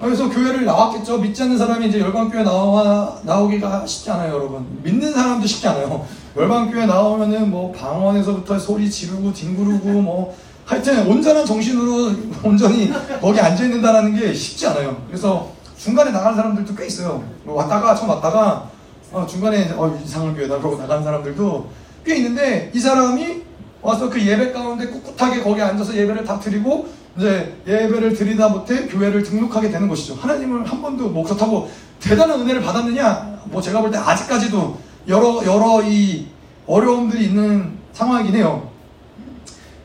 그래서 0.00 0.28
교회를 0.28 0.64
나왔겠죠. 0.64 1.18
믿지 1.18 1.42
않는 1.44 1.56
사람이 1.56 1.88
이제 1.88 2.00
열방교회 2.00 2.42
나와, 2.42 3.18
나오기가 3.22 3.86
쉽지 3.86 4.10
않아요, 4.10 4.34
여러분. 4.34 4.66
믿는 4.82 5.12
사람도 5.12 5.46
쉽지 5.46 5.66
않아요. 5.68 6.04
열방교회 6.36 6.86
나오면은 6.86 7.50
뭐 7.50 7.72
방언에서부터 7.72 8.58
소리 8.58 8.90
지르고 8.90 9.32
뒹구르고 9.32 9.88
뭐 10.02 10.36
하여튼 10.64 11.06
온전한 11.06 11.46
정신으로 11.46 12.12
온전히 12.42 12.92
거기 13.20 13.40
앉아있는다라는 13.40 14.18
게 14.18 14.32
쉽지 14.32 14.66
않아요. 14.68 14.96
그래서 15.06 15.50
중간에 15.78 16.10
나가는 16.10 16.36
사람들도 16.36 16.74
꽤 16.74 16.86
있어요. 16.86 17.22
뭐 17.44 17.56
왔다가, 17.56 17.94
처음 17.94 18.10
왔다가 18.10 18.68
어, 19.12 19.26
중간에 19.26 19.70
어, 19.76 19.96
이상한 20.04 20.34
교회다 20.34 20.58
그러고 20.58 20.76
나가는 20.76 21.04
사람들도 21.04 21.68
꽤 22.04 22.16
있는데 22.16 22.70
이 22.74 22.80
사람이 22.80 23.42
와서 23.80 24.08
그 24.08 24.20
예배 24.20 24.52
가운데 24.52 24.86
꿋꿋하게 24.86 25.42
거기 25.42 25.60
앉아서 25.60 25.94
예배를 25.94 26.24
다 26.24 26.40
드리고 26.40 26.88
이제 27.16 27.56
예배를 27.66 28.14
드리다 28.14 28.48
못해 28.48 28.86
교회를 28.86 29.22
등록하게 29.22 29.70
되는 29.70 29.88
것이죠. 29.88 30.14
하나님을 30.14 30.64
한 30.64 30.82
번도 30.82 31.10
뭐 31.10 31.22
그렇다고 31.24 31.70
대단한 32.00 32.40
은혜를 32.40 32.60
받았느냐? 32.62 33.42
뭐 33.46 33.62
제가 33.62 33.80
볼 33.80 33.90
때 33.90 33.98
아직까지도 33.98 34.78
여러 35.08 35.42
여러 35.44 35.82
이 35.82 36.26
어려움들이 36.66 37.26
있는 37.26 37.78
상황이긴 37.92 38.36
해요. 38.36 38.70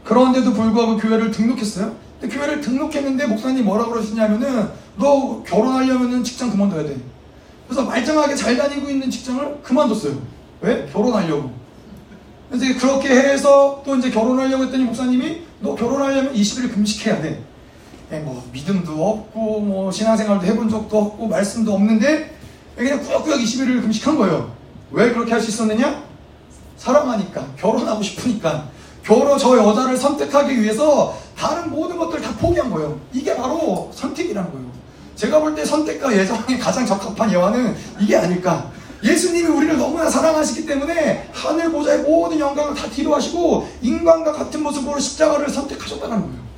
그런데도 0.04 0.54
불구하고 0.54 0.98
교회를 0.98 1.30
등록했어요. 1.30 1.94
근데 2.20 2.36
교회를 2.36 2.62
등록했는데 2.62 3.28
목사님 3.28 3.64
뭐라 3.66 3.86
그러시냐면은 3.86 4.70
너 4.98 5.44
결혼하려면은 5.44 6.24
직장 6.24 6.50
그만둬야 6.50 6.84
돼. 6.84 6.98
그래서 7.68 7.84
말짱하게 7.86 8.36
잘 8.36 8.58
다니고 8.58 8.90
있는 8.90 9.10
직장을 9.12 9.60
그만뒀어요. 9.62 10.18
왜? 10.62 10.90
결혼하려고. 10.92 11.52
그래서 12.50 12.80
그렇게 12.80 13.10
해서 13.10 13.82
또 13.86 13.96
이제 13.96 14.10
결혼하려고 14.10 14.64
했더니 14.66 14.84
목사님이 14.86 15.42
너 15.60 15.76
결혼하려면 15.76 16.34
20일 16.34 16.74
금식해야 16.74 17.22
돼. 17.22 17.42
네, 18.10 18.20
뭐 18.22 18.44
믿음도 18.52 18.92
없고 19.08 19.60
뭐 19.62 19.92
신앙생활도 19.92 20.46
해본 20.46 20.68
적도 20.70 20.98
없고 20.98 21.28
말씀도 21.28 21.72
없는데 21.74 22.36
그냥 22.76 23.02
꾸역꾸역 23.04 23.40
21일 23.40 23.82
금식한 23.82 24.18
거예요. 24.18 24.52
왜 24.92 25.12
그렇게 25.12 25.32
할 25.32 25.42
수 25.42 25.50
있었느냐? 25.52 26.02
사랑하니까 26.78 27.46
결혼하고 27.58 28.02
싶으니까 28.02 28.66
결혼 29.04 29.38
저 29.38 29.58
여자를 29.58 29.98
선택하기 29.98 30.62
위해서 30.62 31.16
다른 31.38 31.70
모든 31.70 31.98
것들을 31.98 32.22
다 32.24 32.34
포기한 32.40 32.72
거예요. 32.72 33.00
이게 33.14 33.36
바로 33.36 33.92
선택이라는 33.94 34.52
거예요. 34.52 34.70
제가 35.16 35.40
볼 35.40 35.54
때 35.54 35.66
선택과 35.66 36.16
예정에 36.18 36.58
가장 36.58 36.86
적합한 36.86 37.32
예화는 37.32 37.76
이게 38.00 38.16
아닐까. 38.16 38.72
예수님이 39.04 39.48
우리를 39.48 39.78
너무나 39.78 40.10
사랑하시기 40.10 40.66
때문에 40.66 41.30
하늘 41.32 41.72
보좌의 41.72 42.00
모든 42.00 42.40
영광을 42.40 42.76
다 42.76 42.88
뒤로 42.90 43.16
하시고 43.16 43.68
인간과 43.82 44.34
같은 44.34 44.62
모습으로 44.62 45.00
십자가를 45.00 45.50
선택하셨다는 45.50 46.22
거예요. 46.22 46.50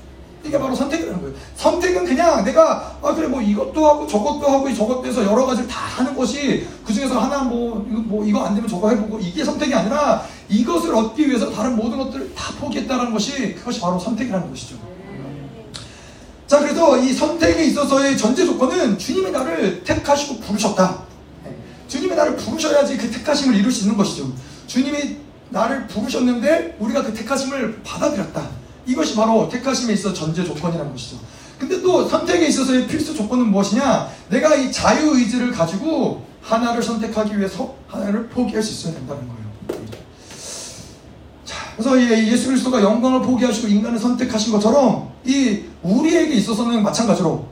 이게 0.44 0.58
바로 0.58 0.74
선택이라는 0.74 1.22
거예요. 1.22 1.36
선택은 1.56 2.04
그냥 2.04 2.44
내가 2.44 2.98
아 3.02 3.14
그래 3.14 3.28
뭐 3.28 3.42
이것도 3.42 3.86
하고 3.88 4.08
저것도 4.08 4.48
하고 4.48 4.74
저것도 4.74 5.06
해서 5.06 5.24
여러 5.24 5.46
가지를 5.46 5.70
다 5.70 5.80
하는 5.80 6.16
것이 6.16 6.68
그 6.84 6.92
중에서 6.92 7.20
하나 7.20 7.44
뭐 7.44 7.86
이거 7.88 8.02
뭐 8.02 8.26
이거 8.26 8.44
안 8.44 8.56
되면 8.56 8.68
저거 8.68 8.90
해보고 8.90 9.20
이게 9.20 9.44
선택이 9.44 9.74
아니라 9.74 10.26
이것을 10.50 10.96
얻기 10.96 11.30
위해서 11.30 11.52
다른 11.52 11.76
모든 11.76 12.00
것들을 12.00 12.34
다 12.34 12.54
포기했다는 12.60 13.14
것이 13.14 13.54
그것이 13.54 13.80
바로 13.80 14.00
선택이라는 14.00 14.50
것이죠. 14.50 14.76
자 16.48 16.60
그래서 16.60 16.98
이 16.98 17.14
선택에 17.14 17.64
있어서의 17.66 18.18
전제 18.18 18.44
조건은 18.44 18.98
주님이 18.98 19.30
나를 19.30 19.84
택하시고 19.84 20.40
부르셨다. 20.40 21.11
주님이 21.92 22.16
나를 22.16 22.38
부르셔야지 22.38 22.96
그 22.96 23.12
택하심을 23.12 23.54
이룰 23.54 23.70
수 23.70 23.82
있는 23.82 23.98
것이죠. 23.98 24.32
주님이 24.66 25.18
나를 25.50 25.88
부르셨는데 25.88 26.78
우리가 26.80 27.04
그 27.04 27.14
택하심을 27.14 27.82
받아들였다. 27.84 28.48
이것이 28.86 29.14
바로 29.14 29.50
택하심에 29.50 29.92
있어 29.96 30.14
전제 30.14 30.42
조건이라는 30.42 30.90
것이죠. 30.90 31.18
근데 31.60 31.82
또 31.82 32.08
선택에 32.08 32.48
있어서의 32.48 32.88
필수 32.88 33.14
조건은 33.14 33.52
무엇이냐? 33.52 34.10
내가 34.30 34.56
이 34.56 34.72
자유 34.72 35.18
의지를 35.18 35.52
가지고 35.52 36.26
하나를 36.42 36.82
선택하기 36.82 37.38
위해서 37.38 37.76
하나를 37.90 38.30
포기할 38.30 38.64
수 38.64 38.72
있어야 38.72 38.94
된다는 38.94 39.28
거예요. 39.28 39.42
자, 41.44 41.58
그래서 41.76 42.02
예수 42.02 42.48
그리스도가 42.48 42.82
영광을 42.82 43.22
포기하시고 43.22 43.68
인간을 43.68 44.00
선택하신 44.00 44.54
것처럼 44.54 45.12
이 45.26 45.64
우리에게 45.84 46.36
있어서는 46.36 46.82
마찬가지로 46.84 47.46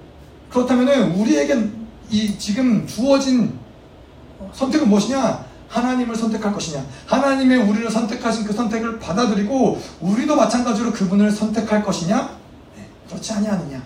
그렇다면 0.49 1.11
우리에게 1.11 1.69
이 2.09 2.37
지금 2.39 2.87
주어진 2.87 3.58
선택은 4.53 4.89
무엇이냐? 4.89 5.45
하나님을 5.67 6.15
선택할 6.15 6.51
것이냐? 6.51 6.83
하나님의 7.05 7.59
우리를 7.59 7.89
선택하신 7.89 8.45
그 8.45 8.53
선택을 8.53 8.99
받아들이고 8.99 9.79
우리도 10.01 10.35
마찬가지로 10.35 10.91
그분을 10.91 11.31
선택할 11.31 11.83
것이냐? 11.83 12.37
네, 12.75 12.87
그렇지 13.07 13.33
아니하느냐? 13.33 13.81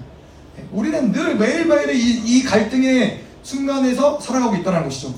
네, 0.56 0.68
우리는 0.72 1.12
늘 1.12 1.36
매일매일의 1.36 2.00
이, 2.00 2.22
이 2.26 2.44
갈등의 2.44 3.24
순간에서 3.44 4.20
살아가고 4.20 4.56
있다는 4.56 4.84
것이죠. 4.86 5.14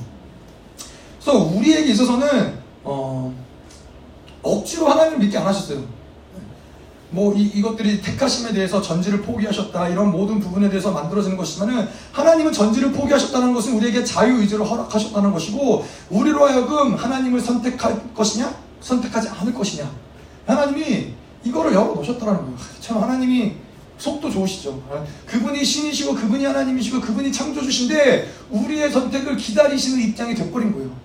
그래서 1.22 1.38
우리에게 1.39 1.91
있어서는 1.91 2.60
어, 2.84 3.34
억지로 4.41 4.88
하나님을 4.88 5.20
믿게 5.20 5.38
안 5.38 5.46
하셨어요. 5.48 5.84
뭐 7.12 7.34
이, 7.36 7.43
이것들이 7.43 8.01
택하심에 8.01 8.51
대해서 8.53 8.82
전지를 8.82 9.22
포기하셨다 9.22 9.89
이런 9.89 10.12
모든 10.12 10.39
부분에 10.39 10.70
대해서 10.70 10.91
만들어지는 10.91 11.38
것이지만은 11.38 11.88
하나님은 12.12 12.51
전지를 12.51 12.91
포기하셨다는 12.91 13.53
것은 13.53 13.74
우리에게 13.74 14.03
자유의지를 14.03 14.66
허락하셨다는 14.66 15.32
것이고 15.32 15.86
우리로 16.10 16.45
하여금 16.45 16.95
하나님을 16.95 17.39
선택할 17.39 18.14
것이냐 18.14 18.66
선택하지 18.86 19.30
않을 19.30 19.53
것이냐. 19.53 19.89
하나님이 20.45 21.14
이거를 21.43 21.74
열어놓으셨다는 21.74 22.36
거예요. 22.36 22.58
참 22.80 23.01
하나님이 23.01 23.53
속도 23.97 24.30
좋으시죠. 24.30 24.82
그분이 25.26 25.64
신이시고 25.64 26.16
그분이 26.16 26.45
하나님이시고 26.45 27.01
그분이 27.01 27.32
창조주신데 27.32 28.32
우리의 28.51 28.91
선택을 28.91 29.38
기다리시는 29.38 30.10
입장이 30.10 30.36
돼버린 30.36 30.74
거예요 30.74 31.05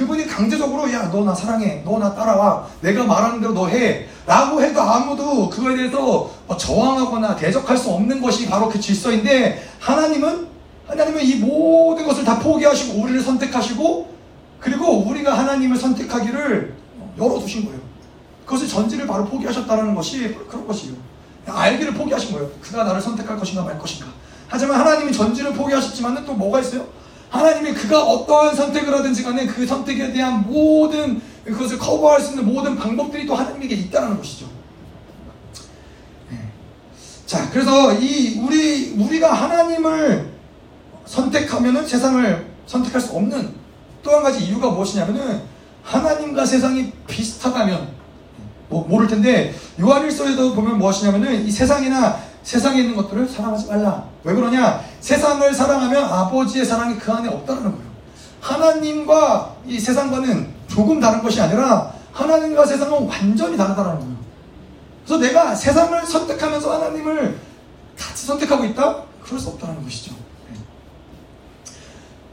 그분이 0.00 0.26
강제적으로 0.26 0.90
야 0.92 1.10
너 1.10 1.24
나 1.24 1.34
사랑해. 1.34 1.82
너 1.84 1.98
나 1.98 2.14
따라와. 2.14 2.66
내가 2.80 3.04
말하는 3.04 3.40
대로 3.40 3.52
너 3.52 3.68
해. 3.68 4.06
라고 4.26 4.62
해도 4.62 4.80
아무도 4.80 5.50
그거에 5.50 5.76
대해서 5.76 6.30
뭐 6.46 6.56
저항하거나 6.56 7.36
대적할 7.36 7.76
수 7.76 7.90
없는 7.90 8.22
것이 8.22 8.48
바로 8.48 8.68
그 8.70 8.80
질서인데 8.80 9.62
하나님은 9.78 10.48
하나님은 10.88 11.22
이 11.22 11.34
모든 11.36 12.06
것을 12.06 12.24
다 12.24 12.38
포기하시고 12.38 13.02
우리를 13.02 13.20
선택하시고 13.20 14.10
그리고 14.58 15.04
우리가 15.06 15.36
하나님을 15.36 15.76
선택하기를 15.76 16.74
열어두신 17.18 17.66
거예요. 17.66 17.80
그것을 18.46 18.66
전지를 18.68 19.06
바로 19.06 19.26
포기하셨다는 19.26 19.94
것이 19.94 20.34
그런 20.48 20.66
것이에요. 20.66 20.94
알기를 21.46 21.92
포기하신 21.94 22.32
거예요. 22.32 22.50
그가 22.62 22.84
나를 22.84 23.00
선택할 23.02 23.36
것인가 23.36 23.64
말 23.64 23.78
것인가. 23.78 24.06
하지만 24.48 24.80
하나님이 24.80 25.12
전지를 25.12 25.52
포기하셨지만 25.52 26.24
또 26.24 26.32
뭐가 26.32 26.60
있어요? 26.60 26.86
하나님이 27.30 27.72
그가 27.74 28.02
어떠한 28.02 28.54
선택을 28.54 28.92
하든지 28.98 29.22
간에 29.22 29.46
그 29.46 29.66
선택에 29.66 30.12
대한 30.12 30.42
모든 30.42 31.20
그것을 31.44 31.78
커버할 31.78 32.20
수 32.20 32.30
있는 32.30 32.52
모든 32.52 32.76
방법들이 32.76 33.26
또 33.26 33.34
하나님에게 33.34 33.74
있다는 33.74 34.16
것이죠. 34.16 34.46
네. 36.28 36.38
자, 37.24 37.48
그래서 37.50 37.94
이 37.94 38.40
우리 38.40 38.94
우리가 38.98 39.32
하나님을 39.32 40.28
선택하면은 41.06 41.86
세상을 41.86 42.50
선택할 42.66 43.00
수 43.00 43.12
없는 43.16 43.60
또 44.02 44.12
한 44.12 44.22
가지 44.22 44.44
이유가 44.44 44.70
무엇이냐면은 44.70 45.42
하나님과 45.82 46.44
세상이 46.44 46.92
비슷하다면 47.06 47.88
뭐 48.68 48.86
모를 48.86 49.06
텐데 49.08 49.54
요한일서에도 49.78 50.54
보면 50.54 50.78
무엇이냐면은 50.78 51.46
이 51.46 51.50
세상이나 51.50 52.18
세상에 52.42 52.80
있는 52.80 52.96
것들을 52.96 53.28
사랑하지 53.28 53.66
말라. 53.68 54.04
왜 54.24 54.34
그러냐? 54.34 54.82
세상을 55.00 55.52
사랑하면 55.54 56.04
아버지의 56.04 56.64
사랑이 56.64 56.96
그 56.98 57.12
안에 57.12 57.28
없다는 57.28 57.62
거예요. 57.62 57.90
하나님과 58.40 59.56
이 59.66 59.78
세상과는 59.78 60.48
조금 60.66 61.00
다른 61.00 61.22
것이 61.22 61.40
아니라 61.40 61.92
하나님과 62.12 62.64
세상은 62.64 63.06
완전히 63.06 63.56
다르다는 63.56 63.98
거예요. 63.98 64.16
그래서 65.04 65.18
내가 65.18 65.54
세상을 65.54 66.06
선택하면서 66.06 66.74
하나님을 66.74 67.38
같이 67.98 68.26
선택하고 68.26 68.64
있다? 68.64 69.02
그럴 69.22 69.38
수 69.38 69.50
없다는 69.50 69.82
것이죠. 69.84 70.14
네. 70.48 70.58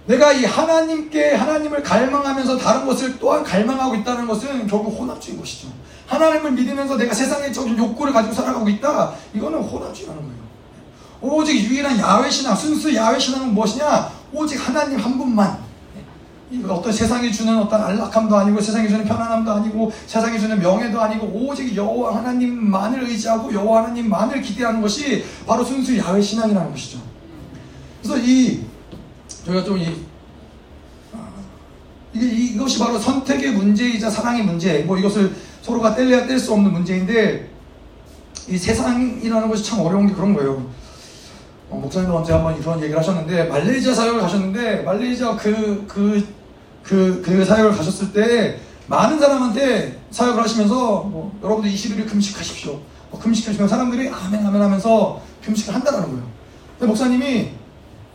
내가 0.05 0.31
이 0.31 0.45
하나님께 0.45 1.35
하나님을 1.35 1.83
갈망하면서 1.83 2.57
다른 2.57 2.85
것을 2.85 3.19
또한 3.19 3.43
갈망하고 3.43 3.95
있다는 3.95 4.27
것은 4.27 4.67
결국 4.67 4.97
혼합주의인 4.99 5.39
것이죠. 5.39 5.67
하나님을 6.07 6.51
믿으면서 6.53 6.97
내가 6.97 7.13
세상의적인 7.13 7.77
욕구를 7.77 8.13
가지고 8.13 8.33
살아가고 8.33 8.69
있다. 8.69 9.13
이거는 9.33 9.59
혼합주의라는 9.59 10.21
거예요. 10.21 10.37
오직 11.21 11.59
유일한 11.69 11.99
야외 11.99 12.29
신앙, 12.29 12.55
순수 12.55 12.93
야외 12.95 13.19
신앙은 13.19 13.53
무엇이냐? 13.53 14.11
오직 14.33 14.55
하나님 14.67 14.99
한 14.99 15.17
분만. 15.17 15.67
어떤 16.69 16.93
세상이 16.93 17.29
주는 17.29 17.57
어떤 17.57 17.83
안락함도 17.83 18.37
아니고 18.37 18.61
세상이 18.61 18.87
주는 18.87 19.03
편안함도 19.03 19.51
아니고 19.51 19.91
세상이 20.05 20.39
주는 20.39 20.57
명예도 20.57 20.99
아니고 21.01 21.27
오직 21.27 21.75
여호와 21.75 22.15
하나님만을 22.17 23.03
의지하고 23.03 23.53
여호와 23.53 23.83
하나님만을 23.83 24.41
기대하는 24.41 24.81
것이 24.81 25.25
바로 25.45 25.65
순수 25.65 25.97
야외 25.97 26.21
신앙이라는 26.21 26.71
것이죠. 26.71 26.99
그래서 28.01 28.17
이 28.23 28.61
저희가 29.45 29.65
좀이 29.65 30.05
아, 31.13 31.27
이게 32.13 32.25
이것이 32.27 32.79
바로 32.79 32.97
선택의 32.97 33.51
문제이자 33.51 34.09
사랑의 34.09 34.43
문제. 34.43 34.79
뭐 34.83 34.97
이것을 34.97 35.35
서로가 35.67 35.95
뗄래야 35.95 36.25
뗄 36.25 36.39
수 36.39 36.53
없는 36.53 36.71
문제인데 36.71 37.49
이 38.47 38.57
세상이라는 38.57 39.49
것이 39.49 39.65
참 39.65 39.81
어려운 39.81 40.07
게 40.07 40.13
그런 40.13 40.33
거예요. 40.33 40.65
어, 41.69 41.75
목사님 41.75 42.09
언제 42.09 42.31
한번 42.31 42.57
이런 42.57 42.81
얘기를 42.81 42.97
하셨는데 42.97 43.43
말레이시아 43.49 43.93
사역을 43.93 44.21
가셨는데 44.21 44.83
말레이시아 44.83 45.35
그그 45.35 46.25
그, 46.83 47.21
그 47.21 47.43
사역을 47.43 47.75
가셨을 47.75 48.13
때 48.13 48.59
많은 48.87 49.19
사람한테 49.19 49.99
사역을 50.09 50.41
하시면서 50.41 51.01
뭐, 51.01 51.37
여러분들 51.43 51.69
21일 51.69 52.09
금식하십시오. 52.09 52.79
뭐 53.11 53.19
금식하시면 53.19 53.67
사람들이 53.67 54.07
아멘 54.07 54.45
아멘 54.45 54.61
하면서 54.61 55.21
금식을 55.43 55.75
한다는 55.75 56.03
거예요. 56.03 56.23
근데 56.79 56.87
목사님이 56.87 57.51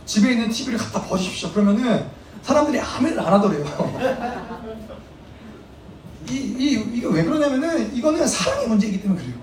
집에 0.07 0.32
있는 0.32 0.48
TV를 0.48 0.78
갖다 0.78 1.03
버리십시오. 1.03 1.53
그러면은 1.53 2.07
사람들이 2.40 2.80
아멘을 2.80 3.20
안 3.20 3.34
하더래요. 3.34 3.64
이, 6.33 6.55
이, 6.59 6.72
이게 6.95 7.07
왜 7.07 7.24
그러냐면은 7.24 7.95
이거는 7.95 8.26
사랑의 8.26 8.68
문제이기 8.68 9.03
때문에 9.03 9.20
그래요. 9.20 9.37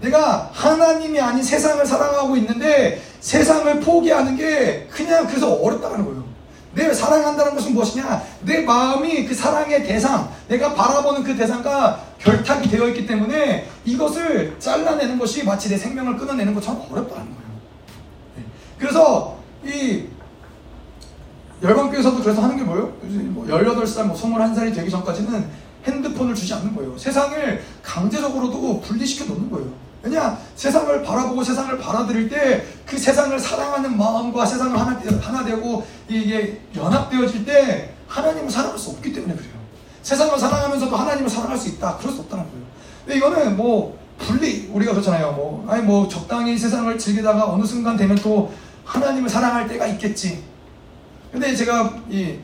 내가 0.00 0.50
하나님이 0.52 1.20
아닌 1.20 1.42
세상을 1.42 1.84
사랑하고 1.84 2.36
있는데 2.36 3.02
세상을 3.20 3.80
포기하는 3.80 4.36
게 4.36 4.86
그냥 4.90 5.26
그래서 5.26 5.52
어렵다는 5.52 6.04
거예요. 6.04 6.24
내 6.74 6.92
사랑한다는 6.92 7.54
것은 7.54 7.72
무엇이냐? 7.72 8.22
내 8.42 8.60
마음이 8.60 9.24
그 9.24 9.34
사랑의 9.34 9.82
대상, 9.86 10.30
내가 10.46 10.74
바라보는 10.74 11.24
그 11.24 11.34
대상과 11.34 12.00
결탁이 12.18 12.68
되어 12.68 12.88
있기 12.88 13.06
때문에 13.06 13.66
이것을 13.86 14.56
잘라내는 14.58 15.18
것이 15.18 15.42
마치 15.42 15.70
내 15.70 15.78
생명을 15.78 16.18
끊어내는 16.18 16.54
것처럼 16.54 16.82
어렵다는 16.92 17.24
거예요. 17.24 17.50
네. 18.36 18.44
그래서 18.78 19.38
이 19.64 20.04
열방교에서도 21.62 22.22
그래서 22.22 22.42
하는 22.42 22.56
게 22.58 22.62
뭐예요? 22.62 22.92
18살, 23.46 24.04
뭐 24.04 24.14
21살이 24.14 24.74
되기 24.74 24.90
전까지는 24.90 25.65
핸드폰을 25.86 26.34
주지 26.34 26.52
않는 26.54 26.74
거예요. 26.74 26.96
세상을 26.98 27.64
강제적으로도 27.82 28.80
분리시켜 28.80 29.24
놓는 29.26 29.50
거예요. 29.50 29.72
왜냐? 30.02 30.38
세상을 30.54 31.02
바라보고 31.02 31.42
세상을 31.42 31.78
받아들일 31.78 32.28
때 32.28 32.76
그 32.86 32.96
세상을 32.96 33.36
사랑하는 33.38 33.96
마음과 33.98 34.46
세상을 34.46 34.78
하나, 34.78 35.00
하나 35.20 35.44
되고 35.44 35.84
이게 36.08 36.60
연합되어질 36.74 37.44
때 37.44 37.92
하나님을 38.06 38.48
사랑할 38.48 38.78
수 38.78 38.90
없기 38.90 39.12
때문에 39.12 39.34
그래요. 39.34 39.50
세상을 40.02 40.38
사랑하면서도 40.38 40.94
하나님을 40.94 41.28
사랑할 41.28 41.58
수 41.58 41.68
있다. 41.68 41.96
그럴 41.96 42.12
수 42.12 42.20
없다는 42.20 42.44
거예요. 42.44 42.64
근데 43.04 43.18
이거는 43.18 43.56
뭐 43.56 43.98
분리, 44.18 44.70
우리가 44.72 44.92
그렇잖아요. 44.92 45.32
뭐, 45.32 45.66
아니 45.68 45.82
뭐 45.82 46.06
적당히 46.08 46.56
세상을 46.56 46.96
즐기다가 46.96 47.52
어느 47.52 47.66
순간 47.66 47.96
되면 47.96 48.16
또 48.18 48.52
하나님을 48.84 49.28
사랑할 49.28 49.66
때가 49.66 49.88
있겠지. 49.88 50.44
근데 51.32 51.54
제가 51.54 51.92
이 52.08 52.36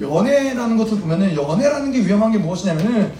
연애라는 0.00 0.76
것도 0.76 0.98
보면은 0.98 1.34
연애라는 1.34 1.92
게 1.92 2.00
위험한 2.00 2.32
게 2.32 2.38
무엇이냐면은 2.38 3.12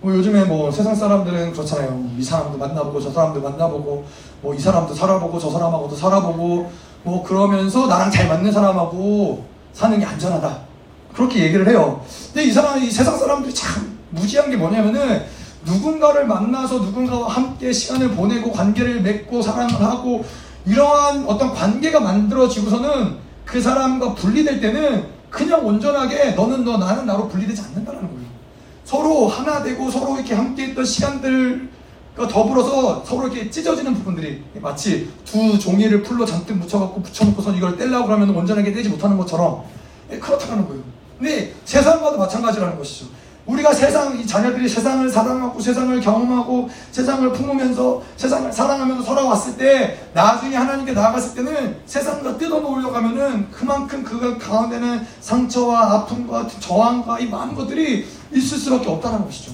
뭐 0.00 0.12
요즘에 0.14 0.44
뭐 0.44 0.70
세상 0.70 0.94
사람들은 0.94 1.52
그렇잖아요. 1.52 2.04
이 2.18 2.22
사람도 2.22 2.58
만나보고 2.58 3.00
저 3.00 3.10
사람도 3.10 3.40
만나보고 3.40 4.04
뭐 4.40 4.54
이 4.54 4.58
사람도 4.58 4.92
살아보고 4.92 5.38
저 5.38 5.50
사람하고도 5.50 5.94
살아보고 5.94 6.70
뭐 7.04 7.22
그러면서 7.22 7.86
나랑 7.86 8.10
잘 8.10 8.28
맞는 8.28 8.50
사람하고 8.50 9.44
사는 9.72 9.98
게 9.98 10.04
안전하다. 10.04 10.58
그렇게 11.14 11.44
얘기를 11.44 11.68
해요. 11.68 12.00
근데 12.32 12.48
이 12.48 12.50
사람, 12.50 12.82
이 12.82 12.90
세상 12.90 13.16
사람들이 13.16 13.54
참 13.54 13.98
무지한 14.10 14.50
게 14.50 14.56
뭐냐면은 14.56 15.22
누군가를 15.64 16.26
만나서 16.26 16.78
누군가와 16.78 17.28
함께 17.28 17.72
시간을 17.72 18.10
보내고 18.10 18.50
관계를 18.50 19.02
맺고 19.02 19.40
사랑을 19.42 19.74
하고 19.80 20.24
이러한 20.66 21.24
어떤 21.26 21.52
관계가 21.52 22.00
만들어지고서는 22.00 23.16
그 23.44 23.60
사람과 23.60 24.14
분리될 24.14 24.60
때는 24.60 25.06
그냥 25.32 25.66
온전하게 25.66 26.32
너는 26.32 26.62
너 26.62 26.76
나는 26.76 27.06
나로 27.06 27.26
분리되지 27.26 27.62
않는다는 27.62 28.02
거예요. 28.02 28.28
서로 28.84 29.26
하나 29.26 29.62
되고 29.62 29.90
서로 29.90 30.16
이렇게 30.16 30.34
함께 30.34 30.66
했던 30.66 30.84
시간들과 30.84 32.28
더불어서 32.30 33.02
서로 33.02 33.28
이렇게 33.28 33.50
찢어지는 33.50 33.94
부분들이 33.94 34.44
마치 34.60 35.10
두 35.24 35.58
종이를 35.58 36.02
풀로 36.02 36.26
잔뜩 36.26 36.58
묻혀갖고 36.58 37.02
붙여놓고서 37.02 37.54
이걸 37.54 37.78
떼려고 37.78 38.06
그러면 38.06 38.28
온전하게 38.30 38.74
떼지 38.74 38.90
못하는 38.90 39.16
것처럼 39.16 39.64
예, 40.12 40.18
그렇다는 40.18 40.68
거예요. 40.68 40.82
근데 41.18 41.54
세상과도 41.64 42.18
마찬가지라는 42.18 42.76
것이죠. 42.76 43.06
우리가 43.46 43.72
세상, 43.72 44.16
이 44.16 44.24
자녀들이 44.24 44.68
세상을 44.68 45.08
사랑하고 45.08 45.58
세상을 45.58 46.00
경험하고 46.00 46.68
세상을 46.92 47.32
품으면서 47.32 48.02
세상을 48.16 48.52
사랑하면서 48.52 49.02
살아왔을 49.02 49.56
때 49.56 49.98
나중에 50.14 50.54
하나님께 50.54 50.92
나아갔을 50.92 51.34
때는 51.34 51.76
세상과 51.84 52.38
뜯어놓으려고 52.38 52.94
하면은 52.94 53.50
그만큼 53.50 54.04
그 54.04 54.38
가운데는 54.38 55.04
상처와 55.20 55.92
아픔과 55.92 56.46
저항과 56.60 57.18
이 57.18 57.26
많은 57.26 57.54
것들이 57.54 58.06
있을 58.32 58.58
수밖에 58.58 58.88
없다는 58.88 59.24
것이죠. 59.24 59.52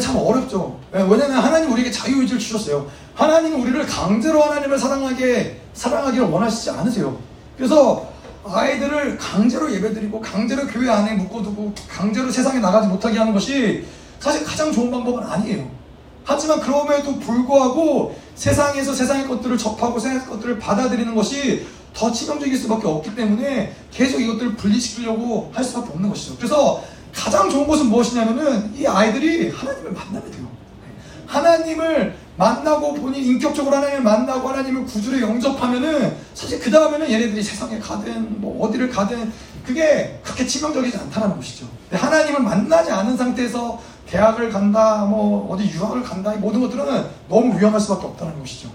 참 0.00 0.16
어렵죠. 0.16 0.78
왜냐하면 0.92 1.38
하나님 1.38 1.72
우리에게 1.72 1.90
자유의지를 1.90 2.38
주셨어요. 2.38 2.86
하나님은 3.14 3.60
우리를 3.62 3.84
강제로 3.86 4.42
하나님을 4.42 4.78
사랑하게 4.78 5.60
사랑하기를 5.74 6.26
원하시지 6.26 6.70
않으세요. 6.70 7.18
그래서 7.56 8.06
아이들을 8.50 9.18
강제로 9.18 9.72
예배드리고 9.72 10.20
강제로 10.20 10.66
교회 10.66 10.90
안에 10.90 11.14
묶어두고 11.14 11.74
강제로 11.88 12.30
세상에 12.30 12.60
나가지 12.60 12.88
못하게 12.88 13.18
하는 13.18 13.32
것이 13.32 13.84
사실 14.20 14.44
가장 14.44 14.72
좋은 14.72 14.90
방법은 14.90 15.22
아니에요. 15.22 15.70
하지만 16.24 16.60
그럼에도 16.60 17.18
불구하고 17.18 18.18
세상에서 18.34 18.92
세상의 18.92 19.26
것들을 19.28 19.56
접하고 19.56 19.98
세상의 19.98 20.26
것들을 20.26 20.58
받아들이는 20.58 21.14
것이 21.14 21.66
더 21.94 22.12
치명적일 22.12 22.56
수밖에 22.56 22.86
없기 22.86 23.14
때문에 23.14 23.74
계속 23.90 24.20
이것들을 24.20 24.56
분리시키려고 24.56 25.50
할 25.54 25.64
수밖에 25.64 25.90
없는 25.92 26.08
것이죠. 26.10 26.36
그래서 26.36 26.82
가장 27.14 27.48
좋은 27.48 27.66
것은 27.66 27.86
무엇이냐면은 27.86 28.72
이 28.76 28.86
아이들이 28.86 29.50
하나님을 29.50 29.92
만나면 29.92 30.30
돼요. 30.30 30.47
하나님을 31.28 32.16
만나고 32.36 32.94
본인 32.94 33.22
인격적으로 33.22 33.76
하나님을 33.76 34.02
만나고 34.02 34.48
하나님을 34.48 34.84
구주로 34.84 35.20
영접하면은 35.20 36.16
사실 36.34 36.58
그 36.58 36.70
다음에는 36.70 37.10
얘네들이 37.10 37.42
세상에 37.42 37.78
가든 37.78 38.40
뭐 38.40 38.66
어디를 38.66 38.88
가든 38.88 39.30
그게 39.64 40.18
그렇게 40.24 40.46
치명적이지 40.46 40.96
않다는 40.96 41.36
것이죠. 41.36 41.66
하나님을 41.92 42.40
만나지 42.40 42.90
않은 42.90 43.16
상태에서 43.16 43.80
대학을 44.06 44.50
간다, 44.50 45.04
뭐 45.04 45.52
어디 45.52 45.68
유학을 45.70 46.02
간다, 46.02 46.32
모든 46.36 46.60
것들은 46.62 47.04
너무 47.28 47.58
위험할 47.58 47.78
수밖에 47.78 48.06
없다는 48.06 48.38
것이죠. 48.38 48.70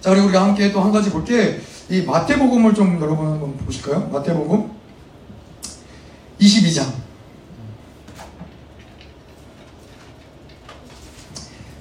자, 0.00 0.10
그리고 0.10 0.26
우리가 0.26 0.42
함께 0.42 0.70
또 0.72 0.82
한 0.82 0.92
가지 0.92 1.10
볼 1.10 1.24
게 1.24 1.60
이 1.90 2.02
마태복음을 2.02 2.72
좀 2.72 3.00
여러분 3.00 3.26
한번 3.26 3.56
보실까요? 3.56 4.08
마태복음 4.12 4.70
22장. 6.40 6.86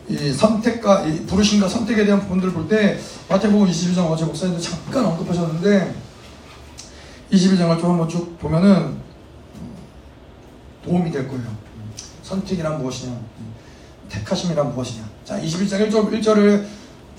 이 0.09 0.33
선택과 0.33 1.05
이 1.05 1.25
부르심과 1.25 1.67
선택에 1.67 2.03
대한 2.03 2.19
부분들을 2.21 2.53
볼 2.53 2.67
때 2.67 2.97
마태복음 3.29 3.67
22장 3.67 4.09
어제 4.09 4.25
목사님도 4.25 4.59
잠깐 4.59 5.05
언급하셨는데 5.05 5.93
22장을 7.31 7.79
좀 7.79 7.91
한번 7.91 8.09
쭉 8.09 8.37
보면은 8.39 8.97
도움이 10.83 11.11
될 11.11 11.27
거예요. 11.27 11.43
선택이란 12.23 12.79
무엇이냐? 12.79 13.15
택하심이란 14.09 14.73
무엇이냐? 14.73 15.07
자, 15.25 15.39
21장 15.39 15.87
1절, 15.87 16.11
1절을 16.11 16.65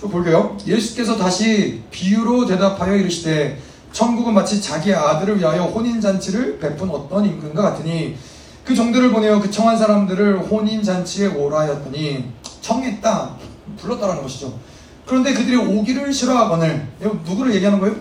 좀 0.01 0.11
볼게요. 0.11 0.57
예수께서 0.67 1.17
다시 1.17 1.83
비유로 1.91 2.47
대답하여 2.47 2.97
이르시되 2.97 3.61
천국은 3.93 4.35
마치 4.35 4.61
자기 4.61 4.93
아들을 4.93 5.39
위하여 5.39 5.65
혼인잔치를 5.65 6.59
베푼 6.59 6.91
어떤 6.91 7.25
임금과 7.25 7.63
같으니 7.63 8.17
그 8.65 8.75
종들을 8.75 9.11
보내어 9.13 9.41
그 9.41 9.51
청한 9.51 9.77
사람들을 9.79 10.49
혼인잔치에 10.51 11.29
오라 11.29 11.61
하였더니 11.61 12.40
청했다 12.61 13.37
불렀다라는 13.79 14.23
것이죠. 14.23 14.59
그런데 15.07 15.33
그들이 15.33 15.57
오기를 15.57 16.13
싫어하거늘 16.13 16.87
누구를 17.25 17.55
얘기하는 17.57 17.81
거예요? 17.81 17.97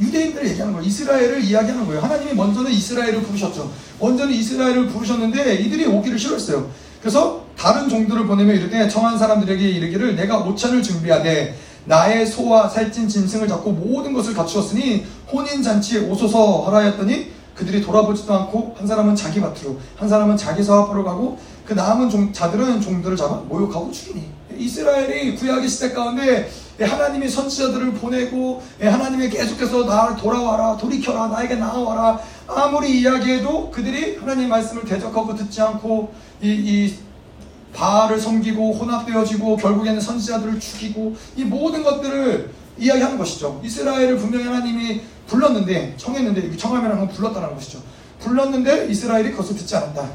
유대인들을 0.00 0.48
얘기하는 0.48 0.72
거예요. 0.72 0.86
이스라엘을 0.86 1.44
이야기하는 1.44 1.86
거예요. 1.86 2.00
하나님이 2.02 2.34
먼저는 2.34 2.70
이스라엘을 2.70 3.22
부르셨죠. 3.22 3.70
먼저는 4.00 4.34
이스라엘을 4.34 4.88
부르셨는데 4.88 5.54
이들이 5.56 5.86
오기를 5.86 6.18
싫어했어요. 6.18 6.68
그래서 7.00 7.44
다른 7.56 7.88
종들을 7.88 8.26
보내며 8.26 8.54
이르되 8.54 8.88
청한 8.88 9.18
사람들에게 9.18 9.68
이르기를 9.68 10.16
내가 10.16 10.38
오찬을 10.38 10.82
준비하되 10.82 11.56
나의 11.84 12.26
소와 12.26 12.68
살찐 12.68 13.08
짐승을 13.08 13.46
잡고 13.46 13.72
모든 13.72 14.12
것을 14.12 14.34
갖추었으니 14.34 15.04
혼인 15.30 15.62
잔치에 15.62 16.00
오소서 16.08 16.62
하라 16.62 16.78
했더니 16.80 17.30
그들이 17.54 17.82
돌아보지도 17.82 18.34
않고 18.34 18.74
한 18.76 18.86
사람은 18.86 19.14
자기 19.14 19.40
밭으로 19.40 19.78
한 19.96 20.08
사람은 20.08 20.36
자기 20.36 20.62
사업하러 20.62 21.04
가고 21.04 21.38
그 21.64 21.72
남은 21.72 22.10
종, 22.10 22.32
자들은 22.32 22.80
종들을 22.80 23.16
잡아 23.16 23.36
모욕하고 23.48 23.90
죽이니 23.90 24.30
이스라엘이 24.56 25.36
구약의 25.36 25.68
시대 25.68 25.92
가운데 25.92 26.50
하나님이 26.80 27.28
선지자들을 27.28 27.94
보내고 27.94 28.62
하나님이 28.80 29.28
계속해서 29.30 29.84
나를 29.84 30.16
돌아와라 30.16 30.76
돌이켜라 30.76 31.28
나에게 31.28 31.56
나와라 31.56 32.18
아무리 32.46 33.00
이야기해도 33.00 33.70
그들이 33.70 34.16
하나님 34.16 34.48
말씀을 34.48 34.84
대적하고 34.84 35.34
듣지 35.34 35.60
않고 35.62 36.12
이, 36.42 36.48
이 36.48 36.94
바알을 37.72 38.20
섬기고 38.20 38.74
혼합되어지고 38.74 39.56
결국에는 39.56 40.00
선지자들을 40.00 40.60
죽이고 40.60 41.16
이 41.36 41.44
모든 41.44 41.82
것들을 41.82 42.50
이야기하는 42.78 43.18
것이죠. 43.18 43.60
이스라엘을 43.64 44.16
분명히 44.16 44.46
하나님이 44.46 45.00
불렀는데 45.26 45.94
청했는데 45.96 46.56
청하면 46.56 46.90
한번 46.90 47.08
불렀다는 47.08 47.54
것이죠. 47.54 47.80
불렀는데 48.20 48.88
이스라엘이 48.90 49.30
그것을 49.32 49.56
듣지 49.56 49.76
않았다. 49.76 50.08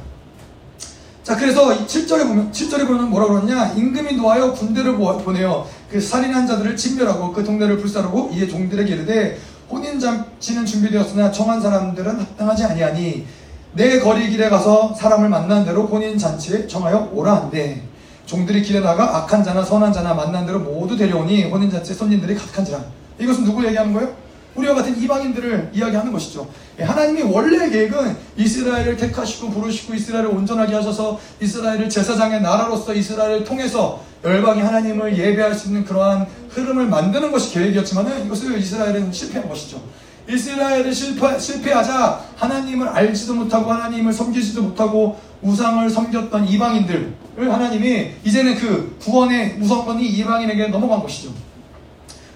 자 1.29 1.35
그래서 1.35 1.67
7절에 1.85 2.27
보면 2.27 2.51
7절에 2.51 2.87
보면 2.87 3.11
뭐라 3.11 3.27
그러냐? 3.27 3.73
임금이 3.73 4.15
놓아여 4.15 4.51
군대를 4.51 4.97
보내어 4.97 5.69
그 5.87 6.01
살인한 6.01 6.47
자들을 6.47 6.75
진멸하고 6.75 7.31
그 7.31 7.43
동네를 7.43 7.77
불사르고 7.77 8.31
이에 8.33 8.47
종들에게 8.47 8.91
이르되 8.91 9.37
혼인 9.69 9.99
잔치는 9.99 10.65
준비되었으나 10.65 11.31
청한 11.31 11.61
사람들은 11.61 12.19
합당하지 12.19 12.63
아니하니 12.63 13.27
내 13.73 13.99
거리 13.99 14.31
길에 14.31 14.49
가서 14.49 14.95
사람을 14.95 15.29
만난 15.29 15.63
대로 15.63 15.83
혼인 15.85 16.17
잔치에 16.17 16.65
정하여 16.65 17.11
오라 17.13 17.35
한대. 17.35 17.79
종들이 18.25 18.63
길에 18.63 18.79
나가 18.79 19.17
악한 19.17 19.43
자나 19.43 19.63
선한 19.63 19.93
자나 19.93 20.15
만난 20.15 20.47
대로 20.47 20.57
모두 20.57 20.97
데려오니 20.97 21.43
혼인 21.43 21.69
잔치에 21.69 21.93
손님들이 21.93 22.33
가득한지라. 22.33 22.79
이것은 23.19 23.43
누구 23.43 23.63
얘기하는 23.67 23.93
거예요? 23.93 24.11
우리와 24.59 24.75
같은 24.75 25.01
이방인들을 25.01 25.71
이야기하는 25.73 26.11
것이죠. 26.11 26.47
예, 26.79 26.83
하나님이 26.83 27.23
원래 27.23 27.69
계획은 27.69 28.15
이스라엘을 28.37 28.97
택하시고 28.97 29.49
부르시고 29.49 29.93
이스라엘을 29.93 30.29
온전하게 30.29 30.75
하셔서 30.75 31.19
이스라엘을 31.41 31.89
제사장의 31.89 32.41
나라로서 32.41 32.93
이스라엘을 32.93 33.43
통해서 33.43 34.03
열방이 34.23 34.61
하나님을 34.61 35.17
예배할 35.17 35.53
수 35.53 35.67
있는 35.67 35.85
그러한 35.85 36.27
흐름을 36.49 36.87
만드는 36.87 37.31
것이 37.31 37.53
계획이었지만 37.53 38.25
이것을 38.25 38.57
이스라엘은 38.57 39.11
실패한 39.11 39.47
것이죠. 39.47 39.81
이스라엘이 40.29 40.93
실패, 40.93 41.39
실패하자 41.39 42.21
하나님을 42.35 42.87
알지도 42.87 43.33
못하고 43.33 43.71
하나님을 43.71 44.13
섬기지도 44.13 44.61
못하고 44.61 45.19
우상을 45.41 45.89
섬겼던 45.89 46.47
이방인들을 46.47 47.13
하나님이 47.37 48.11
이제는 48.23 48.55
그 48.55 48.97
구원의 49.01 49.57
우선권이 49.59 50.05
이방인에게 50.05 50.67
넘어간 50.67 50.99
것이죠. 50.99 51.31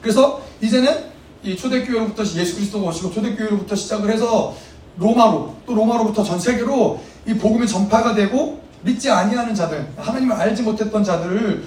그래서 0.02 0.42
이제는 0.62 1.13
이 1.44 1.58
초대교회로부터 1.58 2.24
예수 2.24 2.56
그리스도가 2.56 2.90
오시고 2.90 3.12
초대교회로부터 3.12 3.76
시작을 3.76 4.10
해서 4.10 4.56
로마로 4.98 5.56
또 5.66 5.76
로마로부터 5.76 6.24
전 6.24 6.40
세계로 6.40 7.00
이 7.28 7.34
복음이 7.34 7.68
전파가 7.68 8.14
되고 8.16 8.62
믿지 8.82 9.10
아니하는 9.10 9.54
자들 9.54 9.88
하나님을 9.98 10.36
알지 10.36 10.64
못했던 10.64 11.04
자들을 11.04 11.64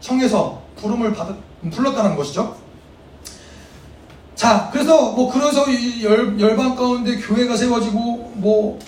청해서 0.00 0.62
부름을 0.76 1.14
받 1.14 1.28
불렀다는 1.70 2.16
것이죠. 2.16 2.56
자, 4.34 4.68
그래서 4.70 5.12
뭐 5.12 5.32
그래서 5.32 5.66
이 5.70 6.04
열, 6.04 6.38
열방 6.38 6.76
가운데 6.76 7.16
교회가 7.16 7.56
세워지고 7.56 8.32
뭐 8.34 8.78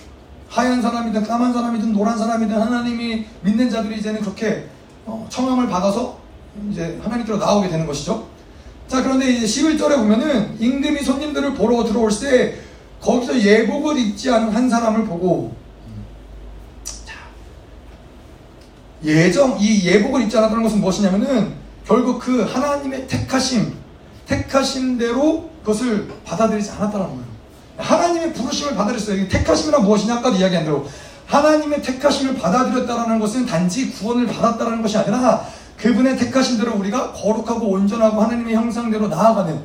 하얀 0.47 0.81
사람이든 0.81 1.23
까만 1.23 1.53
사람이든 1.53 1.93
노란 1.93 2.17
사람이든 2.17 2.59
하나님이 2.59 3.25
믿는 3.41 3.69
자들이 3.69 3.97
이제는 3.97 4.21
그렇게 4.21 4.67
어, 5.05 5.25
청함을 5.29 5.67
받아서 5.67 6.19
이제 6.71 6.99
하나님께로 7.03 7.37
나오게 7.37 7.69
되는 7.69 7.87
것이죠. 7.87 8.27
자, 8.89 9.03
그런데 9.03 9.31
이제 9.31 9.45
11절에 9.45 9.97
보면은 9.97 10.57
임금이 10.59 11.03
손님들을 11.03 11.53
보러 11.53 11.83
들어올 11.83 12.09
때 12.09 12.55
거기서 12.99 13.39
예복을 13.39 13.97
입지 13.99 14.31
않은 14.31 14.49
한 14.49 14.67
사람을 14.67 15.05
보고 15.05 15.55
자, 17.05 17.13
예정 19.05 19.57
이 19.59 19.85
예복을 19.85 20.23
입지 20.23 20.35
않았다는 20.37 20.63
것은 20.63 20.81
무엇이냐면은 20.81 21.53
결국 21.85 22.19
그 22.19 22.41
하나님의 22.41 23.07
택하심 23.07 23.73
택하신 24.25 24.97
대로 24.97 25.49
그것을 25.61 26.07
받아들이지 26.25 26.71
않았다는 26.71 27.07
거예요. 27.07 27.23
하나님의 27.77 28.33
부르심을 28.33 28.75
받아들였어요. 28.75 29.27
택하심이란 29.29 29.83
무엇이냐? 29.83 30.15
아까도 30.15 30.35
이야기한 30.35 30.65
대로 30.65 30.87
하나님의 31.27 31.83
택하심을 31.83 32.37
받아들였다는 32.37 33.19
것은 33.19 33.45
단지 33.45 33.91
구원을 33.91 34.25
받았다는 34.25 34.81
것이 34.81 34.97
아니라 34.97 35.45
그분의 35.81 36.17
택하신 36.17 36.57
대로 36.59 36.75
우리가 36.75 37.13
거룩하고 37.13 37.67
온전하고 37.67 38.21
하나님의 38.21 38.55
형상대로 38.55 39.07
나아가는 39.07 39.59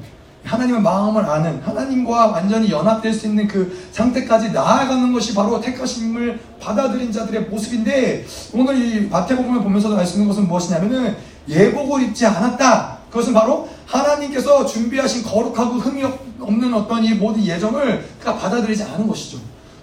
하나님의 0.44 0.82
마음을 0.82 1.24
아는 1.24 1.60
하나님과 1.62 2.26
완전히 2.26 2.70
연합될 2.70 3.12
수 3.12 3.26
있는 3.26 3.48
그 3.48 3.88
상태까지 3.92 4.52
나아가는 4.52 5.12
것이 5.12 5.34
바로 5.34 5.60
택하심을 5.60 6.38
받아들인 6.60 7.10
자들의 7.10 7.44
모습인데 7.44 8.26
오늘 8.52 8.76
이 8.76 9.08
마태복음을 9.08 9.62
보면서도 9.62 9.96
알 9.96 10.06
수 10.06 10.14
있는 10.16 10.28
것은 10.28 10.46
무엇이냐면은 10.46 11.16
예복을 11.48 12.02
입지 12.02 12.26
않았다. 12.26 12.98
그것은 13.08 13.32
바로 13.32 13.68
하나님께서 13.86 14.66
준비하신 14.66 15.22
거룩하고 15.24 15.76
흠이 15.76 16.04
없는 16.40 16.74
어떤 16.74 17.04
이 17.04 17.14
모든 17.14 17.44
예정을 17.44 18.06
그가 18.18 18.36
받아들이지 18.36 18.82
않은 18.82 19.06
것이죠. 19.08 19.38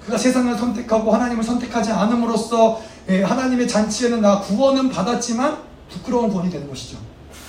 그가 0.06 0.18
세상을 0.18 0.56
선택하고 0.56 1.12
하나님을 1.12 1.44
선택하지 1.44 1.92
않음으로써 1.92 2.82
예, 3.10 3.24
하나님의 3.24 3.68
잔치에는 3.68 4.22
나 4.22 4.40
구원은 4.40 4.90
받았지만 4.90 5.71
부끄러운 5.92 6.30
구원이 6.30 6.50
되는 6.50 6.68
것이죠. 6.68 6.98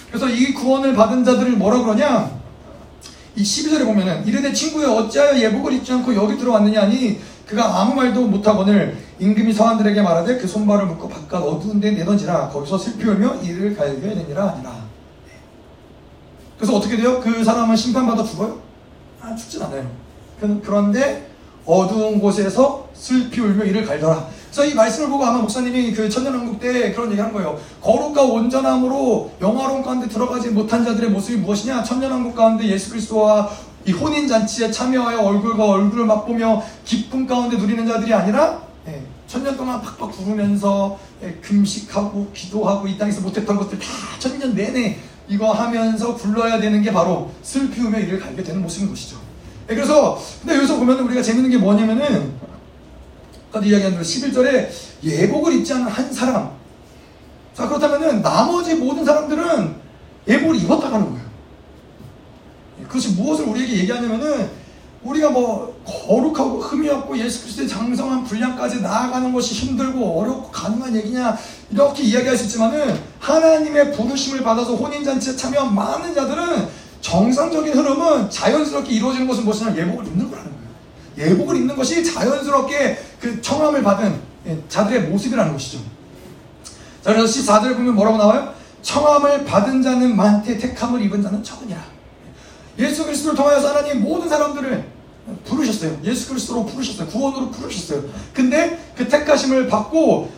그래서 0.09 0.28
이 0.28 0.53
구원을 0.53 0.95
받은 0.95 1.24
자들을 1.24 1.53
뭐라 1.53 1.82
그러냐? 1.82 2.43
이 3.34 3.43
12절에 3.43 3.84
보면은 3.84 4.26
이르되 4.26 4.53
친구여 4.53 4.93
어찌하여 4.93 5.38
예복을 5.38 5.72
입지 5.74 5.93
않고 5.93 6.14
여기 6.14 6.36
들어왔느냐 6.36 6.82
하니 6.82 7.18
그가 7.47 7.80
아무 7.80 7.95
말도 7.95 8.26
못하거늘 8.26 8.97
임금이 9.18 9.53
서한들에게 9.53 10.03
말하되 10.03 10.36
그 10.36 10.47
손발을 10.47 10.86
묶고 10.86 11.09
바깥 11.09 11.43
어두운 11.43 11.80
데 11.80 11.93
내던지라 11.93 12.49
거기서 12.51 12.76
슬피 12.76 13.09
울며 13.09 13.36
이를 13.43 13.74
갈겨야 13.74 14.14
되니라 14.14 14.51
아니라 14.51 14.70
네. 15.26 15.32
그래서 16.59 16.76
어떻게 16.76 16.97
돼요? 16.97 17.20
그 17.20 17.43
사람은 17.43 17.74
심판받아 17.74 18.22
죽어요? 18.22 18.61
아 19.20 19.34
죽진 19.34 19.62
않아요 19.62 19.90
그런데 20.62 21.30
어두운 21.64 22.18
곳에서 22.20 22.88
슬피 22.93 23.40
울며 23.40 23.64
이를 23.64 23.86
갈더라 23.86 24.28
그래서 24.53 24.66
이 24.66 24.74
말씀을 24.74 25.09
보고 25.09 25.24
아마 25.24 25.38
목사님이 25.38 25.92
그 25.92 26.11
천년왕국 26.11 26.61
때 26.61 26.92
그런 26.92 27.11
얘기 27.11 27.20
한 27.22 27.32
거예요. 27.32 27.59
거룩과 27.80 28.22
온전함으로 28.22 29.32
영화로운 29.40 29.82
가운데 29.82 30.07
들어가지 30.07 30.50
못한 30.50 30.84
자들의 30.84 31.09
모습이 31.09 31.38
무엇이냐? 31.38 31.82
천년왕국 31.82 32.36
가운데 32.36 32.68
예수 32.68 32.90
그리스도와 32.90 33.48
이 33.86 33.92
혼인 33.92 34.28
잔치에 34.28 34.70
참여하여 34.70 35.20
얼굴과 35.20 35.64
얼굴을 35.64 36.05
맛보며 36.05 36.62
기쁨 36.84 37.26
가운데 37.26 37.57
누리는 37.57 37.86
자들이 37.86 38.12
아니라 38.12 38.61
예, 38.88 39.03
천년 39.26 39.57
동안 39.57 39.80
팍팍 39.80 40.12
구르면서 40.12 40.98
예, 41.22 41.32
금식하고 41.40 42.30
기도하고 42.34 42.86
이 42.86 42.98
땅에서 42.98 43.22
못했던 43.22 43.57
것들 43.57 43.78
다 43.78 43.86
천년 44.18 44.55
내내 44.55 44.98
이거 45.28 45.50
하면서 45.50 46.14
굴러야 46.14 46.61
되는 46.61 46.82
게 46.82 46.92
바로 46.92 47.30
슬피우며 47.40 48.00
이를 48.00 48.20
갈게 48.20 48.42
되는 48.42 48.61
모습인 48.61 48.90
것이죠. 48.90 49.16
예, 49.70 49.74
그래서 49.74 50.22
근데 50.42 50.57
여기서 50.57 50.76
보면 50.76 50.98
우리가 50.98 51.22
재밌는 51.22 51.48
게 51.48 51.57
뭐냐면은 51.57 52.51
아까도 53.53 53.66
이야기한 53.66 53.92
대로 53.92 54.03
11절에 54.03 54.68
예복을 55.05 55.53
입지 55.57 55.74
않은 55.74 55.86
한 55.86 56.11
사람. 56.11 56.50
자, 57.55 57.68
그렇다면은 57.68 58.22
나머지 58.22 58.74
모든 58.74 59.05
사람들은 59.05 59.76
예복을 60.26 60.57
입었다가는 60.57 61.11
거예요. 61.11 61.32
그것이 62.84 63.11
무엇을 63.11 63.44
우리에게 63.44 63.78
얘기하냐면은 63.80 64.50
우리가 65.03 65.30
뭐 65.30 65.80
거룩하고 65.84 66.61
흠이 66.61 66.88
없고 66.88 67.18
예수 67.18 67.42
그리스도의 67.42 67.68
장성한 67.68 68.24
분량까지 68.24 68.80
나아가는 68.80 69.32
것이 69.32 69.55
힘들고 69.55 70.20
어렵고 70.20 70.50
가능한 70.50 70.94
얘기냐 70.96 71.36
이렇게 71.70 72.05
이야기할 72.05 72.36
수 72.36 72.44
있지만은 72.44 72.98
하나님의 73.18 73.92
부르심을 73.92 74.42
받아서 74.42 74.76
혼인잔치에 74.76 75.36
참여한 75.36 75.74
많은 75.74 76.14
자들은 76.14 76.68
정상적인 77.00 77.74
흐름은 77.74 78.30
자연스럽게 78.30 78.92
이루어지는 78.92 79.26
것은 79.26 79.44
무엇이냐 79.44 79.76
예복을 79.76 80.07
입는 80.07 80.30
거라는 80.30 80.50
거예요. 80.50 81.30
예복을 81.30 81.57
입는 81.57 81.76
것이 81.76 82.05
자연스럽게 82.05 83.11
그 83.22 83.40
청함을 83.40 83.84
받은 83.84 84.20
예, 84.48 84.60
자들의 84.68 85.02
모습이라는 85.02 85.52
것이죠. 85.52 85.78
자, 87.04 87.14
그래서 87.14 87.40
14절 87.40 87.76
보면 87.76 87.94
뭐라고 87.94 88.18
나와요? 88.18 88.52
청함을 88.82 89.44
받은 89.44 89.80
자는 89.80 90.16
많대 90.16 90.58
택함을 90.58 91.00
입은 91.02 91.22
자는 91.22 91.40
적으니라. 91.40 91.80
예수 92.80 93.04
그리스도를 93.04 93.36
통하여서 93.36 93.68
하나님 93.68 94.02
모든 94.02 94.28
사람들을 94.28 94.84
부르셨어요. 95.44 96.00
예수 96.02 96.30
그리스도로 96.30 96.66
부르셨어요. 96.66 97.06
구원으로 97.06 97.52
부르셨어요. 97.52 98.02
근데 98.34 98.92
그 98.96 99.06
택하심을 99.06 99.68
받고 99.68 100.32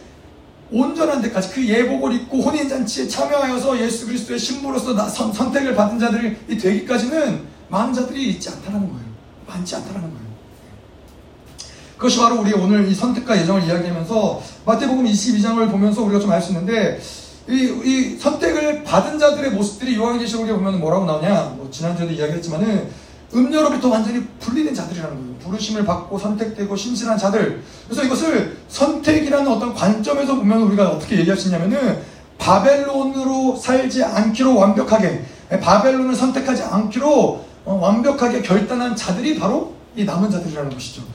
온전한 0.70 1.22
데까지 1.22 1.55
그 1.55 1.66
예복을 1.66 2.12
입고 2.12 2.43
혼인잔치에 2.43 3.09
참여하여서 3.09 3.80
예수 3.80 4.07
그리스도의 4.07 4.39
신부로서 4.39 5.09
선, 5.09 5.32
선택을 5.32 5.74
받은 5.74 5.99
자들이 5.99 6.59
되기까지는 6.59 7.47
많은 7.70 7.95
자들이 7.95 8.28
있지 8.32 8.51
않다는 8.51 8.80
거예요. 8.80 9.05
많지 9.47 9.74
않다는 9.76 10.03
거예요. 10.03 10.24
그것이 11.97 12.19
바로 12.19 12.41
우리 12.41 12.53
오늘 12.53 12.89
이 12.89 12.95
선택과 12.95 13.41
예정을 13.41 13.65
이야기하면서 13.65 14.43
마태복음 14.67 15.05
22장을 15.05 15.71
보면서 15.71 16.03
우리가 16.03 16.21
좀 16.21 16.33
알 16.33 16.41
수 16.43 16.53
있는데 16.53 17.01
이, 17.49 17.55
이, 17.85 18.19
선택을 18.19 18.85
받은 18.85 19.19
자들의 19.19 19.51
모습들이 19.51 19.97
요한계시록에 19.97 20.53
보면 20.53 20.81
뭐라고 20.81 21.05
나오냐? 21.05 21.55
뭐 21.57 21.69
지난주에도 21.71 22.13
이야기했지만은 22.13 22.89
음료로부터 23.35 23.89
완전히 23.91 24.25
분리된 24.41 24.75
자들이라는 24.75 25.15
거예요. 25.15 25.35
부르심을 25.41 25.85
받고 25.85 26.19
선택되고 26.19 26.75
신실한 26.75 27.19
자들. 27.19 27.63
그래서 27.87 28.03
이것을 28.05 28.57
선택이라는 28.69 29.47
어떤 29.47 29.75
관점에서 29.75 30.37
보면 30.37 30.63
우리가 30.63 30.89
어떻게 30.91 31.19
얘기할 31.19 31.37
수 31.39 31.49
있냐면은 31.49 31.99
바벨론으로 32.39 33.57
살지 33.57 34.03
않기로 34.05 34.57
완벽하게 34.57 35.25
바벨론을 35.61 36.15
선택하지 36.15 36.63
않기로 36.63 37.45
어, 37.67 37.75
완벽하게 37.75 38.41
결단한 38.43 38.97
자들이 38.97 39.39
바로 39.39 39.75
이 39.97 40.05
남은 40.05 40.31
자들이라는 40.31 40.71
것이죠. 40.71 41.03
예, 41.03 41.07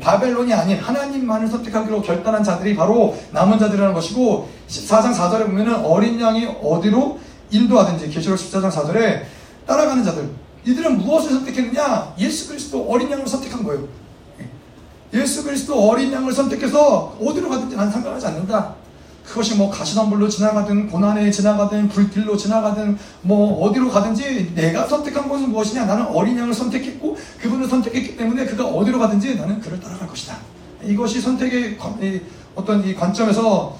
바벨론이 0.00 0.52
아닌 0.52 0.78
하나님만을 0.78 1.48
선택하기로 1.48 2.02
결단한 2.02 2.42
자들이 2.42 2.74
바로 2.74 3.16
남은 3.32 3.58
자들이라는 3.58 3.94
것이고 3.94 4.48
14장 4.68 5.14
4절에 5.14 5.46
보면은 5.46 5.84
어린 5.84 6.20
양이 6.20 6.46
어디로 6.46 7.18
인도하든지 7.50 8.08
계시록 8.08 8.38
14장 8.38 8.70
4절에 8.70 9.22
따라가는 9.66 10.02
자들 10.04 10.30
이들은 10.64 10.98
무엇을 10.98 11.30
선택했느냐? 11.30 12.14
예수 12.18 12.48
그리스도 12.48 12.84
어린 12.88 13.10
양을 13.10 13.26
선택한 13.26 13.62
거예요. 13.64 13.86
예, 14.40 15.20
예수 15.20 15.44
그리스도 15.44 15.88
어린 15.88 16.12
양을 16.12 16.32
선택해서 16.32 17.16
어디로 17.20 17.48
가든지 17.48 17.76
난 17.76 17.90
상관하지 17.90 18.26
않는다 18.26 18.74
그것이 19.28 19.56
뭐 19.56 19.70
가시덤불로 19.70 20.26
지나가든 20.26 20.88
고난에 20.88 21.30
지나가든 21.30 21.90
불길로 21.90 22.34
지나가든 22.34 22.98
뭐 23.20 23.62
어디로 23.66 23.90
가든지 23.90 24.54
내가 24.54 24.86
선택한 24.86 25.28
것은 25.28 25.50
무엇이냐? 25.50 25.84
나는 25.84 26.06
어린 26.06 26.38
양을 26.38 26.54
선택했고 26.54 27.14
그분을 27.38 27.68
선택했기 27.68 28.16
때문에 28.16 28.46
그가 28.46 28.64
어디로 28.64 28.98
가든지 28.98 29.36
나는 29.36 29.60
그를 29.60 29.78
따라갈 29.78 30.08
것이다. 30.08 30.38
이것이 30.82 31.20
선택의 31.20 31.76
어떤 32.54 32.82
이 32.86 32.94
관점에서 32.94 33.76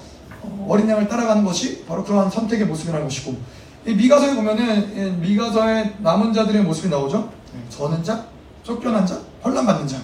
어린 0.67 0.87
양을 0.87 1.07
따라가는 1.07 1.43
것이 1.43 1.83
바로 1.85 2.03
그러한 2.03 2.29
선택의 2.29 2.67
모습이라는 2.67 3.03
것이고 3.03 3.35
이 3.87 3.93
미가서에 3.93 4.35
보면은 4.35 5.19
미가서의 5.19 5.95
남은 5.97 6.31
자들의 6.31 6.61
모습이 6.61 6.89
나오죠? 6.89 7.27
저는 7.69 8.03
자, 8.03 8.23
쫓겨난 8.61 9.03
자, 9.03 9.19
혼란받는 9.43 9.87
자. 9.87 9.97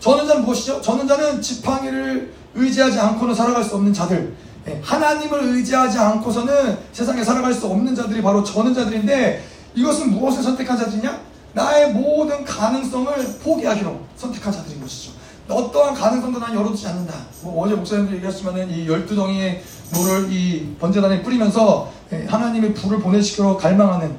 저는 0.00 0.26
자는 0.26 0.44
무엇이죠? 0.44 0.80
저는 0.80 1.06
자는 1.06 1.40
지팡이를 1.40 2.32
의지하지 2.56 2.98
않고는 2.98 3.34
살아갈 3.34 3.62
수 3.62 3.76
없는 3.76 3.92
자들 3.92 4.34
예, 4.68 4.80
하나님을 4.82 5.40
의지하지 5.44 5.98
않고서는 5.98 6.78
세상에 6.92 7.22
살아갈 7.22 7.52
수 7.54 7.66
없는 7.66 7.94
자들이 7.94 8.22
바로 8.22 8.42
저는 8.42 8.74
자들인데 8.74 9.44
이것은 9.74 10.10
무엇을 10.10 10.42
선택한 10.42 10.76
자들이냐? 10.76 11.20
나의 11.52 11.92
모든 11.92 12.44
가능성을 12.44 13.14
포기하기로 13.42 14.00
선택한 14.16 14.52
자들인 14.52 14.80
것이죠. 14.80 15.12
어떠한 15.48 15.94
가능성도 15.94 16.40
난 16.40 16.54
열어두지 16.54 16.86
않는다. 16.88 17.14
뭐 17.42 17.64
어제 17.64 17.74
목사님도 17.74 18.16
얘기했지만은 18.16 18.68
이 18.70 18.88
열두 18.88 19.14
덩이의 19.14 19.62
물을 19.92 20.32
이 20.32 20.74
번제단에 20.80 21.22
뿌리면서 21.22 21.92
예, 22.12 22.26
하나님의 22.26 22.74
불을 22.74 22.98
보내시기로 22.98 23.56
갈망하는 23.56 24.16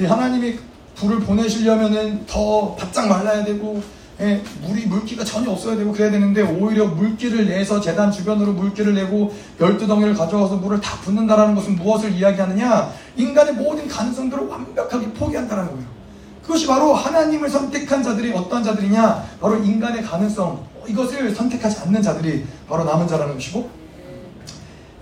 예, 0.00 0.06
하나님이 0.06 0.58
불을 0.94 1.20
보내시려면은 1.20 2.24
더 2.26 2.74
바짝 2.74 3.08
말라야 3.08 3.44
되고 3.44 3.76
예, 3.76 4.03
물이 4.18 4.86
물기가 4.86 5.24
전혀 5.24 5.50
없어야 5.50 5.76
되고 5.76 5.92
그래야 5.92 6.10
되는데 6.10 6.42
오히려 6.42 6.86
물기를 6.86 7.48
내서 7.48 7.80
재단 7.80 8.12
주변으로 8.12 8.52
물기를 8.52 8.94
내고 8.94 9.34
열두 9.60 9.86
덩이를 9.86 10.14
가져와서 10.14 10.56
물을 10.56 10.80
다 10.80 10.96
붓는다라는 11.00 11.54
것은 11.54 11.76
무엇을 11.76 12.12
이야기하느냐? 12.12 12.92
인간의 13.16 13.54
모든 13.54 13.88
가능성들을 13.88 14.46
완벽하게 14.46 15.12
포기한다는 15.12 15.66
거예요. 15.66 15.94
그것이 16.42 16.66
바로 16.66 16.94
하나님을 16.94 17.48
선택한 17.48 18.02
자들이 18.02 18.32
어떤 18.32 18.62
자들이냐? 18.62 19.24
바로 19.40 19.56
인간의 19.56 20.02
가능성 20.02 20.64
이것을 20.86 21.34
선택하지 21.34 21.80
않는 21.80 22.02
자들이 22.02 22.44
바로 22.68 22.84
남은 22.84 23.08
자라는 23.08 23.34
것이고 23.34 23.70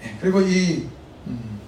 예, 0.04 0.16
그리고 0.20 0.40
이 0.40 0.86
음, 1.26 1.60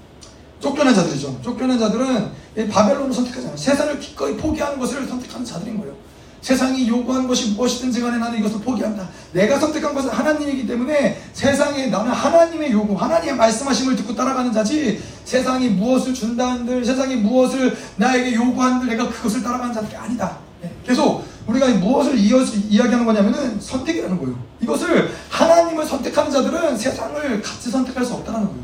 쫓겨난 0.61 0.95
자들이죠. 0.95 1.43
쫓겨난 1.43 1.79
자들은 1.79 2.31
바벨론을 2.71 3.13
선택하지 3.13 3.47
않아요. 3.47 3.57
세상을 3.57 3.99
기꺼이 3.99 4.37
포기하는 4.37 4.79
것을 4.79 5.07
선택하는 5.07 5.45
자들인 5.45 5.79
거예요. 5.79 6.04
세상이 6.45 6.87
요구하는 6.87 7.27
것이 7.27 7.53
무엇이든지 7.53 8.03
간에 8.03 8.19
나는 8.19 8.39
이것을 8.39 8.61
포기한다. 8.61 9.09
내가 9.33 9.59
선택한 9.59 9.95
것은 9.95 10.11
하나님이기 10.11 10.67
때문에 10.67 11.19
세상에 11.33 11.87
나는 11.87 12.13
하나님의 12.13 12.71
요구, 12.71 12.95
하나님의 12.95 13.35
말씀하심을 13.35 13.97
듣고 13.97 14.15
따라가는 14.15 14.53
자지 14.53 15.03
세상이 15.25 15.71
무엇을 15.71 16.13
준다 16.13 16.51
한들, 16.51 16.85
세상이 16.85 17.17
무엇을 17.17 17.75
나에게 17.97 18.35
요구한들 18.35 18.89
내가 18.89 19.09
그것을 19.09 19.43
따라가는 19.43 19.73
자들이 19.73 19.97
아니다. 19.97 20.37
예, 20.63 20.71
계속 20.87 21.25
우리가 21.47 21.67
무엇을 21.69 22.19
이어서 22.19 22.57
이야기하는 22.69 23.07
거냐면은 23.07 23.59
선택이라는 23.59 24.19
거예요. 24.19 24.39
이것을 24.61 25.15
하나님을 25.31 25.87
선택하는 25.87 26.31
자들은 26.31 26.77
세상을 26.77 27.41
같이 27.41 27.71
선택할 27.71 28.05
수 28.05 28.13
없다는 28.13 28.41
거예요. 28.41 28.63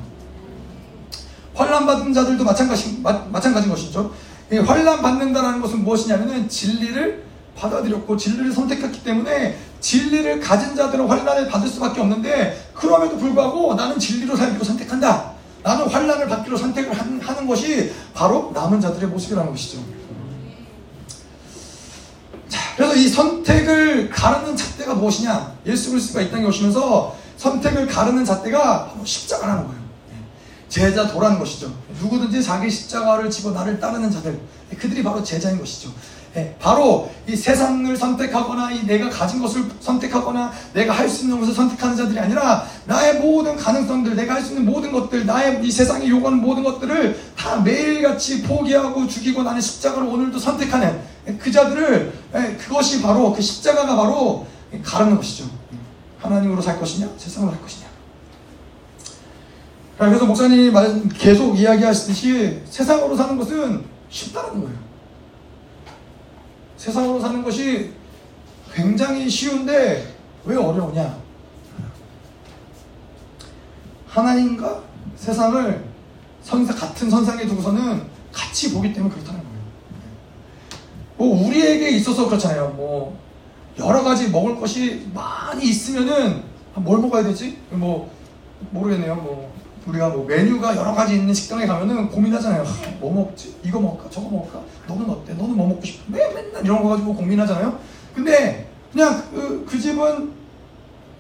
환란 1.55 1.87
받은 1.87 2.13
자들도 2.13 2.45
마찬가지 2.45 2.99
마, 3.03 3.25
마찬가지인 3.33 3.73
것이죠. 3.73 4.13
환란 4.67 5.01
받는다는 5.01 5.63
것은 5.63 5.83
무엇이냐면은 5.83 6.47
진리를 6.47 7.30
받아들였고 7.61 8.17
진리를 8.17 8.53
선택했기 8.53 9.05
때문에 9.05 9.59
진리를 9.81 10.41
가진 10.41 10.75
자들은 10.75 11.07
환란을 11.07 11.49
받을 11.49 11.69
수밖에 11.69 12.01
없는데 12.01 12.71
그럼에도 12.75 13.17
불구하고 13.19 13.75
나는 13.75 13.99
진리로 13.99 14.35
살기로 14.35 14.65
선택한다. 14.65 15.33
나는 15.63 15.87
환란을 15.89 16.27
받기로 16.27 16.57
선택을 16.57 16.93
하는 17.21 17.47
것이 17.47 17.93
바로 18.15 18.51
남은 18.55 18.81
자들의 18.81 19.11
모습이라는 19.11 19.51
것이죠. 19.51 19.79
자, 22.49 22.59
그래서 22.77 22.95
이 22.95 23.09
선택을 23.09 24.09
가르는 24.09 24.57
잣대가 24.57 24.95
무엇이냐? 24.95 25.59
예수 25.67 25.91
그리스도가 25.91 26.23
이 26.23 26.31
땅에 26.31 26.45
오시면서 26.47 27.15
선택을 27.37 27.87
가르는 27.87 28.25
잣대가 28.25 28.89
바로 28.89 29.05
십자가라는 29.05 29.67
거예요. 29.67 29.81
제자 30.69 31.09
도라는 31.09 31.39
것이죠. 31.39 31.73
누구든지 32.01 32.43
자기 32.43 32.71
십자가를 32.71 33.29
지고 33.29 33.51
나를 33.51 33.81
따르는 33.81 34.11
자들, 34.11 34.41
그들이 34.79 35.03
바로 35.03 35.23
제자인 35.23 35.59
것이죠. 35.59 35.91
예, 36.37 36.55
바로 36.61 37.11
이 37.27 37.35
세상을 37.35 37.97
선택하거나 37.97 38.71
이 38.71 38.87
내가 38.87 39.11
가진 39.11 39.41
것을 39.41 39.65
선택하거나 39.81 40.53
내가 40.73 40.93
할 40.93 41.09
수 41.09 41.25
있는 41.25 41.41
것을 41.41 41.53
선택하는 41.53 41.97
자들이 41.97 42.21
아니라 42.21 42.65
나의 42.87 43.19
모든 43.19 43.57
가능성들, 43.57 44.15
내가 44.15 44.35
할 44.35 44.43
수 44.43 44.53
있는 44.53 44.65
모든 44.65 44.93
것들, 44.93 45.27
나의 45.27 45.61
이 45.65 45.71
세상이 45.71 46.09
요구하는 46.09 46.41
모든 46.41 46.63
것들을 46.63 47.19
다 47.37 47.61
매일같이 47.61 48.43
포기하고 48.43 49.09
죽이고 49.09 49.43
나는 49.43 49.61
십자가를 49.61 50.07
오늘도 50.07 50.39
선택하는 50.39 51.01
그 51.39 51.51
자들을 51.51 52.13
예, 52.37 52.57
그것이 52.57 53.03
바로 53.03 53.33
그 53.33 53.43
십자가가 53.43 53.97
바로 53.97 54.47
가르는 54.85 55.17
것이죠. 55.17 55.51
하나님으로 56.21 56.63
살 56.63 56.79
것이냐, 56.79 57.09
세상으로 57.17 57.51
살 57.51 57.61
것이냐. 57.63 57.87
그래서 59.99 60.25
목사님이 60.25 60.73
계속 61.19 61.59
이야기하시듯이 61.59 62.63
세상으로 62.71 63.17
사는 63.17 63.37
것은 63.37 63.85
쉽다는 64.09 64.61
거예요. 64.61 64.90
세상으로 66.81 67.21
사는 67.21 67.43
것이 67.45 67.93
굉장히 68.73 69.29
쉬운데 69.29 70.15
왜 70.47 70.57
어려우냐? 70.57 71.19
하나님과 74.07 74.83
세상을 75.15 75.85
선사, 76.43 76.75
같은 76.75 77.11
선상에 77.11 77.47
두고서는 77.47 78.03
같이 78.33 78.73
보기 78.73 78.95
때문에 78.95 79.13
그렇다는 79.13 79.41
거예요. 79.41 79.61
뭐 81.19 81.47
우리에게 81.47 81.91
있어서 81.91 82.27
그렇잖아요. 82.27 82.71
뭐 82.71 83.19
여러 83.79 84.03
가지 84.03 84.31
먹을 84.31 84.59
것이 84.59 85.07
많이 85.13 85.67
있으면은 85.67 86.43
뭘 86.77 86.99
먹어야 86.99 87.23
되지? 87.25 87.59
뭐 87.69 88.11
모르겠네요. 88.71 89.17
뭐 89.17 89.53
우리가 89.91 90.09
뭐 90.09 90.25
메뉴가 90.25 90.77
여러 90.77 90.95
가지 90.95 91.17
있는 91.17 91.35
식당에 91.35 91.67
가면은 91.67 92.09
고민하잖아요. 92.09 92.65
뭐 93.01 93.13
먹지? 93.13 93.57
이거 93.63 93.81
먹을까? 93.81 94.09
저거 94.11 94.29
먹을까? 94.29 94.61
너는 94.87 95.11
어때? 95.11 95.35
너는 95.35 95.57
뭐 95.57 95.69
먹고 95.69 95.85
싶어? 95.85 96.05
매, 96.07 96.33
맨날 96.33 96.65
이런 96.65 96.83
거 96.83 96.91
가지고 96.91 97.15
고민하잖아요. 97.15 97.79
근데 98.15 98.71
그냥 98.93 99.23
그, 99.33 99.67
그 99.69 99.79
집은 99.79 100.33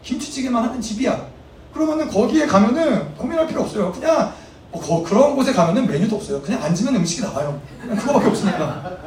김치찌개만 0.02 0.64
하는 0.64 0.80
집이야. 0.80 1.26
그러면은 1.74 2.08
거기에 2.08 2.46
가면은 2.46 3.14
고민할 3.16 3.46
필요 3.46 3.62
없어요. 3.62 3.92
그냥 3.92 4.32
뭐 4.70 4.80
거, 4.80 5.02
그런 5.02 5.34
곳에 5.36 5.52
가면은 5.52 5.86
메뉴도 5.86 6.16
없어요. 6.16 6.40
그냥 6.40 6.62
앉으면 6.62 6.96
음식이 6.96 7.22
나와요. 7.22 7.60
그거밖에 7.80 8.28
없으니까. 8.28 8.98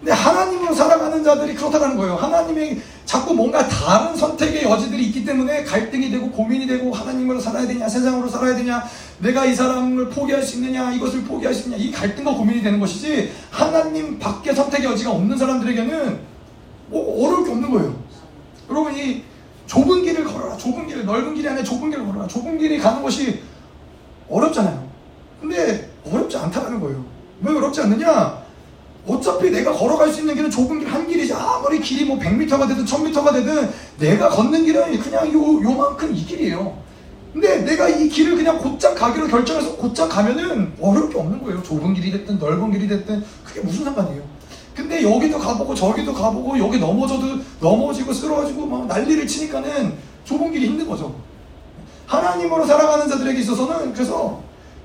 근데 0.00 0.12
하나님으로 0.12 0.74
살아가는 0.74 1.22
자들이 1.22 1.54
그렇다는 1.54 1.94
거예요. 1.94 2.16
하나님이 2.16 2.80
자꾸 3.04 3.34
뭔가 3.34 3.68
다른 3.68 4.16
선택의 4.16 4.62
여지들이 4.62 5.04
있기 5.06 5.26
때문에 5.26 5.62
갈등이 5.62 6.10
되고 6.10 6.30
고민이 6.30 6.66
되고 6.66 6.90
하나님으로 6.90 7.38
살아야 7.38 7.66
되냐, 7.66 7.86
세상으로 7.86 8.26
살아야 8.26 8.56
되냐, 8.56 8.82
내가 9.18 9.44
이 9.44 9.54
사람을 9.54 10.08
포기할 10.08 10.42
수 10.42 10.56
있느냐, 10.56 10.90
이것을 10.92 11.24
포기할 11.24 11.52
수 11.52 11.68
있느냐, 11.68 11.82
이 11.82 11.92
갈등과 11.92 12.32
고민이 12.32 12.62
되는 12.62 12.80
것이지 12.80 13.30
하나님 13.50 14.18
밖에 14.18 14.54
선택의 14.54 14.90
여지가 14.90 15.10
없는 15.10 15.36
사람들에게는 15.36 16.20
뭐 16.86 17.26
어려울 17.26 17.44
게 17.44 17.50
없는 17.50 17.70
거예요. 17.70 17.94
여러분 18.70 18.96
이 18.96 19.22
좁은 19.66 20.02
길을 20.02 20.24
걸어라, 20.24 20.56
좁은 20.56 20.86
길을 20.86 21.04
넓은 21.04 21.34
길이 21.34 21.46
아니라 21.46 21.62
좁은 21.62 21.90
길을 21.90 22.06
걸어라, 22.06 22.26
좁은 22.26 22.58
길이 22.58 22.78
가는 22.78 23.02
것이 23.02 23.42
어렵잖아요. 24.30 24.88
근데 25.42 25.90
어렵지 26.10 26.38
않다는 26.38 26.80
거예요. 26.80 27.04
왜 27.42 27.54
어렵지 27.54 27.82
않느냐? 27.82 28.39
어차피 29.06 29.50
내가 29.50 29.72
걸어갈 29.72 30.12
수 30.12 30.20
있는 30.20 30.34
길은 30.34 30.50
좁은 30.50 30.78
길 30.80 30.88
한 30.88 31.06
길이지. 31.06 31.32
아무리 31.32 31.80
길이 31.80 32.04
뭐 32.04 32.18
100m가 32.18 32.68
되든 32.68 32.84
1000m가 32.84 33.32
되든 33.32 33.70
내가 33.98 34.28
걷는 34.28 34.64
길은 34.64 34.98
그냥 35.00 35.32
요, 35.32 35.62
요만큼 35.62 36.14
이 36.14 36.24
길이에요. 36.24 36.76
근데 37.32 37.58
내가 37.58 37.88
이 37.88 38.08
길을 38.08 38.36
그냥 38.36 38.58
곧장 38.58 38.94
가기로 38.94 39.28
결정해서 39.28 39.76
곧장 39.76 40.08
가면은 40.08 40.72
어려울 40.80 41.08
게 41.10 41.18
없는 41.18 41.42
거예요. 41.42 41.62
좁은 41.62 41.94
길이 41.94 42.10
됐든 42.10 42.38
넓은 42.38 42.72
길이 42.72 42.88
됐든 42.88 43.24
그게 43.44 43.60
무슨 43.60 43.84
상관이에요? 43.84 44.22
근데 44.74 45.02
여기도 45.02 45.38
가보고 45.38 45.74
저기도 45.74 46.12
가보고 46.12 46.58
여기 46.58 46.78
넘어져도 46.78 47.38
넘어지고 47.60 48.12
쓰러지고 48.12 48.66
막 48.66 48.86
난리를 48.86 49.26
치니까는 49.26 49.94
좁은 50.24 50.50
길이 50.52 50.66
힘든 50.66 50.88
거죠. 50.88 51.14
하나님으로 52.06 52.66
살아가는 52.66 53.08
자들에게 53.08 53.38
있어서는 53.40 53.92
그래서 53.92 54.42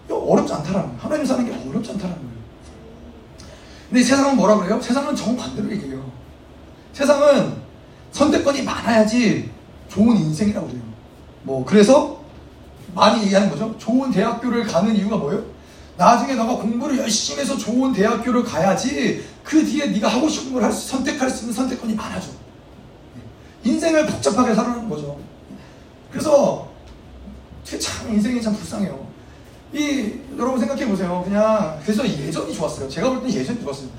어렵지 0.09 0.53
않다라는 0.53 0.87
거예요. 0.89 0.99
하나님 1.01 1.25
사는 1.25 1.43
게 1.45 1.51
어렵지 1.69 1.91
않다라는 1.91 2.15
거예요 2.21 2.34
근데 3.89 4.03
세상은 4.03 4.35
뭐라 4.35 4.57
그래요? 4.57 4.81
세상은 4.81 5.15
정반대로 5.15 5.71
얘기해요. 5.71 6.03
세상은 6.93 7.55
선택권이 8.11 8.63
많아야지 8.63 9.51
좋은 9.89 10.15
인생이라고 10.17 10.67
그래요. 10.67 10.83
뭐 11.43 11.63
그래서 11.65 12.21
많이 12.93 13.23
얘기하는 13.23 13.49
거죠. 13.49 13.75
좋은 13.77 14.11
대학교를 14.11 14.65
가는 14.65 14.95
이유가 14.95 15.17
뭐예요? 15.17 15.43
나중에 15.97 16.33
너가 16.35 16.55
공부를 16.55 16.97
열심히 16.97 17.41
해서 17.41 17.57
좋은 17.57 17.93
대학교를 17.93 18.43
가야지 18.43 19.23
그 19.43 19.63
뒤에 19.63 19.87
네가 19.87 20.07
하고 20.07 20.27
싶은 20.27 20.53
걸 20.53 20.71
수, 20.71 20.89
선택할 20.89 21.29
수 21.29 21.41
있는 21.43 21.53
선택권이 21.53 21.93
많아져. 21.93 22.27
인생을 23.63 24.05
복잡하게 24.05 24.53
살아가는 24.53 24.89
거죠. 24.89 25.17
그래서 26.11 26.69
참 27.63 28.13
인생이 28.13 28.41
참 28.41 28.55
불쌍해요. 28.55 29.14
이 29.75 30.21
여러분 30.37 30.57
생각해 30.57 30.87
보세요. 30.87 31.21
그냥 31.25 31.77
그래서 31.83 32.07
예전이 32.07 32.53
좋았어요. 32.53 32.87
제가 32.87 33.09
볼때 33.09 33.27
예전이 33.27 33.61
좋았어요. 33.61 33.89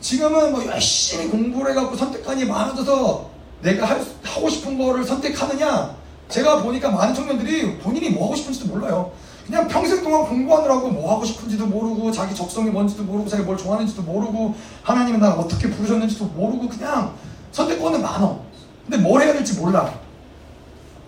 지금은 0.00 0.52
뭐 0.52 0.64
열심히 0.66 1.28
공부를 1.28 1.72
해갖고 1.72 1.94
선택관이 1.94 2.46
많아져서 2.46 3.28
내가 3.60 3.86
할, 3.86 4.02
하고 4.22 4.48
싶은 4.48 4.78
거를 4.78 5.04
선택하느냐? 5.04 5.94
제가 6.30 6.62
보니까 6.62 6.90
많은 6.90 7.12
청년들이 7.14 7.76
본인이 7.78 8.08
뭐 8.10 8.24
하고 8.24 8.36
싶은지도 8.36 8.68
몰라요. 8.68 9.12
그냥 9.46 9.68
평생 9.68 10.02
동안 10.02 10.24
공부하느라고 10.24 10.88
뭐 10.88 11.12
하고 11.12 11.24
싶은지도 11.26 11.66
모르고 11.66 12.10
자기 12.10 12.34
적성이 12.34 12.70
뭔지도 12.70 13.02
모르고 13.02 13.28
자기 13.28 13.42
뭘 13.42 13.56
좋아하는지도 13.58 14.02
모르고 14.02 14.54
하나님은 14.82 15.20
나 15.20 15.32
어떻게 15.32 15.68
부르셨는지도 15.68 16.24
모르고 16.24 16.68
그냥 16.70 17.14
선택권은 17.52 18.00
많어. 18.00 18.40
근데 18.88 18.96
뭘 18.96 19.20
해야 19.20 19.34
될지 19.34 19.58
몰라. 19.60 19.92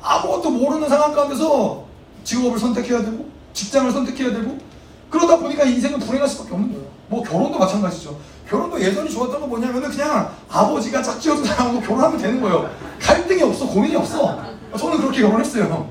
아무것도 0.02 0.50
모르는 0.50 0.88
상황 0.90 1.14
가운데서 1.14 1.84
직업을 2.24 2.58
선택해야 2.58 3.02
되고 3.02 3.30
직장을 3.52 3.90
선택해야 3.90 4.32
되고 4.32 4.58
그러다 5.10 5.38
보니까 5.38 5.64
인생은 5.64 5.98
불행할 5.98 6.28
수밖에 6.28 6.54
없는 6.54 6.72
거예요. 6.72 6.86
뭐 7.08 7.22
결혼도 7.22 7.58
마찬가지죠. 7.58 8.16
결혼도 8.48 8.80
예전이 8.80 9.10
좋았던 9.10 9.40
건 9.40 9.48
뭐냐면은 9.48 9.90
그냥 9.90 10.30
아버지가 10.48 11.02
짝지어준 11.02 11.44
사람하고 11.44 11.80
결혼하면 11.80 12.18
되는 12.18 12.40
거예요. 12.40 12.70
갈등이 13.00 13.42
없어, 13.42 13.66
고민이 13.66 13.96
없어. 13.96 14.40
저는 14.78 14.98
그렇게 14.98 15.22
결혼했어요. 15.22 15.90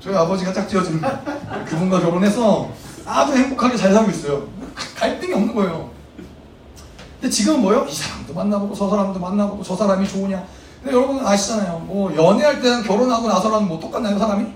저희 0.00 0.14
아버지가 0.14 0.52
짝지어준 0.52 1.00
그분과 1.66 2.00
결혼해서 2.00 2.70
아주 3.06 3.32
행복하게 3.34 3.76
잘 3.76 3.92
살고 3.92 4.10
있어요. 4.10 4.48
갈등이 4.96 5.32
없는 5.32 5.54
거예요. 5.54 5.90
근데 7.20 7.34
지금은 7.34 7.62
뭐요? 7.62 7.86
이 7.88 7.92
사람도 7.92 8.34
만나보고 8.34 8.74
저 8.74 8.88
사람도 8.88 9.18
만나보고 9.18 9.62
저 9.62 9.74
사람이 9.74 10.06
좋으냐. 10.06 10.44
근데 10.82 10.96
여러분 10.96 11.24
아시잖아요. 11.26 11.78
뭐 11.86 12.14
연애할 12.14 12.60
때랑 12.60 12.82
결혼하고 12.82 13.28
나서랑 13.28 13.66
뭐 13.66 13.80
똑같나요, 13.80 14.18
사람이? 14.18 14.46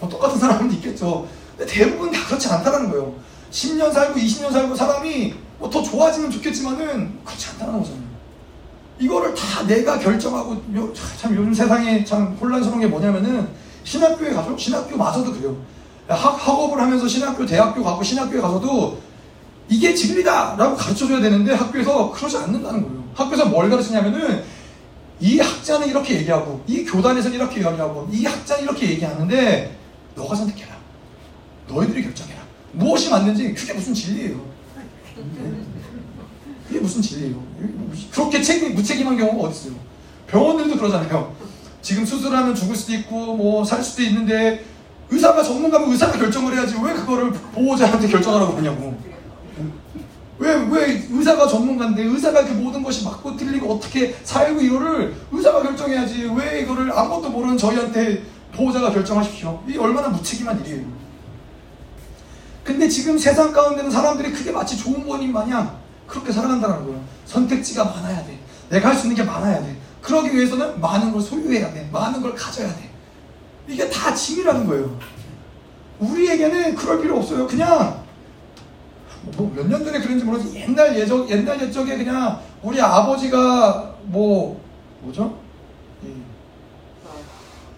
뭐 0.00 0.08
똑같은 0.08 0.38
사람도 0.38 0.74
있겠죠. 0.76 1.26
근데 1.56 1.72
대부분 1.72 2.10
다 2.10 2.24
그렇지 2.26 2.48
않다는 2.48 2.90
거예요. 2.90 3.14
10년 3.50 3.92
살고 3.92 4.18
20년 4.18 4.52
살고 4.52 4.74
사람이 4.74 5.34
뭐 5.58 5.70
더 5.70 5.82
좋아지면 5.82 6.30
좋겠지만은 6.30 7.18
그렇지 7.24 7.48
않다는 7.50 7.78
거잖아요. 7.80 8.08
이거를 9.00 9.34
다 9.34 9.66
내가 9.66 9.98
결정하고 9.98 10.54
요, 10.74 10.92
참 11.20 11.34
요즘 11.34 11.52
세상에 11.54 12.04
참 12.04 12.36
혼란스러운 12.40 12.80
게 12.80 12.86
뭐냐면은 12.86 13.48
신학교에 13.84 14.32
가서 14.32 14.56
신학교마저도 14.56 15.32
그래요. 15.32 15.56
학, 16.08 16.16
학업을 16.16 16.80
하면서 16.80 17.06
신학교, 17.06 17.44
대학교 17.46 17.82
가고 17.82 18.02
신학교에 18.02 18.40
가서도 18.40 18.98
이게 19.68 19.94
진리다 19.94 20.56
라고 20.56 20.74
가르쳐줘야 20.76 21.20
되는데 21.20 21.54
학교에서 21.54 22.10
그러지 22.10 22.36
않는다는 22.38 22.82
거예요. 22.82 23.04
학교에서 23.14 23.46
뭘 23.46 23.68
가르치냐면은 23.68 24.42
이 25.20 25.38
학자는 25.38 25.88
이렇게 25.88 26.14
얘기하고 26.18 26.62
이 26.66 26.84
교단에서는 26.84 27.36
이렇게 27.36 27.60
이야기하고 27.60 28.08
이 28.12 28.24
학자는 28.24 28.64
이렇게 28.64 28.90
얘기하는데 28.90 29.77
너가 30.18 30.34
선택해라. 30.34 30.76
너희들이 31.68 32.02
결정해라. 32.02 32.40
무엇이 32.72 33.08
맞는지 33.10 33.54
그게 33.54 33.72
무슨 33.72 33.94
진리예요. 33.94 34.40
그게 36.66 36.80
무슨 36.80 37.00
진리예요. 37.00 37.42
그렇게 38.12 38.42
책임, 38.42 38.74
무책임한 38.74 39.16
경우가 39.16 39.48
어디 39.48 39.58
있어요. 39.58 39.78
병원들도 40.26 40.76
그러잖아요. 40.76 41.34
지금 41.80 42.04
수술하면 42.04 42.54
죽을 42.54 42.76
수도 42.76 42.92
있고 42.94 43.36
뭐 43.36 43.64
살 43.64 43.82
수도 43.82 44.02
있는데 44.02 44.64
의사가 45.10 45.42
전문가면 45.42 45.90
의사가 45.90 46.18
결정을 46.18 46.54
해야지 46.54 46.74
왜 46.82 46.92
그거를 46.92 47.32
보호자한테 47.32 48.08
결정하라고 48.08 48.52
그러냐고. 48.56 48.98
왜, 50.40 50.54
왜 50.70 51.02
의사가 51.10 51.48
전문가인데 51.48 52.04
의사가 52.04 52.44
그 52.44 52.52
모든 52.52 52.82
것이 52.82 53.04
맞고 53.04 53.36
틀리고 53.36 53.74
어떻게 53.74 54.14
살고 54.22 54.60
이거를 54.60 55.14
의사가 55.32 55.62
결정해야지 55.62 56.30
왜 56.36 56.60
이거를 56.60 56.92
아무것도 56.96 57.30
모르는 57.30 57.56
저희한테 57.58 58.22
보호자가 58.58 58.90
결정하십시오. 58.92 59.62
이게 59.68 59.78
얼마나 59.78 60.08
무책임한 60.08 60.60
일이에요. 60.64 60.84
근데 62.64 62.88
지금 62.88 63.16
세상 63.16 63.52
가운데는 63.52 63.88
사람들이 63.90 64.32
그게 64.32 64.50
마치 64.50 64.76
좋은 64.76 65.04
원인 65.06 65.32
마냥 65.32 65.78
그렇게 66.08 66.32
살아간다는 66.32 66.84
거예요. 66.84 67.00
선택지가 67.24 67.84
많아야 67.84 68.24
돼. 68.26 68.38
내가 68.68 68.88
할 68.90 68.96
수 68.96 69.06
있는 69.06 69.16
게 69.16 69.22
많아야 69.22 69.62
돼. 69.62 69.76
그러기 70.02 70.34
위해서는 70.34 70.80
많은 70.80 71.12
걸 71.12 71.22
소유해야 71.22 71.72
돼. 71.72 71.88
많은 71.92 72.20
걸 72.20 72.34
가져야 72.34 72.68
돼. 72.74 72.90
이게 73.68 73.88
다 73.88 74.12
짐이라는 74.12 74.66
거예요. 74.66 74.98
우리에게는 76.00 76.74
그럴 76.74 77.00
필요 77.00 77.16
없어요. 77.18 77.46
그냥 77.46 78.02
뭐 79.36 79.50
몇 79.54 79.66
년 79.68 79.84
전에 79.84 80.00
그런지 80.00 80.24
모르지 80.24 80.54
옛날 80.56 80.96
예적 80.98 81.28
옛날 81.30 81.60
옛적에 81.60 81.96
그냥 81.98 82.40
우리 82.62 82.80
아버지가 82.80 83.94
뭐 84.04 84.60
뭐죠? 85.00 85.38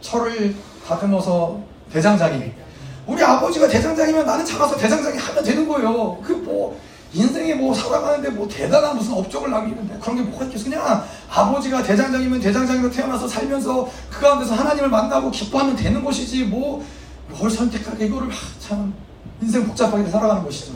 철을 0.01 0.55
다듬어서 0.91 1.61
대장장이. 1.93 2.53
우리 3.07 3.22
아버지가 3.22 3.68
대장장이면 3.68 4.26
나는 4.26 4.45
작아서 4.45 4.76
대장장이 4.76 5.16
하면 5.18 5.45
되는 5.45 5.68
거예요. 5.68 6.18
그 6.22 6.32
뭐 6.51 6.78
인생에 7.12 7.55
뭐 7.55 7.74
살아가는데 7.74 8.30
뭐 8.30 8.47
대단한 8.47 8.97
무슨 8.97 9.14
업적을 9.14 9.51
남기고 9.51 9.82
뭐 9.82 9.99
그런 10.01 10.16
게 10.16 10.22
뭐가 10.22 10.45
있겠어. 10.45 10.64
그냥 10.64 11.05
아버지가 11.28 11.82
대장장이면 11.82 12.41
대장장이로 12.41 12.91
태어나서 12.91 13.26
살면서 13.26 13.88
그 14.09 14.20
가운데서 14.20 14.55
하나님을 14.55 14.88
만나고 14.88 15.30
기뻐하면 15.30 15.76
되는 15.76 16.05
것이지 16.05 16.45
뭐 16.45 16.82
뭘 17.30 17.51
선택하게 17.51 18.07
이거를 18.07 18.28
하, 18.28 18.34
참 18.59 18.93
인생 19.41 19.64
복잡하게 19.66 20.09
살아가는 20.11 20.43
것이죠. 20.43 20.72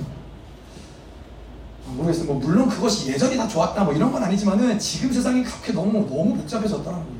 모르겠어요. 1.87 2.27
뭐 2.27 2.37
물론 2.37 2.69
그것이 2.69 3.12
예전이 3.12 3.37
다 3.37 3.47
좋았다 3.47 3.85
뭐 3.85 3.93
이런 3.93 4.11
건 4.11 4.23
아니지만은 4.23 4.79
지금 4.79 5.12
세상이 5.12 5.43
그렇게 5.45 5.73
너무 5.73 5.93
너무 6.09 6.37
복잡해졌다는 6.37 6.99
거예요. 6.99 7.14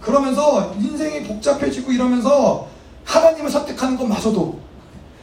그러면서 0.00 0.74
인생이 0.78 1.24
복잡해지고 1.24 1.92
이러면서 1.92 2.68
하나님을 3.04 3.50
선택하는 3.50 3.96
것마저도 3.96 4.60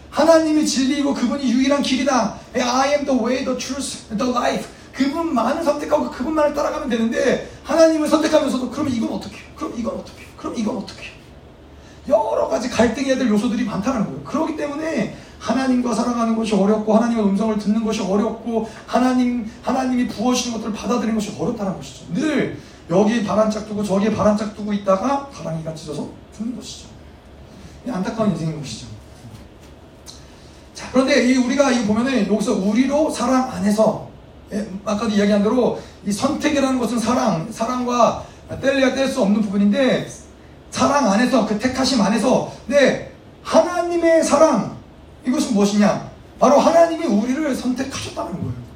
하나님이 0.09 0.65
진리이고 0.65 1.13
그분이 1.13 1.51
유일한 1.51 1.82
길이다. 1.82 2.36
I 2.55 2.93
am 2.93 3.05
the 3.05 3.19
way, 3.19 3.45
the 3.45 3.57
truth, 3.57 4.17
the 4.17 4.32
life. 4.32 4.67
그분만을 4.93 5.63
선택하고 5.63 6.09
그분만을 6.09 6.53
따라가면 6.53 6.89
되는데 6.89 7.51
하나님을 7.63 8.07
선택하면서도 8.07 8.71
그럼 8.71 8.89
이건 8.89 9.13
어떻게? 9.13 9.38
그럼 9.55 9.73
이건 9.78 9.95
어떻게? 9.95 10.25
그럼 10.36 10.55
이건 10.57 10.78
어떻게? 10.78 11.03
여러 12.07 12.47
가지 12.47 12.69
갈등해야 12.69 13.17
될 13.17 13.30
요소들이 13.30 13.65
많다는 13.65 14.05
거예요. 14.05 14.23
그렇기 14.23 14.55
때문에 14.55 15.15
하나님과 15.39 15.93
살아가는 15.93 16.36
것이 16.36 16.55
어렵고 16.55 16.95
하나님의 16.95 17.23
음성을 17.25 17.57
듣는 17.59 17.84
것이 17.84 18.01
어렵고 18.01 18.67
하나님 18.88 19.49
하나님이 19.61 20.07
부어주시는 20.07 20.57
것들을 20.57 20.73
받아들이는 20.73 21.15
것이 21.15 21.36
어렵다는 21.38 21.75
것이죠. 21.75 22.05
늘 22.13 22.57
여기 22.89 23.23
바람짝 23.23 23.67
두고 23.67 23.83
저기에 23.83 24.13
바람짝 24.13 24.55
두고 24.55 24.73
있다가 24.73 25.27
바람이가 25.27 25.73
찢어서 25.75 26.07
죽는 26.35 26.55
것이죠. 26.55 26.88
안타까운 27.88 28.31
인생인 28.31 28.59
것이죠. 28.59 28.88
자, 30.73 30.89
그런데 30.91 31.27
이 31.27 31.38
우리가 31.38 31.71
이 31.71 31.85
보면은 31.85 32.31
여기서 32.31 32.53
우리로 32.53 33.09
사랑 33.09 33.49
안에서 33.51 34.07
예, 34.53 34.69
아까도 34.85 35.09
이야기한 35.09 35.43
대로 35.43 35.79
이 36.05 36.11
선택이라는 36.11 36.79
것은 36.79 36.99
사랑, 36.99 37.51
사랑과 37.51 38.23
뗄래야 38.61 38.93
뗄 38.93 39.07
수 39.07 39.21
없는 39.21 39.41
부분인데 39.41 40.07
사랑 40.69 41.11
안에서 41.11 41.45
그 41.45 41.59
택하심 41.59 42.01
안에서 42.01 42.53
네 42.67 43.11
하나님의 43.43 44.23
사랑 44.23 44.77
이것은 45.25 45.53
무엇이냐? 45.53 46.09
바로 46.39 46.59
하나님이 46.59 47.05
우리를 47.05 47.55
선택하셨다는 47.55 48.31
거예요. 48.33 48.66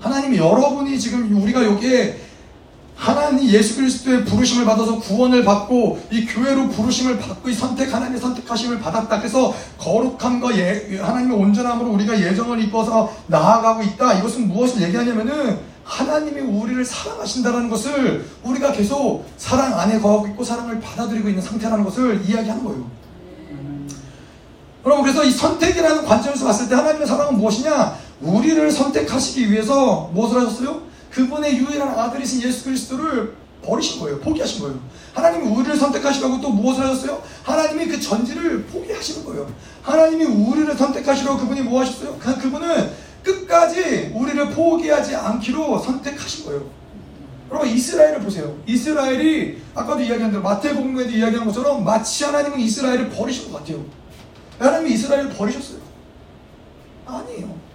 하나님이 0.00 0.36
여러분이 0.36 0.98
지금 0.98 1.42
우리가 1.42 1.64
여기에 1.64 2.26
하나님 2.96 3.46
예수 3.50 3.76
그리스도의 3.76 4.24
부르심을 4.24 4.64
받아서 4.64 4.98
구원을 4.98 5.44
받고 5.44 6.00
이 6.10 6.24
교회로 6.24 6.68
부르심을 6.70 7.18
받고 7.18 7.50
이 7.50 7.54
선택 7.54 7.92
하나님의 7.92 8.18
선택하심을 8.18 8.80
받았다. 8.80 9.18
그래서 9.18 9.54
거룩함과 9.78 10.56
예, 10.56 10.98
하나님의 10.98 11.36
온전함으로 11.36 11.90
우리가 11.90 12.18
예정을 12.18 12.60
입어서 12.64 13.12
나아가고 13.26 13.82
있다. 13.82 14.14
이것은 14.14 14.48
무엇을 14.48 14.82
얘기하냐면은 14.82 15.58
하나님이 15.84 16.40
우리를 16.40 16.84
사랑하신다는 16.84 17.68
것을 17.68 18.26
우리가 18.42 18.72
계속 18.72 19.24
사랑 19.36 19.78
안에 19.78 20.00
거하고 20.00 20.26
있고 20.28 20.42
사랑을 20.42 20.80
받아들이고 20.80 21.28
있는 21.28 21.42
상태라는 21.42 21.84
것을 21.84 22.22
이야기하는 22.26 22.64
거예요. 22.64 22.90
여러분 24.84 25.04
그래서 25.04 25.22
이 25.22 25.30
선택이라는 25.30 26.04
관점에서 26.04 26.46
봤을 26.46 26.68
때 26.68 26.74
하나님의 26.74 27.06
사랑은 27.06 27.36
무엇이냐? 27.36 28.05
우리를 28.20 28.70
선택하시기 28.70 29.50
위해서 29.50 30.10
무엇을 30.12 30.40
하셨어요? 30.40 30.82
그분의 31.10 31.56
유일한 31.56 31.88
아들이신 31.88 32.42
예수 32.42 32.64
그리스도를 32.64 33.34
버리신 33.62 34.00
거예요. 34.00 34.20
포기하신 34.20 34.60
거예요. 34.60 34.78
하나님이 35.14 35.48
우리를 35.48 35.76
선택하시라고 35.76 36.40
또 36.40 36.50
무엇을 36.50 36.84
하셨어요? 36.84 37.22
하나님이 37.42 37.86
그 37.86 38.00
전지를 38.00 38.64
포기하시는 38.64 39.24
거예요. 39.24 39.50
하나님이 39.82 40.24
우리를 40.24 40.76
선택하시라고 40.76 41.38
그분이 41.38 41.62
뭐 41.62 41.80
하셨어요? 41.80 42.16
그, 42.18 42.38
그분은 42.38 42.90
끝까지 43.22 44.12
우리를 44.14 44.50
포기하지 44.50 45.16
않기로 45.16 45.78
선택하신 45.78 46.44
거예요. 46.46 46.70
여러분 47.50 47.68
이스라엘을 47.68 48.20
보세요. 48.20 48.56
이스라엘이 48.66 49.58
아까도 49.74 50.00
이야기한 50.00 50.30
대로 50.30 50.42
마태복음에도 50.42 51.10
이야기한 51.10 51.46
것처럼 51.46 51.84
마치 51.84 52.24
하나님은 52.24 52.58
이스라엘을 52.60 53.10
버리신 53.10 53.50
것 53.50 53.58
같아요. 53.58 53.84
하나님이 54.58 54.94
이스라엘을 54.94 55.30
버리셨어요. 55.30 55.78
아니에요. 57.06 57.65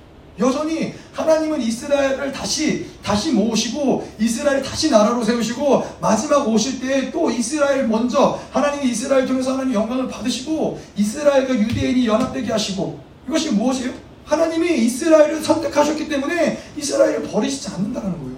여전히 0.42 0.94
하나님은 1.14 1.62
이스라엘을 1.62 2.32
다시 2.32 2.88
다시 3.04 3.32
모으시고 3.32 4.12
이스라엘 4.20 4.62
다시 4.62 4.90
나라로 4.90 5.24
세우시고 5.24 5.98
마지막 6.02 6.48
오실 6.48 6.82
때또 6.82 7.30
이스라엘 7.30 7.88
먼저 7.88 8.40
하나님이 8.52 8.92
이스라엘 8.92 9.26
통해서 9.26 9.54
하나님 9.54 9.74
영광을 9.76 10.08
받으시고 10.08 10.82
이스라엘과 10.98 11.54
유대인이 11.54 12.08
연합되게 12.08 12.52
하시고 12.52 13.00
이것이 13.28 13.52
무엇이에요? 13.52 13.94
하나님이 14.26 14.86
이스라엘을 14.86 15.44
선택하셨기 15.44 16.08
때문에 16.10 16.58
이스라엘을 16.78 17.24
버리시지 17.24 17.70
않는다는 17.76 18.12
거예요. 18.12 18.38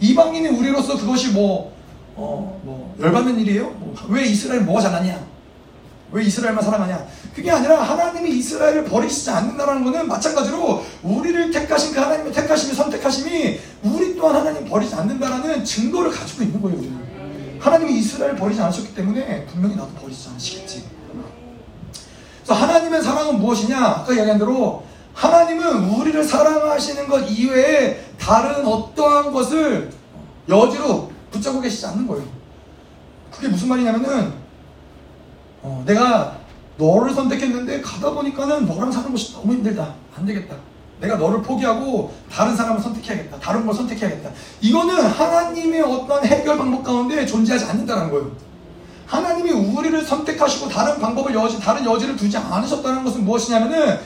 이방인이 0.00 0.48
우리로서 0.48 0.96
그것이 0.96 1.28
뭐, 1.28 1.72
어, 2.16 2.60
뭐, 2.64 2.94
열받는 3.00 3.38
일이에요? 3.40 3.70
뭐, 3.70 3.94
왜 4.08 4.24
이스라엘 4.24 4.62
뭐가 4.62 4.80
잘하냐? 4.80 5.24
왜 6.12 6.24
이스라엘만 6.24 6.62
사랑하냐? 6.62 7.06
그게 7.34 7.50
아니라 7.50 7.82
하나님이 7.82 8.30
이스라엘을 8.38 8.84
버리시지 8.84 9.30
않는다는 9.30 9.84
것은 9.84 10.06
마찬가지로 10.06 10.84
우리를 11.02 11.50
택하신 11.50 11.94
그 11.94 12.00
하나님의 12.00 12.32
택하심이 12.32 12.74
선택하심이 12.74 13.60
우리 13.82 14.16
또한 14.16 14.36
하나님 14.36 14.68
버리지 14.68 14.94
않는다는 14.94 15.64
증거를 15.64 16.10
가지고 16.10 16.42
있는 16.42 16.60
거예요. 16.60 16.78
우리는. 16.78 17.58
하나님이 17.58 17.98
이스라엘을 17.98 18.36
버리지 18.36 18.60
않으셨기 18.60 18.94
때문에 18.94 19.46
분명히 19.46 19.76
나도 19.76 19.88
버리지 19.92 20.28
않으시겠지. 20.30 20.84
그래서 22.44 22.60
하나님의 22.60 23.02
사랑은 23.02 23.38
무엇이냐? 23.38 23.78
아까 23.78 24.12
이야기한 24.12 24.38
대로 24.38 24.84
하나님은 25.14 25.90
우리를 25.90 26.22
사랑하시는 26.24 27.08
것 27.08 27.20
이외에 27.20 28.04
다른 28.18 28.66
어떠한 28.66 29.32
것을 29.32 29.90
여지로 30.48 31.10
붙잡고 31.30 31.60
계시지 31.60 31.86
않는 31.86 32.06
거예요. 32.06 32.26
그게 33.30 33.48
무슨 33.48 33.68
말이냐면은 33.68 34.32
어, 35.62 35.82
내가 35.86 36.41
너를 36.76 37.14
선택했는데 37.14 37.80
가다 37.80 38.10
보니까는 38.12 38.66
너랑 38.66 38.90
사는 38.90 39.10
것이 39.10 39.32
너무 39.34 39.52
힘들다. 39.52 39.94
안 40.16 40.26
되겠다. 40.26 40.56
내가 41.00 41.16
너를 41.16 41.42
포기하고 41.42 42.12
다른 42.30 42.54
사람을 42.56 42.80
선택해야겠다. 42.80 43.38
다른 43.40 43.66
걸 43.66 43.74
선택해야겠다. 43.74 44.30
이거는 44.60 44.94
하나님의 45.02 45.82
어떤 45.82 46.24
해결 46.24 46.56
방법 46.56 46.84
가운데 46.84 47.26
존재하지 47.26 47.64
않는다는 47.64 48.10
거예요. 48.10 48.30
하나님이 49.06 49.50
우리를 49.50 50.00
선택하시고 50.04 50.68
다른 50.70 50.98
방법을 50.98 51.34
여지, 51.34 51.60
다른 51.60 51.84
여지를 51.84 52.16
두지 52.16 52.36
않으셨다는 52.38 53.04
것은 53.04 53.24
무엇이냐면은 53.24 53.98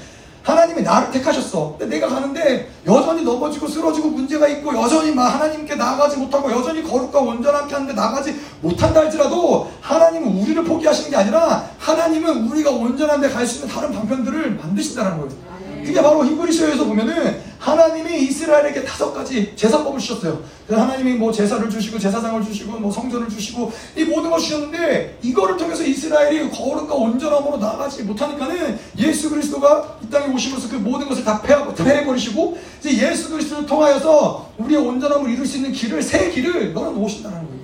하나님이 0.47 0.83
나를 0.83 1.11
택하셨어. 1.11 1.75
근데 1.77 1.97
내가 1.97 2.07
가는데 2.09 2.71
여전히 2.87 3.25
넘어지고 3.25 3.67
쓰러지고 3.67 4.11
문제가 4.11 4.47
있고 4.47 4.73
여전히 4.81 5.11
막 5.13 5.27
하나님께 5.27 5.75
나가지 5.75 6.17
못하고 6.19 6.53
여전히 6.53 6.85
거룩과 6.85 7.19
온전함께 7.19 7.75
하는데 7.75 7.93
나가지 7.93 8.41
못한다 8.61 9.01
할지라도 9.01 9.69
하나님은 9.81 10.41
우리를 10.43 10.63
포기하시는 10.63 11.11
게 11.11 11.17
아니라 11.17 11.69
하나님은 11.79 12.49
우리가 12.49 12.71
온전한 12.71 13.21
데 13.21 13.29
갈 13.29 13.45
수 13.45 13.57
있는 13.63 13.75
다른 13.75 13.93
방편들을 13.93 14.55
만드신다는 14.55 15.19
거예요. 15.19 15.56
그게 15.87 16.03
바로 16.03 16.27
히브리서에서 16.27 16.85
보면은 16.85 17.41
하나님이 17.59 18.23
이스라엘에게 18.25 18.85
다섯 18.85 19.15
가지 19.15 19.55
제사법을 19.55 19.99
주셨어요. 20.01 20.43
하나님이 20.69 21.15
뭐 21.15 21.31
제사를 21.33 21.71
주시고 21.71 21.99
제사장을 21.99 22.45
주시고 22.45 22.79
뭐 22.79 22.91
성전을 22.91 23.29
주시고 23.29 23.73
이 23.97 24.05
모든 24.05 24.31
걸 24.31 24.41
주셨는데 24.41 25.19
이거를 25.23 25.57
통해서 25.57 25.85
이스라엘이 25.85 26.51
거룩과 26.51 26.95
온전함으로 26.95 27.59
나가지 27.59 28.03
못하니까는 28.03 28.79
예수 28.99 29.31
그리스도가 29.31 29.99
이 30.03 30.11
땅에 30.11 30.33
오시면서 30.35 30.69
그 30.69 30.77
모든 30.77 31.09
것을 31.09 31.25
다 31.25 31.41
패해버리시고 31.41 32.59
이제 32.81 33.09
예수 33.09 33.31
그리스도를 33.31 33.65
통하여서 33.65 34.51
우리의 34.59 34.81
온전함을 34.81 35.31
이룰 35.31 35.47
수 35.47 35.57
있는 35.57 35.73
길을 35.73 36.03
새 36.03 36.31
길을 36.31 36.75
열어 36.75 36.91
놓으신다는 36.91 37.39
거예요. 37.39 37.57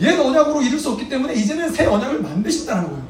옛 0.00 0.18
언약으로 0.18 0.62
이룰 0.62 0.78
수 0.78 0.90
없기 0.90 1.08
때문에 1.08 1.34
이제는 1.34 1.72
새 1.72 1.86
언약을 1.86 2.20
만드신다는 2.20 2.84
거예요. 2.84 3.02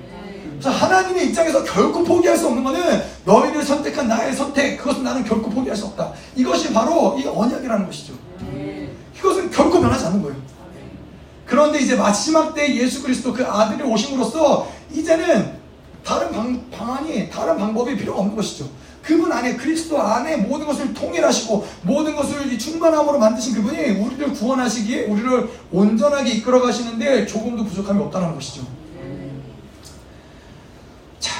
하나님의 0.71 1.29
입장에서 1.29 1.63
결코 1.65 2.03
포기할 2.05 2.37
수 2.37 2.47
없는 2.47 2.63
것은 2.63 3.03
너희를 3.25 3.63
선택한 3.63 4.09
나의 4.09 4.35
선택 4.35 4.77
그것은 4.79 5.03
나는 5.03 5.25
결코 5.25 5.51
포기할 5.51 5.77
수 5.77 5.87
없다. 5.87 6.13
이것이 6.37 6.73
바로 6.73 7.17
이 7.19 7.27
언약이라는 7.27 7.87
것이죠. 7.87 8.15
이것은 9.19 9.51
결코 9.51 9.81
변하지 9.81 10.07
않는 10.07 10.23
거예요. 10.23 10.37
그런데 11.47 11.81
이제 11.81 11.97
마지막 11.97 12.55
때 12.55 12.75
예수 12.77 13.03
그리스도 13.03 13.33
그 13.33 13.47
아들이 13.47 13.83
오심으로써 13.83 14.69
이제는 14.93 15.61
다른 16.05 16.33
방, 16.33 16.71
방안이 16.71 17.31
다른 17.31 17.57
방법이 17.57 17.97
필요가 17.97 18.21
없는 18.21 18.35
것이죠. 18.37 18.69
그분 19.03 19.33
안에 19.33 19.57
그리스도 19.57 20.01
안에 20.01 20.37
모든 20.37 20.67
것을 20.67 20.95
통일하시고 20.95 21.67
모든 21.83 22.15
것을 22.15 22.53
이 22.53 22.59
충만함으로 22.59 23.19
만드신 23.19 23.55
그분이 23.55 23.99
우리를 23.99 24.33
구원하시기에 24.33 25.07
우리를 25.07 25.51
온전하게 25.73 26.31
이끌어 26.31 26.63
가시는데 26.63 27.27
조금도 27.27 27.65
부족함이 27.65 28.01
없다는 28.05 28.35
것이죠. 28.35 28.63
자, 31.19 31.33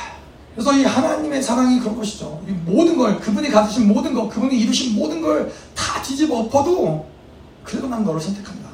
그래서 0.55 0.73
이 0.75 0.85
하나님의 0.85 1.43
사랑이 1.43 1.81
그런 1.81 1.97
것이죠. 1.97 2.43
이 2.47 2.51
모든 2.53 2.97
걸 2.99 3.19
그분이 3.19 3.49
가지신 3.51 3.89
모든 3.89 4.13
것, 4.13 4.29
그분이 4.29 4.59
이루신 4.59 4.95
모든 4.95 5.23
걸 5.23 5.51
다 5.75 6.03
뒤집어 6.03 6.41
엎어도 6.41 7.07
그래도 7.65 7.89
난 7.89 8.05
너를 8.05 8.21
선택한다. 8.21 8.69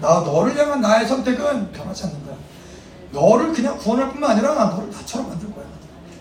나 0.00 0.20
너를 0.20 0.56
향한 0.58 0.80
나의 0.80 1.06
선택은 1.06 1.72
변하지 1.72 2.04
않는다. 2.04 2.32
너를 3.12 3.52
그냥 3.52 3.78
구원할 3.78 4.10
뿐만 4.10 4.32
아니라 4.32 4.54
너를 4.54 4.90
나처럼 4.90 5.28
만들 5.28 5.52
거야. 5.54 5.64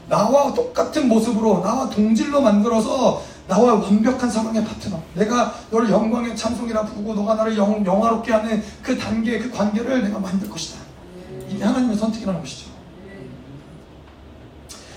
나와 0.09 0.53
똑같은 0.53 1.07
모습으로 1.07 1.61
나와 1.63 1.89
동질로 1.89 2.41
만들어서 2.41 3.21
나와 3.47 3.73
완벽한 3.75 4.29
사랑의 4.29 4.63
파트너 4.63 5.01
내가 5.15 5.53
너를 5.71 5.89
영광의 5.89 6.35
찬송이라 6.35 6.85
부르고 6.85 7.13
너가 7.15 7.35
나를 7.35 7.57
영, 7.57 7.85
영화롭게 7.85 8.31
하는 8.31 8.63
그 8.81 8.97
단계 8.97 9.39
그 9.39 9.51
관계를 9.51 10.03
내가 10.03 10.19
만들 10.19 10.49
것이다 10.49 10.79
이게 11.49 11.63
하나님의 11.63 11.97
선택이라는 11.97 12.39
것이죠 12.39 12.69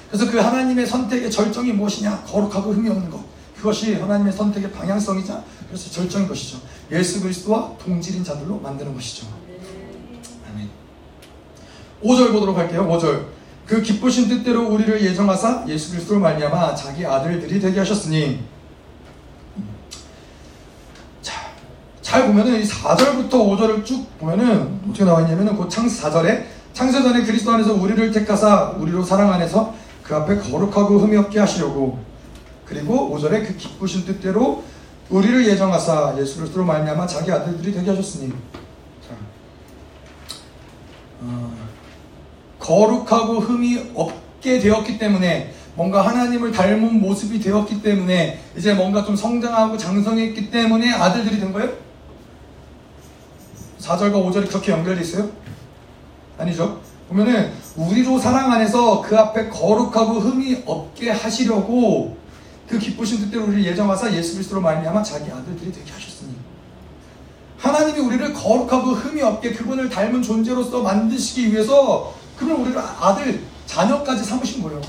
그래서 0.08 0.30
그 0.30 0.38
하나님의 0.38 0.86
선택의 0.86 1.30
절정이 1.30 1.72
무엇이냐? 1.72 2.24
거룩하고 2.26 2.72
흠이 2.72 2.88
없는 2.88 3.10
것. 3.10 3.20
그것이 3.56 3.94
하나님의 3.94 4.32
선택의 4.32 4.70
방향성이자 4.70 5.42
그래서 5.68 5.90
절정인 5.90 6.28
것이죠. 6.28 6.58
예수 6.92 7.20
그리스도와 7.20 7.72
동질인 7.78 8.22
자들로 8.22 8.58
만드는 8.60 8.94
것이죠. 8.94 9.26
아멘. 10.50 10.68
5절 12.02 12.32
보도록 12.32 12.56
할게요. 12.56 12.86
5절. 12.88 13.36
그 13.66 13.82
기쁘신 13.82 14.28
뜻대로 14.28 14.68
우리를 14.68 15.02
예정하사 15.02 15.64
예수 15.66 15.90
그리스도로 15.90 16.20
말미암아 16.20 16.74
자기 16.76 17.04
아들들이 17.04 17.58
되게 17.58 17.80
하셨으니. 17.80 18.44
자, 21.20 21.32
잘 22.00 22.26
보면은 22.26 22.60
이 22.60 22.64
4절부터 22.64 23.30
5절을 23.30 23.84
쭉 23.84 24.06
보면은 24.18 24.80
어떻게 24.84 25.04
나와 25.04 25.22
있냐면은 25.22 25.56
그 25.56 25.68
창세 25.68 26.08
4절에 26.08 26.44
창세 26.72 27.02
전에 27.02 27.24
그리스도 27.24 27.50
안에서 27.52 27.74
우리를 27.74 28.12
택하사 28.12 28.74
우리로 28.78 29.02
사랑 29.02 29.32
안에서 29.32 29.74
그 30.06 30.14
앞에 30.14 30.36
거룩하고 30.36 31.00
흠이 31.00 31.16
없게 31.16 31.40
하시려고 31.40 31.98
그리고 32.64 33.16
5절에 33.16 33.44
그 33.44 33.56
기쁘신 33.56 34.06
뜻대로 34.06 34.62
우리를 35.10 35.46
예정하사 35.48 36.14
예수 36.18 36.38
그리스도로 36.38 36.64
말미암아 36.64 37.06
자기 37.06 37.32
아들들이 37.32 37.72
되게 37.72 37.90
하셨으니 37.90 38.30
자, 38.30 39.14
어, 41.22 41.52
거룩하고 42.60 43.40
흠이 43.40 43.92
없게 43.94 44.60
되었기 44.60 44.98
때문에 44.98 45.52
뭔가 45.74 46.06
하나님을 46.06 46.52
닮은 46.52 47.00
모습이 47.00 47.40
되었기 47.40 47.82
때문에 47.82 48.40
이제 48.56 48.74
뭔가 48.74 49.04
좀 49.04 49.16
성장하고 49.16 49.76
장성했기 49.76 50.50
때문에 50.50 50.92
아들들이 50.92 51.40
된 51.40 51.52
거예요? 51.52 51.72
4절과 53.80 54.12
5절이 54.12 54.48
그렇게 54.48 54.72
연결되어 54.72 55.02
있어요? 55.02 55.30
아니죠. 56.38 56.80
보면은 57.08 57.52
우리로 57.76 58.18
사랑 58.18 58.52
안에서 58.52 59.00
그 59.02 59.16
앞에 59.16 59.48
거룩하고 59.48 60.20
흠이 60.20 60.62
없게 60.66 61.10
하시려고 61.10 62.16
그 62.68 62.78
기쁘신 62.78 63.20
뜻대로 63.20 63.44
우리를 63.44 63.64
예정하사 63.64 64.12
예수 64.12 64.34
그리스도로 64.34 64.60
말미암아 64.60 65.02
자기 65.02 65.30
아들들이 65.30 65.70
되게 65.70 65.90
하셨으니 65.92 66.34
하나님이 67.58 68.00
우리를 68.00 68.32
거룩하고 68.32 68.90
흠이 68.90 69.22
없게 69.22 69.52
그분을 69.52 69.88
닮은 69.88 70.22
존재로서 70.22 70.82
만드시기 70.82 71.52
위해서 71.52 72.12
그러면 72.36 72.62
우리를 72.62 72.78
아들, 72.78 73.42
자녀까지 73.66 74.24
삼으신 74.24 74.62
거예요. 74.62 74.80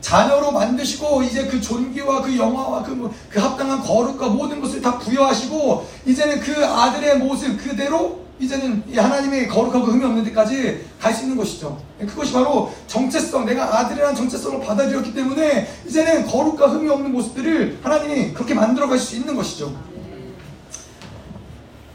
자녀로 0.00 0.52
만드시고 0.52 1.22
이제 1.22 1.46
그 1.46 1.60
존귀와 1.60 2.22
그 2.22 2.36
영화와 2.36 2.82
그, 2.82 2.92
뭐, 2.92 3.12
그 3.28 3.40
합당한 3.40 3.80
거룩과 3.80 4.28
모든 4.28 4.60
것을 4.60 4.80
다 4.80 4.98
부여하시고 4.98 5.86
이제는 6.06 6.40
그 6.40 6.64
아들의 6.64 7.18
모습 7.18 7.58
그대로 7.58 8.27
이제는 8.40 8.84
하나님의 8.94 9.48
거룩하고 9.48 9.86
흠이 9.86 10.04
없는 10.04 10.24
데까지 10.24 10.86
갈 11.00 11.12
수 11.12 11.22
있는 11.22 11.36
것이죠. 11.36 11.80
그것이 11.98 12.32
바로 12.32 12.72
정체성, 12.86 13.44
내가 13.46 13.80
아들이라는 13.80 14.14
정체성을 14.14 14.64
받아들였기 14.64 15.12
때문에 15.12 15.68
이제는 15.86 16.26
거룩과 16.26 16.68
흠이 16.68 16.88
없는 16.88 17.12
모습들을 17.12 17.78
하나님이 17.82 18.32
그렇게 18.32 18.54
만들어 18.54 18.88
가실 18.88 19.06
수 19.06 19.16
있는 19.16 19.34
것이죠. 19.34 19.74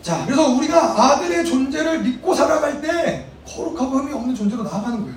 자, 0.01 0.23
그래서 0.25 0.49
우리가 0.49 1.11
아들의 1.13 1.45
존재를 1.45 2.01
믿고 2.01 2.35
살아갈 2.35 2.81
때 2.81 3.27
거룩하고 3.47 3.99
흠이 3.99 4.13
없는 4.13 4.35
존재로 4.35 4.63
나아가는 4.63 5.01
거예요. 5.01 5.15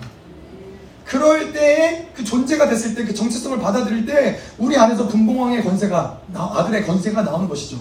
그럴 1.05 1.53
때그 1.53 2.25
존재가 2.25 2.69
됐을 2.69 2.95
때 2.95 3.05
그 3.05 3.15
정체성을 3.15 3.59
받아들일 3.61 4.07
때 4.07 4.41
우리 4.59 4.77
안에서 4.77 5.07
분봉왕의 5.07 5.63
권세가 5.65 6.21
아들의 6.35 6.85
권세가 6.87 7.23
나오는 7.23 7.49
것이죠. 7.49 7.79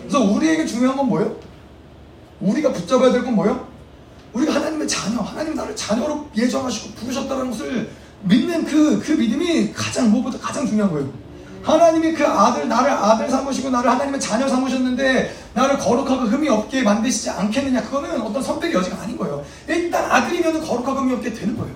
그래서 0.00 0.20
우리에게 0.20 0.66
중요한 0.66 0.96
건 0.96 1.08
뭐예요? 1.08 1.47
우리가 2.40 2.72
붙잡아야 2.72 3.12
될 3.12 3.22
건 3.24 3.34
뭐예요? 3.34 3.66
우리가 4.32 4.54
하나님의 4.54 4.86
자녀, 4.86 5.20
하나님 5.20 5.54
나를 5.54 5.74
자녀로 5.74 6.28
예정하시고 6.36 6.94
부르셨다는 6.94 7.50
것을 7.50 7.90
믿는 8.22 8.64
그, 8.64 9.00
그 9.00 9.12
믿음이 9.12 9.72
가장 9.72 10.10
무엇보다 10.10 10.38
가장 10.38 10.66
중요한 10.66 10.92
거예요. 10.92 11.08
하나님이 11.62 12.12
그 12.12 12.26
아들, 12.26 12.68
나를 12.68 12.90
아들 12.90 13.28
삼으시고 13.28 13.70
나를 13.70 13.90
하나님의 13.90 14.20
자녀 14.20 14.48
삼으셨는데 14.48 15.34
나를 15.54 15.78
거룩하고 15.78 16.22
흠이 16.26 16.48
없게 16.48 16.82
만드시지 16.82 17.30
않겠느냐. 17.30 17.82
그거는 17.82 18.20
어떤 18.20 18.42
선택의 18.42 18.74
여지가 18.76 19.02
아닌 19.02 19.16
거예요. 19.16 19.44
일단 19.66 20.10
아들이면 20.10 20.60
거룩하고 20.64 21.00
흠이 21.00 21.14
없게 21.14 21.32
되는 21.32 21.56
거예요. 21.56 21.74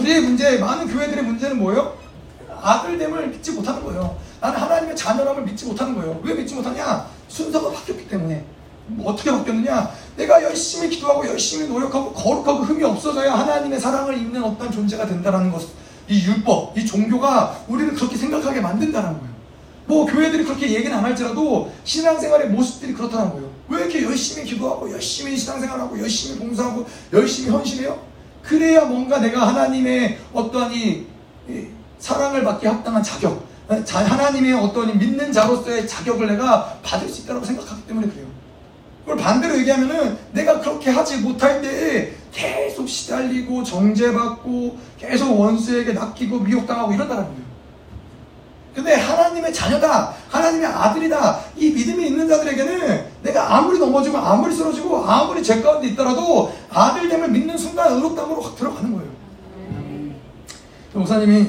우리의 0.00 0.20
문제, 0.20 0.58
많은 0.58 0.86
교회들의 0.88 1.24
문제는 1.24 1.58
뭐예요? 1.58 1.96
아들됨을 2.62 3.28
믿지 3.28 3.50
못하는 3.52 3.82
거예요. 3.82 4.16
나는 4.40 4.60
하나님의 4.60 4.94
자녀람을 4.96 5.42
믿지 5.44 5.66
못하는 5.66 5.94
거예요. 5.96 6.20
왜 6.22 6.34
믿지 6.34 6.54
못하냐? 6.54 7.06
순서가 7.28 7.72
바뀌었기 7.72 8.08
때문에. 8.08 8.44
뭐 8.86 9.12
어떻게 9.12 9.30
바뀌었느냐? 9.30 9.90
내가 10.16 10.42
열심히 10.42 10.88
기도하고 10.88 11.26
열심히 11.26 11.68
노력하고 11.68 12.12
거룩하고 12.12 12.64
흠이 12.64 12.82
없어져야 12.84 13.34
하나님의 13.34 13.80
사랑을 13.80 14.16
입는 14.18 14.42
어떤 14.42 14.70
존재가 14.70 15.06
된다는 15.06 15.50
것. 15.50 15.62
이 16.08 16.24
율법, 16.24 16.76
이 16.76 16.84
종교가 16.84 17.64
우리를 17.68 17.94
그렇게 17.94 18.16
생각하게 18.16 18.60
만든다는 18.60 19.18
거예요. 19.18 19.32
뭐 19.86 20.06
교회들이 20.06 20.44
그렇게 20.44 20.70
얘기는 20.72 20.96
안 20.96 21.04
할지라도 21.04 21.72
신앙생활의 21.84 22.50
모습들이 22.50 22.92
그렇다는 22.92 23.30
거예요. 23.30 23.50
왜 23.68 23.80
이렇게 23.82 24.02
열심히 24.02 24.46
기도하고 24.46 24.90
열심히 24.90 25.36
신앙생활하고 25.36 25.98
열심히 25.98 26.38
봉사하고 26.38 26.86
열심히 27.12 27.50
헌신해요? 27.50 27.98
그래야 28.42 28.84
뭔가 28.84 29.18
내가 29.18 29.48
하나님의 29.48 30.18
어떠한 30.32 30.72
이, 30.72 31.06
이 31.48 31.66
사랑을 31.98 32.42
받기 32.44 32.66
합당한 32.66 33.02
자격, 33.02 33.46
하나님의 33.68 34.54
어떤 34.54 34.98
믿는 34.98 35.32
자로서의 35.32 35.86
자격을 35.86 36.26
내가 36.26 36.78
받을 36.82 37.08
수 37.08 37.22
있다고 37.22 37.44
생각하기 37.44 37.86
때문에 37.86 38.08
그래요. 38.08 38.21
반대로 39.22 39.56
얘기하면은 39.58 40.18
내가 40.32 40.60
그렇게 40.60 40.90
하지 40.90 41.18
못할 41.18 41.62
때 41.62 42.12
계속 42.32 42.88
시달리고 42.88 43.62
정죄받고 43.62 44.76
계속 44.98 45.38
원수에게 45.38 45.92
낚이고 45.92 46.40
미혹당하고 46.40 46.92
이런다는 46.92 47.24
거예요. 47.24 47.42
근데 48.74 48.94
하나님의 48.94 49.52
자녀다, 49.52 50.14
하나님의 50.30 50.66
아들이다, 50.66 51.40
이 51.56 51.70
믿음이 51.70 52.06
있는 52.06 52.26
자들에게는 52.26 53.04
내가 53.22 53.56
아무리 53.56 53.78
넘어지고 53.78 54.16
아무리 54.16 54.54
쓰러지고 54.54 55.04
아무리 55.04 55.42
죄 55.42 55.60
가운데 55.60 55.88
있더라도 55.88 56.52
아들됨을 56.70 57.28
믿는 57.28 57.56
순간 57.56 57.92
의롭담으로 57.92 58.40
확 58.40 58.56
들어가는 58.56 58.92
거예요. 58.92 59.12
목사님이 60.94 61.48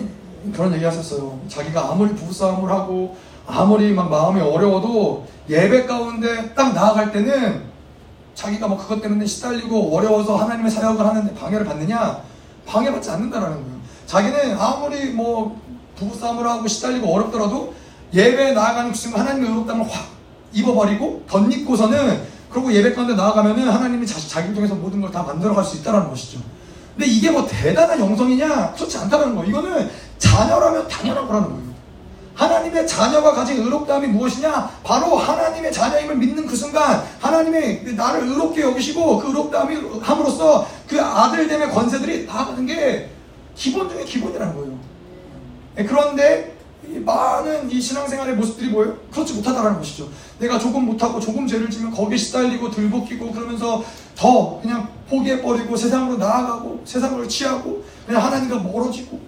그런 0.54 0.74
얘기 0.74 0.84
하셨어요. 0.84 1.40
자기가 1.48 1.92
아무리 1.92 2.14
부부싸움을 2.14 2.70
하고 2.70 3.16
아무리 3.48 3.92
막 3.94 4.10
마음이 4.10 4.40
어려워도 4.42 5.26
예배 5.50 5.86
가운데 5.86 6.54
딱 6.54 6.74
나아갈 6.74 7.12
때는 7.12 7.64
자기가 8.36 8.68
뭐 8.68 8.78
그것 8.78 9.02
때문에 9.02 9.26
시달리고 9.26 9.96
어려워서 9.96 10.36
하나님의 10.38 10.72
사역을 10.72 11.06
하는데 11.06 11.34
방해를 11.36 11.66
받느냐? 11.66 12.20
방해받지 12.66 13.12
않는다라는 13.12 13.58
거예요. 13.58 13.74
자기는 14.06 14.58
아무리 14.58 15.12
뭐 15.12 15.60
부부싸움을 15.98 16.48
하고 16.48 16.68
시달리고 16.68 17.14
어렵더라도 17.14 17.74
예배에 18.14 18.54
나아가는 18.54 18.92
그 18.92 18.98
순간 18.98 19.22
하나님의 19.22 19.50
의롭담을 19.50 19.86
확 19.90 20.08
입어버리고 20.54 21.24
덧입고서는 21.30 22.22
그리고 22.50 22.72
예배 22.72 22.94
가운데 22.94 23.16
나아가면은 23.16 23.68
하나님이 23.70 24.06
자기, 24.08 24.28
자기를 24.30 24.56
통해서 24.56 24.76
모든 24.76 25.02
걸 25.02 25.12
다 25.12 25.24
만들어갈 25.24 25.64
수 25.64 25.78
있다는 25.78 26.10
것이죠. 26.10 26.40
근데 26.96 27.08
이게 27.08 27.32
뭐 27.32 27.46
대단한 27.48 28.00
영성이냐? 28.00 28.74
그렇지 28.74 28.98
않다는 29.00 29.36
거. 29.36 29.44
이거는 29.44 29.90
자녀라면 30.20 30.88
당연한 30.88 31.28
거라는 31.28 31.50
거예요. 31.50 31.73
하나님의 32.36 32.88
자녀가 32.88 33.34
가진 33.34 33.60
의롭다함이 33.60 34.08
무엇이냐? 34.08 34.70
바로 34.84 35.16
하나님의 35.16 35.72
자녀임을 35.72 36.16
믿는 36.16 36.48
그 36.48 36.56
순간 36.56 37.04
하나님의 37.20 37.94
나를 37.96 38.28
의롭게 38.28 38.62
여기시고 38.62 39.20
그 39.20 39.28
의롭다함이 39.28 40.00
함으로써 40.02 40.68
그 40.88 41.00
아들됨의 41.00 41.70
권세들이 41.70 42.26
나아가는 42.26 42.66
게 42.66 43.10
기본 43.56 43.90
중에 43.90 44.04
기본이라는 44.04 44.56
거예요. 44.56 44.78
예, 45.78 45.84
그런데 45.84 46.54
많은 46.88 47.72
이 47.72 47.80
신앙생활의 47.80 48.36
모습들이 48.36 48.70
뭐예요? 48.70 48.98
그렇지 49.12 49.34
못하다라는 49.34 49.78
것이죠. 49.78 50.10
내가 50.40 50.60
조금 50.60 50.86
못하고 50.86 51.20
조금 51.20 51.48
죄를 51.48 51.70
지면 51.70 51.92
거기에 51.92 52.18
시달리고 52.18 52.70
들볶이고 52.72 53.32
그러면서 53.32 53.84
더 54.16 54.60
그냥 54.62 54.90
포기해버리고 55.10 55.76
세상으로 55.76 56.18
나아가고 56.18 56.82
세상을 56.86 57.28
취하고 57.30 57.84
그냥 58.06 58.24
하나님과 58.24 58.60
멀어지고 58.60 59.20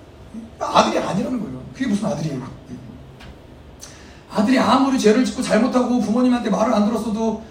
아들이 0.59 0.97
아니라는 0.99 1.39
거예요. 1.39 1.61
그게 1.73 1.87
무슨 1.87 2.07
아들이에요? 2.07 2.54
아들이 4.35 4.59
아무리 4.59 4.99
죄를 4.99 5.23
짓고 5.23 5.41
잘못하고 5.41 6.01
부모님한테 6.01 6.49
말을 6.49 6.73
안 6.73 6.85
들었어도 6.85 7.41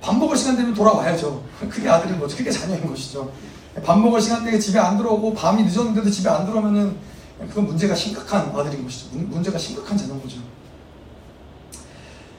밥 0.00 0.16
먹을 0.16 0.34
시간 0.34 0.56
되면 0.56 0.72
돌아와야죠. 0.72 1.44
그게 1.68 1.88
아들인 1.88 2.18
거죠. 2.18 2.36
그게 2.36 2.50
자녀인 2.50 2.86
것이죠. 2.86 3.30
밥 3.84 3.98
먹을 3.98 4.18
시간 4.20 4.42
되게 4.42 4.58
집에 4.58 4.78
안 4.78 4.96
들어오고 4.96 5.34
밤이 5.34 5.64
늦었는데도 5.64 6.10
집에 6.10 6.30
안 6.30 6.46
들어오면은 6.46 6.96
그건 7.50 7.66
문제가 7.66 7.94
심각한 7.94 8.50
아들인 8.56 8.84
것이죠. 8.84 9.08
문제가 9.12 9.58
심각한 9.58 9.98
자녀인 9.98 10.22
거죠. 10.22 10.38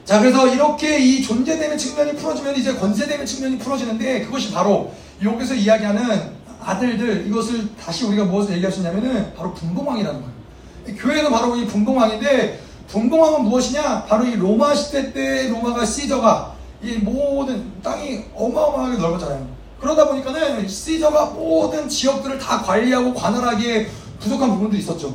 자, 0.04 0.18
그래서 0.18 0.48
이렇게 0.48 0.98
이 0.98 1.22
존재되는 1.22 1.78
측면이 1.78 2.16
풀어지면 2.16 2.56
이제 2.56 2.74
권세되는 2.74 3.24
측면이 3.24 3.58
풀어지는데 3.58 4.24
그것이 4.24 4.50
바로 4.50 4.92
여기서 5.22 5.54
이야기하는 5.54 6.38
아들들 6.60 7.26
이것을 7.28 7.68
다시 7.76 8.04
우리가 8.04 8.24
무엇을 8.24 8.56
있냐면은 8.56 9.32
바로 9.36 9.54
분봉왕이라는 9.54 10.20
거예요. 10.20 10.98
교회는 10.98 11.30
바로 11.30 11.54
이 11.56 11.66
분봉왕인데 11.66 12.67
분봉왕은 12.88 13.44
무엇이냐? 13.44 14.04
바로 14.04 14.24
이 14.24 14.34
로마 14.36 14.74
시대 14.74 15.12
때 15.12 15.48
로마가 15.48 15.84
시저가 15.84 16.54
이 16.82 16.94
모든 16.94 17.70
땅이 17.82 18.24
어마어마하게 18.34 18.96
넓었잖아요. 18.96 19.46
그러다 19.78 20.08
보니까는 20.08 20.66
시저가 20.66 21.26
모든 21.26 21.88
지역들을 21.88 22.38
다 22.38 22.62
관리하고 22.62 23.12
관할하기에 23.14 23.88
부족한 24.20 24.50
부분들이 24.50 24.80
있었죠. 24.80 25.14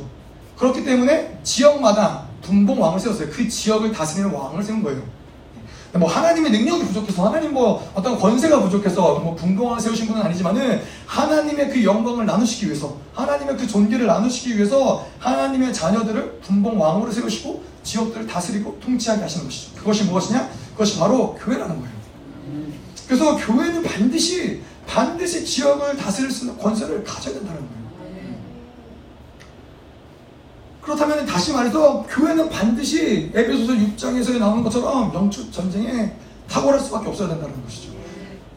그렇기 0.56 0.84
때문에 0.84 1.38
지역마다 1.42 2.22
분봉 2.42 2.80
왕을 2.80 3.00
세웠어요. 3.00 3.28
그 3.30 3.48
지역을 3.48 3.92
다스리는 3.92 4.30
왕을 4.30 4.62
세운 4.62 4.82
거예요. 4.82 5.02
뭐 5.96 6.10
하나님의 6.10 6.50
능력이 6.50 6.86
부족해서 6.86 7.28
하나님 7.28 7.52
뭐 7.52 7.88
어떤 7.94 8.18
권세가 8.18 8.60
부족해서 8.62 9.20
뭐 9.20 9.34
분봉왕을 9.36 9.80
세우신 9.80 10.08
분은 10.08 10.22
아니지만은 10.22 10.82
하나님의 11.06 11.70
그 11.70 11.84
영광을 11.84 12.26
나누시기 12.26 12.66
위해서 12.66 12.96
하나님의 13.14 13.56
그 13.56 13.66
존귀를 13.66 14.06
나누시기 14.06 14.56
위해서 14.56 15.06
하나님의 15.20 15.72
자녀들을 15.72 16.40
분봉 16.40 16.80
왕으로 16.80 17.12
세우시고 17.12 17.62
지역들을 17.84 18.26
다스리고 18.26 18.78
통치하게 18.80 19.22
하시는 19.22 19.44
것이죠. 19.44 19.76
그것이 19.76 20.04
무엇이냐? 20.04 20.50
그것이 20.72 20.98
바로 20.98 21.34
교회라는 21.34 21.76
거예요. 21.78 21.94
그래서 23.06 23.36
교회는 23.36 23.82
반드시 23.82 24.62
반드시 24.86 25.44
지역을 25.44 25.96
다스릴 25.96 26.30
수 26.30 26.46
있는 26.46 26.58
권세를 26.58 27.04
가져야 27.04 27.34
된다는 27.34 27.60
거예요. 27.60 27.83
그렇다면 30.84 31.24
다시 31.24 31.52
말해서 31.52 32.04
교회는 32.08 32.50
반드시 32.50 33.30
에베소서 33.34 33.72
6장에서 33.72 34.38
나오는 34.38 34.62
것처럼 34.62 35.12
영적 35.14 35.50
전쟁에 35.50 36.12
탁월할 36.48 36.78
수밖에 36.78 37.08
없어야 37.08 37.28
된다는 37.28 37.62
것이죠. 37.64 37.92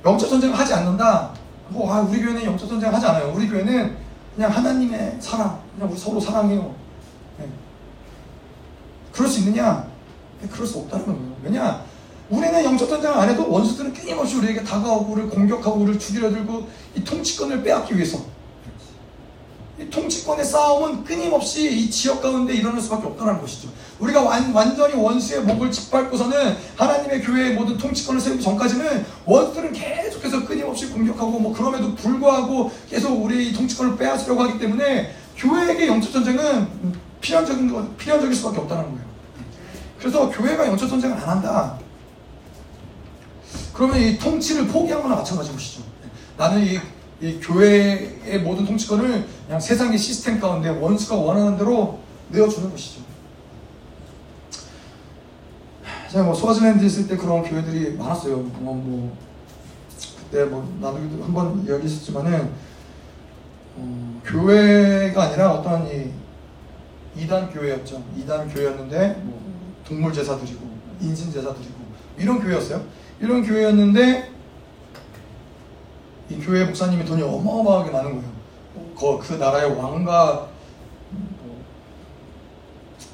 영적 0.05 0.29
전쟁을 0.29 0.57
하지 0.57 0.73
않는다. 0.73 1.33
뭐 1.69 1.91
아, 1.91 2.01
우리 2.01 2.21
교회는 2.21 2.43
영적 2.43 2.67
전쟁 2.67 2.93
하지 2.93 3.05
않아요. 3.05 3.33
우리 3.33 3.47
교회는 3.47 3.95
그냥 4.35 4.51
하나님의 4.51 5.17
사랑, 5.21 5.61
그냥 5.73 5.89
우리 5.89 5.97
서로 5.97 6.19
사랑해요. 6.19 6.75
네. 7.39 7.47
그럴 9.13 9.29
수 9.29 9.39
있느냐? 9.39 9.87
네, 10.41 10.49
그럴 10.49 10.67
수 10.67 10.79
없다는 10.79 11.05
거예요. 11.05 11.35
왜냐? 11.43 11.81
우리는 12.29 12.63
영적 12.63 12.89
전쟁을 12.89 13.17
안 13.17 13.29
해도 13.29 13.49
원수들은 13.49 13.93
끊임없이 13.93 14.35
우리에게 14.35 14.63
다가오고 14.63 15.13
우리를 15.13 15.29
공격하고 15.29 15.79
우리를 15.79 15.97
죽이려 15.97 16.29
들고 16.29 16.67
이 16.93 17.03
통치권을 17.05 17.63
빼앗기 17.63 17.95
위해서 17.95 18.17
이 18.17 18.21
통치권의 19.85 20.43
싸움은 20.43 21.03
끊임없이 21.03 21.71
이 21.71 21.89
지역 21.89 22.21
가운데 22.21 22.53
일어날 22.53 22.81
수밖에 22.81 23.05
없다는 23.05 23.39
것이죠. 23.39 23.69
우리가 23.99 24.23
완, 24.23 24.51
완전히 24.51 24.95
원수의 24.95 25.43
목을 25.43 25.71
짓밟고서는 25.71 26.57
하나님의 26.75 27.21
교회의 27.21 27.53
모든 27.53 27.77
통치권을 27.77 28.19
세우기 28.19 28.41
전까지는 28.41 29.05
원수들은 29.25 29.73
계속해서 29.73 30.45
끊임없이 30.45 30.89
공격하고 30.89 31.39
뭐 31.39 31.53
그럼에도 31.53 31.93
불구하고 31.93 32.71
계속 32.89 33.23
우리의 33.23 33.53
통치권을 33.53 33.97
빼앗으려고 33.97 34.43
하기 34.43 34.59
때문에 34.59 35.13
교회에게 35.35 35.87
영적 35.87 36.11
전쟁은 36.11 36.67
필연적인 37.21 37.71
거, 37.71 37.87
필연적일 37.97 38.35
수밖에 38.35 38.59
없다는 38.59 38.83
거예요. 38.83 39.07
그래서 39.99 40.29
교회가 40.29 40.67
영적 40.67 40.89
전쟁을 40.89 41.15
안 41.17 41.29
한다. 41.29 41.77
그러면 43.73 43.99
이 43.99 44.17
통치를 44.17 44.67
포기한 44.67 45.03
거나 45.03 45.15
마찬가지 45.15 45.51
것이죠. 45.51 45.81
나는 46.35 46.65
이, 46.65 46.79
이 47.21 47.39
교회의 47.39 48.39
모든 48.43 48.65
통치권을 48.65 49.25
그냥 49.45 49.59
세상의 49.59 49.97
시스템 49.97 50.39
가운데 50.39 50.69
원수가 50.69 51.15
원하는 51.15 51.57
대로 51.57 51.99
내어주는 52.29 52.69
것이죠. 52.69 53.01
제가 56.11 56.23
뭐 56.23 56.33
스와질랜드 56.33 56.83
있을 56.85 57.07
때 57.07 57.17
그런 57.17 57.43
교회들이 57.43 57.97
많았어요. 57.97 58.37
뭐, 58.37 58.75
뭐 58.75 59.17
그때 60.29 60.43
뭐 60.45 60.67
나누기도 60.79 61.23
한 61.23 61.33
번 61.33 61.65
이야기했었지만은 61.65 62.49
어, 63.77 64.21
교회가 64.25 65.23
아니라 65.23 65.53
어떤 65.53 65.87
이 65.87 66.11
이단 67.21 67.49
교회였죠. 67.51 68.03
이단 68.17 68.49
교회였는데 68.49 69.21
뭐 69.23 69.41
동물 69.87 70.13
제사 70.13 70.37
드리고 70.37 70.67
인신 71.01 71.31
제사 71.31 71.53
드리고 71.53 71.73
이런 72.17 72.39
교회였어요. 72.39 72.83
이런 73.19 73.43
교회였는데 73.43 74.31
이 76.29 76.37
교회 76.39 76.65
목사님이 76.65 77.05
돈이 77.05 77.21
어마어마하게 77.21 77.91
많은 77.91 78.11
거예요. 78.15 78.37
그, 78.97 79.19
그 79.19 79.33
나라의 79.33 79.75
왕과 79.75 80.47
뭐 81.11 81.63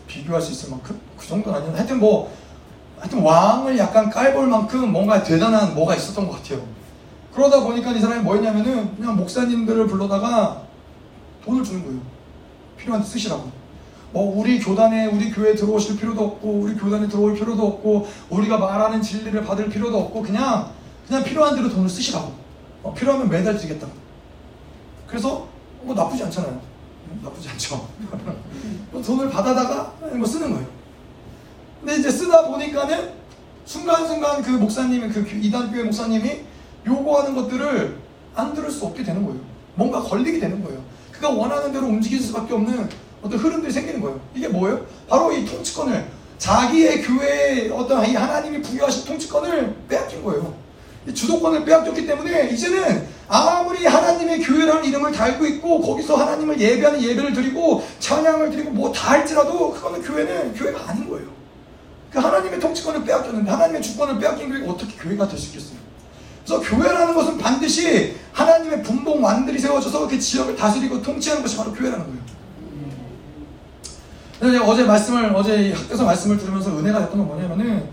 비교할 0.07 0.41
수 0.41 0.52
있을 0.52 0.72
만큼 0.72 0.99
그 1.18 1.27
정도는 1.27 1.57
아니었는데 1.57 1.77
하여튼 1.77 1.99
뭐 1.99 2.31
하여튼 2.99 3.22
왕을 3.22 3.77
약간 3.77 4.10
깔볼 4.10 4.48
만큼 4.48 4.91
뭔가 4.91 5.22
대단한 5.22 5.76
뭐가 5.76 5.95
있었던 5.95 6.27
것 6.27 6.38
같아요. 6.38 6.65
그러다 7.34 7.61
보니까 7.61 7.91
이 7.91 7.99
사람이 7.99 8.23
뭐였냐면은 8.23 8.95
그냥 8.95 9.18
목사님들을 9.18 9.88
불러다가 9.88 10.64
돈을 11.44 11.64
주는 11.64 11.84
거예요. 11.84 11.99
필요한 12.77 13.02
데 13.02 13.07
쓰시라고. 13.07 13.52
뭐 14.11 14.40
우리 14.40 14.60
교단에 14.60 15.07
우리 15.07 15.31
교회에 15.31 15.56
들어오실 15.56 15.99
필요도 15.99 16.23
없고 16.23 16.48
우리 16.48 16.76
교단에 16.76 17.07
들어올 17.07 17.34
필요도 17.34 17.65
없고 17.65 18.07
우리가 18.30 18.57
말하는 18.57 19.02
진리를 19.02 19.44
받을 19.44 19.69
필요도 19.69 19.99
없고 19.99 20.22
그냥 20.22 20.72
그냥 21.07 21.23
필요한 21.23 21.56
대로 21.56 21.69
돈을 21.69 21.90
쓰시라고 21.90 22.43
어, 22.84 22.93
필요하면 22.93 23.30
매달 23.30 23.57
드리겠다. 23.57 23.88
그래서 25.07 25.47
뭐 25.81 25.95
나쁘지 25.95 26.23
않잖아요. 26.23 26.60
나쁘지 27.23 27.49
않죠. 27.49 27.88
뭐 28.91 29.01
돈을 29.03 29.30
받아다가 29.30 29.93
뭐 30.14 30.26
쓰는 30.26 30.51
거예요. 30.51 30.68
근데 31.80 31.97
이제 31.97 32.10
쓰다 32.10 32.47
보니까는 32.47 33.11
순간순간 33.65 34.41
그 34.41 34.51
목사님이 34.51 35.10
그 35.10 35.22
이단 35.22 35.72
교회 35.72 35.84
목사님이 35.84 36.41
요구하는 36.85 37.35
것들을 37.35 37.97
안 38.35 38.53
들을 38.53 38.69
수 38.69 38.85
없게 38.85 39.03
되는 39.03 39.26
거예요. 39.26 39.39
뭔가 39.76 40.01
걸리게 40.01 40.39
되는 40.39 40.64
거예요. 40.64 40.84
그가 41.11 41.30
원하는 41.30 41.72
대로 41.72 41.88
움직일 41.88 42.19
수밖에 42.22 42.53
없는 42.53 42.89
어떤 43.22 43.39
흐름들이 43.39 43.72
생기는 43.72 44.01
거예요. 44.01 44.19
이게 44.35 44.47
뭐예요? 44.47 44.85
바로 45.07 45.31
이 45.31 45.45
통치권을 45.45 46.05
자기의 46.38 47.03
교회에 47.03 47.69
어떤 47.69 48.05
이 48.05 48.15
하나님이 48.15 48.61
부여하신 48.61 49.05
통치권을 49.05 49.76
빼앗긴 49.88 50.23
거예요. 50.23 50.53
주도권을 51.11 51.65
빼앗겼기 51.65 52.05
때문에 52.07 52.49
이제는 52.51 53.07
아무리 53.27 53.85
하나님의 53.85 54.41
교회라는 54.41 54.85
이름을 54.85 55.11
달고 55.11 55.45
있고 55.47 55.81
거기서 55.81 56.15
하나님을 56.15 56.59
예배하는 56.59 57.01
예배를 57.01 57.34
드리고 57.34 57.84
찬양을 57.99 58.51
드리고 58.51 58.71
뭐 58.71 58.91
다 58.93 59.11
할지라도 59.11 59.71
그거는 59.73 60.01
교회는 60.01 60.53
교회가 60.53 60.89
아닌 60.89 61.09
거예요. 61.09 61.27
그 62.11 62.19
하나님의 62.19 62.59
통치권을 62.59 63.03
빼앗겼는데 63.03 63.49
하나님의 63.49 63.81
주권을 63.81 64.19
빼앗긴 64.19 64.49
교회가 64.49 64.71
어떻게 64.71 64.93
교회가 64.95 65.27
될 65.27 65.38
수 65.39 65.47
있겠어요? 65.47 65.77
그래서 66.45 66.61
교회라는 66.61 67.13
것은 67.15 67.38
반드시 67.38 68.15
하나님의 68.34 68.84
분봉 68.84 69.23
왕들이 69.23 69.57
세워져서 69.57 70.07
그 70.07 70.19
지역을 70.19 70.55
다스리고 70.55 71.01
통치하는 71.01 71.41
것이 71.41 71.57
바로 71.57 71.73
교회라는 71.73 72.05
거예요. 72.05 72.23
어제 74.65 74.84
말씀을 74.84 75.34
어제 75.35 75.71
학교에서 75.73 76.03
말씀을 76.03 76.38
들으면서 76.38 76.77
은혜가 76.77 76.99
됐던 76.99 77.17
건 77.17 77.27
뭐냐면은 77.27 77.89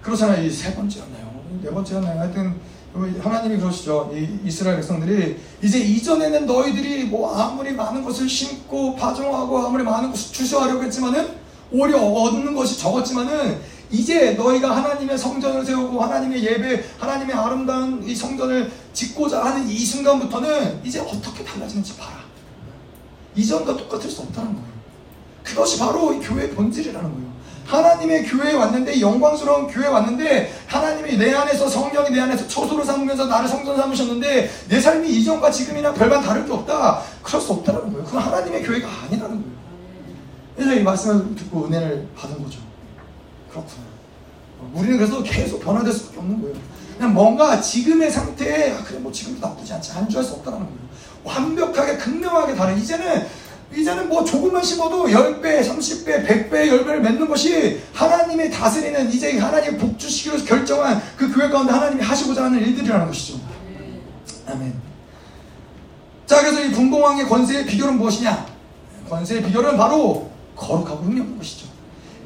그렇잖아요. 0.00 0.44
이 0.44 0.50
세 0.50 0.74
번째였나요? 0.74 1.17
네 1.62 1.70
번째였나요? 1.70 2.20
하여튼 2.20 2.54
하나님이 3.20 3.58
그러시죠. 3.60 4.10
이 4.14 4.46
이스라엘 4.46 4.76
백성들이 4.76 5.38
이제 5.62 5.78
이전에는 5.78 6.46
너희들이 6.46 7.04
뭐 7.04 7.34
아무리 7.36 7.72
많은 7.72 8.02
것을 8.02 8.28
심고 8.28 8.96
파종하고 8.96 9.66
아무리 9.66 9.84
많은 9.84 10.10
것을 10.10 10.32
추수하려고 10.32 10.82
했지만은 10.82 11.28
오히려 11.70 12.00
얻는 12.00 12.54
것이 12.54 12.78
적었지만은 12.78 13.60
이제 13.90 14.32
너희가 14.32 14.76
하나님의 14.76 15.16
성전을 15.16 15.64
세우고 15.64 16.00
하나님의 16.00 16.44
예배, 16.44 16.84
하나님의 16.98 17.34
아름다운 17.34 18.02
이 18.06 18.14
성전을 18.14 18.70
짓고자 18.92 19.44
하는 19.44 19.68
이 19.68 19.78
순간부터는 19.78 20.84
이제 20.84 21.00
어떻게 21.00 21.44
달라지는지 21.44 21.96
봐라. 21.96 22.18
이전과 23.34 23.76
똑같을 23.76 24.10
수 24.10 24.22
없다는 24.22 24.54
거예요. 24.54 24.68
그것이 25.42 25.78
바로 25.78 26.18
교회의 26.18 26.50
본질이라는 26.50 27.10
거예요. 27.10 27.27
하나님의 27.68 28.24
교회에 28.24 28.54
왔는데 28.54 28.98
영광스러운 28.98 29.66
교회에 29.66 29.88
왔는데 29.88 30.52
하나님이 30.66 31.18
내 31.18 31.34
안에서 31.34 31.68
성령이 31.68 32.10
내 32.10 32.20
안에서 32.20 32.48
초소를 32.48 32.84
삼으면서 32.84 33.26
나를 33.26 33.46
성전 33.46 33.76
삼으셨는데 33.76 34.50
내 34.68 34.80
삶이 34.80 35.08
이전과 35.08 35.50
지금이랑 35.50 35.92
별반 35.94 36.22
다를 36.22 36.46
게 36.46 36.52
없다. 36.52 37.02
그럴 37.22 37.40
수 37.42 37.52
없다는 37.52 37.92
거예요. 37.92 38.04
그건 38.04 38.22
하나님의 38.22 38.62
교회가 38.62 38.88
아니라는 38.88 39.42
거예요. 39.42 39.58
그래서 40.56 40.74
이 40.74 40.82
말씀을 40.82 41.36
듣고 41.36 41.66
은혜를 41.66 42.08
받은 42.16 42.42
거죠. 42.42 42.58
그렇구나. 43.50 43.82
우리는 44.72 44.96
그래서 44.96 45.22
계속 45.22 45.60
변화될 45.60 45.92
수밖에 45.92 46.18
없는 46.18 46.40
거예요. 46.40 46.56
그냥 46.96 47.14
뭔가 47.14 47.60
지금의 47.60 48.10
상태에 48.10 48.72
아, 48.72 48.82
그래 48.82 48.98
뭐 48.98 49.12
지금도 49.12 49.46
나쁘지 49.46 49.74
않지 49.74 49.92
안주할 49.92 50.24
수 50.24 50.32
없다는 50.34 50.58
거예요. 50.60 50.72
완벽하게 51.22 51.98
극명하게 51.98 52.54
다른 52.54 52.78
이제는 52.78 53.26
이제는 53.74 54.08
뭐 54.08 54.24
조금만 54.24 54.62
심어도 54.62 55.04
10배, 55.04 55.60
30배, 55.60 56.26
100배, 56.26 56.50
10배를 56.50 56.98
맺는 57.00 57.28
것이 57.28 57.80
하나님의 57.92 58.50
다스리는 58.50 59.10
이제 59.10 59.38
하나님의 59.38 59.78
복주시기로 59.78 60.38
결정한 60.44 61.02
그 61.16 61.32
교회 61.32 61.48
가운데 61.48 61.72
하나님이 61.72 62.02
하시고자 62.02 62.44
하는 62.44 62.58
일들이라는 62.60 63.06
것이죠. 63.06 63.40
아멘. 64.46 64.74
자, 66.26 66.40
그래서 66.40 66.62
이 66.62 66.70
분봉왕의 66.70 67.26
권세의 67.28 67.66
비결은 67.66 67.98
무엇이냐? 67.98 68.46
권세의 69.08 69.42
비결은 69.44 69.76
바로 69.76 70.30
거룩하고 70.56 71.04
흥미없는 71.04 71.38
것이죠. 71.38 71.67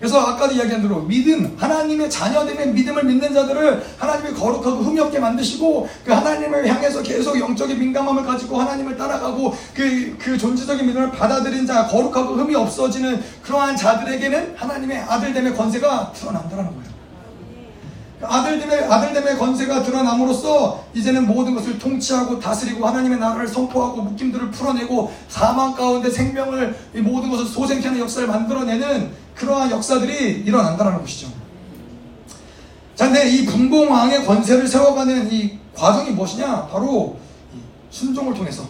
그래서 0.02 0.18
아까도 0.18 0.52
이야기한 0.52 0.82
대로 0.82 1.00
믿음, 1.02 1.54
하나님의 1.56 2.10
자녀됨의 2.10 2.72
믿음을 2.72 3.04
믿는 3.04 3.32
자들을 3.32 3.84
하나님이 3.98 4.34
거룩하고 4.34 4.82
흠없게 4.82 5.20
만드시고 5.20 5.88
그 6.04 6.10
하나님을 6.10 6.66
향해서 6.66 7.04
계속 7.04 7.38
영적인 7.38 7.78
민감함을 7.78 8.24
가지고 8.24 8.60
하나님을 8.60 8.96
따라가고 8.96 9.54
그, 9.72 10.16
그 10.18 10.36
존재적인 10.36 10.88
믿음을 10.88 11.12
받아들인 11.12 11.64
자, 11.64 11.86
거룩하고 11.86 12.34
흠이 12.34 12.52
없어지는 12.52 13.22
그러한 13.44 13.76
자들에게는 13.76 14.54
하나님의 14.56 14.98
아들됨의 15.02 15.54
권세가 15.54 16.10
드러난다는 16.16 16.66
거예요. 16.66 16.91
아들됨의, 18.23 18.85
아들됨의 18.85 19.39
권세가 19.39 19.82
드러남으로써 19.82 20.85
이제는 20.94 21.27
모든 21.27 21.55
것을 21.55 21.78
통치하고 21.78 22.39
다스리고 22.39 22.86
하나님의 22.86 23.19
나라를 23.19 23.49
선포하고 23.49 24.03
묶임들을 24.03 24.51
풀어내고 24.51 25.12
사망 25.28 25.74
가운데 25.74 26.11
생명을 26.11 26.77
이 26.94 27.01
모든 27.01 27.31
것을 27.31 27.47
소생케 27.47 27.89
하는 27.89 28.01
역사를 28.01 28.27
만들어내는 28.27 29.11
그러한 29.35 29.70
역사들이 29.70 30.43
일어난다는 30.47 31.01
것이죠. 31.01 31.28
자, 32.94 33.07
근데 33.07 33.28
이 33.28 33.44
분봉왕의 33.47 34.24
권세를 34.27 34.69
세워가는 34.69 35.32
이 35.32 35.59
과정이 35.74 36.11
무엇이냐? 36.11 36.69
바로 36.69 37.16
순종을 37.90 38.35
통해서 38.35 38.65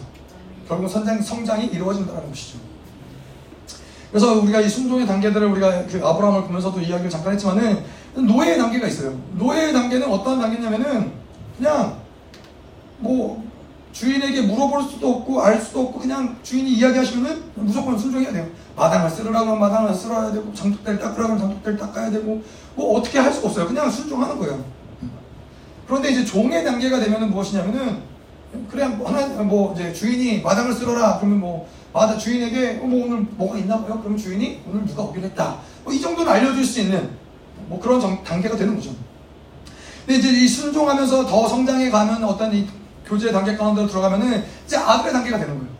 결국 0.67 0.87
선장, 0.89 1.21
성장이 1.21 1.65
이루어진다는 1.67 2.29
것이죠. 2.29 2.57
그래서 4.09 4.33
우리가 4.39 4.61
이 4.61 4.69
순종의 4.69 5.07
단계들을 5.07 5.47
우리가 5.47 5.85
그 5.87 5.99
아브라함을 6.03 6.43
보면서도 6.43 6.79
이야기를 6.79 7.09
잠깐 7.09 7.33
했지만은 7.33 7.83
노예의 8.15 8.57
단계가 8.57 8.87
있어요. 8.87 9.17
노예의 9.37 9.73
단계는 9.73 10.07
어떤 10.07 10.39
단계냐면은 10.39 11.11
그냥 11.57 11.97
뭐 12.99 13.43
주인에게 13.91 14.41
물어볼 14.41 14.83
수도 14.83 15.15
없고 15.15 15.41
알 15.41 15.59
수도 15.59 15.81
없고 15.81 15.99
그냥 15.99 16.35
주인이 16.43 16.71
이야기하시면은 16.73 17.43
무조건 17.55 17.97
순종해야 17.97 18.31
돼요. 18.31 18.47
마당을 18.75 19.09
쓸으라고 19.09 19.45
하면 19.45 19.59
마당을 19.59 19.93
쓸어야 19.93 20.31
되고 20.31 20.51
장독대를 20.53 20.99
닦으라고 20.99 21.23
하면 21.23 21.39
장독대를 21.39 21.77
닦아야 21.77 22.09
되고 22.11 22.41
뭐 22.75 22.97
어떻게 22.97 23.19
할 23.19 23.31
수가 23.31 23.49
없어요. 23.49 23.67
그냥 23.67 23.89
순종하는 23.89 24.37
거예요. 24.39 24.63
그런데 25.87 26.09
이제 26.11 26.25
종의 26.25 26.63
단계가 26.63 26.99
되면은 26.99 27.29
무엇이냐면은 27.29 27.99
그래 28.69 28.87
뭐 28.87 29.09
하나 29.09 29.27
뭐 29.43 29.73
이제 29.73 29.91
주인이 29.93 30.41
마당을 30.41 30.73
쓸어라 30.73 31.17
그러면 31.17 31.39
뭐 31.39 31.67
마당 31.91 32.17
주인에게 32.17 32.79
어, 32.81 32.87
뭐 32.87 33.05
오늘 33.05 33.25
뭐가 33.35 33.57
있나 33.57 33.79
봐요. 33.79 33.99
그러면 33.99 34.17
주인이 34.17 34.61
오늘 34.67 34.85
누가 34.85 35.03
오기로 35.03 35.25
했다. 35.25 35.57
뭐 35.83 35.93
이 35.93 35.99
정도는 36.01 36.31
알려줄 36.31 36.65
수 36.65 36.81
있는 36.81 37.09
뭐 37.67 37.79
그런 37.79 37.99
정, 37.99 38.23
단계가 38.23 38.55
되는 38.55 38.75
거죠. 38.75 38.91
근데 40.05 40.19
이제 40.19 40.29
이 40.29 40.47
순종하면서 40.47 41.25
더 41.25 41.47
성장해 41.47 41.89
가면 41.89 42.23
어떤 42.23 42.53
이 42.53 42.67
교제 43.05 43.31
단계 43.31 43.55
가운데로 43.55 43.87
들어가면은 43.87 44.43
이제 44.65 44.77
아들의 44.77 45.13
단계가 45.13 45.37
되는 45.37 45.57
거예요. 45.57 45.73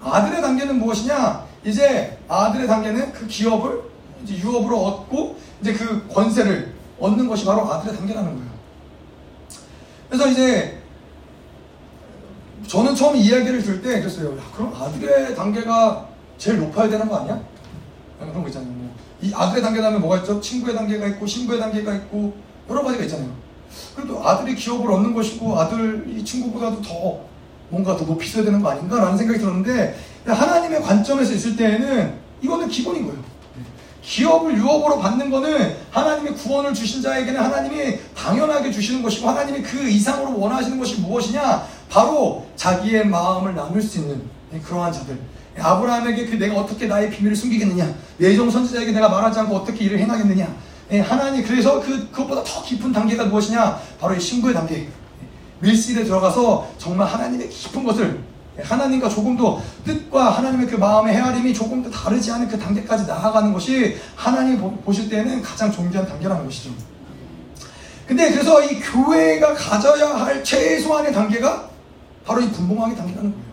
아들의 0.00 0.40
단계는 0.40 0.78
무엇이냐? 0.78 1.46
이제 1.64 2.18
아들의 2.28 2.66
단계는 2.66 3.12
그 3.12 3.26
기업을 3.26 3.82
이제 4.22 4.36
유업으로 4.38 4.78
얻고 4.84 5.36
이제 5.60 5.72
그 5.72 6.06
권세를 6.08 6.74
얻는 6.98 7.28
것이 7.28 7.44
바로 7.44 7.70
아들의 7.72 7.96
단계라는 7.96 8.34
거예요. 8.34 8.50
그래서 10.08 10.28
이제 10.28 10.78
저는 12.66 12.94
처음 12.94 13.16
이야기를 13.16 13.62
들을 13.62 13.82
때 13.82 14.00
그랬어요. 14.00 14.36
야, 14.36 14.42
그럼 14.54 14.74
아들의 14.74 15.34
단계가 15.34 16.06
제일 16.36 16.58
높아야 16.58 16.88
되는 16.88 17.08
거 17.08 17.16
아니야? 17.16 17.40
그런 18.18 18.42
거 18.42 18.48
있잖아요. 18.48 18.77
뭐. 19.20 19.28
이 19.28 19.32
아들의 19.34 19.62
단계 19.62 19.80
다음에 19.80 19.98
뭐가 19.98 20.18
있죠? 20.18 20.40
친구의 20.40 20.76
단계가 20.76 21.06
있고 21.08 21.26
신부의 21.26 21.60
단계가 21.60 21.94
있고 21.94 22.34
여러 22.70 22.82
가지가 22.82 23.04
있잖아요. 23.04 23.30
그래도 23.94 24.26
아들이 24.26 24.54
기업을 24.54 24.90
얻는 24.90 25.14
것이고 25.14 25.58
아들이 25.58 26.24
친구보다도 26.24 26.82
더 26.82 27.20
뭔가 27.68 27.96
더 27.96 28.06
높이 28.06 28.26
써야 28.26 28.44
되는 28.44 28.62
거 28.62 28.70
아닌가라는 28.70 29.18
생각이 29.18 29.38
들었는데 29.38 29.98
하나님의 30.26 30.82
관점에서 30.82 31.32
있을 31.34 31.56
때에는 31.56 32.14
이거는 32.42 32.68
기본인 32.68 33.06
거예요. 33.06 33.18
기업을 34.02 34.56
유업으로 34.56 34.98
받는 34.98 35.30
거는 35.30 35.76
하나님의 35.90 36.34
구원을 36.34 36.72
주신 36.72 37.02
자에게는 37.02 37.38
하나님이 37.38 37.98
당연하게 38.16 38.70
주시는 38.70 39.02
것이고 39.02 39.28
하나님이 39.28 39.62
그 39.62 39.86
이상으로 39.86 40.38
원하시는 40.38 40.78
것이 40.78 41.00
무엇이냐? 41.00 41.66
바로 41.90 42.46
자기의 42.56 43.06
마음을 43.06 43.54
나눌 43.54 43.82
수 43.82 43.98
있는 43.98 44.22
그러한 44.64 44.92
자들. 44.92 45.18
아브라함에게 45.60 46.26
그 46.26 46.36
내가 46.36 46.60
어떻게 46.60 46.86
나의 46.86 47.10
비밀을 47.10 47.36
숨기겠느냐? 47.36 47.94
내종 48.18 48.50
선지자에게 48.50 48.92
내가 48.92 49.08
말하지 49.08 49.40
않고 49.40 49.56
어떻게 49.56 49.84
일을 49.84 49.98
해나겠느냐? 49.98 50.46
예, 50.90 51.00
하나님 51.00 51.44
그래서 51.44 51.80
그 51.80 52.08
그것보다 52.10 52.42
더 52.44 52.62
깊은 52.62 52.92
단계가 52.92 53.26
무엇이냐? 53.26 53.78
바로 54.00 54.14
이 54.14 54.20
신부의 54.20 54.54
단계. 54.54 54.88
밀실에 55.60 56.04
들어가서 56.04 56.68
정말 56.78 57.08
하나님의 57.08 57.48
깊은 57.48 57.84
것을 57.84 58.20
하나님과 58.62 59.08
조금 59.08 59.36
더 59.36 59.60
뜻과 59.84 60.30
하나님의 60.30 60.66
그 60.66 60.76
마음의 60.76 61.14
헤아림이 61.14 61.54
조금 61.54 61.82
더 61.82 61.90
다르지 61.90 62.30
않은 62.32 62.48
그 62.48 62.58
단계까지 62.58 63.06
나아가는 63.06 63.52
것이 63.52 63.96
하나님이 64.16 64.58
보실 64.84 65.08
때는 65.08 65.42
가장 65.42 65.70
존귀한 65.70 66.06
단계라는 66.06 66.44
것이죠. 66.44 66.70
근데 68.06 68.30
그래서 68.30 68.62
이 68.64 68.80
교회가 68.80 69.54
가져야 69.54 70.14
할 70.14 70.42
최소한의 70.42 71.12
단계가 71.12 71.68
바로 72.24 72.40
이 72.40 72.50
분봉왕의 72.50 72.96
단계라는 72.96 73.30
거예요. 73.30 73.47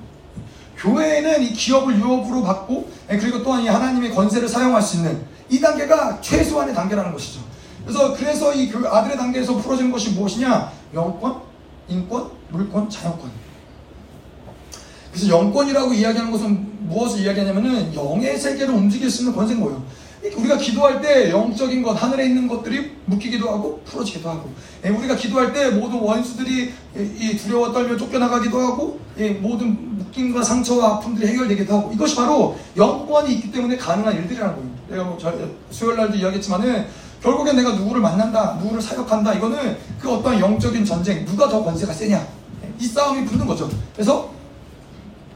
교회는 0.78 1.42
이 1.44 1.54
기업을 1.54 1.98
유업으로 1.98 2.44
받고 2.44 2.90
예, 3.12 3.18
그리고 3.18 3.44
또한 3.44 3.64
이 3.64 3.68
하나님의 3.68 4.14
권세를 4.14 4.48
사용할 4.48 4.82
수 4.82 4.98
있는 4.98 5.24
이 5.50 5.60
단계가 5.60 6.20
최소한의 6.22 6.74
단계라는 6.74 7.12
것이죠. 7.14 7.42
그래서 7.84 8.14
그래서 8.14 8.54
이 8.54 8.72
아들의 8.74 9.16
단계에서 9.18 9.58
풀어진 9.58 9.92
것이 9.92 10.10
무엇이냐? 10.12 10.72
영권, 10.94 11.42
인권, 11.88 12.32
물권, 12.50 12.90
자유권. 12.90 13.30
그래서 15.12 15.30
영권이라고 15.30 15.94
이야기하는 15.94 16.32
것은 16.32 16.88
무엇을 16.88 17.22
이야기하냐면은 17.22 17.94
영의 17.96 18.38
세계를 18.38 18.74
움직일 18.74 19.10
수 19.10 19.22
있는 19.22 19.36
권세인 19.36 19.62
거예요. 19.62 19.82
우리가 20.34 20.58
기도할 20.58 21.02
때 21.02 21.30
영적인 21.30 21.84
것, 21.84 21.92
하늘에 21.94 22.26
있는 22.26 22.48
것들이 22.48 22.92
묶이기도 23.06 23.50
하고 23.50 23.82
풀어지기도 23.86 24.30
하고 24.30 24.50
예, 24.86 24.90
우리가 24.90 25.16
기도할 25.16 25.54
때 25.54 25.70
모든 25.70 26.00
원수들이 26.00 26.74
두려워 27.38 27.72
떨며 27.72 27.98
쫓겨나가기도 27.98 28.60
하고 28.60 29.00
예, 29.18 29.30
모든 29.32 29.98
묶임과 29.98 30.44
상처와 30.44 30.96
아픔들이 30.96 31.28
해결되기도 31.28 31.78
하고 31.78 31.92
이것이 31.94 32.16
바로 32.16 32.58
영권이 32.76 33.34
있기 33.36 33.52
때문에 33.52 33.78
가능한 33.78 34.16
일들이라는 34.16 34.56
거예요. 34.56 34.70
내가 34.90 35.04
뭐 35.04 35.18
수요일 35.70 35.98
날도 35.98 36.16
이야기했지만은 36.18 36.86
결국엔 37.22 37.56
내가 37.56 37.72
누구를 37.74 38.02
만난다, 38.02 38.58
누구를 38.62 38.82
사역한다 38.82 39.34
이거는 39.34 39.78
그 40.00 40.12
어떤 40.12 40.40
영적인 40.40 40.86
전쟁 40.86 41.26
누가 41.26 41.48
더 41.50 41.64
권세가 41.64 41.92
세냐 41.94 42.18
예, 42.64 42.74
이 42.80 42.86
싸움이 42.88 43.26
붙는 43.26 43.46
거죠. 43.46 43.70
그래서 43.94 44.30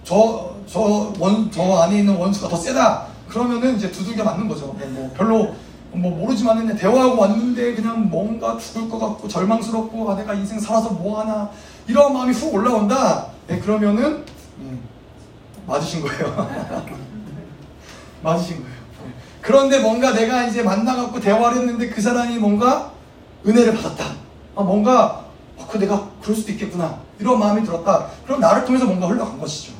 저 0.03 0.49
저 0.69 1.11
원 1.19 1.49
저 1.51 1.63
안에 1.77 1.97
있는 1.99 2.15
원수가 2.15 2.47
더 2.47 2.55
세다 2.55 3.07
그러면은 3.29 3.77
이제 3.77 3.91
두들겨 3.91 4.23
맞는 4.23 4.47
거죠. 4.47 4.67
뭐, 4.67 4.87
뭐 4.89 5.13
별로 5.15 5.55
뭐 5.91 6.11
모르지만은 6.11 6.75
대화하고 6.75 7.21
왔는데 7.21 7.75
그냥 7.75 8.09
뭔가 8.09 8.57
죽을 8.57 8.89
것 8.89 8.99
같고 8.99 9.27
절망스럽고 9.27 10.11
아 10.11 10.15
내가 10.15 10.33
인생 10.33 10.59
살아서 10.59 10.91
뭐 10.91 11.19
하나 11.19 11.49
이런 11.87 12.13
마음이 12.13 12.33
훅 12.33 12.53
올라온다. 12.53 13.27
네, 13.47 13.59
그러면은 13.59 14.23
음, 14.59 14.81
맞으신 15.65 16.01
거예요. 16.01 16.49
맞으신 18.21 18.57
거예요. 18.57 18.75
네. 19.05 19.13
그런데 19.41 19.79
뭔가 19.79 20.13
내가 20.13 20.45
이제 20.45 20.61
만나갖고 20.61 21.19
대화를 21.19 21.59
했는데 21.59 21.89
그 21.89 22.01
사람이 22.01 22.37
뭔가 22.37 22.91
은혜를 23.45 23.73
받았다. 23.75 24.05
아, 24.55 24.61
뭔가 24.61 25.25
아, 25.57 25.65
그 25.67 25.77
내가 25.77 26.07
그럴 26.21 26.35
수도 26.35 26.51
있겠구나. 26.51 26.99
이런 27.19 27.39
마음이 27.39 27.63
들었다. 27.63 28.07
그럼 28.25 28.39
나를 28.39 28.65
통해서 28.65 28.85
뭔가 28.85 29.07
흘러간 29.07 29.39
것이죠. 29.39 29.73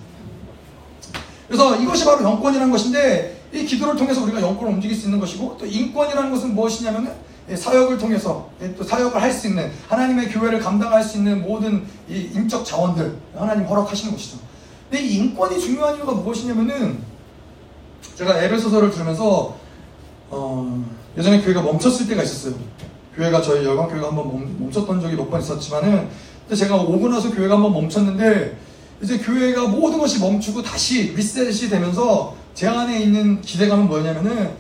그래서 1.48 1.76
이것이 1.76 2.06
바로 2.06 2.24
영권이라는 2.24 2.72
것인데 2.72 3.39
이 3.54 3.66
기도를 3.66 3.96
통해서 3.96 4.24
우리가 4.24 4.42
영권을 4.42 4.74
움직일 4.74 4.96
수 4.96 5.06
있는 5.06 5.20
것이고 5.20 5.58
또 5.60 5.66
인권이라는 5.66 6.32
것은 6.32 6.54
무엇이냐면은 6.56 7.12
예, 7.50 7.56
사역을 7.56 7.98
통해서 7.98 8.50
예, 8.62 8.76
또 8.76 8.84
사역을 8.84 9.20
할 9.22 9.32
수 9.32 9.48
있는 9.48 9.72
하나님의 9.88 10.30
교회를 10.30 10.60
감당할 10.60 11.04
수 11.04 11.18
있는 11.18 11.42
모든 11.42 11.84
이 12.08 12.30
인적 12.34 12.64
자원들 12.64 13.18
하나님 13.36 13.66
허락하시는 13.66 14.14
것이죠. 14.14 14.38
근데 14.90 15.04
이 15.04 15.16
인권이 15.18 15.60
중요한 15.60 15.96
이유가 15.96 16.12
무엇이냐면은 16.14 17.00
제가 18.16 18.42
에베소서를 18.44 18.92
들으면서 18.92 19.56
어, 20.30 20.86
예전에 21.18 21.42
교회가 21.42 21.62
멈췄을 21.64 22.08
때가 22.08 22.22
있었어요. 22.24 22.54
교회가 23.16 23.42
저희 23.42 23.66
열방 23.66 23.88
교회가 23.90 24.10
한번 24.10 24.58
멈췄던 24.60 25.02
적이 25.02 25.16
몇 25.16 25.30
번 25.30 25.42
있었지만은 25.42 26.08
제가 26.56 26.76
오고 26.76 27.10
나서 27.10 27.32
교회가 27.32 27.56
한번 27.56 27.74
멈췄는데 27.74 28.58
이제 29.02 29.18
교회가 29.18 29.68
모든 29.68 29.98
것이 30.00 30.20
멈추고 30.20 30.62
다시 30.62 31.14
리셋이 31.16 31.70
되면서 31.70 32.36
제 32.60 32.68
안에 32.68 33.00
있는 33.00 33.40
기대감은 33.40 33.88
뭐냐면은 33.88 34.52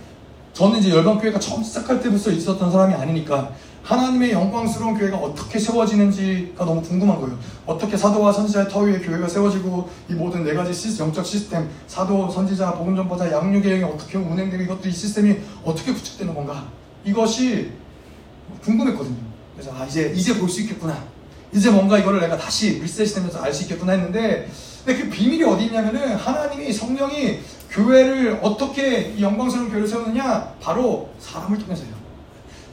저는 0.53 0.79
이제 0.79 0.89
열방교회가 0.89 1.37
처음 1.37 1.61
시작할 1.61 2.01
때부터 2.01 2.31
있었던 2.31 2.71
사람이 2.71 2.93
아니니까 2.93 3.51
하나님의 3.83 4.31
영광스러운 4.31 4.97
교회가 4.97 5.17
어떻게 5.17 5.59
세워지는지가 5.59 6.63
너무 6.63 6.81
궁금한 6.81 7.19
거예요. 7.19 7.37
어떻게 7.65 7.97
사도와 7.97 8.31
선지자의 8.31 8.69
터 8.69 8.79
위에 8.83 8.99
교회가 8.99 9.27
세워지고 9.27 9.89
이 10.09 10.13
모든 10.13 10.45
네 10.45 10.53
가지 10.53 10.73
시스, 10.73 11.01
영적 11.01 11.25
시스템, 11.25 11.67
사도, 11.87 12.29
선지자, 12.29 12.75
복음 12.75 12.95
전파자, 12.95 13.29
양육의 13.29 13.63
영이 13.63 13.83
어떻게 13.83 14.17
운행되고 14.17 14.63
이것도 14.63 14.87
이 14.87 14.93
시스템이 14.93 15.35
어떻게 15.65 15.91
구축되는 15.91 16.33
건가? 16.33 16.69
이것이 17.03 17.69
궁금했거든요. 18.63 19.17
그래서 19.57 19.73
아 19.77 19.85
이제 19.85 20.13
이제 20.15 20.39
볼 20.39 20.47
수 20.47 20.61
있겠구나. 20.61 21.03
이제 21.53 21.69
뭔가 21.69 21.97
이거를 21.97 22.21
내가 22.21 22.37
다시 22.37 22.79
리셋이 22.79 23.09
되면서 23.09 23.41
알 23.41 23.53
수 23.53 23.63
있겠구나 23.63 23.91
했는데 23.91 24.49
근데 24.85 25.03
그 25.03 25.09
비밀이 25.09 25.43
어디 25.43 25.65
있냐면은 25.65 26.15
하나님이 26.15 26.71
성령이 26.71 27.39
교회를 27.69 28.39
어떻게 28.41 29.19
영광스러운 29.19 29.69
교회를 29.69 29.87
세우느냐 29.87 30.55
바로 30.61 31.09
사람을 31.19 31.57
통해서요. 31.59 31.89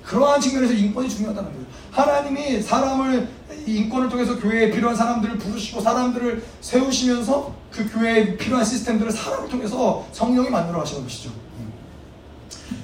그러한 0.04 0.40
측면에서 0.40 0.72
인권이 0.72 1.08
중요하다는 1.08 1.50
거예요. 1.52 1.66
하나님이 1.90 2.62
사람을 2.62 3.28
인권을 3.66 4.08
통해서 4.08 4.38
교회에 4.38 4.70
필요한 4.70 4.94
사람들을 4.94 5.38
부르시고 5.38 5.80
사람들을 5.80 6.44
세우시면서 6.60 7.52
그 7.70 7.90
교회에 7.92 8.36
필요한 8.36 8.64
시스템들을 8.64 9.10
사람을 9.10 9.48
통해서 9.48 10.06
성령이 10.12 10.48
만들어 10.50 10.78
가시는 10.78 11.02
것이죠. 11.02 11.30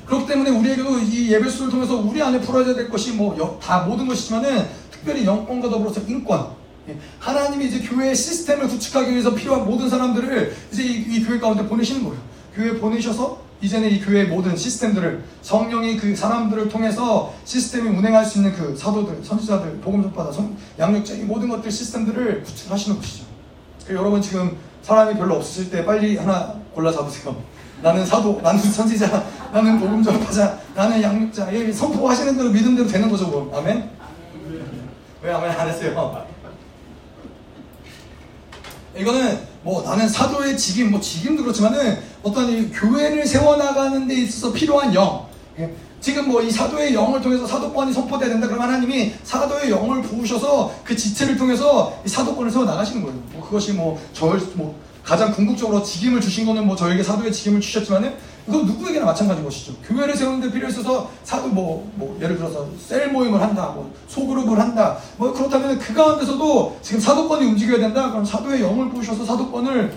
그렇기 0.06 0.26
때문에 0.26 0.50
우리에게도 0.50 0.98
이 0.98 1.30
예배수를 1.32 1.70
통해서 1.70 1.96
우리 1.96 2.20
안에 2.20 2.40
풀어져야 2.40 2.74
될 2.74 2.90
것이 2.90 3.12
뭐 3.12 3.58
다 3.60 3.82
모든 3.82 4.06
것이지만은 4.06 4.66
특별히 4.90 5.24
영권과 5.24 5.70
더불어서 5.70 6.00
인권. 6.06 6.61
예, 6.88 6.96
하나님이 7.18 7.66
이제 7.66 7.80
교회의 7.80 8.14
시스템을 8.14 8.68
구축하기 8.68 9.10
위해서 9.12 9.34
필요한 9.34 9.64
모든 9.64 9.88
사람들을 9.88 10.56
이제 10.72 10.82
이, 10.82 11.16
이 11.16 11.24
교회 11.24 11.38
가운데 11.38 11.66
보내시는 11.66 12.04
거예요. 12.04 12.20
교회 12.54 12.78
보내셔서 12.78 13.40
이제는 13.62 13.88
이 13.90 14.00
교회의 14.00 14.26
모든 14.26 14.56
시스템들을 14.56 15.22
성령이 15.42 15.96
그 15.96 16.16
사람들을 16.16 16.68
통해서 16.68 17.32
시스템이 17.44 17.96
운행할 17.96 18.24
수 18.24 18.38
있는 18.38 18.52
그 18.52 18.76
사도들, 18.76 19.22
선지자들, 19.24 19.78
복음 19.80 20.02
전파자, 20.02 20.42
양육자 20.78 21.14
이 21.14 21.20
모든 21.20 21.48
것들 21.48 21.70
시스템들을 21.70 22.42
구축하시는 22.42 22.96
것이죠. 22.96 23.24
여러분 23.90 24.20
지금 24.20 24.56
사람이 24.82 25.14
별로 25.14 25.36
없으실 25.36 25.70
때 25.70 25.84
빨리 25.84 26.16
하나 26.16 26.54
골라 26.74 26.90
잡으세요. 26.90 27.36
나는 27.82 28.04
사도, 28.04 28.40
나는 28.42 28.60
선지자, 28.60 29.24
나는 29.52 29.78
복음 29.78 30.02
전파자, 30.02 30.58
나는 30.74 31.00
양육자. 31.00 31.48
선포하시는 31.72 32.36
대로 32.36 32.50
믿음 32.50 32.74
대로 32.74 32.88
되는 32.88 33.08
거죠, 33.08 33.28
뭐. 33.28 33.56
아멘? 33.56 33.90
왜 35.22 35.32
아멘 35.32 35.50
안 35.50 35.68
했어요? 35.68 36.31
이거는 38.96 39.38
뭐 39.62 39.82
나는 39.82 40.08
사도의 40.08 40.56
직임, 40.58 40.90
뭐 40.90 41.00
직임도 41.00 41.42
그렇지만은 41.42 41.98
어떤 42.22 42.50
이 42.50 42.70
교회를 42.70 43.26
세워나가는 43.26 44.06
데 44.06 44.14
있어서 44.14 44.52
필요한 44.52 44.94
영. 44.94 45.26
예. 45.58 45.72
지금 46.00 46.28
뭐 46.28 46.42
이 46.42 46.50
사도의 46.50 46.94
영을 46.94 47.22
통해서 47.22 47.46
사도권이 47.46 47.92
선포돼야 47.92 48.28
된다. 48.28 48.48
그러면 48.48 48.68
하나님이 48.68 49.12
사도의 49.22 49.70
영을 49.70 50.02
부으셔서 50.02 50.74
그 50.84 50.96
지체를 50.96 51.36
통해서 51.36 51.96
이 52.04 52.08
사도권을 52.08 52.50
세워 52.50 52.64
나가시는 52.64 53.02
거예요. 53.02 53.16
뭐 53.32 53.44
그것이 53.44 53.72
뭐 53.72 54.00
절, 54.12 54.40
뭐 54.54 54.74
가장 55.04 55.32
궁극적으로 55.32 55.82
직임을 55.82 56.20
주신 56.20 56.44
거는 56.46 56.66
뭐 56.66 56.74
저에게 56.76 57.02
사도의 57.02 57.32
직임을 57.32 57.60
주셨지만은 57.60 58.14
이건 58.48 58.66
누구에게나 58.66 59.06
마찬가지인 59.06 59.44
것이죠. 59.44 59.74
교회를 59.86 60.16
세우는데 60.16 60.50
필요 60.50 60.68
있어서 60.68 61.10
사도 61.22 61.48
뭐, 61.48 61.90
뭐 61.94 62.18
예를 62.20 62.36
들어서 62.36 62.66
셀 62.78 63.12
모임을 63.12 63.40
한다, 63.40 63.72
뭐 63.74 63.92
소그룹을 64.08 64.58
한다, 64.58 64.98
뭐 65.16 65.32
그렇다면 65.32 65.78
그 65.78 65.94
가운데서도 65.94 66.78
지금 66.82 67.00
사도권이 67.00 67.46
움직여야 67.46 67.78
된다. 67.78 68.10
그럼 68.10 68.24
사도의 68.24 68.62
영을 68.62 68.90
부으셔서 68.90 69.24
사도권을 69.24 69.94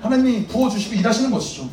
하나님이 0.00 0.46
부어주시고 0.46 0.94
일하시는 0.96 1.30
것이죠. 1.30 1.68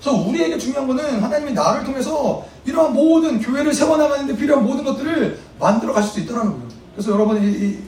그래서 0.00 0.18
우리에게 0.18 0.58
중요한 0.58 0.86
거는 0.86 1.22
하나님이 1.22 1.52
나를 1.52 1.84
통해서 1.84 2.44
이러한 2.66 2.92
모든 2.92 3.40
교회를 3.40 3.72
세워나가는데 3.72 4.36
필요한 4.36 4.64
모든 4.64 4.84
것들을 4.84 5.38
만들어 5.58 5.92
가실 5.92 6.12
수 6.12 6.20
있다는 6.20 6.50
거예요. 6.50 6.68
그래서 6.94 7.12
여러분 7.12 7.42
이, 7.42 7.46
이 7.46 7.78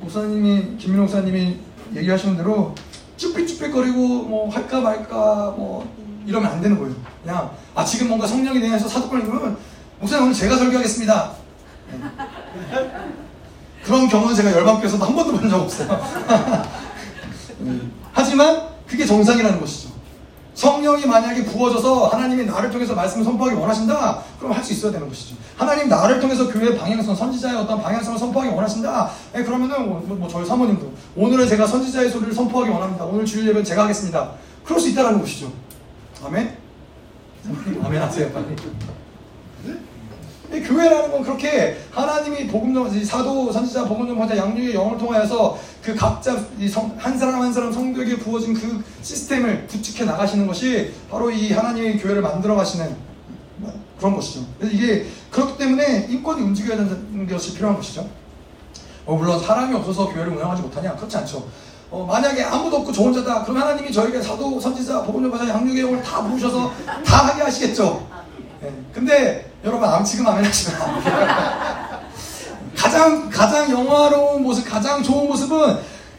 목사님이 0.00 0.76
김민호 0.78 1.02
목사님이 1.02 1.56
얘기하시는 1.94 2.36
대로 2.36 2.74
쭈삣쭈삣거리고 3.16 3.98
뭐 3.98 4.48
할까 4.48 4.80
말까 4.80 5.54
뭐 5.56 5.86
이러면 6.30 6.50
안 6.52 6.60
되는 6.60 6.78
거예요. 6.78 6.94
그냥 7.22 7.50
아 7.74 7.84
지금 7.84 8.06
뭔가 8.08 8.26
성령이 8.26 8.60
내서 8.60 8.88
사도권을 8.88 9.26
그러면 9.26 9.56
목사님 9.98 10.24
오늘 10.26 10.34
제가 10.34 10.56
설교하겠습니다. 10.56 11.30
네. 11.90 12.90
그런 13.84 14.08
경우는 14.08 14.34
제가 14.34 14.52
열방교에서도 14.52 15.04
한 15.04 15.14
번도 15.16 15.32
본 15.36 15.50
적 15.50 15.60
없어요. 15.60 16.00
네. 17.58 17.80
하지만 18.12 18.62
그게 18.86 19.04
정상이라는 19.04 19.60
것이죠. 19.60 19.90
성령이 20.54 21.06
만약에 21.06 21.44
부어져서 21.46 22.08
하나님이 22.08 22.44
나를 22.44 22.70
통해서 22.70 22.94
말씀을 22.94 23.24
선포하기 23.24 23.56
원하신다? 23.56 24.22
그럼 24.38 24.52
할 24.52 24.62
수 24.62 24.72
있어야 24.72 24.92
되는 24.92 25.08
것이죠. 25.08 25.34
하나님 25.56 25.88
나를 25.88 26.20
통해서 26.20 26.48
교회 26.48 26.76
방향성, 26.76 27.14
선지자의 27.14 27.56
어떤 27.56 27.80
방향성을 27.82 28.18
선포하기 28.18 28.52
원하신다? 28.54 29.10
네, 29.32 29.42
그러면은 29.42 29.88
뭐, 29.88 30.04
뭐 30.18 30.28
저희 30.28 30.44
사모님도 30.44 30.92
오늘은 31.16 31.48
제가 31.48 31.66
선지자의 31.66 32.10
소리를 32.10 32.32
선포하기 32.34 32.70
원합니다. 32.70 33.04
오늘 33.04 33.24
주일 33.24 33.48
예배 33.48 33.62
제가 33.64 33.84
하겠습니다. 33.84 34.32
그럴 34.64 34.78
수 34.78 34.88
있다는 34.90 35.20
것이죠. 35.20 35.50
아멘? 36.24 36.56
아멘 37.82 38.02
하세요, 38.02 38.30
빨리. 38.32 38.54
이 40.52 40.60
교회라는 40.62 41.12
건 41.12 41.22
그렇게 41.22 41.78
하나님이 41.92 42.48
복음 42.48 42.74
전 42.74 43.04
사도 43.04 43.52
선지자 43.52 43.84
복음 43.84 44.08
전파자 44.08 44.36
양육의 44.36 44.74
영을 44.74 44.98
통하여서 44.98 45.56
그 45.80 45.94
각자 45.94 46.36
한 46.98 47.16
사람 47.16 47.40
한 47.40 47.52
사람 47.52 47.72
성도에게 47.72 48.18
부어진 48.18 48.52
그 48.52 48.82
시스템을 49.00 49.68
구축해 49.68 50.04
나가시는 50.04 50.48
것이 50.48 50.92
바로 51.08 51.30
이 51.30 51.52
하나님의 51.52 51.98
교회를 51.98 52.20
만들어 52.20 52.56
가시는 52.56 52.96
그런 53.96 54.16
것이죠. 54.16 54.44
이게 54.62 55.06
그렇기 55.30 55.56
때문에 55.56 56.06
인권이 56.10 56.42
움직여야 56.42 56.76
되는 56.76 57.28
것이 57.28 57.54
필요한 57.54 57.76
것이죠. 57.76 58.08
어, 59.06 59.14
물론 59.14 59.38
사람이 59.38 59.74
없어서 59.76 60.08
교회를 60.08 60.32
운영하지 60.32 60.62
못하냐 60.62 60.96
그렇지 60.96 61.16
않죠. 61.18 61.46
어, 61.90 62.04
만약에 62.06 62.44
아무도 62.44 62.78
없고 62.78 62.92
저 62.92 63.02
혼자다 63.02 63.42
그럼 63.42 63.60
하나님이 63.60 63.92
저에게 63.92 64.22
사도 64.22 64.60
선지자 64.60 65.02
복음 65.02 65.22
전파자 65.22 65.48
양육의 65.48 65.82
영을 65.82 66.02
다 66.02 66.22
부으셔서 66.22 66.72
다 67.04 67.26
하게 67.26 67.42
하시겠죠. 67.42 68.06
네. 68.60 68.72
근데 68.92 69.52
여러분 69.64 69.88
암 69.88 70.04
지금 70.04 70.26
아멘 70.26 70.44
하시면 70.44 70.80
가장 72.76 73.28
가장 73.28 73.70
영화로운 73.70 74.42
모습, 74.42 74.68
가장 74.68 75.02
좋은 75.02 75.26
모습은 75.26 75.78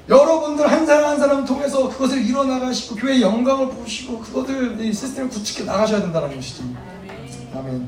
여러분들 0.10 0.70
한 0.70 0.86
사람 0.86 1.12
한 1.12 1.20
사람 1.20 1.46
통해서 1.46 1.88
그것을 1.88 2.22
이뤄나가시고 2.22 2.96
교회의 2.96 3.22
영광을 3.22 3.70
부으시고 3.70 4.20
그것들 4.20 4.94
시스템을 4.94 5.30
구축해 5.30 5.64
나가셔야 5.64 6.02
된다는 6.02 6.36
것이죠. 6.36 6.64
아멘. 7.56 7.88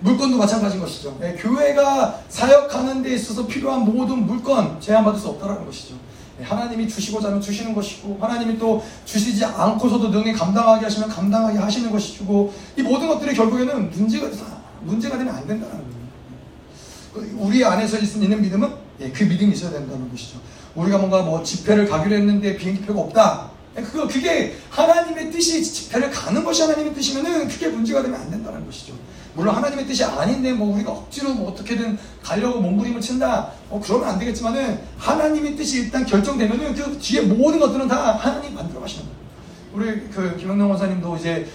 물건도 0.00 0.36
마찬가지인 0.36 0.80
것이죠. 0.80 1.16
네, 1.20 1.36
교회가 1.36 2.18
사역하는 2.28 3.02
데 3.02 3.14
있어서 3.14 3.46
필요한 3.46 3.84
모든 3.84 4.26
물건 4.26 4.80
제한받을 4.80 5.20
수 5.20 5.28
없다는 5.28 5.64
것이죠. 5.64 5.94
네, 6.38 6.44
하나님이 6.44 6.88
주시고자 6.88 7.28
하면 7.28 7.40
주시는 7.40 7.74
것이고 7.74 8.18
하나님이 8.20 8.58
또 8.58 8.82
주시지 9.04 9.44
않고서도 9.44 10.08
능히 10.08 10.32
감당하게 10.32 10.84
하시면 10.86 11.08
감당하게 11.08 11.58
하시는 11.58 11.90
것이고 11.90 12.52
이 12.76 12.82
모든 12.82 13.08
것들이 13.08 13.34
결국에는 13.34 13.90
문제가 13.90 14.28
문제가 14.80 15.18
되면 15.18 15.34
안 15.34 15.46
된다는 15.46 15.84
거예요. 17.12 17.36
우리 17.38 17.64
안에서 17.64 17.98
있는 17.98 18.40
믿음은 18.40 18.72
예, 19.00 19.10
그 19.10 19.24
믿음이 19.24 19.52
있어야 19.52 19.70
된다는 19.70 20.10
것이죠. 20.10 20.40
우리가 20.74 20.98
뭔가 20.98 21.22
뭐 21.22 21.42
집회를 21.42 21.88
가기로 21.88 22.16
했는데 22.16 22.56
비행기표가 22.56 23.00
없다. 23.00 23.50
예, 23.76 23.82
그게 23.82 24.56
하나님의 24.70 25.30
뜻이 25.30 25.62
집회를 25.62 26.10
가는 26.10 26.42
것이 26.44 26.62
하나님의 26.62 26.94
뜻이면은 26.94 27.48
그게 27.48 27.68
문제가 27.68 28.02
되면 28.02 28.20
안 28.20 28.30
된다는 28.30 28.64
것이죠. 28.64 28.94
물론 29.34 29.54
하나님의 29.54 29.86
뜻이 29.86 30.04
아닌데 30.04 30.52
뭐 30.52 30.74
우리가 30.74 30.92
억지로 30.92 31.32
뭐 31.32 31.50
어떻게든 31.50 31.98
가려고 32.22 32.60
몸부림을 32.60 33.00
친다. 33.00 33.50
뭐 33.68 33.80
그러면 33.82 34.10
안 34.10 34.18
되겠지만은 34.18 34.80
하나님의 34.98 35.56
뜻이 35.56 35.80
일단 35.80 36.04
결정되면은 36.04 36.74
그 36.74 36.98
뒤에 36.98 37.22
모든 37.22 37.58
것들은 37.58 37.88
다 37.88 38.12
하나님 38.12 38.54
만들어 38.54 38.80
가시는 38.80 39.06
거예요. 39.06 39.22
우리 39.72 40.08
그 40.10 40.36
김영남 40.36 40.68
원사님도 40.68 41.16
이제 41.16 41.48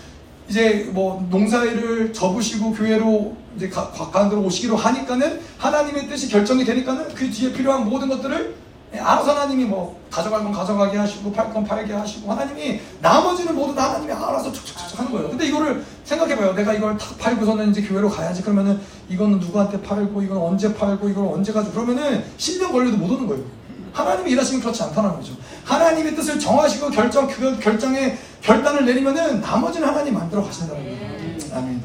이제 0.49 0.90
뭐 0.91 1.28
농사일을 1.30 2.14
접으시고 2.14 2.74
교회로 2.74 3.36
이제 3.58 3.70
곽관으로 3.70 4.41
오시기로 4.44 4.76
하니까는 4.76 5.41
하나님의 5.58 6.08
뜻이 6.08 6.30
결정이 6.30 6.64
되니까는 6.64 7.14
그 7.14 7.30
뒤에 7.30 7.52
필요한 7.52 7.88
모든 7.88 8.08
것들을 8.08 8.56
예, 8.56 8.66
알아서 8.93 9.31
하나님이 9.31 9.65
뭐 9.65 9.99
가져갈 10.09 10.43
건 10.43 10.51
가져가게 10.51 10.97
하시고 10.97 11.31
팔 11.31 11.53
건 11.53 11.64
팔게 11.65 11.93
하시고 11.93 12.31
하나님이 12.31 12.80
나머지는 13.01 13.53
모두 13.55 13.76
다 13.76 13.89
하나님이 13.89 14.11
알아서 14.14 14.51
촉촉촉 14.51 14.99
하는 14.99 15.11
거예요. 15.11 15.30
근데 15.30 15.45
이거를 15.47 15.84
생각해봐요. 16.05 16.53
내가 16.53 16.73
이걸 16.73 16.97
다 16.97 17.07
팔고서는 17.19 17.72
이제 17.72 17.81
교회로 17.81 18.09
가야지. 18.09 18.41
그러면은 18.41 18.80
이거는 19.09 19.39
누구한테 19.39 19.81
팔고 19.81 20.22
이건 20.22 20.38
언제 20.38 20.73
팔고 20.73 21.09
이걸 21.09 21.27
언제 21.27 21.51
가지고 21.51 21.73
그러면은 21.73 22.23
10년 22.38 22.72
걸려도 22.72 22.97
못 22.97 23.11
오는 23.11 23.27
거예요. 23.27 23.43
하나님이 23.91 24.31
일하시면 24.31 24.61
그렇지 24.61 24.84
않다는 24.84 25.11
거죠. 25.15 25.34
하나님의 25.65 26.15
뜻을 26.15 26.39
정하시고 26.39 26.89
결정 26.91 27.27
그 27.27 27.59
결정에 27.59 28.18
결단을 28.41 28.85
내리면은 28.85 29.41
나머지는 29.41 29.88
하나님 29.88 30.14
만들어 30.14 30.43
가신다는 30.43 30.84
거예요. 30.84 31.38
아멘. 31.55 31.81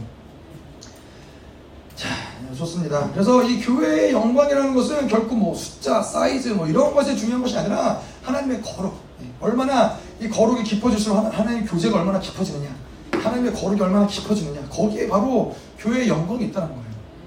자, 1.96 2.08
좋습니다. 2.56 3.10
그래서 3.12 3.42
이 3.42 3.60
교회의 3.60 4.12
영광이라는 4.12 4.74
것은 4.74 5.08
결코 5.08 5.34
뭐 5.34 5.54
숫자, 5.54 6.02
사이즈 6.02 6.48
뭐 6.48 6.66
이런 6.66 6.94
것에 6.94 7.16
중요한 7.16 7.42
것이 7.42 7.56
아니라 7.56 8.00
하나님의 8.22 8.62
거룩. 8.62 8.94
예, 9.22 9.26
얼마나 9.40 9.96
이 10.20 10.28
거룩이 10.28 10.62
깊어질수록 10.64 11.18
하나님의 11.18 11.66
교제가 11.66 11.98
얼마나 11.98 12.20
깊어지느냐. 12.20 12.68
하나님의 13.12 13.52
거룩이 13.54 13.80
얼마나 13.80 14.06
깊어지느냐. 14.06 14.68
거기에 14.68 15.08
바로 15.08 15.54
교회의 15.78 16.08
영광이 16.08 16.46
있다는 16.46 16.68
거예요. 16.68 16.82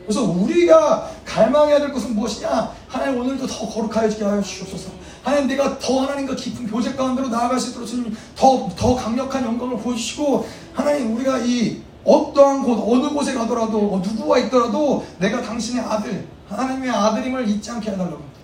그래서 0.05 0.21
우리가 0.23 1.09
갈망해야 1.25 1.79
될 1.79 1.91
것은 1.91 2.15
무엇이냐? 2.15 2.71
하나님 2.87 3.19
오늘도 3.19 3.47
더 3.47 3.67
거룩하여 3.67 4.07
지게 4.07 4.23
하여 4.23 4.41
주옵소서. 4.41 4.91
하나님 5.23 5.47
내가 5.47 5.79
더 5.79 6.01
하나님과 6.01 6.35
깊은 6.35 6.67
교제 6.67 6.93
가운데로 6.93 7.29
나아갈 7.29 7.59
수 7.59 7.71
있도록 7.71 7.87
주님 7.87 8.15
더, 8.35 8.69
더 8.75 8.95
강력한 8.95 9.43
영광을 9.43 9.77
보여주시고 9.77 10.47
하나님 10.73 11.15
우리가 11.15 11.39
이 11.39 11.81
어떠한 12.05 12.63
곳 12.63 12.83
어느 12.87 13.09
곳에 13.09 13.33
가더라도 13.33 13.81
뭐 13.81 13.99
누구와 13.99 14.37
있더라도 14.39 15.05
내가 15.19 15.41
당신의 15.41 15.83
아들 15.83 16.27
하나님의 16.47 16.89
아들임을 16.89 17.49
잊지 17.49 17.71
않게 17.71 17.91
해달라고 17.91 18.35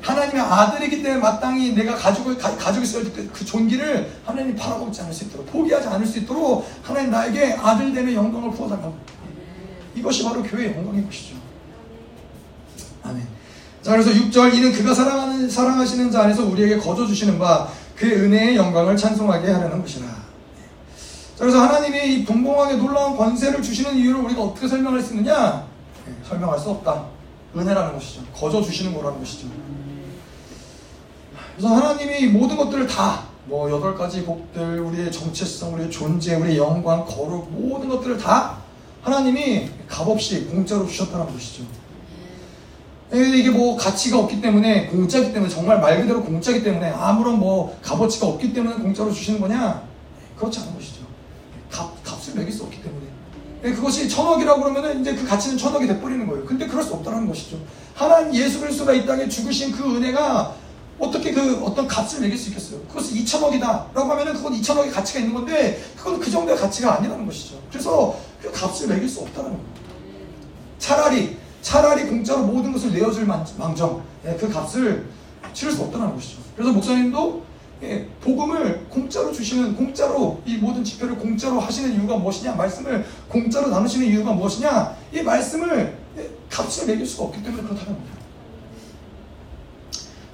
하나님의 0.00 0.40
아들이기 0.40 1.02
때문에 1.02 1.20
마땅히 1.20 1.74
내가 1.74 1.94
가지고, 1.96 2.36
가, 2.36 2.72
지고 2.72 2.84
있어야 2.84 3.02
그, 3.02 3.30
그 3.32 3.44
존귀를 3.44 4.10
하나님 4.24 4.54
바라보지 4.54 5.02
않을 5.02 5.12
수 5.12 5.24
있도록 5.24 5.46
포기하지 5.46 5.88
않을 5.88 6.06
수 6.06 6.20
있도록 6.20 6.66
하나님 6.82 7.10
나에게 7.10 7.54
아들됨의 7.54 8.14
영광을 8.14 8.50
부어달라고 8.52 8.96
이것이 9.96 10.24
바로 10.24 10.42
교회의 10.42 10.76
영광인 10.76 11.04
것이죠. 11.04 11.36
아멘. 13.02 13.26
자 13.82 13.92
그래서 13.92 14.10
6절 14.10 14.54
이는 14.54 14.72
그가 14.72 14.94
사랑하는, 14.94 15.50
사랑하시는 15.50 16.10
자 16.10 16.22
안에서 16.22 16.44
우리에게 16.44 16.78
거저 16.78 17.06
주시는 17.06 17.38
바그 17.38 18.06
은혜의 18.06 18.56
영광을 18.56 18.96
찬송하게 18.96 19.50
하려는 19.50 19.82
것이라. 19.82 20.06
자 20.06 20.17
그래서 21.38 21.60
하나님이 21.60 22.14
이 22.14 22.24
동봉하게 22.24 22.76
놀라운 22.76 23.16
권세를 23.16 23.62
주시는 23.62 23.96
이유를 23.96 24.20
우리가 24.22 24.42
어떻게 24.42 24.66
설명할 24.66 25.00
수 25.00 25.14
있느냐 25.14 25.66
네, 26.04 26.12
설명할 26.28 26.58
수 26.58 26.70
없다 26.70 27.04
은혜라는 27.56 27.94
것이죠 27.94 28.22
거저 28.34 28.60
주시는 28.60 28.94
거라는 28.94 29.18
것이죠 29.20 29.46
그래서 31.58 31.74
하나님이 31.74 32.28
모든 32.28 32.56
것들을 32.56 32.86
다, 32.86 33.24
뭐, 33.46 33.68
여덟 33.68 33.92
가지 33.96 34.24
복들, 34.24 34.78
우리의 34.78 35.10
정체성, 35.10 35.74
우리의 35.74 35.90
존재, 35.90 36.36
우리의 36.36 36.56
영광, 36.56 37.04
거룩, 37.04 37.50
모든 37.50 37.88
것들을 37.88 38.16
다 38.16 38.58
하나님이 39.02 39.68
값없이 39.88 40.44
공짜로 40.44 40.86
주셨다는 40.86 41.32
것이죠. 41.32 41.64
이게 43.12 43.50
뭐 43.50 43.76
가치가 43.76 44.18
없기 44.18 44.40
때문에 44.40 44.86
공짜기 44.86 45.32
때문에 45.32 45.52
정말 45.52 45.80
말 45.80 46.00
그대로 46.00 46.22
공짜기 46.22 46.62
때문에 46.62 46.90
아무런 46.90 47.40
뭐 47.40 47.76
값어치가 47.82 48.28
없기 48.28 48.52
때문에 48.52 48.76
공짜로 48.76 49.10
주시는 49.10 49.40
거냐? 49.40 49.82
그렇지 50.36 50.60
않은 50.60 50.74
것이죠. 50.74 50.97
매길 52.38 52.52
수 52.52 52.64
없기 52.64 52.82
때문에. 52.82 53.74
그것이 53.74 54.08
천억이라고 54.08 54.62
그러면은 54.62 55.00
이제 55.00 55.14
그 55.14 55.26
가치는 55.26 55.58
천억이 55.58 55.86
돼버리는 55.86 56.26
거예요. 56.26 56.44
근데 56.44 56.66
그럴 56.66 56.82
수 56.82 56.94
없다는 56.94 57.26
것이죠. 57.26 57.58
하나님 57.94 58.34
예수 58.34 58.60
그리스도가 58.60 58.92
이 58.92 59.04
땅에 59.04 59.28
죽으신 59.28 59.72
그 59.72 59.96
은혜가 59.96 60.54
어떻게 60.98 61.32
그 61.32 61.56
어떤 61.64 61.86
값을 61.86 62.20
매길 62.20 62.36
수 62.36 62.48
있겠어요? 62.48 62.80
그것은 62.82 63.16
2천억이다 63.16 63.94
라고 63.94 64.10
하면은 64.10 64.34
그건 64.34 64.52
2천억의 64.54 64.92
가치가 64.92 65.20
있는 65.20 65.34
건데 65.34 65.82
그건 65.96 66.18
그 66.18 66.30
정도의 66.30 66.56
가치가 66.56 66.96
아니라는 66.96 67.26
것이죠. 67.26 67.60
그래서 67.70 68.16
그 68.40 68.50
값을 68.52 68.88
매길 68.88 69.08
수 69.08 69.20
없다는 69.20 69.50
거예요. 69.50 69.64
차라리 70.78 71.36
차라리 71.62 72.06
공짜로 72.06 72.44
모든 72.44 72.72
것을 72.72 72.92
내어줄 72.92 73.26
망정 73.26 74.02
예, 74.24 74.34
그 74.34 74.48
값을 74.48 75.06
치를 75.52 75.72
수 75.72 75.82
없다는 75.82 76.14
것이죠. 76.14 76.38
그래서 76.54 76.72
목사님도 76.72 77.42
예, 77.82 78.08
복음을 78.20 78.86
공짜로 78.90 79.30
주시는 79.32 79.76
공짜로 79.76 80.40
이 80.44 80.56
모든 80.56 80.82
집회를 80.82 81.16
공짜로 81.16 81.60
하시는 81.60 81.94
이유가 81.94 82.16
무엇이냐 82.16 82.54
말씀을 82.54 83.04
공짜로 83.28 83.68
나누시는 83.68 84.06
이유가 84.08 84.32
무엇이냐 84.32 84.96
이 85.12 85.22
말씀을 85.22 85.96
예, 86.16 86.30
값을 86.50 86.86
매길 86.86 87.06
수가 87.06 87.24
없기 87.24 87.42
때문에 87.42 87.62
그렇다는 87.62 87.92
겁니다. 87.94 88.18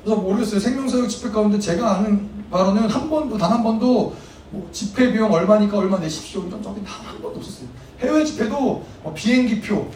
그래서 0.03 0.21
모르겠어요. 0.21 0.61
생명사역 0.61 1.09
집회 1.09 1.31
가운데 1.31 1.59
제가 1.59 1.97
아는 1.99 2.29
바로는 2.51 2.89
한 2.89 3.09
번도, 3.09 3.39
단 3.39 3.53
한 3.53 3.62
번도 3.62 4.15
뭐 4.51 4.69
집회 4.73 5.12
비용 5.12 5.33
얼마니까 5.33 5.77
얼마 5.79 5.99
내십시오. 5.99 6.45
이런 6.47 6.62
적이 6.62 6.83
단 6.85 7.05
한 7.07 7.21
번도 7.21 7.39
없었어요. 7.39 7.69
해외 8.01 8.25
집회도 8.25 8.85
뭐 9.03 9.15
비행기표, 9.15 9.89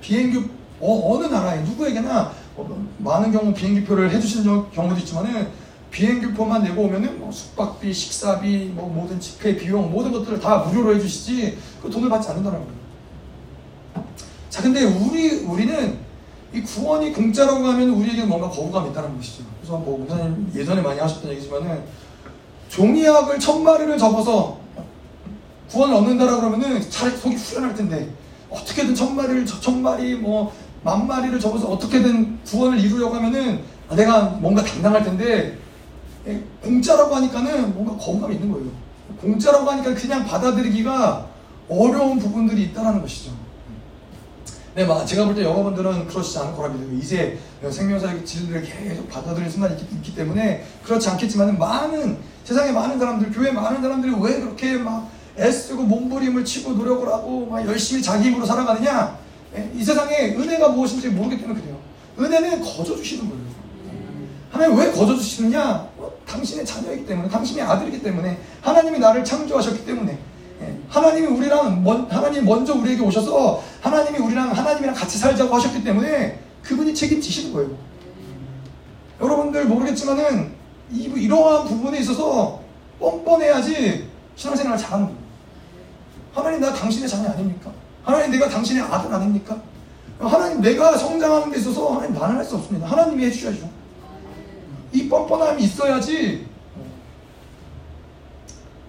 비행기, 0.00 0.48
어, 0.80 1.18
느 1.20 1.26
나라에 1.26 1.62
누구에게나 1.62 2.32
어, 2.56 2.86
많은 2.98 3.30
경우 3.32 3.54
비행기표를 3.54 4.10
해주시는 4.10 4.70
경우도 4.72 4.96
있지만은 5.00 5.48
비행기표만 5.92 6.64
내고 6.64 6.82
오면은 6.82 7.20
뭐 7.20 7.30
숙박비, 7.30 7.92
식사비, 7.92 8.72
뭐 8.74 8.88
모든 8.88 9.20
집회 9.20 9.54
비용, 9.54 9.92
모든 9.92 10.10
것들을 10.10 10.40
다 10.40 10.58
무료로 10.58 10.96
해주시지 10.96 11.58
그 11.80 11.90
돈을 11.90 12.08
받지 12.08 12.30
않는다는 12.30 12.58
거예요. 12.58 12.72
자, 14.48 14.62
근데 14.62 14.84
우리, 14.84 15.44
우리는 15.44 15.98
이 16.52 16.60
구원이 16.62 17.12
공짜라고 17.12 17.64
하면 17.64 17.90
우리에게 17.90 18.24
뭔가 18.24 18.48
거부감이 18.48 18.90
있다는 18.90 19.16
것이죠. 19.16 19.44
그래서 19.60 19.78
뭐 19.78 19.98
목사님 19.98 20.50
예전에 20.54 20.82
많이 20.82 20.98
하셨던 20.98 21.30
얘기지만은 21.30 21.84
종이학을 22.68 23.38
천 23.38 23.62
마리를 23.62 23.96
접어서 23.98 24.58
구원을 25.70 25.94
얻는다라 25.94 26.36
그러면은 26.36 26.90
차라리 26.90 27.16
속이 27.16 27.36
후련할 27.36 27.74
텐데 27.74 28.10
어떻게든 28.50 28.94
천 28.94 29.14
마리를 29.14 29.46
천 29.46 29.82
마리 29.82 30.14
뭐 30.16 30.52
만 30.84 31.06
마리를 31.06 31.38
접어서 31.38 31.68
어떻게든 31.68 32.40
구원을 32.44 32.78
이루려고 32.80 33.14
하면은 33.14 33.60
내가 33.94 34.22
뭔가 34.40 34.64
당당할 34.64 35.04
텐데 35.04 35.24
예, 35.24 35.58
공짜라고 36.62 37.14
하니까는 37.16 37.74
뭔가 37.74 37.96
거부감이 37.96 38.34
있는 38.34 38.52
거예요. 38.52 38.66
공짜라고 39.20 39.70
하니까 39.70 39.94
그냥 39.94 40.24
받아들이기가 40.24 41.26
어려운 41.68 42.18
부분들이 42.18 42.64
있다는 42.64 43.00
것이죠. 43.00 43.32
네, 44.74 44.86
막 44.86 45.04
제가 45.04 45.26
볼때 45.26 45.42
여러분들은 45.42 46.06
그러시지 46.06 46.38
않을 46.38 46.54
거라 46.54 46.70
믿어요. 46.70 46.98
이제 46.98 47.38
생명사의 47.70 48.24
진리를 48.24 48.62
계속 48.62 49.08
받아들이는 49.08 49.50
순간이 49.50 49.74
있기, 49.74 49.96
있기, 49.96 50.14
때문에 50.14 50.64
그렇지 50.82 51.10
않겠지만 51.10 51.58
많은 51.58 52.18
세상에 52.44 52.72
많은 52.72 52.98
사람들, 52.98 53.32
교회 53.32 53.52
많은 53.52 53.82
사람들이 53.82 54.14
왜 54.18 54.40
그렇게 54.40 54.78
막 54.78 55.10
애쓰고 55.38 55.82
몸부림을 55.82 56.44
치고 56.44 56.72
노력을 56.72 57.06
하고 57.06 57.46
막 57.46 57.66
열심히 57.66 58.02
자기 58.02 58.28
힘으로 58.28 58.46
살아가느냐? 58.46 59.18
예, 59.56 59.70
이 59.74 59.84
세상에 59.84 60.34
은혜가 60.36 60.70
무엇인지 60.70 61.08
모르기 61.10 61.40
때문에 61.40 61.60
그래요. 61.60 61.78
은혜는 62.18 62.60
거저 62.62 62.96
주시는 62.96 63.28
거예요. 63.28 63.44
하나님 64.50 64.78
왜 64.78 64.90
거저 64.90 65.16
주시느냐? 65.16 65.88
어, 66.02 66.10
당신의 66.26 66.66
자녀이기 66.66 67.06
때문에, 67.06 67.28
당신의 67.28 67.64
아들이기 67.64 68.02
때문에, 68.02 68.38
하나님이 68.60 68.98
나를 68.98 69.24
창조하셨기 69.24 69.86
때문에. 69.86 70.18
예, 70.62 70.78
하나님이 70.88 71.26
우리랑 71.28 71.82
먼, 71.84 72.06
하나님 72.10 72.44
먼저 72.44 72.74
우리에게 72.74 73.02
오셔서 73.02 73.62
하나님이 73.80 74.18
우리랑 74.18 74.50
하나님이랑 74.50 74.94
같이 74.94 75.18
살자고 75.18 75.54
하셨기 75.54 75.82
때문에 75.84 76.38
그분이 76.62 76.94
책임지시는 76.94 77.52
거예요. 77.52 77.70
여러분들 79.20 79.66
모르겠지만은 79.66 80.52
이, 80.90 81.04
이러한 81.04 81.66
부분에 81.66 81.98
있어서 82.00 82.60
뻔뻔해야지 82.98 84.08
신앙생활을 84.36 84.78
잘하는 84.78 85.06
거예요. 85.06 85.18
하나님 86.34 86.60
나 86.60 86.72
당신의 86.72 87.08
자녀 87.08 87.28
아닙니까? 87.30 87.70
하나님 88.02 88.30
내가 88.32 88.48
당신의 88.48 88.82
아들 88.82 89.14
아닙니까? 89.14 89.60
하나님 90.18 90.60
내가 90.60 90.96
성장하는 90.96 91.50
데 91.50 91.58
있어서 91.58 91.94
하나님 91.94 92.14
나는 92.14 92.36
할 92.36 92.44
수 92.44 92.56
없습니다. 92.56 92.86
하나님이 92.86 93.24
해주셔야죠. 93.26 93.68
이 94.92 95.08
뻔뻔함이 95.08 95.62
있어야지 95.64 96.46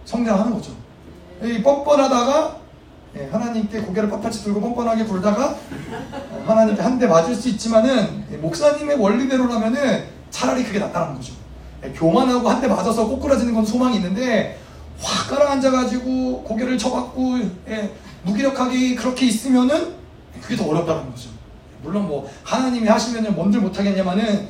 성장하는 0.06 0.54
거죠. 0.54 0.72
뻔뻔하다가 1.64 2.58
예, 3.16 3.28
하나님께 3.32 3.82
고개를 3.82 4.10
빳빳이 4.10 4.44
들고 4.44 4.60
뻔뻔하게 4.60 5.04
굴다가 5.06 5.56
하나님께 6.48 6.82
한 6.82 6.98
대 6.98 7.06
맞을 7.06 7.36
수 7.36 7.48
있지만은 7.50 8.26
예, 8.32 8.38
목사님의 8.38 8.98
원리대로라면은 9.00 10.06
차라리 10.32 10.64
그게 10.64 10.80
낫다는 10.80 11.16
거죠. 11.16 11.34
예, 11.84 11.90
교만하고 11.92 12.50
한 12.50 12.60
대 12.62 12.68
맞아서 12.68 13.08
꼬꾸라지는 13.08 13.54
건 13.54 13.66
소망이 13.66 13.98
있는데 13.98 14.58
확 15.00 15.30
깔아앉아가지고 15.30 16.44
고개를 16.44 16.78
쳐박고 16.78 17.38
무기력하게 18.24 18.96
그렇게 18.96 19.26
있으면은 19.28 19.94
그게 20.42 20.56
더 20.56 20.66
어렵다는 20.68 21.10
거죠. 21.12 21.30
물론 21.84 22.08
뭐 22.08 22.30
하나님이 22.44 22.88
하시면은 22.88 23.36
뭔들 23.36 23.60
못하겠냐마는 23.60 24.48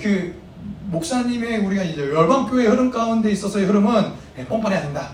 그 0.00 0.40
목사님의 0.90 1.58
우리가 1.58 1.82
이제 1.82 2.00
열방교회 2.00 2.66
흐름 2.66 2.90
가운데 2.90 3.30
있어서의 3.30 3.66
흐름은 3.66 4.12
뻔뻔해야 4.48 4.82
된다. 4.82 5.10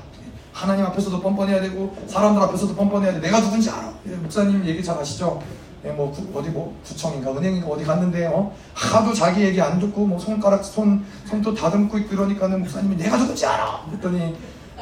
하나님 0.52 0.84
앞에서도 0.86 1.20
뻔뻔해야 1.20 1.60
되고 1.60 1.96
사람들 2.06 2.40
앞에서도 2.42 2.74
뻔뻔해야 2.76 3.14
돼. 3.14 3.20
내가 3.20 3.40
누군지 3.40 3.68
알아. 3.70 3.92
예, 4.08 4.14
목사님 4.14 4.64
얘기 4.64 4.82
잘 4.82 4.96
아시죠? 4.98 5.42
예, 5.84 5.90
뭐 5.90 6.12
구, 6.12 6.38
어디 6.38 6.48
뭐 6.50 6.78
구청인가 6.86 7.32
은행인가 7.32 7.66
어디 7.66 7.84
갔는데 7.84 8.26
어? 8.26 8.54
하도 8.72 9.12
자기 9.12 9.42
얘기 9.42 9.60
안 9.60 9.80
듣고 9.80 10.06
뭐 10.06 10.18
손가락 10.18 10.64
손 10.64 11.04
손도 11.26 11.54
다듬고 11.54 11.98
있고 11.98 12.10
그러니까는 12.10 12.60
목사님이 12.60 12.96
내가 12.96 13.18
누군지 13.18 13.44
알아. 13.44 13.84
그랬더니 13.90 14.36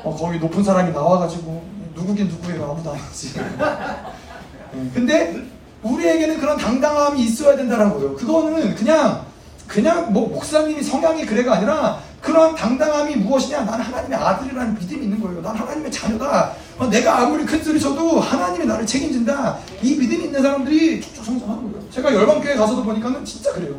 어, 0.05 0.15
거기 0.15 0.39
높은 0.39 0.63
사람이 0.63 0.93
나와가지고 0.93 1.65
누구긴 1.95 2.29
누구예요 2.29 2.71
아무도 2.71 2.93
아니지. 2.93 3.41
예, 4.77 4.91
근데 4.93 5.43
우리에게는 5.83 6.39
그런 6.39 6.59
당당함이 6.59 7.23
있어야 7.23 7.57
된다는 7.57 7.95
거예요. 7.95 8.15
그거는 8.15 8.75
그냥 8.75 9.32
그냥 9.73 10.13
뭐 10.13 10.29
목사님이 10.29 10.83
성향이 10.83 11.25
그래가 11.25 11.55
아니라 11.55 11.99
그런 12.21 12.55
당당함이 12.55 13.17
무엇이냐? 13.17 13.63
나는 13.65 13.83
하나님의 13.83 14.19
아들이라는 14.19 14.75
믿음이 14.79 15.05
있는 15.05 15.19
거예요. 15.19 15.41
난 15.41 15.57
하나님의 15.57 15.91
자녀다. 15.91 16.53
어, 16.79 16.87
내가 16.89 17.21
아무리 17.21 17.47
큰 17.47 17.65
소리 17.65 17.81
쳐도 17.81 18.21
하나님이 18.21 18.67
나를 18.67 18.85
책임진다. 18.85 19.59
이 19.83 19.95
믿음이 19.97 20.25
있는 20.25 20.43
사람들이 20.43 21.01
쭉쭉 21.01 21.25
성장하는 21.25 21.73
거예요. 21.73 21.91
제가 21.91 22.15
열방교회 22.15 22.55
가서도 22.55 22.85
보니까는 22.85 23.25
진짜 23.25 23.51
그래요. 23.55 23.75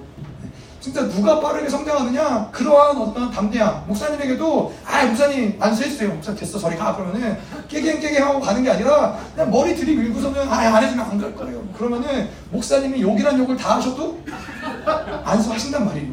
진짜 0.84 1.08
누가 1.08 1.40
빠르게 1.40 1.70
성장하느냐? 1.70 2.50
그러한 2.52 2.98
어떤 2.98 3.32
담대함. 3.32 3.86
목사님에게도 3.88 4.74
아 4.86 5.06
목사님 5.06 5.56
안수해주세요. 5.58 6.10
목사 6.14 6.36
됐어 6.36 6.60
저리 6.60 6.76
가. 6.76 6.94
그러면은 6.94 7.38
깨갱깨갱하고 7.70 8.42
가는 8.42 8.62
게 8.62 8.70
아니라 8.70 9.18
그냥 9.34 9.50
머리 9.50 9.74
들이밀고서는 9.78 10.42
아안 10.50 10.84
해주면 10.84 11.06
안 11.06 11.22
갈 11.22 11.34
거예요. 11.38 11.62
그러면은 11.78 12.28
목사님이 12.52 13.02
욕이란 13.02 13.40
욕을 13.40 13.56
다 13.56 13.78
하셔도 13.78 14.20
안수하신단 15.24 15.86
말이에요. 15.86 16.12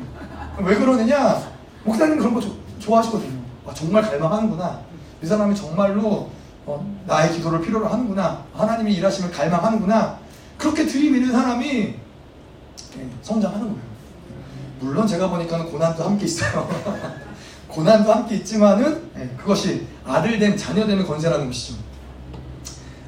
왜 0.59 0.77
그러느냐? 0.77 1.43
목사님 1.83 2.17
그런 2.19 2.33
거 2.33 2.41
조, 2.41 2.55
좋아하시거든요. 2.79 3.41
아, 3.67 3.75
정말 3.75 4.03
갈망하는구나. 4.05 4.79
이 5.21 5.27
사람이 5.27 5.53
정말로 5.57 6.31
어, 6.65 6.97
나의 7.09 7.33
기도를 7.33 7.61
필요로 7.61 7.89
하는구나. 7.89 8.45
하나님이 8.55 8.95
일하심을 8.95 9.33
갈망하는구나. 9.33 10.17
그렇게 10.57 10.87
들이미는 10.87 11.33
사람이 11.33 11.95
예, 12.99 13.09
성장하는 13.23 13.65
거예요 13.67 13.90
물론 14.81 15.07
제가 15.07 15.29
보니까는 15.29 15.71
고난도 15.71 16.03
함께 16.03 16.25
있어요. 16.25 16.69
고난도 17.69 18.13
함께 18.13 18.37
있지만은 18.37 19.11
네, 19.15 19.31
그것이 19.37 19.87
아들됨, 20.05 20.57
자녀됨의 20.57 21.07
건세라는 21.07 21.47
것이죠. 21.47 21.79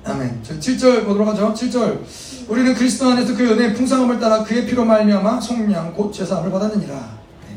아멘. 0.05 0.43
7절 0.43 1.05
보도록 1.05 1.29
하죠. 1.29 1.53
7절. 1.55 2.01
우리는 2.49 2.75
그리스도 2.75 3.11
안에서 3.11 3.35
그 3.35 3.45
은혜의 3.45 3.75
풍성함을 3.75 4.19
따라 4.19 4.43
그의 4.43 4.67
피로 4.67 4.85
말미암아 4.85 5.41
속량 5.41 5.95
곧 5.95 6.13
죄사함을 6.13 6.51
받았느니라. 6.51 6.95
네. 6.95 7.57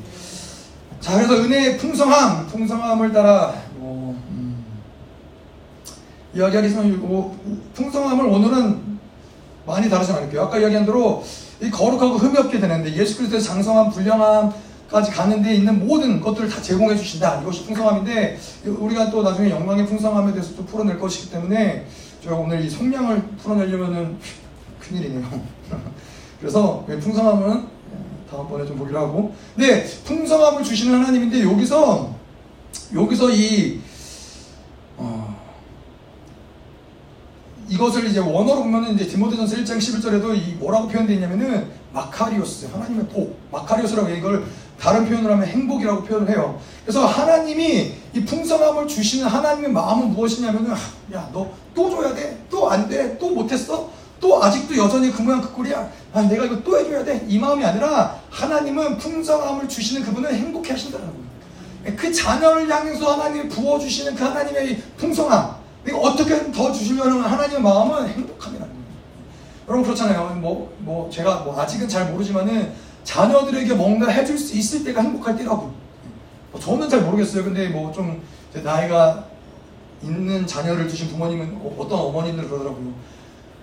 자, 0.99 1.15
그래서 1.15 1.35
은혜의 1.43 1.77
풍성함, 1.77 2.47
풍성함을 2.47 3.11
따라 3.11 3.53
뭐, 3.75 4.15
음, 4.29 4.63
이야기하겠지만 6.33 6.99
뭐, 6.99 7.37
풍성함을 7.73 8.25
오늘은 8.25 8.99
많이 9.65 9.89
다루지 9.89 10.11
않을게요. 10.11 10.43
아까 10.43 10.59
이야기한 10.59 10.85
대로 10.85 11.23
이 11.61 11.69
거룩하고 11.69 12.17
흠이 12.17 12.37
없게 12.37 12.59
되는데 12.59 12.93
예수 12.95 13.17
그리스도의 13.17 13.41
장성함, 13.41 13.91
불량함까지 13.91 15.11
가는 15.11 15.41
데 15.41 15.55
있는 15.55 15.85
모든 15.85 16.19
것들을 16.21 16.49
다 16.49 16.61
제공해 16.61 16.95
주신다. 16.95 17.41
이것이 17.41 17.65
풍성함인데 17.65 18.37
우리가 18.65 19.09
또 19.09 19.23
나중에 19.23 19.49
영광의 19.49 19.85
풍성함에 19.85 20.33
대해서 20.33 20.55
또 20.55 20.65
풀어낼 20.65 20.99
것이기 20.99 21.31
때문에 21.31 21.85
제가 22.23 22.35
오늘 22.35 22.63
이 22.63 22.69
성량을 22.69 23.21
풀어내려면은 23.37 24.17
큰일이네요. 24.79 25.41
그래서 26.39 26.85
풍성함은 26.87 27.67
다음번에 28.29 28.65
좀 28.65 28.77
보기로 28.77 28.99
하고. 28.99 29.33
근데 29.55 29.83
풍성함을 30.03 30.63
주시는 30.63 30.99
하나님인데 30.99 31.43
여기서 31.43 32.13
여기서 32.93 33.31
이 33.31 33.79
이것을 37.69 38.05
이제 38.05 38.19
원어로 38.19 38.63
보면은 38.63 38.93
이제 38.95 39.07
디모데전서 39.07 39.55
1장 39.57 39.77
11절에도 39.77 40.35
이 40.35 40.53
뭐라고 40.59 40.87
표현되어 40.87 41.15
있냐면은 41.15 41.67
마카리오스 41.93 42.67
하나님의 42.67 43.07
복 43.07 43.39
마카리오스라고 43.51 44.09
이걸 44.09 44.45
다른 44.79 45.07
표현을 45.07 45.31
하면 45.31 45.47
행복이라고 45.47 46.03
표현을 46.03 46.29
해요. 46.29 46.59
그래서 46.83 47.05
하나님이 47.05 47.93
이 48.13 48.25
풍성함을 48.25 48.87
주시는 48.87 49.25
하나님의 49.27 49.71
마음은 49.71 50.11
무엇이냐면은 50.13 50.71
야 51.13 51.29
너 51.33 51.47
또 51.75 51.89
줘야 51.89 52.13
돼? 52.13 52.37
또 52.49 52.69
안 52.69 52.87
돼? 52.87 53.17
또 53.17 53.31
못했어? 53.31 53.89
또 54.21 54.41
아직도 54.41 54.77
여전히 54.77 55.11
그 55.11 55.21
모양 55.21 55.41
그 55.41 55.51
꼴이야? 55.51 55.89
아 56.13 56.21
내가 56.21 56.45
이거 56.45 56.61
또 56.63 56.77
해줘야 56.79 57.03
돼? 57.03 57.25
이 57.27 57.37
마음이 57.37 57.63
아니라 57.65 58.17
하나님은 58.29 58.97
풍성함을 58.97 59.67
주시는 59.67 60.03
그분은 60.05 60.33
행복해 60.33 60.71
하신다는 60.71 61.05
거예요. 61.05 61.95
그 61.97 62.11
자녀를 62.13 62.69
향해서 62.71 63.13
하나님이 63.13 63.49
부어주시는 63.49 64.15
그 64.15 64.23
하나님의 64.23 64.81
풍성함 64.97 65.54
그러니까 65.85 66.09
어떻게 66.09 66.51
더 66.51 66.71
주시려는 66.71 67.21
하나님의 67.21 67.61
마음은 67.61 68.07
행복함이라는 68.09 68.73
거예요. 68.73 68.85
여러분 69.67 69.83
그렇잖아요. 69.85 70.35
뭐, 70.41 70.75
뭐 70.79 71.09
제가 71.09 71.41
뭐 71.43 71.59
아직은 71.59 71.87
잘 71.87 72.11
모르지만은 72.11 72.73
자녀들에게 73.03 73.73
뭔가 73.75 74.09
해줄 74.09 74.37
수 74.37 74.57
있을 74.57 74.83
때가 74.83 75.01
행복할 75.01 75.37
때라고. 75.37 75.71
뭐 76.51 76.59
저는 76.59 76.89
잘 76.89 77.01
모르겠어요. 77.03 77.43
근데 77.43 77.69
뭐 77.69 77.91
좀 77.93 78.21
나이가 78.63 79.25
있는 80.01 80.45
자녀를 80.47 80.87
두신 80.87 81.09
부모님은 81.09 81.57
어, 81.61 81.75
어떤 81.79 81.99
어머님들 81.99 82.47
그러더라고요. 82.47 82.93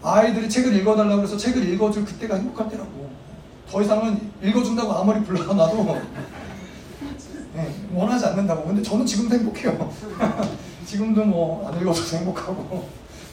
아이들이 0.02 0.48
책을 0.48 0.74
읽어달라고 0.76 1.22
해서 1.22 1.36
책을 1.36 1.68
읽어줄 1.70 2.04
그때가 2.04 2.36
행복할 2.36 2.68
때라고. 2.68 3.10
더 3.70 3.82
이상은 3.82 4.30
읽어준다고 4.42 4.92
아무리 4.92 5.22
불러놔도 5.22 6.00
네, 7.54 7.74
원하지 7.94 8.26
않는다고. 8.26 8.64
근데 8.64 8.82
저는 8.82 9.06
지금도 9.06 9.34
행복해요. 9.36 9.92
지금도 10.93 11.24
뭐안 11.24 11.81
읽어서 11.81 12.19
행복하고 12.19 12.86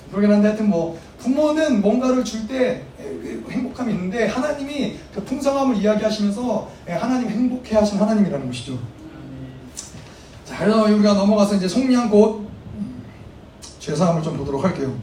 그러긴 0.10 0.32
한데 0.32 0.48
하여튼 0.48 0.70
뭐 0.70 0.98
부모는 1.18 1.82
뭔가를 1.82 2.24
줄 2.24 2.48
때 2.48 2.86
행복함이 3.50 3.92
있는데 3.94 4.28
하나님이 4.28 4.98
그 5.14 5.22
풍성함을 5.26 5.76
이야기하시면서 5.76 6.72
하나님 6.88 7.28
행복해 7.30 7.76
하신 7.76 8.00
하나님이라는 8.00 8.48
것이죠. 8.48 8.80
자, 10.46 10.58
그래서 10.58 10.84
우리가 10.84 11.14
넘어가서 11.16 11.56
이제 11.56 11.68
속량 11.68 12.10
곧 12.10 12.48
죄사함을 13.80 14.24
좀 14.24 14.38
보도록 14.38 14.64
할게요. 14.64 14.96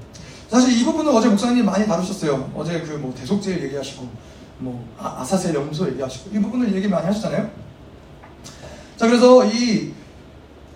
사실 0.49 0.81
이 0.81 0.85
부분은 0.85 1.13
어제 1.13 1.29
목사님 1.29 1.67
많이 1.67 1.87
다루셨어요. 1.87 2.51
어제 2.55 2.81
그 2.81 2.97
뭐 2.97 3.13
대속죄 3.15 3.63
얘기하시고 3.65 4.09
뭐 4.61 4.89
아, 4.99 5.23
사셀 5.23 5.55
염소 5.55 5.87
얘기하시고 5.91 6.31
이 6.35 6.41
부분을 6.41 6.75
얘기 6.75 6.89
많이 6.89 7.05
하셨잖아요. 7.07 7.51
자, 8.97 9.07
그래서 9.07 9.45
이 9.45 9.93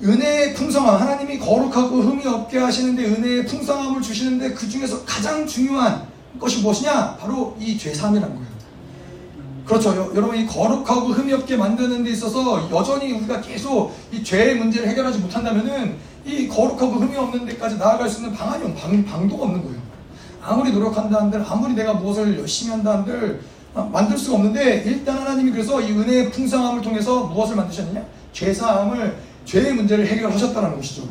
은혜의 0.03 0.55
풍성함, 0.55 1.01
하나님이 1.01 1.39
거룩하고 1.39 2.01
흠이 2.01 2.27
없게 2.27 2.59
하시는데 2.59 3.05
은혜의 3.05 3.47
풍성함을 3.47 4.01
주시는데 4.01 4.55
그 4.55 4.69
중에서 4.69 5.05
가장 5.05 5.47
중요한 5.47 6.07
것이 6.39 6.63
무엇이냐? 6.63 7.17
바로 7.17 7.57
이 7.61 7.77
죄사함이라는 7.77 8.35
거예요. 8.35 8.51
그렇죠. 9.67 9.91
여, 9.91 10.11
러분 10.13 10.37
이 10.37 10.47
거룩하고 10.47 11.09
흠이 11.09 11.33
없게 11.33 11.57
만드는 11.57 12.03
데 12.03 12.11
있어서 12.11 12.69
여전히 12.71 13.13
우리가 13.13 13.41
계속 13.41 13.95
이 14.11 14.25
죄의 14.25 14.57
문제를 14.57 14.89
해결하지 14.89 15.19
못한다면은 15.19 15.97
이 16.25 16.49
거룩하고 16.49 16.95
흠이 16.95 17.17
없는 17.17 17.47
데까지 17.47 17.77
나아갈 17.77 18.09
수 18.09 18.23
있는 18.23 18.35
방안이 18.35 18.75
방, 18.75 19.05
방도가 19.05 19.45
없는 19.45 19.63
거예요. 19.63 19.79
아무리 20.43 20.73
노력한다 20.73 21.21
한들, 21.21 21.45
아무리 21.47 21.75
내가 21.75 21.93
무엇을 21.93 22.39
열심히 22.39 22.73
한다 22.73 22.93
한들 22.93 23.43
아, 23.75 23.83
만들 23.83 24.19
수가 24.19 24.37
없는데 24.37 24.83
일단 24.85 25.19
하나님이 25.19 25.53
그래서 25.53 25.81
이 25.81 25.93
은혜의 25.93 26.31
풍성함을 26.33 26.83
통해서 26.83 27.25
무엇을 27.25 27.55
만드셨느냐? 27.55 28.05
죄사함을 28.33 29.30
죄의 29.45 29.75
문제를 29.75 30.07
해결하셨다는 30.07 30.77
것이죠. 30.77 31.09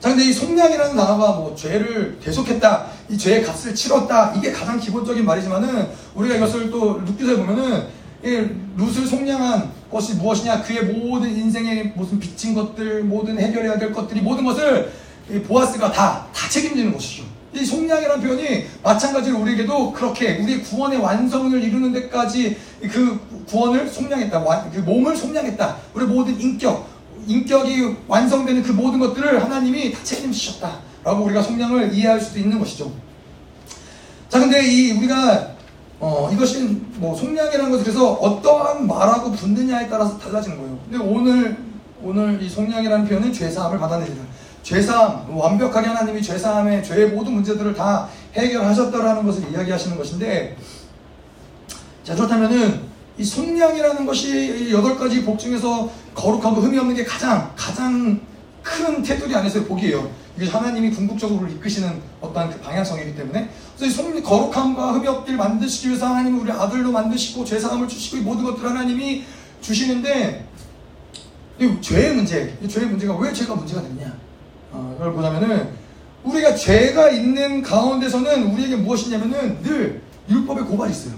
자, 0.00 0.10
근데 0.10 0.24
이 0.24 0.32
속량이라는 0.32 0.96
단어가 0.96 1.32
뭐 1.32 1.54
죄를 1.56 2.18
대속했다, 2.22 2.86
이 3.10 3.18
죄의 3.18 3.42
값을 3.42 3.74
치렀다, 3.74 4.34
이게 4.36 4.52
가장 4.52 4.78
기본적인 4.78 5.24
말이지만은 5.24 5.88
우리가 6.14 6.36
이것을 6.36 6.70
또 6.70 7.00
룻기서에 7.04 7.36
보면은 7.36 7.86
이 8.24 8.28
룻을 8.76 9.06
속량한 9.06 9.70
것이 9.90 10.14
무엇이냐, 10.14 10.62
그의 10.62 10.84
모든 10.84 11.30
인생에 11.36 11.94
무슨 11.96 12.20
빚진 12.20 12.54
것들, 12.54 13.04
모든 13.04 13.38
해결해야 13.38 13.78
될 13.78 13.92
것들이 13.92 14.20
모든 14.20 14.44
것을 14.44 14.92
보아스가 15.46 15.90
다, 15.90 16.26
다 16.32 16.48
책임지는 16.48 16.92
것이죠. 16.92 17.24
이 17.60 17.64
속량이라는 17.64 18.22
표현이 18.22 18.66
마찬가지로 18.82 19.40
우리에게도 19.40 19.92
그렇게 19.92 20.38
우리 20.38 20.62
구원의 20.62 20.98
완성을 20.98 21.62
이루는 21.62 21.92
데까지 21.92 22.56
그 22.90 23.44
구원을 23.46 23.88
속량했다. 23.88 24.70
그 24.72 24.78
몸을 24.80 25.16
속량했다. 25.16 25.76
우리 25.94 26.06
모든 26.06 26.40
인격, 26.40 26.86
인격이 27.26 27.96
완성되는 28.06 28.62
그 28.62 28.72
모든 28.72 28.98
것들을 28.98 29.42
하나님이 29.42 29.92
다 29.92 29.98
책임지셨다. 30.02 30.88
라고 31.04 31.24
우리가 31.24 31.42
속량을 31.42 31.94
이해할 31.94 32.20
수도 32.20 32.38
있는 32.38 32.58
것이죠. 32.58 32.92
자, 34.28 34.38
근데 34.38 34.64
이 34.64 34.92
우리가 34.92 35.54
어, 36.00 36.30
이것이 36.32 36.62
뭐 36.96 37.16
속량이라는 37.16 37.70
것은 37.70 37.84
그래서 37.84 38.12
어떠한 38.12 38.86
말하고 38.86 39.32
붙느냐에 39.32 39.88
따라서 39.88 40.18
달라지는 40.18 40.58
거예요. 40.58 40.78
근데 40.88 41.04
오늘 41.04 41.56
오늘 42.02 42.40
이 42.40 42.48
속량이라는 42.48 43.08
표현은 43.08 43.32
죄사함을 43.32 43.78
받아내리라. 43.78 44.22
죄사함, 44.68 45.34
완벽하게 45.34 45.86
하나님이 45.86 46.20
죄사함의 46.20 46.84
죄의 46.84 47.08
모든 47.08 47.32
문제들을 47.32 47.72
다 47.72 48.06
해결하셨다라는 48.34 49.24
것을 49.24 49.50
이야기하시는 49.50 49.96
것인데, 49.96 50.58
자, 52.04 52.14
그렇다면은 52.14 52.82
이 53.16 53.24
속량이라는 53.24 54.04
것이 54.04 54.70
여덟 54.70 54.98
가지 54.98 55.24
복 55.24 55.38
중에서 55.38 55.90
거룩하고 56.14 56.60
흠이 56.60 56.76
없는 56.76 56.94
게 56.94 57.02
가장, 57.02 57.50
가장 57.56 58.20
큰 58.62 59.02
테두리 59.02 59.34
안에서의 59.34 59.64
복이에요. 59.64 60.10
이게 60.36 60.50
하나님이 60.50 60.90
궁극적으로 60.90 61.48
이끄시는 61.48 62.02
어떤 62.20 62.50
그 62.50 62.60
방향성이기 62.60 63.16
때문에. 63.16 63.48
그래서 63.74 63.86
이 63.86 63.90
속, 63.90 64.22
거룩함과 64.22 64.92
흠이 64.92 65.06
없기를 65.08 65.38
만드시기 65.38 65.88
위해서 65.88 66.08
하나님이 66.08 66.40
우리 66.40 66.52
아들로 66.52 66.92
만드시고 66.92 67.42
죄사함을 67.42 67.88
주시고 67.88 68.18
이 68.18 68.20
모든 68.20 68.44
것들을 68.44 68.68
하나님이 68.68 69.24
주시는데, 69.62 70.46
이 71.58 71.80
죄의 71.80 72.14
문제, 72.16 72.58
이 72.62 72.68
죄의 72.68 72.88
문제가 72.88 73.16
왜 73.16 73.32
죄가 73.32 73.54
문제가 73.54 73.80
됐냐? 73.80 74.27
어, 74.72 74.94
이걸 74.96 75.12
보자면은 75.12 75.68
우리가 76.24 76.54
죄가 76.54 77.10
있는 77.10 77.62
가운데서는 77.62 78.52
우리에게 78.52 78.76
무엇이냐면은 78.76 79.62
늘 79.62 80.02
율법의 80.28 80.64
고발이 80.64 80.90
있어요. 80.90 81.14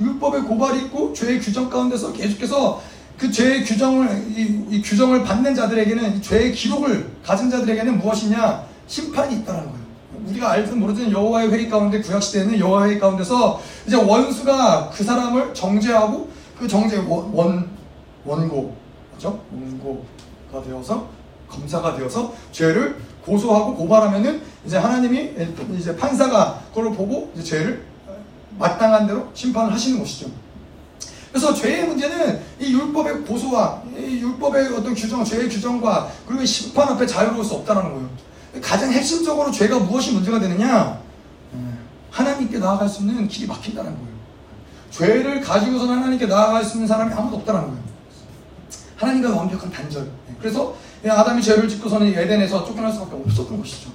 율법의 0.00 0.42
고발이 0.42 0.84
있고 0.84 1.12
죄의 1.12 1.40
규정 1.40 1.68
가운데서 1.68 2.12
계속해서 2.12 2.80
그 3.16 3.30
죄의 3.30 3.64
규정을 3.64 4.26
이, 4.30 4.64
이 4.70 4.82
규정을 4.82 5.24
받는 5.24 5.54
자들에게는 5.54 6.22
죄의 6.22 6.52
기록을 6.52 7.10
가진 7.24 7.50
자들에게는 7.50 7.98
무엇이냐 7.98 8.64
심판이 8.86 9.36
있다는 9.36 9.64
거예요. 9.64 9.88
우리가 10.26 10.50
알든 10.52 10.78
모르든 10.78 11.10
여호와의 11.10 11.50
회의 11.50 11.68
가운데 11.68 12.00
구약 12.00 12.22
시대에는 12.22 12.58
여호와의 12.58 12.98
가운데서 12.98 13.60
이제 13.86 13.96
원수가 13.96 14.90
그 14.90 15.02
사람을 15.04 15.54
정죄하고 15.54 16.28
그 16.58 16.68
정죄 16.68 16.98
원, 16.98 17.32
원 17.32 17.68
원고 18.24 18.76
그죠? 19.14 19.40
원고가 19.52 20.62
되어서 20.64 21.08
검사가 21.48 21.96
되어서 21.96 22.32
죄를 22.52 22.96
고소하고 23.24 23.74
고발하면은 23.74 24.42
이제 24.64 24.76
하나님이 24.76 25.32
이제 25.76 25.96
판사가 25.96 26.62
그걸 26.74 26.92
보고 26.92 27.30
이제 27.34 27.42
죄를 27.42 27.84
마땅한 28.58 29.06
대로 29.06 29.28
심판을 29.34 29.72
하시는 29.72 29.98
것이죠. 29.98 30.30
그래서 31.30 31.54
죄의 31.54 31.86
문제는 31.86 32.40
이 32.58 32.72
율법의 32.72 33.22
고소와 33.22 33.82
이 33.96 34.20
율법의 34.20 34.68
어떤 34.68 34.94
규정, 34.94 35.24
죄의 35.24 35.48
규정과 35.48 36.10
그리고 36.26 36.44
심판 36.44 36.88
앞에 36.88 37.06
자유로울 37.06 37.44
수 37.44 37.54
없다는 37.54 37.82
거예요. 37.82 38.08
가장 38.62 38.90
핵심적으로 38.90 39.50
죄가 39.50 39.78
무엇이 39.78 40.12
문제가 40.12 40.40
되느냐? 40.40 40.98
하나님께 42.10 42.58
나아갈 42.58 42.88
수 42.88 43.02
있는 43.02 43.28
길이 43.28 43.46
막힌다는 43.46 43.92
거예요. 43.92 44.08
죄를 44.90 45.40
가지고서는 45.40 45.98
하나님께 45.98 46.26
나아갈 46.26 46.64
수 46.64 46.76
있는 46.76 46.88
사람이 46.88 47.12
아무도 47.14 47.36
없다는 47.36 47.60
거예요. 47.60 47.78
하나님과 48.96 49.36
완벽한 49.36 49.70
단절. 49.70 50.10
그래서 50.40 50.74
아담이 51.06 51.42
죄를 51.42 51.68
짓고서는 51.68 52.08
에덴에서 52.08 52.64
쫓겨날 52.64 52.92
수밖에 52.92 53.16
없었던 53.16 53.58
것이죠. 53.58 53.90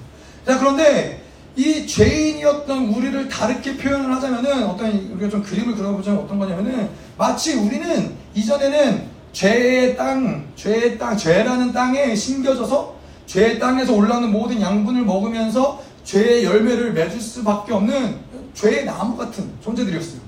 자, 0.46 0.58
그런데 0.58 1.24
이 1.56 1.86
죄인이었던 1.86 2.86
우리를 2.86 3.30
다르게 3.30 3.78
표현을 3.78 4.12
하자면은 4.16 4.64
어떤 4.66 4.90
우리가 5.14 5.30
좀 5.30 5.44
그림을 5.44 5.76
그려보자면 5.76 6.24
어떤 6.24 6.40
거냐면은 6.40 6.90
마치 7.18 7.54
우리는 7.54 8.14
이전에는 8.34 9.04
죄의 9.34 9.96
땅, 9.98 10.48
죄의 10.56 10.98
땅, 10.98 11.16
죄라는 11.16 11.72
땅에 11.72 12.16
심겨져서 12.16 12.96
죄의 13.26 13.60
땅에서 13.60 13.94
올라오는 13.94 14.32
모든 14.32 14.62
양분을 14.62 15.04
먹으면서 15.04 15.82
죄의 16.04 16.44
열매를 16.44 16.94
맺을 16.94 17.20
수밖에 17.20 17.74
없는 17.74 18.18
죄의 18.54 18.86
나무 18.86 19.16
같은 19.16 19.50
존재들이었어요. 19.64 20.22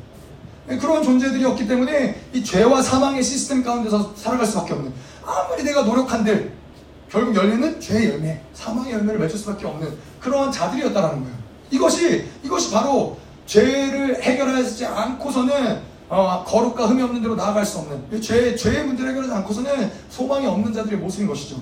그런 0.67 1.03
존재들이었기 1.03 1.67
때문에 1.67 2.19
이 2.33 2.43
죄와 2.43 2.81
사망의 2.81 3.21
시스템 3.21 3.63
가운데서 3.63 4.13
살아갈 4.15 4.45
수밖에 4.47 4.73
없는 4.73 4.91
아무리 5.23 5.63
내가 5.63 5.83
노력한들 5.83 6.54
결국 7.15 7.33
열매는 7.33 7.79
죄의 7.79 8.09
열매, 8.09 8.41
사망의 8.53 8.91
열매를 8.91 9.21
맺을 9.21 9.37
수밖에 9.37 9.65
없는 9.65 9.89
그러한 10.19 10.51
자들이었다라는 10.51 11.23
거예요. 11.23 11.37
이것이 11.71 12.25
이것이 12.43 12.71
바로 12.71 13.17
죄를 13.45 14.21
해결하지 14.21 14.85
않고서는 14.85 15.79
어, 16.09 16.43
거룩과 16.45 16.87
흠이 16.87 17.01
없는 17.01 17.21
대로 17.21 17.35
나아갈 17.35 17.65
수 17.65 17.79
없는 17.79 18.21
죄 18.21 18.53
죄의 18.53 18.87
문제를 18.87 19.11
해결하지 19.11 19.33
않고서는 19.33 19.91
소망이 20.09 20.45
없는 20.45 20.73
자들의 20.73 20.99
모습인 20.99 21.25
것이죠. 21.25 21.61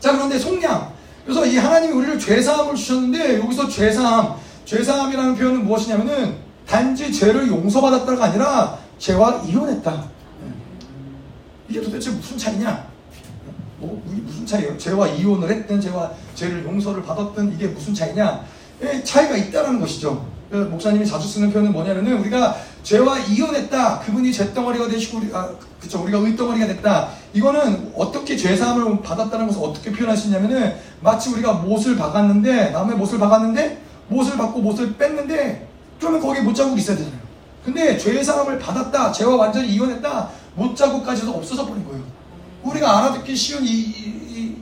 자 0.00 0.12
그런데 0.12 0.38
속량 0.38 0.94
그래서 1.24 1.44
이 1.44 1.58
하나님이 1.58 1.92
우리를 1.92 2.18
죄사함을 2.18 2.74
주셨는데 2.74 3.40
여기서 3.40 3.68
죄사함 3.68 4.34
죄사함이라는 4.64 5.36
표현은 5.36 5.66
무엇이냐면은 5.66 6.36
단지 6.66 7.12
죄를 7.12 7.48
용서받았다가 7.48 8.24
아니라 8.24 8.78
죄와 8.98 9.42
이혼했다. 9.46 10.04
이게 11.68 11.82
도대체 11.82 12.10
무슨 12.12 12.38
차이냐? 12.38 12.87
뭐 13.78 14.02
무슨 14.04 14.46
차이예요? 14.46 14.76
죄와 14.76 15.06
이혼을 15.08 15.48
했든 15.50 15.80
죄와 15.80 16.10
죄를 16.34 16.64
용서를 16.64 17.02
받았든 17.02 17.54
이게 17.54 17.68
무슨 17.68 17.94
차이냐? 17.94 18.44
예, 18.82 19.02
차이가 19.02 19.36
있다는 19.36 19.80
것이죠. 19.80 20.26
목사님이 20.50 21.06
자주 21.06 21.28
쓰는 21.28 21.52
표현은 21.52 21.72
뭐냐면은 21.72 22.18
우리가 22.20 22.56
죄와 22.82 23.18
이혼했다. 23.18 24.00
그분이 24.00 24.32
죄덩어리가 24.32 24.88
되시고 24.88 25.18
우리, 25.18 25.30
아, 25.32 25.48
그쵸 25.78 26.02
우리가 26.02 26.18
의덩어리가 26.18 26.66
됐다. 26.66 27.10
이거는 27.34 27.92
어떻게 27.94 28.36
죄사함을 28.36 29.02
받았다는 29.02 29.46
것을 29.48 29.62
어떻게 29.62 29.90
있냐면은 29.90 30.74
마치 31.00 31.30
우리가 31.30 31.52
못을 31.54 31.96
박았는데 31.96 32.70
남의 32.70 32.96
못을 32.96 33.18
박았는데 33.18 33.82
못을 34.08 34.36
받고 34.36 34.60
못을 34.60 34.96
뺐는데 34.96 35.68
그러면 35.98 36.20
거기에 36.20 36.42
못 36.42 36.54
자국이 36.54 36.80
있어야 36.80 36.96
되잖아요. 36.96 37.20
근데 37.64 37.98
죄사함을 37.98 38.58
받았다. 38.58 39.12
죄와 39.12 39.36
완전히 39.36 39.68
이혼했다. 39.68 40.30
못 40.54 40.74
자국까지도 40.74 41.30
없어져 41.32 41.66
버린 41.66 41.84
거예요. 41.84 41.97
우리가 42.68 42.98
알아듣기 42.98 43.34
쉬운 43.34 43.64
이, 43.64 43.68
이, 43.68 43.92
이 44.28 44.56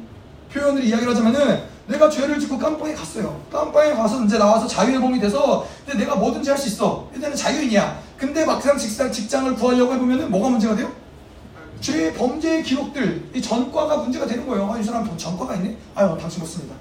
표현을 0.53 0.85
이야기를 0.85 1.13
하자면은 1.13 1.77
내가 1.87 2.09
죄를 2.09 2.39
짓고 2.41 2.59
깜빵에 2.59 2.95
갔어요. 2.95 3.41
깜빵에 3.53 3.93
가서 3.95 4.25
이제 4.25 4.39
나와서 4.39 4.67
자유의 4.67 4.99
몸이 4.99 5.21
돼서 5.21 5.67
근데 5.87 6.05
내가 6.05 6.17
뭐든지 6.17 6.51
할 6.51 6.59
수 6.59 6.69
있어. 6.69 7.09
이제는 7.17 7.37
자유인이야. 7.37 8.01
근데 8.17 8.45
막상 8.45 8.77
직장, 8.77 9.13
직장을 9.13 9.55
구하려고 9.55 9.93
해보면은 9.95 10.31
뭐가 10.31 10.49
문제가 10.49 10.75
돼요? 10.75 10.91
죄 11.81 12.13
범죄의 12.15 12.63
기록들, 12.63 13.31
이 13.35 13.43
전과가 13.43 13.99
문제가 13.99 14.27
되는 14.27 14.47
거예요. 14.47 14.73
아, 14.73 14.79
이 14.79 14.83
사람 14.83 15.17
전과가 15.17 15.55
있네? 15.57 15.77
아유, 15.95 16.17
당신 16.19 16.41
못습니다. 16.41 16.75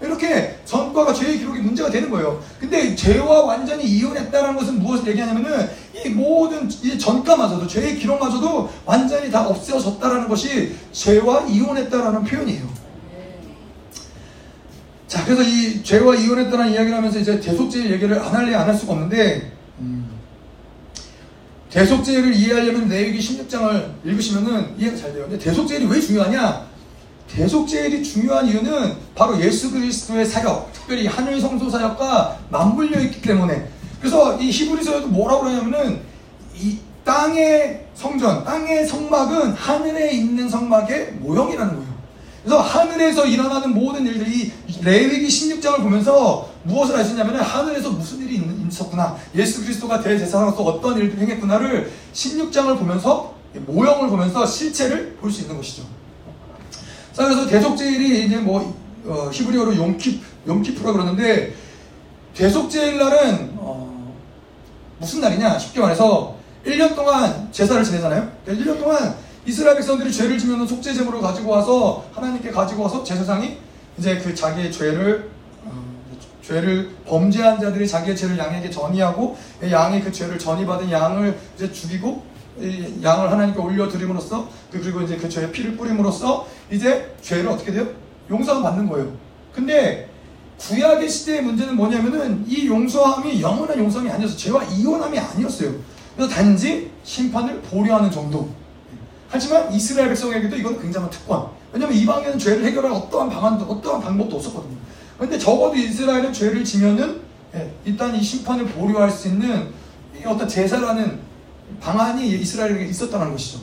이렇게 0.00 0.58
전과가 0.64 1.12
죄의 1.12 1.38
기록이 1.38 1.60
문제가 1.60 1.90
되는 1.90 2.10
거예요. 2.10 2.42
근데 2.58 2.94
죄와 2.96 3.42
완전히 3.44 3.84
이혼했다는 3.84 4.56
것은 4.56 4.78
무엇을 4.80 5.08
얘기하냐면은 5.08 5.68
이 6.04 6.08
모든 6.08 6.70
이 6.70 6.98
전과마저도 6.98 7.66
죄의 7.66 7.98
기록마저도 7.98 8.70
완전히 8.86 9.30
다 9.30 9.46
없어졌다라는 9.46 10.28
것이 10.28 10.74
죄와 10.92 11.46
이혼했다라는 11.46 12.24
표현이에요. 12.24 12.80
자, 15.06 15.24
그래서 15.24 15.42
이 15.42 15.82
죄와 15.82 16.14
이혼했다는 16.14 16.72
이야기를 16.72 16.96
하면서 16.96 17.18
이제 17.18 17.38
대속죄 17.40 17.90
얘기를 17.90 18.18
안 18.18 18.34
할래 18.34 18.54
안 18.54 18.68
할 18.68 18.74
수가 18.74 18.92
없는데 18.92 19.52
음, 19.80 20.08
대속죄를 21.68 22.32
이해하려면 22.34 22.88
레위기 22.88 23.18
16장을 23.18 23.90
읽으시면은 24.04 24.74
이해가 24.78 24.96
잘 24.96 25.12
돼요. 25.12 25.26
근데 25.28 25.38
대속죄일이 25.44 25.86
왜 25.86 26.00
중요하냐? 26.00 26.69
대속죄일이 27.34 28.02
중요한 28.02 28.46
이유는 28.46 28.96
바로 29.14 29.40
예수 29.40 29.70
그리스도의 29.70 30.26
사역, 30.26 30.72
특별히 30.72 31.06
하늘 31.06 31.40
성소 31.40 31.70
사역과 31.70 32.38
맞물려 32.50 33.00
있기 33.00 33.22
때문에. 33.22 33.68
그래서 34.00 34.38
이 34.38 34.50
히브리서에도 34.50 35.08
뭐라고 35.08 35.42
그러냐면은 35.42 36.00
이 36.56 36.78
땅의 37.04 37.86
성전, 37.94 38.44
땅의 38.44 38.86
성막은 38.86 39.52
하늘에 39.52 40.12
있는 40.12 40.48
성막의 40.48 41.12
모형이라는 41.20 41.74
거예요. 41.74 41.90
그래서 42.42 42.60
하늘에서 42.60 43.26
일어나는 43.26 43.74
모든 43.74 44.06
일들이 44.06 44.50
레위기 44.82 45.26
16장을 45.26 45.82
보면서 45.82 46.48
무엇을 46.62 46.98
있냐면 47.06 47.36
하늘에서 47.36 47.90
무슨 47.90 48.20
일이 48.20 48.42
있었구나. 48.68 49.16
예수 49.34 49.62
그리스도가 49.62 50.00
대제사장으로서 50.00 50.62
어떤 50.62 50.98
일들을 50.98 51.22
행했구나를 51.22 51.92
16장을 52.12 52.78
보면서 52.78 53.34
모형을 53.66 54.08
보면서 54.08 54.46
실체를 54.46 55.16
볼 55.20 55.30
수 55.30 55.42
있는 55.42 55.56
것이죠. 55.56 55.99
자, 57.20 57.26
그래서 57.26 57.46
대속제일이 57.46 58.24
이제 58.24 58.38
뭐 58.38 58.74
어, 59.04 59.28
히브리어로 59.30 59.76
용키 59.76 60.22
용키프라 60.46 60.92
그러는데 60.92 61.52
대속제일 62.34 62.96
날은 62.96 63.56
어, 63.56 64.14
무슨 64.96 65.20
날이냐? 65.20 65.58
쉽게 65.58 65.80
말해서 65.80 66.34
1년 66.64 66.96
동안 66.96 67.50
제사를 67.52 67.84
지내잖아요. 67.84 68.26
1년 68.48 68.78
동안 68.80 69.14
이스라엘 69.44 69.76
백성들이 69.76 70.10
죄를 70.10 70.38
지면 70.38 70.66
속죄 70.66 70.94
제물을 70.94 71.20
가지고 71.20 71.50
와서 71.50 72.06
하나님께 72.14 72.50
가지고 72.52 72.84
와서 72.84 73.04
제사장이 73.04 73.58
이제 73.98 74.16
그 74.16 74.34
자기의 74.34 74.72
죄를 74.72 75.28
어, 75.66 75.84
죄를 76.40 76.90
범죄한 77.06 77.60
자들이 77.60 77.86
자기의 77.86 78.16
죄를 78.16 78.38
양에게 78.38 78.70
전이하고 78.70 79.36
양이 79.70 80.00
그 80.00 80.10
죄를 80.10 80.38
전이받은 80.38 80.90
양을 80.90 81.38
이제 81.54 81.70
죽이고 81.70 82.29
양을 83.02 83.30
하나님께 83.30 83.60
올려드림으로써 83.60 84.48
그 84.70 84.80
그리고 84.80 85.02
이제 85.02 85.16
그 85.16 85.28
죄의 85.28 85.52
피를 85.52 85.76
뿌림으로써 85.76 86.46
이제 86.70 87.14
죄를 87.22 87.48
어떻게 87.48 87.72
돼요? 87.72 87.88
용서가 88.28 88.62
받는 88.62 88.88
거예요. 88.88 89.12
근데 89.52 90.08
구약의 90.58 91.08
시대의 91.08 91.42
문제는 91.42 91.76
뭐냐면은 91.76 92.44
이 92.46 92.66
용서함이 92.66 93.40
영원한 93.40 93.78
용서함이 93.78 94.10
아니어서 94.10 94.36
죄와 94.36 94.62
이혼함이 94.64 95.18
아니었어요. 95.18 95.72
그래서 96.14 96.32
단지 96.32 96.90
심판을 97.02 97.60
보류하는 97.62 98.10
정도. 98.10 98.48
하지만 99.28 99.72
이스라엘 99.72 100.08
백성에게도 100.08 100.56
이건 100.56 100.80
굉장한 100.80 101.08
특권. 101.08 101.48
왜냐하면 101.72 101.96
이방에는 101.98 102.38
죄를 102.38 102.64
해결할 102.64 102.92
어떠한 102.92 103.30
방안도 103.30 103.64
어떠한 103.64 104.02
방법도 104.02 104.36
없었거든요. 104.36 104.76
그런데 105.16 105.38
적어도 105.38 105.76
이스라엘은 105.76 106.32
죄를 106.32 106.64
지면은 106.64 107.20
예, 107.54 107.72
일단 107.84 108.14
이 108.14 108.22
심판을 108.22 108.66
보류할 108.66 109.10
수 109.10 109.28
있는 109.28 109.68
어떤 110.26 110.46
제사라는 110.46 111.29
방안이 111.80 112.28
이스라엘에게 112.40 112.86
있었다는 112.86 113.32
것이죠. 113.32 113.60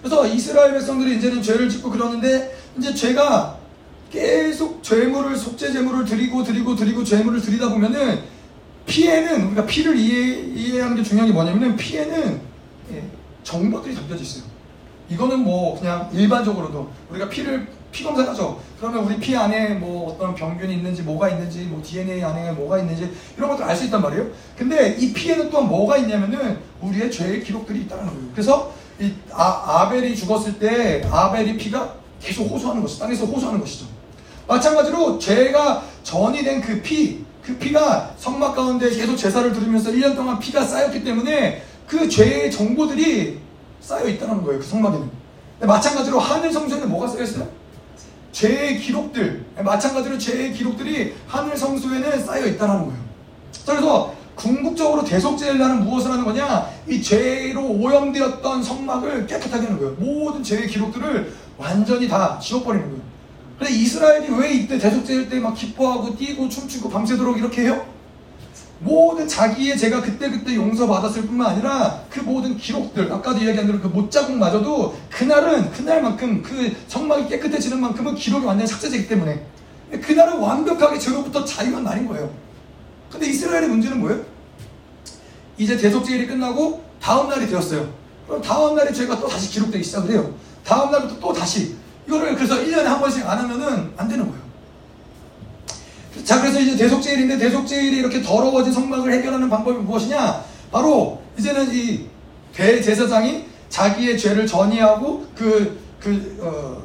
그래서 0.00 0.26
이스라엘 0.26 0.72
백성들이 0.72 1.18
이제는 1.18 1.42
죄를 1.42 1.68
짓고 1.68 1.90
그러는데 1.90 2.56
이제 2.76 2.92
죄가 2.92 3.58
계속 4.10 4.82
죄물을 4.82 5.36
속죄 5.36 5.72
제물을 5.72 6.04
드리고 6.04 6.42
드리고 6.42 6.74
드리고 6.74 7.04
죄물을 7.04 7.40
드리다 7.40 7.70
보면은 7.70 8.20
피해는 8.84 9.46
우리가 9.46 9.64
피를 9.64 9.96
이해, 9.96 10.40
이해하는 10.54 10.96
게 10.96 11.02
중요한 11.02 11.28
게 11.28 11.32
뭐냐면은 11.32 11.76
피해는 11.76 12.40
예, 12.92 13.04
정보들이 13.42 13.94
담겨져 13.94 14.22
있어요. 14.22 14.44
이거는 15.08 15.40
뭐 15.40 15.78
그냥 15.78 16.10
일반적으로도 16.12 16.90
우리가 17.10 17.28
피를 17.28 17.68
피 17.92 18.02
검사를 18.02 18.28
하죠. 18.30 18.58
그러면 18.80 19.04
우리 19.04 19.16
피 19.20 19.36
안에 19.36 19.74
뭐 19.74 20.10
어떤 20.12 20.34
병균이 20.34 20.74
있는지 20.74 21.02
뭐가 21.02 21.28
있는지 21.28 21.60
뭐 21.64 21.80
DNA 21.82 22.24
안에 22.24 22.52
뭐가 22.52 22.78
있는지 22.78 23.12
이런 23.36 23.50
것들 23.50 23.64
알 23.64 23.76
수 23.76 23.84
있단 23.84 24.00
말이에요. 24.02 24.26
근데 24.56 24.96
이 24.98 25.12
피에는 25.12 25.50
또한 25.50 25.68
뭐가 25.68 25.98
있냐면은 25.98 26.58
우리의 26.80 27.10
죄의 27.10 27.44
기록들이 27.44 27.82
있다는 27.82 28.06
거예요. 28.06 28.20
그래서 28.32 28.72
이 28.98 29.12
아, 29.30 29.82
아벨이 29.82 30.16
죽었을 30.16 30.58
때 30.58 31.06
아벨이 31.10 31.56
피가 31.58 31.94
계속 32.20 32.44
호소하는 32.50 32.82
것이 32.82 32.98
땅에서 32.98 33.26
호소하는 33.26 33.60
것이죠. 33.60 33.86
마찬가지로 34.48 35.18
죄가 35.18 35.82
전이 36.02 36.42
된 36.42 36.60
그 36.62 36.80
피, 36.82 37.24
그 37.42 37.56
피가 37.58 38.14
성막 38.16 38.54
가운데 38.56 38.88
계속 38.90 39.16
제사를 39.16 39.52
드리면서 39.52 39.90
1년 39.90 40.16
동안 40.16 40.38
피가 40.38 40.64
쌓였기 40.64 41.04
때문에 41.04 41.62
그 41.86 42.08
죄의 42.08 42.50
정보들이 42.50 43.38
쌓여 43.80 44.06
있다는 44.08 44.42
거예요. 44.42 44.60
그 44.60 44.64
성막에는. 44.66 45.10
마찬가지로 45.60 46.18
하늘 46.18 46.52
성소에는 46.52 46.88
뭐가 46.88 47.06
쌓여 47.08 47.22
있어요? 47.22 47.61
죄의 48.32 48.78
기록들. 48.80 49.44
마찬가지로 49.62 50.18
죄의 50.18 50.52
기록들이 50.54 51.14
하늘 51.26 51.56
성소에는 51.56 52.24
쌓여 52.24 52.46
있다는 52.46 52.76
거예요. 52.86 52.98
그래서 53.66 54.14
궁극적으로 54.34 55.04
대속죄라는 55.04 55.84
무엇을 55.84 56.10
하는 56.10 56.24
거냐? 56.24 56.66
이 56.88 57.00
죄로 57.02 57.66
오염되었던 57.68 58.62
성막을 58.62 59.26
깨끗하게 59.26 59.66
하는 59.66 59.78
거예요. 59.78 59.94
모든 59.98 60.42
죄의 60.42 60.66
기록들을 60.68 61.32
완전히 61.58 62.08
다 62.08 62.38
지워버리는 62.40 62.86
거예요. 62.88 63.02
근데 63.58 63.72
이스라엘이 63.74 64.28
왜 64.36 64.52
이때 64.54 64.78
대속죄일 64.78 65.28
때 65.28 65.38
막 65.38 65.54
기뻐하고 65.54 66.16
뛰고 66.16 66.48
춤추고 66.48 66.88
밤새도록 66.88 67.38
이렇게 67.38 67.62
해요? 67.62 67.86
모든 68.82 69.28
자기의 69.28 69.78
죄가 69.78 70.02
그때그때 70.02 70.56
용서받았을 70.56 71.22
뿐만 71.22 71.52
아니라 71.52 72.00
그 72.10 72.20
모든 72.20 72.56
기록들, 72.56 73.12
아까도 73.12 73.38
이야기한 73.38 73.66
대로 73.66 73.80
그 73.80 73.86
못자국마저도 73.86 74.96
그날은, 75.08 75.70
그날만큼 75.70 76.42
그 76.42 76.74
성막이 76.88 77.28
깨끗해지는 77.28 77.80
만큼은 77.80 78.16
기록이 78.16 78.44
완전히 78.44 78.68
삭제되기 78.68 79.08
때문에 79.08 79.46
그날은 80.02 80.38
완벽하게 80.38 80.98
죄로부터 80.98 81.44
자유한 81.44 81.84
날인 81.84 82.08
거예요. 82.08 82.30
근데 83.10 83.26
이스라엘의 83.26 83.68
문제는 83.68 84.00
뭐예요? 84.00 84.24
이제 85.58 85.76
대속제일이 85.76 86.26
끝나고 86.26 86.82
다음 87.00 87.28
날이 87.28 87.46
되었어요. 87.46 87.88
그럼 88.26 88.42
다음 88.42 88.74
날에 88.74 88.92
죄가 88.92 89.20
또 89.20 89.28
다시 89.28 89.50
기록되기 89.50 89.84
시작을 89.84 90.10
해요. 90.10 90.34
다음 90.64 90.90
날부터 90.90 91.20
또 91.20 91.32
다시 91.32 91.76
이거를 92.08 92.34
그래서 92.34 92.56
1년에 92.56 92.84
한 92.84 93.00
번씩 93.00 93.28
안 93.28 93.38
하면은 93.38 93.92
안 93.96 94.08
되는 94.08 94.26
거예요. 94.26 94.42
자, 96.24 96.40
그래서 96.40 96.60
이제 96.60 96.76
대속제일인데 96.76 97.38
대속제일이 97.38 97.96
이렇게 97.96 98.22
더러워진 98.22 98.72
성막을 98.72 99.12
해결하는 99.12 99.48
방법이 99.48 99.78
무엇이냐? 99.78 100.44
바로 100.70 101.20
이제는 101.38 101.74
이 101.74 102.06
대제사장이 102.54 103.46
자기의 103.68 104.18
죄를 104.18 104.46
전이하고 104.46 105.26
그, 105.34 105.80
그, 105.98 106.38
어, 106.40 106.82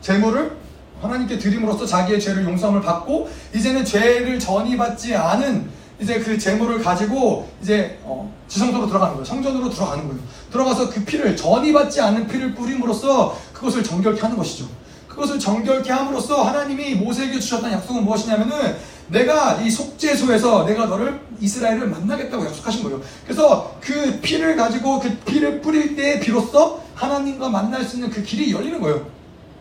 재물을 0.00 0.56
하나님께 1.02 1.38
드림으로써 1.38 1.84
자기의 1.86 2.20
죄를 2.20 2.44
용서함을 2.44 2.80
받고 2.80 3.28
이제는 3.54 3.84
죄를 3.84 4.38
전이받지 4.38 5.14
않은 5.14 5.68
이제 6.00 6.18
그 6.18 6.38
재물을 6.38 6.82
가지고 6.82 7.48
이제 7.62 7.98
어, 8.02 8.32
지성소로 8.48 8.86
들어가는 8.86 9.14
거예요. 9.14 9.24
성전으로 9.24 9.68
들어가는 9.68 10.08
거예요. 10.08 10.22
들어가서 10.50 10.88
그 10.88 11.04
피를 11.04 11.36
전이받지 11.36 12.00
않은 12.00 12.26
피를 12.26 12.54
뿌림으로써 12.54 13.38
그것을 13.52 13.84
정결케 13.84 14.20
하는 14.20 14.36
것이죠. 14.36 14.66
그것을 15.20 15.38
정결케 15.38 15.92
함으로써 15.92 16.42
하나님이 16.42 16.94
모세에게 16.94 17.38
주셨던 17.38 17.70
약속은 17.72 18.04
무엇이냐면은 18.04 18.76
내가 19.08 19.60
이 19.60 19.70
속죄소에서 19.70 20.64
내가 20.64 20.86
너를 20.86 21.20
이스라엘을 21.40 21.88
만나겠다고 21.88 22.46
약속하신 22.46 22.84
거예요. 22.84 23.02
그래서 23.24 23.76
그 23.80 24.18
피를 24.22 24.56
가지고 24.56 24.98
그 24.98 25.14
피를 25.26 25.60
뿌릴 25.60 25.94
때 25.94 26.20
비로소 26.20 26.80
하나님과 26.94 27.50
만날 27.50 27.84
수 27.84 27.96
있는 27.96 28.10
그 28.10 28.22
길이 28.22 28.52
열리는 28.52 28.80
거예요. 28.80 29.04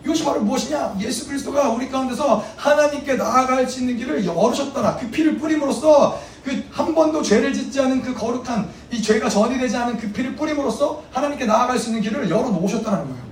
이것이 0.06 0.23
바로 0.23 0.40
무엇이냐? 0.41 0.95
예수 1.02 1.27
그리스도가 1.27 1.69
우리 1.72 1.90
가운데서 1.90 2.45
하나님께 2.56 3.15
나아갈 3.15 3.68
수 3.68 3.81
있는 3.81 3.98
길을 3.98 4.26
열으셨더라. 4.26 4.95
그 4.95 5.10
피를 5.10 5.38
뿌림으로써 5.38 6.19
그 6.45 6.64
한 6.72 6.95
번도 6.95 7.22
죄를 7.22 7.53
짓지 7.53 7.81
않은 7.81 8.02
그 8.02 8.14
거룩한 8.14 8.69
이 8.91 9.02
죄가 9.02 9.27
전이 9.27 9.57
되지 9.57 9.76
않은 9.76 9.98
그 9.98 10.10
피를 10.14 10.38
뿌림으로써 10.38 11.03
하나님께 11.11 11.45
나아갈 11.45 11.77
수 11.77 11.90
있는 11.90 12.02
길을 12.02 12.30
열어 12.30 12.49
놓으셨다는 12.49 12.99
거예요. 13.10 13.29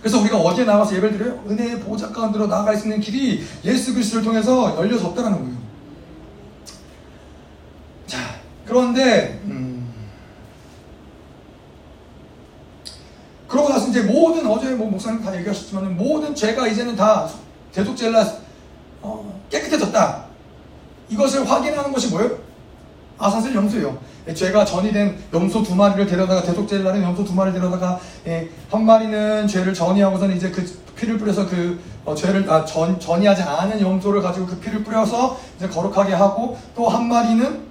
그래서 0.00 0.20
우리가 0.20 0.38
어디에 0.38 0.64
나와서 0.64 0.94
예배를 0.96 1.18
드려요? 1.18 1.42
은혜의 1.48 1.80
보좌 1.80 2.08
가운데로 2.10 2.46
나아갈 2.46 2.76
수 2.76 2.84
있는 2.84 3.00
길이 3.00 3.44
예수 3.64 3.92
그리스도를 3.92 4.24
통해서 4.24 4.76
열려졌다는 4.76 5.32
거예요. 5.32 5.58
자, 8.06 8.18
그런데 8.64 9.40
음, 9.44 9.92
그러고 13.48 13.70
나서 13.70 13.88
이제 13.88 14.02
모든 14.02 14.46
어제 14.46 14.70
뭐 14.70 14.90
목사님 14.90 15.22
다 15.22 15.36
얘기하셨지만 15.36 15.96
모든 15.96 16.34
죄가 16.34 16.68
이제는 16.68 16.94
다 16.94 17.28
대속죄라 17.72 18.24
어, 19.02 19.42
깨끗해졌다. 19.50 20.24
이것을 21.08 21.48
확인하는 21.48 21.92
것이 21.92 22.08
뭐예요? 22.08 22.38
아사슬 23.18 23.54
염소예요. 23.54 23.98
예, 24.28 24.34
죄가 24.34 24.64
전이 24.64 24.92
된 24.92 25.16
염소 25.32 25.62
두 25.62 25.74
마리를 25.74 26.06
데려다가 26.06 26.42
대속죄를 26.42 26.86
하는 26.86 27.02
염소 27.02 27.24
두 27.24 27.34
마리를 27.34 27.58
데려다가 27.58 27.98
예, 28.26 28.48
한 28.70 28.84
마리는 28.84 29.48
죄를 29.48 29.72
전이하고서는 29.72 30.36
이제 30.36 30.50
그 30.50 30.64
피를 30.94 31.16
뿌려서 31.16 31.48
그 31.48 31.80
어, 32.04 32.14
죄를 32.14 32.50
아, 32.50 32.64
전, 32.64 33.00
전이하지 33.00 33.42
않은 33.42 33.80
염소를 33.80 34.20
가지고 34.20 34.46
그 34.46 34.58
피를 34.58 34.84
뿌려서 34.84 35.38
이제 35.56 35.68
거룩하게 35.68 36.12
하고 36.14 36.58
또 36.76 36.88
한 36.88 37.08
마리는 37.08 37.66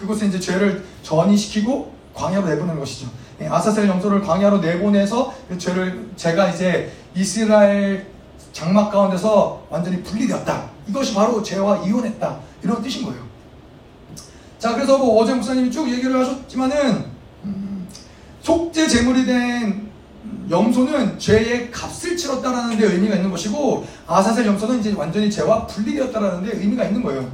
그것을 0.00 0.28
이제 0.28 0.38
죄를 0.38 0.84
전이시키고 1.02 1.92
광야로 2.14 2.46
내보내는 2.46 2.78
것이죠. 2.80 3.08
예, 3.40 3.46
아사셀 3.46 3.88
염소를 3.88 4.22
광야로 4.22 4.58
내보내서 4.58 5.32
그 5.48 5.56
죄를 5.56 6.10
제가 6.16 6.48
이제 6.50 6.90
이스라엘 7.14 8.06
장막 8.52 8.90
가운데서 8.90 9.66
완전히 9.70 10.02
분리되었다. 10.02 10.70
이것이 10.88 11.14
바로 11.14 11.42
죄와 11.42 11.78
이혼했다. 11.78 12.36
이런 12.62 12.82
뜻인 12.82 13.04
거예요. 13.04 13.25
자, 14.66 14.74
그래서 14.74 14.98
뭐 14.98 15.22
어제 15.22 15.32
목사님이 15.32 15.70
쭉 15.70 15.88
얘기를 15.88 16.18
하셨지만은 16.18 17.04
음, 17.44 17.86
속죄 18.42 18.88
제물이 18.88 19.24
된 19.24 19.88
염소는 20.50 21.20
죄의 21.20 21.70
값을 21.70 22.16
치렀다라는 22.16 22.76
데 22.76 22.86
의미가 22.86 23.14
있는 23.14 23.30
것이고 23.30 23.86
아사셀 24.08 24.44
염소는 24.44 24.80
이제 24.80 24.92
완전히 24.96 25.30
죄와 25.30 25.68
분리되었다라는 25.68 26.42
데 26.42 26.58
의미가 26.58 26.82
있는 26.82 27.00
거예요. 27.04 27.30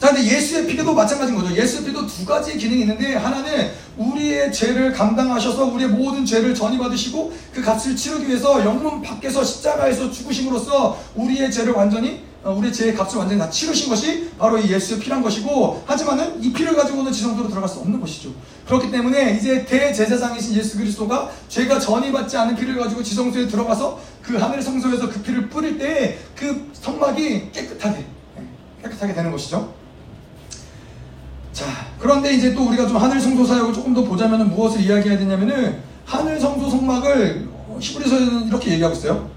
자, 0.00 0.08
근데 0.08 0.24
예수의 0.24 0.66
피도 0.66 0.92
마찬가지인 0.92 1.38
거죠. 1.38 1.54
예수의 1.54 1.84
피도 1.84 2.04
두 2.08 2.26
가지 2.26 2.58
기능이 2.58 2.80
있는데 2.80 3.14
하나는 3.14 3.70
우리의 3.96 4.52
죄를 4.52 4.92
감당하셔서 4.92 5.66
우리의 5.66 5.90
모든 5.90 6.26
죄를 6.26 6.52
전이받으시고 6.52 7.32
그 7.54 7.62
값을 7.62 7.94
치르기 7.94 8.26
위해서 8.26 8.64
영문 8.64 9.02
밖에서 9.02 9.44
십자가에서 9.44 10.10
죽으심으로써 10.10 10.98
우리의 11.14 11.52
죄를 11.52 11.74
완전히 11.74 12.08
어, 12.14 12.31
우리의 12.44 12.72
죄의 12.72 12.94
값을 12.94 13.18
완전히 13.18 13.38
다 13.38 13.48
치르신 13.48 13.88
것이 13.88 14.30
바로 14.38 14.58
이 14.58 14.70
예수의 14.70 14.98
피란 15.00 15.22
것이고 15.22 15.84
하지만은 15.86 16.42
이 16.42 16.52
피를 16.52 16.74
가지고는 16.74 17.12
지성소로 17.12 17.48
들어갈 17.48 17.68
수 17.68 17.78
없는 17.80 18.00
것이죠. 18.00 18.30
그렇기 18.66 18.90
때문에 18.90 19.36
이제 19.36 19.64
대제사장이신 19.64 20.56
예수 20.56 20.78
그리스도가 20.78 21.30
죄가 21.48 21.78
전이받지 21.78 22.36
않은 22.36 22.56
피를 22.56 22.76
가지고 22.78 23.02
지성소에 23.02 23.46
들어가서 23.46 24.00
그 24.22 24.36
하늘 24.36 24.60
성소에서 24.62 25.08
그 25.08 25.22
피를 25.22 25.48
뿌릴 25.48 25.78
때 25.78 26.18
그 26.36 26.70
성막이 26.72 27.52
깨끗하게 27.52 27.98
예, 28.38 28.82
깨끗하게 28.82 29.14
되는 29.14 29.30
것이죠. 29.30 29.72
자, 31.52 31.66
그런데 31.98 32.32
이제 32.32 32.54
또 32.54 32.66
우리가 32.68 32.86
좀 32.86 32.96
하늘 32.96 33.20
성소 33.20 33.44
사역을 33.44 33.72
조금 33.72 33.94
더 33.94 34.02
보자면 34.02 34.50
무엇을 34.50 34.80
이야기해야 34.80 35.18
되냐면은 35.18 35.80
하늘 36.04 36.40
성소 36.40 36.68
성막을 36.68 37.48
히브리서에는 37.78 38.48
이렇게 38.48 38.72
얘기하고 38.72 38.96
있어요. 38.96 39.30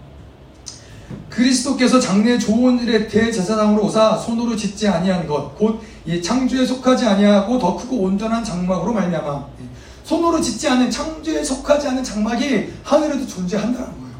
그리스도께서 1.35 1.99
장래 1.99 2.37
좋은 2.37 2.79
일에 2.79 3.07
대제사장으로 3.07 3.83
오사 3.85 4.17
손으로 4.17 4.55
짓지 4.55 4.87
아니한 4.87 5.27
것 5.27 5.55
곧 5.59 5.79
이 6.07 6.21
창조에 6.21 6.63
속하지 6.65 7.05
아니하고 7.05 7.57
더 7.57 7.75
크고 7.75 7.97
온전한 7.97 8.43
장막으로 8.43 8.93
말미암아 8.93 9.45
손으로 10.03 10.39
짓지 10.39 10.67
않은 10.69 10.91
창조에 10.91 11.43
속하지 11.43 11.87
않은 11.87 12.03
장막이 12.03 12.69
하늘에도 12.83 13.25
존재한다는 13.25 13.87
거예요. 13.87 14.15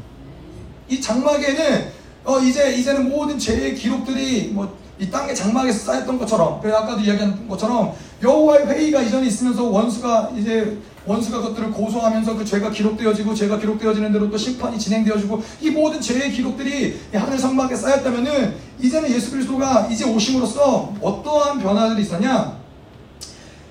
이 0.88 1.00
장막에는 1.00 1.92
어 2.24 2.40
이제 2.40 2.74
이제는 2.74 3.08
모든 3.08 3.38
죄의 3.38 3.74
기록들이 3.76 4.50
뭐 4.52 4.86
이 4.98 5.10
땅의 5.10 5.36
장막에서 5.36 5.78
쌓였던 5.92 6.18
것처럼 6.18 6.58
그 6.62 6.74
아까도 6.74 7.02
이야기한 7.02 7.46
것처럼 7.46 7.92
여호와의 8.22 8.66
회의가 8.66 9.02
이전에 9.02 9.26
있으면서 9.26 9.64
원수가 9.64 10.32
이제 10.38 10.78
원수가 11.06 11.38
그것들을 11.38 11.70
고소하면서 11.70 12.36
그 12.36 12.44
죄가 12.44 12.70
기록되어지고 12.70 13.34
죄가 13.34 13.58
기록되어지는 13.58 14.12
대로 14.12 14.28
또 14.28 14.36
심판이 14.36 14.78
진행되어지고 14.78 15.42
이 15.60 15.70
모든 15.70 16.00
죄의 16.00 16.32
기록들이 16.32 17.00
하늘 17.14 17.38
성막에 17.38 17.74
쌓였다면은 17.76 18.54
이제는 18.80 19.10
예수 19.10 19.30
그리스도가 19.30 19.86
이제 19.90 20.04
오심으로써 20.04 20.94
어떠한 21.00 21.60
변화들이 21.60 22.02
있었냐? 22.02 22.56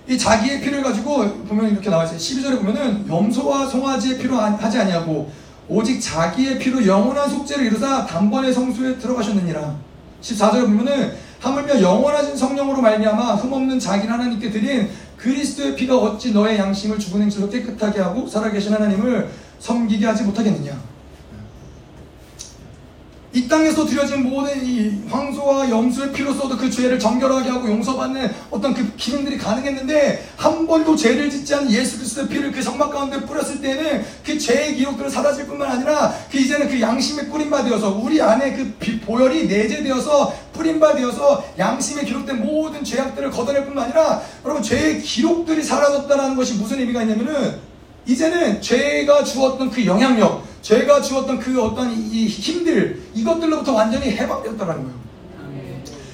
이 0.07 0.17
자기의 0.17 0.61
피를 0.61 0.81
가지고 0.81 1.27
보면 1.45 1.71
이렇게 1.71 1.89
나와 1.89 2.05
있어요. 2.05 2.17
12절에 2.17 2.57
보면은 2.57 3.07
염소와 3.07 3.67
송아지의 3.67 4.19
피로 4.19 4.37
하지 4.37 4.79
아니하고 4.79 5.31
오직 5.67 5.99
자기의 5.99 6.59
피로 6.59 6.85
영원한 6.85 7.27
속죄를 7.29 7.65
이루사 7.65 8.05
단번에 8.05 8.53
성소에 8.53 8.97
들어가셨느니라. 8.97 9.75
14절에 10.21 10.61
보면은 10.61 11.13
하물며 11.39 11.81
영원하신 11.81 12.37
성령으로 12.37 12.81
말미암아 12.81 13.35
흠없는 13.35 13.79
자기 13.79 14.07
하나님께 14.07 14.49
드린 14.51 14.89
그리스도의 15.25 15.75
피가 15.75 15.97
어찌 15.97 16.31
너의 16.31 16.59
양심을 16.59 16.99
죽은 16.99 17.23
행실로 17.23 17.49
깨끗하게 17.49 17.99
하고 17.99 18.27
살아계신 18.27 18.71
하나님을 18.71 19.27
섬기게 19.59 20.05
하지 20.05 20.23
못하겠느냐 20.23 20.79
이 23.35 23.49
땅에서 23.49 23.85
드려진 23.85 24.23
모든 24.23 24.65
이 24.65 25.03
황소와 25.09 25.69
염소의 25.69 26.13
피로써도 26.13 26.55
그 26.55 26.69
죄를 26.71 26.97
정결하게 26.97 27.49
하고 27.49 27.67
용서받는 27.67 28.33
어떤 28.49 28.73
그 28.73 28.95
기능들이 28.95 29.37
가능했는데 29.37 30.25
한 30.37 30.65
번도 30.65 30.95
죄를 30.95 31.29
짓지 31.29 31.53
않은 31.53 31.69
예수 31.69 31.97
그리스도의 31.97 32.29
피를 32.29 32.51
그 32.53 32.61
성막 32.61 32.93
가운데 32.93 33.19
뿌렸을 33.25 33.59
때는 33.59 34.05
그 34.25 34.39
죄의 34.39 34.75
기록들은 34.75 35.09
사라질 35.09 35.47
뿐만 35.47 35.69
아니라 35.69 36.15
그 36.31 36.37
이제는 36.37 36.69
그 36.69 36.79
양심의 36.79 37.27
뿌림바 37.27 37.65
되어서 37.65 37.99
우리 38.01 38.21
안에 38.21 38.53
그 38.53 39.01
보혈이 39.05 39.47
내재되어서 39.47 40.33
뿌림바 40.53 40.95
되어서 40.95 41.45
양심에 41.59 42.05
기록된 42.05 42.41
모든 42.41 42.85
죄악들을 42.85 43.31
걷어낼 43.31 43.65
뿐만 43.65 43.83
아니라 43.83 44.21
여러분 44.45 44.63
죄의 44.63 45.01
기록들이 45.01 45.61
사라졌다는 45.61 46.37
것이 46.37 46.53
무슨 46.53 46.79
의미가 46.79 47.01
있냐면은 47.01 47.59
이제는 48.07 48.61
죄가 48.61 49.25
주었던 49.25 49.71
그 49.71 49.85
영향력, 49.85 50.44
죄가 50.65 50.99
주었던 50.99 51.37
그 51.37 51.61
어떤 51.61 51.91
이 51.91 52.25
힘들 52.25 52.99
이것들로부터 53.13 53.71
완전히 53.71 54.09
해방되었다는 54.09 54.73
거예요. 54.73 55.05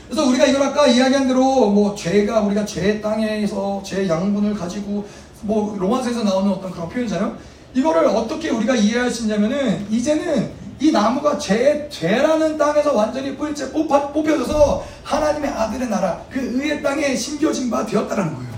그래서 0.09 0.27
우리가 0.27 0.45
이걸 0.45 0.63
아까 0.63 0.87
이야기한 0.87 1.25
대로 1.25 1.69
뭐 1.69 1.95
죄가 1.95 2.41
우리가 2.41 2.65
죄의 2.65 3.01
땅에서 3.01 3.81
죄 3.85 4.09
양분을 4.09 4.53
가지고 4.53 5.07
뭐 5.43 5.77
로마서에서 5.79 6.23
나오는 6.25 6.51
어떤 6.51 6.69
그런 6.69 6.89
표현이잖아요. 6.89 7.37
이거를 7.73 8.07
어떻게 8.07 8.49
우리가 8.49 8.75
이해할 8.75 9.09
수 9.09 9.23
있냐면은 9.23 9.87
이제는 9.89 10.51
이 10.81 10.91
나무가 10.91 11.37
죄, 11.37 11.87
죄라는 11.89 12.57
땅에서 12.57 12.93
완전히 12.93 13.37
뿌리째 13.37 13.71
뽑아, 13.71 14.09
뽑혀져서 14.09 14.85
하나님의 15.03 15.49
아들의 15.49 15.87
나라, 15.87 16.21
그 16.29 16.41
의의 16.41 16.83
땅에 16.83 17.15
심겨진 17.15 17.69
바 17.69 17.85
되었다는 17.85 18.35
거예요. 18.35 18.51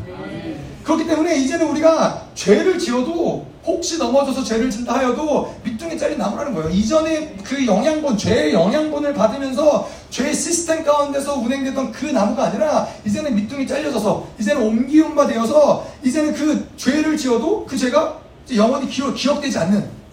그렇기 0.83 1.05
때문에 1.05 1.35
이제는 1.35 1.67
우리가 1.67 2.29
죄를 2.33 2.79
지어도 2.79 3.52
혹시 3.65 3.97
넘어져서 3.97 4.43
죄를 4.43 4.69
진다 4.69 4.95
하여도 4.95 5.55
밑둥이 5.63 5.97
잘린 5.97 6.17
나무라는 6.17 6.53
거예요. 6.53 6.69
이전에 6.69 7.35
그 7.43 7.65
영양분, 7.65 8.17
죄의 8.17 8.53
영양분을 8.53 9.13
받으면서 9.13 9.89
죄의 10.09 10.33
시스템 10.33 10.83
가운데서 10.83 11.35
운행되던 11.35 11.91
그 11.91 12.07
나무가 12.07 12.45
아니라 12.45 12.87
이제는 13.05 13.35
밑둥이 13.35 13.65
잘려져서 13.65 14.27
이제는 14.39 14.61
옮기운 14.61 15.15
바 15.15 15.25
되어서 15.25 15.87
이제는 16.03 16.33
그 16.33 16.67
죄를 16.75 17.15
지어도 17.15 17.65
그 17.65 17.77
죄가 17.77 18.19
영원히 18.55 18.89
기록, 18.89 19.13
기억되지 19.13 19.57
않는 19.59 20.03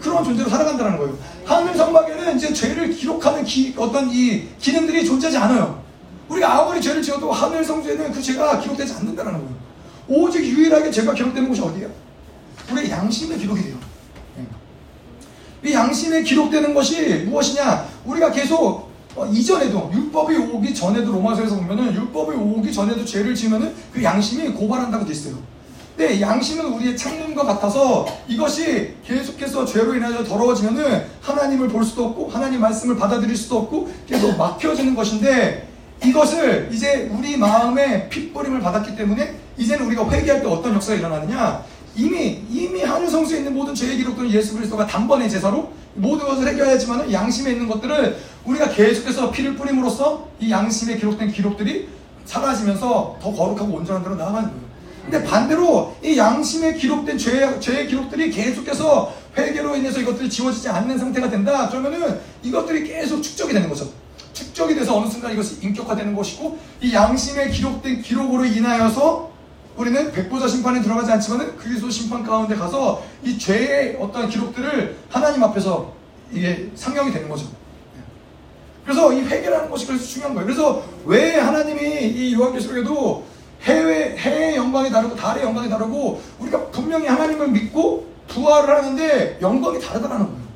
그런 0.00 0.24
존재로 0.24 0.50
살아간다는 0.50 0.98
거예요. 0.98 1.16
하늘 1.44 1.76
성막에는 1.76 2.36
이제 2.36 2.52
죄를 2.52 2.90
기록하는 2.90 3.44
기, 3.44 3.72
어떤 3.76 4.10
이 4.10 4.48
기능들이 4.58 5.04
존재하지 5.04 5.38
않아요. 5.38 5.80
우리가 6.28 6.60
아무리 6.60 6.80
죄를 6.80 7.00
지어도 7.00 7.30
하늘 7.30 7.64
성주에는 7.64 8.10
그 8.10 8.20
죄가 8.20 8.58
기록되지 8.58 8.94
않는다는 8.94 9.32
거예요. 9.32 9.48
오직 10.08 10.44
유일하게 10.44 10.90
죄가 10.90 11.14
기록되는 11.14 11.48
곳이 11.48 11.60
어디예요? 11.60 12.05
우리의 12.70 12.90
양심에 12.90 13.36
기록이 13.36 13.62
돼요. 13.62 13.76
이 15.64 15.72
양심에 15.72 16.22
기록되는 16.22 16.74
것이 16.74 17.24
무엇이냐? 17.26 17.86
우리가 18.04 18.30
계속 18.30 18.90
어, 19.16 19.26
이전에도 19.26 19.90
율법이 19.92 20.36
오기 20.36 20.74
전에도 20.74 21.10
로마서에서 21.12 21.56
보면은 21.56 21.94
율법이 21.94 22.36
오기 22.36 22.72
전에도 22.72 23.04
죄를 23.04 23.34
지으면은 23.34 23.74
그 23.92 24.02
양심이 24.02 24.48
고발한다고 24.50 25.06
돼 25.06 25.12
있어요. 25.12 25.36
근데 25.96 26.20
양심은 26.20 26.66
우리의 26.74 26.94
창문과 26.94 27.42
같아서 27.44 28.06
이것이 28.28 28.94
계속해서 29.02 29.64
죄로 29.64 29.94
인하여 29.94 30.22
더러워지면은 30.22 31.06
하나님을 31.22 31.68
볼 31.68 31.82
수도 31.82 32.04
없고 32.04 32.28
하나님 32.28 32.60
말씀을 32.60 32.96
받아들일 32.96 33.34
수도 33.34 33.60
없고 33.60 33.90
계속 34.06 34.36
막혀지는 34.36 34.94
것인데 34.94 35.66
이것을 36.04 36.68
이제 36.70 37.10
우리 37.10 37.38
마음에 37.38 38.10
핏버림을 38.10 38.60
받았기 38.60 38.94
때문에 38.94 39.34
이제는 39.56 39.86
우리가 39.86 40.10
회개할 40.10 40.42
때 40.42 40.46
어떤 40.46 40.74
역사가 40.74 40.98
일어나느냐 40.98 41.64
이미 41.96 42.42
이미 42.50 42.82
하늘 42.82 43.08
성수에 43.08 43.38
있는 43.38 43.54
모든 43.54 43.74
죄의 43.74 43.96
기록들은 43.96 44.30
예수 44.30 44.54
그리스도가 44.54 44.86
단번에 44.86 45.28
제사로 45.28 45.72
모든 45.94 46.26
것을 46.26 46.46
해결하지만 46.46 47.10
양심에 47.10 47.52
있는 47.52 47.66
것들을 47.66 48.18
우리가 48.44 48.68
계속해서 48.70 49.30
피를 49.30 49.56
뿌림으로써 49.56 50.28
이 50.38 50.50
양심에 50.50 50.98
기록된 50.98 51.32
기록들이 51.32 51.88
사라지면서 52.26 53.18
더 53.20 53.32
거룩하고 53.32 53.72
온전한 53.72 54.02
데로 54.02 54.14
나아가는 54.16 54.48
거예요. 54.50 54.66
근데 55.02 55.24
반대로 55.24 55.96
이 56.02 56.18
양심에 56.18 56.74
기록된 56.74 57.16
죄, 57.16 57.58
죄의 57.60 57.86
기록들이 57.86 58.30
계속해서 58.30 59.14
회개로 59.36 59.76
인해서 59.76 60.00
이것들이 60.00 60.28
지워지지 60.28 60.68
않는 60.68 60.98
상태가 60.98 61.30
된다. 61.30 61.68
그러면은 61.68 62.18
이것들이 62.42 62.84
계속 62.84 63.22
축적이 63.22 63.52
되는 63.52 63.68
거죠. 63.68 63.88
축적이 64.32 64.74
돼서 64.74 64.98
어느 64.98 65.08
순간 65.08 65.32
이것이 65.32 65.58
인격화되는 65.62 66.14
것이고 66.14 66.58
이 66.82 66.92
양심에 66.92 67.48
기록된 67.50 68.02
기록으로 68.02 68.44
인하여서 68.44 69.30
우리는 69.76 70.10
백보자 70.12 70.48
심판에 70.48 70.80
들어가지 70.80 71.12
않지만은 71.12 71.56
그리스도 71.56 71.90
심판 71.90 72.24
가운데 72.24 72.54
가서 72.54 73.02
이 73.22 73.38
죄의 73.38 73.98
어떤 74.00 74.28
기록들을 74.28 74.96
하나님 75.10 75.42
앞에서 75.44 75.92
이게 76.32 76.70
상경이 76.74 77.12
되는 77.12 77.28
거죠. 77.28 77.46
그래서 78.84 79.12
이 79.12 79.20
회개라는 79.20 79.68
것이 79.68 79.86
그래서 79.86 80.04
중요한 80.04 80.34
거예요. 80.34 80.46
그래서 80.46 80.82
왜 81.04 81.36
하나님이 81.38 82.08
이 82.08 82.34
요한계시록에도 82.34 83.24
해외 83.62 84.16
해의 84.16 84.56
영광이 84.56 84.90
다르고 84.90 85.16
달의 85.16 85.42
영광이 85.44 85.68
다르고 85.68 86.20
우리가 86.38 86.66
분명히 86.68 87.06
하나님을 87.06 87.48
믿고 87.48 88.06
부활을 88.28 88.76
하는데 88.76 89.38
영광이 89.42 89.80
다르다는 89.80 90.26
거예요. 90.26 90.46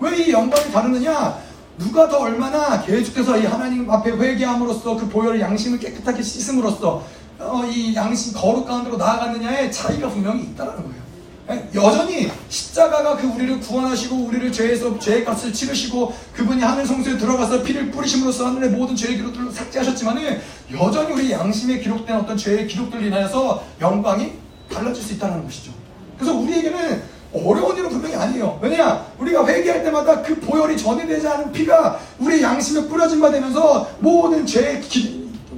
왜 0.00 0.16
이 0.16 0.30
영광이 0.32 0.70
다르느냐? 0.72 1.38
누가 1.78 2.08
더 2.08 2.18
얼마나 2.20 2.80
계속해서 2.82 3.38
이 3.38 3.44
하나님 3.46 3.90
앞에 3.90 4.10
회개함으로써 4.12 4.96
그 4.96 5.08
보혈 5.08 5.40
양심을 5.40 5.78
깨끗하게 5.78 6.22
씻음으로써 6.22 7.04
어, 7.38 7.64
이 7.70 7.94
양심 7.94 8.32
거룩 8.32 8.66
가운데로 8.66 8.96
나아갔느냐에 8.96 9.70
차이가 9.70 10.08
분명히 10.08 10.44
있다는 10.44 10.74
거예요. 10.76 11.06
예, 11.48 11.68
여전히 11.74 12.28
십자가가 12.48 13.16
그 13.16 13.28
우리를 13.28 13.60
구원하시고 13.60 14.16
우리를 14.16 14.50
죄에서 14.50 14.98
죄의 14.98 15.24
값을 15.24 15.52
치르시고 15.52 16.12
그분이 16.32 16.60
하늘 16.60 16.84
성소에 16.84 17.18
들어가서 17.18 17.62
피를 17.62 17.90
뿌리심으로써 17.92 18.46
하늘의 18.46 18.70
모든 18.70 18.96
죄의 18.96 19.18
기록들을 19.18 19.52
삭제하셨지만은 19.52 20.40
여전히 20.72 21.12
우리 21.12 21.30
양심에 21.30 21.78
기록된 21.78 22.16
어떤 22.16 22.36
죄의 22.36 22.66
기록들로 22.66 23.04
인하여서 23.04 23.62
영광이 23.80 24.32
달라질 24.72 25.02
수 25.02 25.12
있다는 25.14 25.44
것이죠. 25.44 25.70
그래서 26.18 26.34
우리에게는 26.34 27.02
어려운 27.32 27.76
일은 27.76 27.90
분명히 27.90 28.16
아니에요. 28.16 28.58
왜냐? 28.62 29.04
우리가 29.18 29.46
회개할 29.46 29.84
때마다 29.84 30.22
그 30.22 30.40
보혈이 30.40 30.76
전해되지 30.76 31.28
않은 31.28 31.52
피가 31.52 31.98
우리 32.18 32.42
양심에 32.42 32.88
뿌려진 32.88 33.20
바 33.20 33.30
되면서 33.30 33.88
모든 34.00 34.46
죄의 34.46 34.80
기, 34.80 35.15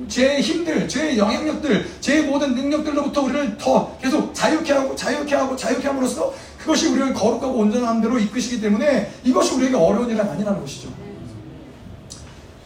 제 0.08 0.40
힘들, 0.40 0.88
제 0.88 1.16
영향력들, 1.16 1.86
제 2.00 2.22
모든 2.22 2.54
능력들로부터 2.54 3.22
우리를 3.22 3.58
더 3.58 3.96
계속 4.00 4.34
자유케 4.34 4.72
하고 4.72 4.96
자유케 4.96 5.34
하고 5.34 5.54
자유케 5.54 5.86
함으로써 5.86 6.32
그것이 6.58 6.88
우리를 6.88 7.14
거룩하고 7.14 7.58
온전한 7.58 8.00
대로 8.00 8.18
이끄시기 8.18 8.60
때문에 8.60 9.12
이것이 9.24 9.54
우리에게 9.54 9.76
어려운 9.76 10.08
일은 10.10 10.20
아니라는 10.20 10.60
것이죠. 10.60 10.88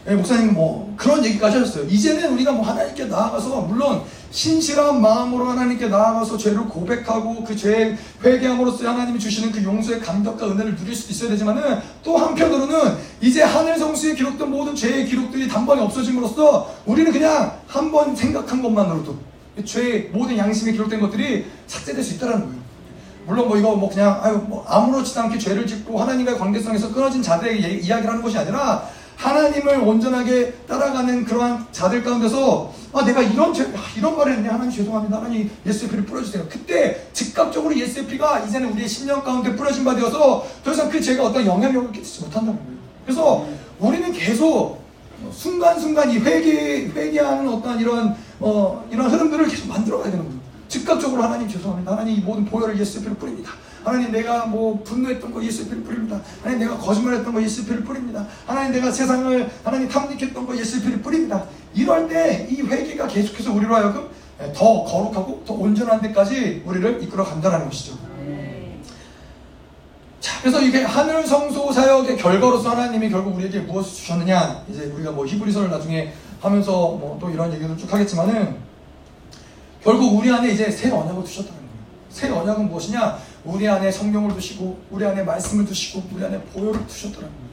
네, 0.05 0.15
목사님 0.15 0.53
뭐 0.53 0.93
그런 0.97 1.23
얘기까지 1.23 1.57
하셨어요. 1.57 1.85
이제는 1.85 2.33
우리가 2.33 2.51
뭐 2.51 2.65
하나님께 2.65 3.05
나아가서 3.05 3.61
물론 3.61 4.01
신실한 4.33 4.99
마음으로 4.99 5.45
하나님께 5.45 5.89
나아가서 5.89 6.37
죄를 6.37 6.63
고백하고 6.67 7.43
그죄 7.43 7.95
회개함으로써 8.23 8.89
하나님이 8.89 9.19
주시는 9.19 9.51
그 9.51 9.63
용서의 9.63 10.01
감격과 10.01 10.47
은혜를 10.47 10.75
누릴 10.75 10.95
수도 10.95 11.13
있어야 11.13 11.29
되지만은 11.29 11.79
또 12.03 12.17
한편으로는 12.17 12.97
이제 13.21 13.43
하늘 13.43 13.77
성수에 13.77 14.15
기록된 14.15 14.49
모든 14.49 14.75
죄의 14.75 15.05
기록들이 15.05 15.47
단번에 15.47 15.81
없어짐으로써 15.83 16.73
우리는 16.85 17.11
그냥 17.11 17.59
한 17.67 17.91
번 17.93 18.15
생각한 18.15 18.63
것만으로도 18.63 19.15
죄의 19.65 20.09
모든 20.11 20.35
양심에 20.35 20.71
기록된 20.71 20.99
것들이 20.99 21.45
삭제될 21.67 22.03
수 22.03 22.15
있다는 22.15 22.39
거예요. 22.39 22.63
물론 23.27 23.47
뭐 23.47 23.55
이거 23.55 23.75
뭐 23.75 23.87
그냥 23.87 24.19
아유 24.23 24.41
뭐 24.47 24.65
아무렇지도 24.67 25.21
않게 25.21 25.37
죄를 25.37 25.67
짓고 25.67 26.01
하나님과의 26.01 26.39
관계성에서 26.39 26.91
끊어진 26.91 27.21
자들의 27.21 27.61
이야기를 27.83 28.09
하는 28.09 28.23
것이 28.23 28.35
아니라 28.35 28.89
하나님을 29.23 29.79
온전하게 29.79 30.51
따라가는 30.67 31.23
그러한 31.23 31.65
자들 31.71 32.03
가운데서 32.03 32.73
아 32.91 33.05
내가 33.05 33.21
이런 33.21 33.53
죄, 33.53 33.63
아, 33.63 33.79
이런 33.97 34.17
말을 34.17 34.33
했네. 34.33 34.49
하나님 34.49 34.71
죄송합니다. 34.71 35.17
하나님 35.17 35.49
예수의 35.65 35.89
피를 35.89 36.05
뿌려주세요. 36.05 36.45
그때 36.49 37.07
즉각적으로 37.13 37.75
예수의 37.75 38.05
피가 38.05 38.39
이제는 38.39 38.73
우리의 38.73 38.87
심령 38.87 39.23
가운데 39.23 39.55
뿌려진 39.55 39.85
바 39.85 39.95
되어서 39.95 40.45
더 40.63 40.71
이상 40.71 40.89
그 40.89 40.99
죄가 40.99 41.23
어떤 41.23 41.45
영향력을 41.45 41.91
끼치지 41.93 42.25
못한다는 42.25 42.59
거예요. 42.59 42.77
그래서 43.05 43.47
우리는 43.79 44.11
계속 44.11 44.83
순간순간 45.31 46.11
이 46.11 46.17
회개 46.17 46.89
회개하는 46.93 47.47
어떤 47.47 47.79
이런 47.79 48.15
어 48.41 48.85
이런 48.91 49.09
흐름들을 49.09 49.47
계속 49.47 49.69
만들어 49.69 49.99
가야 49.99 50.11
되는 50.11 50.25
거예요 50.25 50.42
즉각적으로 50.73 51.21
하나님 51.21 51.47
죄송합니다 51.47 51.91
하나님 51.91 52.15
이 52.15 52.19
모든 52.19 52.45
보혈을 52.45 52.79
예수의 52.79 53.03
피를 53.03 53.17
뿌립니다 53.17 53.51
하나님 53.83 54.11
내가 54.11 54.45
뭐 54.45 54.81
분노했던 54.83 55.33
거 55.33 55.43
예수의 55.43 55.67
피를 55.67 55.83
뿌립니다. 55.83 56.21
하나님 56.41 56.59
내가 56.61 56.77
거짓말했던 56.77 57.33
거 57.33 57.41
예수의 57.41 57.67
피를 57.67 57.83
뿌립니다. 57.83 58.25
하나님 58.45 58.71
내가 58.71 58.89
세상을 58.89 59.51
하나님 59.61 59.89
탐닉했던 59.89 60.45
거 60.47 60.55
예수의 60.57 60.83
피를 60.83 61.01
뿌립니다. 61.01 61.43
이럴 61.73 62.07
때 62.07 62.47
이 62.49 62.61
회개가 62.61 63.07
계속해서 63.07 63.51
우리로 63.51 63.75
하여금 63.75 64.07
더 64.55 64.83
거룩하고 64.85 65.43
더 65.45 65.53
온전한 65.55 66.01
데까지 66.01 66.63
우리를 66.65 67.03
이끌어 67.03 67.25
간다는 67.25 67.65
것이죠. 67.65 67.97
자, 70.21 70.39
그래서 70.39 70.61
이게 70.61 70.83
하늘 70.83 71.27
성소 71.27 71.73
사역의 71.73 72.15
결과로서 72.15 72.69
하나님이 72.69 73.09
결국 73.09 73.35
우리에게 73.35 73.59
무엇을 73.59 73.93
주셨느냐? 73.93 74.63
이제 74.69 74.83
우리가 74.95 75.11
뭐 75.11 75.25
히브리서를 75.25 75.69
나중에 75.69 76.13
하면서 76.39 76.71
뭐 76.71 77.17
또 77.19 77.29
이런 77.29 77.51
얘기도 77.53 77.75
쭉 77.75 77.91
하겠지만은 77.91 78.55
결국 79.83 80.17
우리 80.17 80.31
안에 80.31 80.51
이제 80.51 80.71
새 80.71 80.89
언약을 80.89 81.23
두셨다는 81.23 81.51
거예요. 81.59 81.73
새 82.09 82.29
언약은 82.29 82.69
무엇이냐? 82.69 83.17
우리 83.43 83.67
안에 83.67 83.91
성령을 83.91 84.33
두시고 84.35 84.79
우리 84.89 85.05
안에 85.05 85.23
말씀을 85.23 85.65
두시고 85.65 86.03
우리 86.13 86.23
안에 86.23 86.39
보혈을 86.53 86.87
두셨더라고요. 86.87 87.43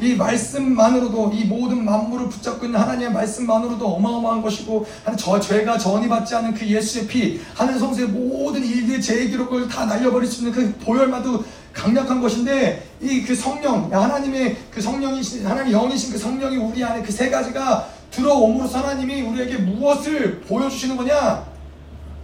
이 0.00 0.14
말씀만으로도 0.14 1.30
이 1.32 1.44
모든 1.44 1.82
만물을 1.84 2.28
붙잡고 2.28 2.66
있는 2.66 2.78
하나님의 2.78 3.12
말씀만으로도 3.12 3.86
어마어마한 3.94 4.42
것이고 4.42 4.84
저 5.16 5.40
죄가 5.40 5.78
전이받지 5.78 6.34
않은 6.34 6.52
그 6.54 6.66
예수의 6.66 7.06
피 7.06 7.40
하늘 7.54 7.78
성수의 7.78 8.08
모든 8.08 8.62
일들의 8.62 9.00
죄의 9.00 9.30
기록을 9.30 9.68
다 9.68 9.86
날려버릴 9.86 10.28
수 10.28 10.40
있는 10.40 10.52
그 10.52 10.74
보혈만도 10.84 11.44
강력한 11.72 12.20
것인데 12.20 12.86
이 13.00 13.22
그 13.24 13.34
성령 13.34 13.90
하나님의 13.92 14.56
그 14.70 14.80
성령이신 14.82 15.46
하나님 15.46 15.72
영이신 15.72 16.12
그 16.12 16.18
성령이 16.18 16.56
우리 16.56 16.82
안에 16.84 17.02
그 17.02 17.10
세 17.12 17.30
가지가 17.30 17.88
들어옴으로써 18.10 18.78
하나님이 18.80 19.22
우리에게 19.22 19.58
무엇을 19.58 20.40
보여주시는 20.42 20.96
거냐 20.96 21.55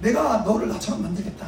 내가 0.02 0.42
너를 0.44 0.68
나처럼 0.68 1.02
만들겠다 1.02 1.46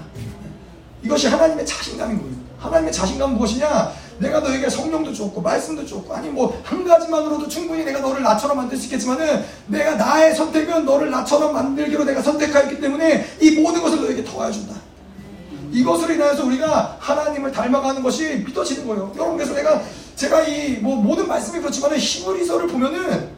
이것이 1.02 1.26
하나님의 1.28 1.66
자신감인 1.66 2.18
거예요 2.18 2.34
하나님의 2.58 2.92
자신감은 2.92 3.36
무엇이냐 3.36 3.92
내가 4.18 4.40
너에게 4.40 4.70
성령도 4.70 5.12
줬고 5.12 5.42
말씀도 5.42 5.84
줬고 5.84 6.14
아니 6.14 6.28
뭐 6.30 6.56
한 6.64 6.84
가지만으로도 6.84 7.48
충분히 7.48 7.84
내가 7.84 7.98
너를 8.00 8.22
나처럼 8.22 8.56
만들 8.56 8.78
수 8.78 8.84
있겠지만은 8.84 9.44
내가 9.66 9.96
나의 9.96 10.34
선택은 10.34 10.84
너를 10.84 11.10
나처럼 11.10 11.52
만들기로 11.52 12.04
내가 12.04 12.22
선택하였기 12.22 12.80
때문에 12.80 13.26
이 13.42 13.50
모든 13.60 13.82
것을 13.82 14.00
너에게 14.00 14.24
더해준다 14.24 14.74
이것으로 15.72 16.14
인하여서 16.14 16.46
우리가 16.46 16.96
하나님을 17.00 17.50
닮아가는 17.50 18.00
것이 18.00 18.44
믿어지는 18.46 18.86
거예요. 18.86 19.12
여러분 19.16 19.36
그래서 19.36 19.54
내가 19.54 19.82
제가 20.14 20.42
이 20.42 20.78
뭐 20.80 20.94
모든 20.96 21.26
말씀이 21.26 21.58
그렇지만 21.58 21.96
히브리서를 21.98 22.68
보면은 22.68 23.30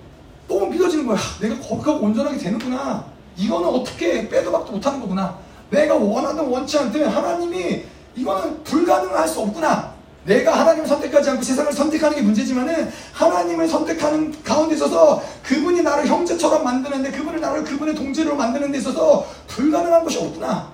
너무 0.47 0.67
믿어지는 0.67 1.07
거야. 1.07 1.19
내가 1.41 1.59
거기가 1.61 1.93
온전하게 1.93 2.37
되는구나. 2.37 3.07
이거는 3.37 3.69
어떻게 3.69 4.29
빼도 4.29 4.51
박도 4.51 4.73
못하는 4.73 5.01
거구나. 5.01 5.37
내가 5.71 5.95
원하는 5.95 6.45
원치 6.45 6.79
않든 6.79 7.07
하나님이 7.07 7.85
이거는 8.15 8.65
불가능할 8.65 9.29
수 9.29 9.41
없구나. 9.41 9.95
내가 10.25 10.59
하나님을 10.59 10.89
선택하지 10.89 11.31
않고 11.31 11.43
세상을 11.43 11.73
선택하는 11.73 12.17
게 12.17 12.23
문제지만은 12.23 12.91
하나님을 13.13 13.69
선택하는 13.69 14.35
가운데 14.43 14.75
있어서 14.75 15.23
그분이 15.45 15.83
나를 15.83 16.07
형제처럼 16.07 16.65
만드는데 16.65 17.13
그분을 17.13 17.41
나를 17.41 17.63
그분의 17.63 17.95
동지로 17.95 18.35
만드는 18.35 18.73
데 18.73 18.79
있어서 18.79 19.27
불가능한 19.47 20.03
것이 20.03 20.19
없구나. 20.19 20.69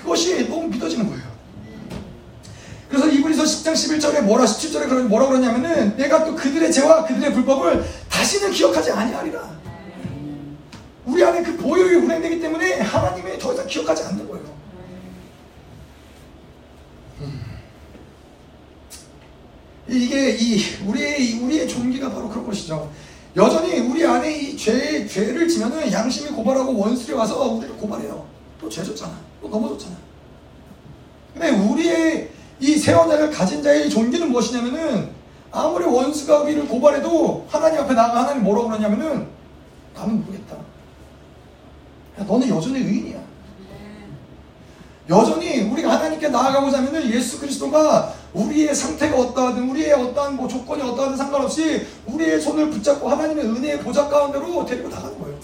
그것이 0.00 0.48
너무 0.48 0.68
믿어지는 0.68 1.08
거예요. 1.08 1.22
그래서 2.88 3.06
이분이서 3.08 3.42
10장 3.42 3.72
11절에 3.72 4.20
뭐라 4.22 4.44
17절에 4.44 5.02
뭐라 5.08 5.26
그러냐면은 5.26 5.96
내가 5.96 6.24
또 6.24 6.34
그들의 6.34 6.72
죄와 6.72 7.04
그들의 7.04 7.34
불법을 7.34 7.84
다시는 8.08 8.50
기억하지 8.52 8.92
아니하리라. 8.92 9.57
우리 11.08 11.24
안에 11.24 11.42
그 11.42 11.56
보혈이 11.56 11.96
운행되기 11.96 12.38
때문에 12.38 12.80
하나님이 12.80 13.38
더 13.38 13.54
이상 13.54 13.66
기억하지 13.66 14.02
않는 14.04 14.28
거예요. 14.28 14.44
음. 17.20 17.40
이게 19.88 20.36
이 20.38 20.62
우리의 20.86 21.40
우리의 21.40 21.66
종기가 21.66 22.10
바로 22.12 22.28
그런 22.28 22.44
것이죠. 22.46 22.90
여전히 23.36 23.78
우리 23.78 24.04
안에 24.04 24.30
이 24.30 24.56
죄, 24.56 25.06
죄를 25.06 25.48
지면은 25.48 25.90
양심이 25.90 26.30
고발하고 26.30 26.76
원수리 26.76 27.14
와서 27.14 27.42
우리를 27.52 27.76
고발해요. 27.76 28.26
또 28.60 28.68
죄졌잖아. 28.68 29.18
또 29.40 29.48
넘어졌잖아. 29.48 29.96
근데 31.32 31.50
우리의 31.50 32.30
이 32.60 32.76
세원자를 32.76 33.30
가진 33.30 33.62
자의 33.62 33.88
종기는 33.88 34.30
무엇이냐면은 34.30 35.10
아무리 35.50 35.84
원수가 35.84 36.40
우리를 36.40 36.68
고발해도 36.68 37.46
하나님 37.48 37.80
앞에 37.80 37.94
나가 37.94 38.24
하나님 38.24 38.42
뭐라고 38.42 38.68
그러냐면은 38.68 39.28
나는 39.94 40.22
모르겠다. 40.24 40.67
야, 42.18 42.24
너는 42.26 42.48
여전히 42.48 42.78
의인이야. 42.80 43.18
여전히 45.08 45.60
우리가 45.62 45.92
하나님께 45.92 46.28
나아가고자 46.28 46.78
하면은 46.78 47.10
예수 47.10 47.40
그리스도가 47.40 48.12
우리의 48.34 48.74
상태가 48.74 49.16
어떠하든 49.16 49.70
우리의 49.70 49.92
어떠한 49.94 50.36
뭐 50.36 50.46
조건이 50.46 50.82
어떠하든 50.82 51.16
상관없이 51.16 51.86
우리의 52.06 52.38
손을 52.40 52.68
붙잡고 52.70 53.08
하나님의 53.08 53.44
은혜의 53.46 53.80
보좌 53.80 54.06
가운데로 54.06 54.66
데리고 54.66 54.88
나가는 54.88 55.18
거예요. 55.18 55.38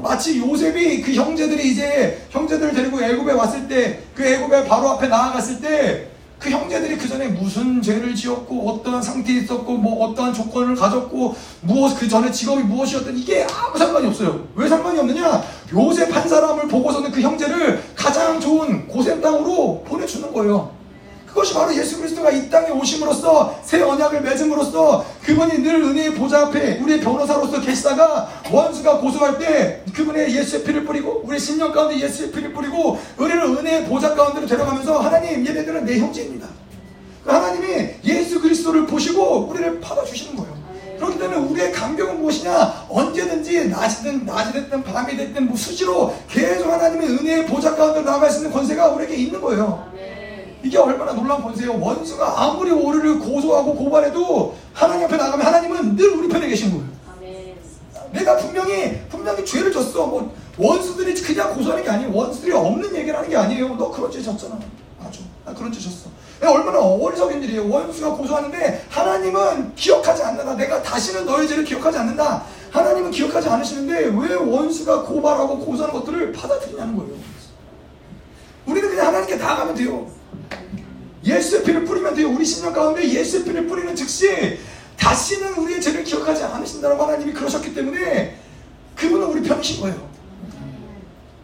마치 0.00 0.38
요셉이 0.38 1.02
그 1.02 1.12
형제들이 1.12 1.72
이제 1.72 2.24
형제들을 2.30 2.72
데리고 2.72 3.02
애굽에 3.02 3.32
왔을 3.32 3.66
때 3.66 4.00
그 4.14 4.24
애굽에 4.24 4.66
바로 4.66 4.90
앞에 4.90 5.08
나아갔을 5.08 5.60
때 5.60 6.09
그 6.40 6.48
형제들이 6.48 6.96
그 6.96 7.06
전에 7.06 7.28
무슨 7.28 7.82
죄를 7.82 8.14
지었고 8.14 8.66
어떠한 8.66 9.02
상태에 9.02 9.40
있었고 9.40 9.76
뭐 9.76 10.06
어떠한 10.06 10.32
조건을 10.32 10.74
가졌고 10.74 11.36
무엇 11.60 11.94
그 11.98 12.08
전에 12.08 12.32
직업이 12.32 12.62
무엇이었든 12.62 13.16
이게 13.18 13.46
아무 13.54 13.76
상관이 13.76 14.06
없어요. 14.06 14.46
왜 14.54 14.66
상관이 14.66 14.98
없느냐? 14.98 15.44
요셉 15.74 16.10
한 16.16 16.26
사람을 16.26 16.66
보고서는 16.66 17.12
그 17.12 17.20
형제를 17.20 17.82
가장 17.94 18.40
좋은 18.40 18.88
고센 18.88 19.20
땅으로 19.20 19.84
보내주는 19.86 20.32
거예요. 20.32 20.79
그것이 21.30 21.54
바로 21.54 21.74
예수 21.74 21.98
그리스도가 21.98 22.30
이 22.30 22.50
땅에 22.50 22.70
오심으로써 22.70 23.60
새 23.64 23.80
언약을 23.80 24.20
맺음으로써 24.20 25.04
그분이 25.24 25.62
늘 25.62 25.82
은혜의 25.82 26.14
보좌 26.14 26.42
앞에 26.42 26.80
우리의 26.80 27.00
변호사로서 27.00 27.60
계시다가 27.60 28.28
원수가 28.50 28.98
고소할 28.98 29.38
때 29.38 29.82
그분의 29.94 30.36
예수의 30.36 30.64
피를 30.64 30.84
뿌리고 30.84 31.22
우리 31.24 31.38
신령 31.38 31.72
가운데 31.72 31.98
예수의 32.00 32.32
피를 32.32 32.52
뿌리고 32.52 32.98
우리를 33.16 33.42
은혜의 33.42 33.84
보좌 33.86 34.14
가운데로 34.14 34.46
데려가면서 34.46 34.98
하나님 34.98 35.46
얘네들은 35.46 35.84
내 35.84 35.98
형제입니다. 35.98 36.48
그 37.24 37.30
하나님이 37.30 37.90
예수 38.04 38.40
그리스도를 38.40 38.86
보시고 38.86 39.46
우리를 39.50 39.80
받아주시는 39.80 40.36
거예요. 40.36 40.60
그렇기 40.96 41.18
때문에 41.18 41.38
우리의 41.38 41.72
감격은 41.72 42.20
무엇이냐? 42.20 42.86
언제든지 42.90 43.68
낮이든 43.68 44.26
낮이 44.26 44.52
됐든 44.52 44.82
밤이 44.82 45.16
됐든 45.16 45.46
뭐 45.46 45.56
수시로 45.56 46.14
계속 46.28 46.70
하나님의 46.70 47.08
은혜의 47.08 47.46
보좌 47.46 47.74
가운데 47.74 48.02
나아갈 48.02 48.30
수 48.30 48.38
있는 48.38 48.50
권세가 48.50 48.88
우리에게 48.88 49.14
있는 49.14 49.40
거예요. 49.40 49.89
이게 50.62 50.78
얼마나 50.78 51.12
놀라운 51.12 51.42
권세예요. 51.42 51.80
원수가 51.80 52.42
아무리 52.42 52.70
우리를 52.70 53.18
고소하고 53.18 53.74
고발해도 53.74 54.54
하나님 54.72 55.04
앞에 55.06 55.16
나가면 55.16 55.46
하나님은 55.46 55.96
늘 55.96 56.10
우리 56.10 56.28
편에 56.28 56.48
계신 56.48 56.70
거예요. 56.70 56.84
내가 58.12 58.36
분명히 58.36 59.00
분명히 59.08 59.44
죄를 59.44 59.72
졌어. 59.72 60.06
뭐 60.06 60.34
원수들이 60.58 61.14
그냥 61.22 61.54
고소하는 61.54 61.82
게 61.84 61.90
아니에요. 61.90 62.12
원수들이 62.12 62.52
없는 62.52 62.94
얘기를 62.94 63.16
하는 63.16 63.28
게 63.28 63.36
아니에요. 63.36 63.76
너 63.76 63.90
그런 63.90 64.10
죄 64.10 64.20
졌잖아. 64.20 64.58
맞아. 64.98 65.20
나 65.44 65.54
그런 65.54 65.72
죄 65.72 65.80
졌어. 65.80 66.10
얼마나 66.42 66.78
어리석은 66.80 67.42
일이에요. 67.42 67.68
원수가 67.68 68.12
고소하는데 68.16 68.86
하나님은 68.88 69.74
기억하지 69.74 70.22
않는다. 70.22 70.54
내가 70.54 70.82
다시는 70.82 71.24
너의 71.26 71.46
죄를 71.46 71.64
기억하지 71.64 71.98
않는다. 71.98 72.42
하나님은 72.70 73.10
기억하지 73.10 73.48
않으시는데 73.48 74.12
왜 74.16 74.34
원수가 74.34 75.02
고발하고 75.02 75.58
고소하는 75.58 75.98
것들을 75.98 76.32
받아들이냐는 76.32 76.96
거예요. 76.96 77.12
우리는 78.66 78.88
그냥 78.88 79.06
하나님께 79.08 79.36
나가면 79.36 79.74
돼요. 79.74 80.06
예수의 81.24 81.62
피를 81.64 81.84
뿌리면 81.84 82.14
돼요. 82.14 82.30
우리 82.30 82.44
심령 82.44 82.72
가운데 82.72 83.06
예수의 83.06 83.44
피를 83.44 83.66
뿌리는 83.66 83.94
즉시 83.94 84.58
다시는 84.96 85.54
우리의 85.54 85.80
죄를 85.80 86.04
기억하지 86.04 86.44
않으신다고 86.44 87.02
하나님이 87.02 87.32
그러셨기 87.32 87.74
때문에 87.74 88.36
그분은 88.96 89.26
우리 89.28 89.42
편이신 89.42 89.80
거예요. 89.80 90.10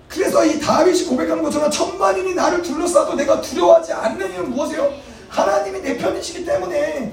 그래서 0.09 0.45
이 0.45 0.59
다윗이 0.61 1.05
고백하는 1.05 1.43
것처럼 1.43 1.71
천만인이 1.71 2.35
나를 2.35 2.63
둘러싸도 2.63 3.15
내가 3.15 3.41
두려워하지 3.41 3.93
않는 3.93 4.33
이유는 4.33 4.51
무엇이에요? 4.51 4.93
하나님이 5.29 5.83
내 5.83 5.97
편이시기 5.97 6.45
때문에 6.45 7.13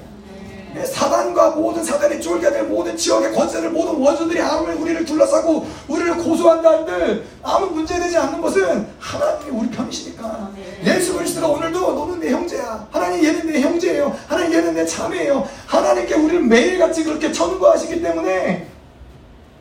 사단과 0.82 1.50
모든 1.50 1.84
사단의 1.84 2.20
쫄개들 2.20 2.64
모든 2.64 2.96
지역의 2.96 3.32
권세들 3.32 3.70
모든 3.70 4.00
원수들이 4.00 4.40
아무리 4.40 4.74
우리를 4.74 5.04
둘러싸고 5.04 5.66
우리를 5.88 6.16
고소한다 6.16 6.70
한들 6.70 7.24
아무 7.42 7.66
문제되지 7.66 8.16
않는 8.16 8.40
것은 8.40 8.88
하나님이 8.98 9.50
우리 9.50 9.70
편이시니까. 9.70 10.50
예수 10.84 11.14
그리스도가 11.14 11.46
오늘도 11.48 11.92
너는 11.92 12.20
내 12.20 12.30
형제야. 12.30 12.86
하나님 12.90 13.24
얘는 13.24 13.46
내 13.46 13.60
형제예요. 13.60 14.16
하나님 14.26 14.52
얘는 14.52 14.74
내 14.74 14.84
자매예요. 14.84 15.48
하나님께 15.66 16.14
우리를 16.14 16.42
매일같이 16.42 17.04
그렇게 17.04 17.30
천구하시기 17.30 18.02
때문에 18.02 18.68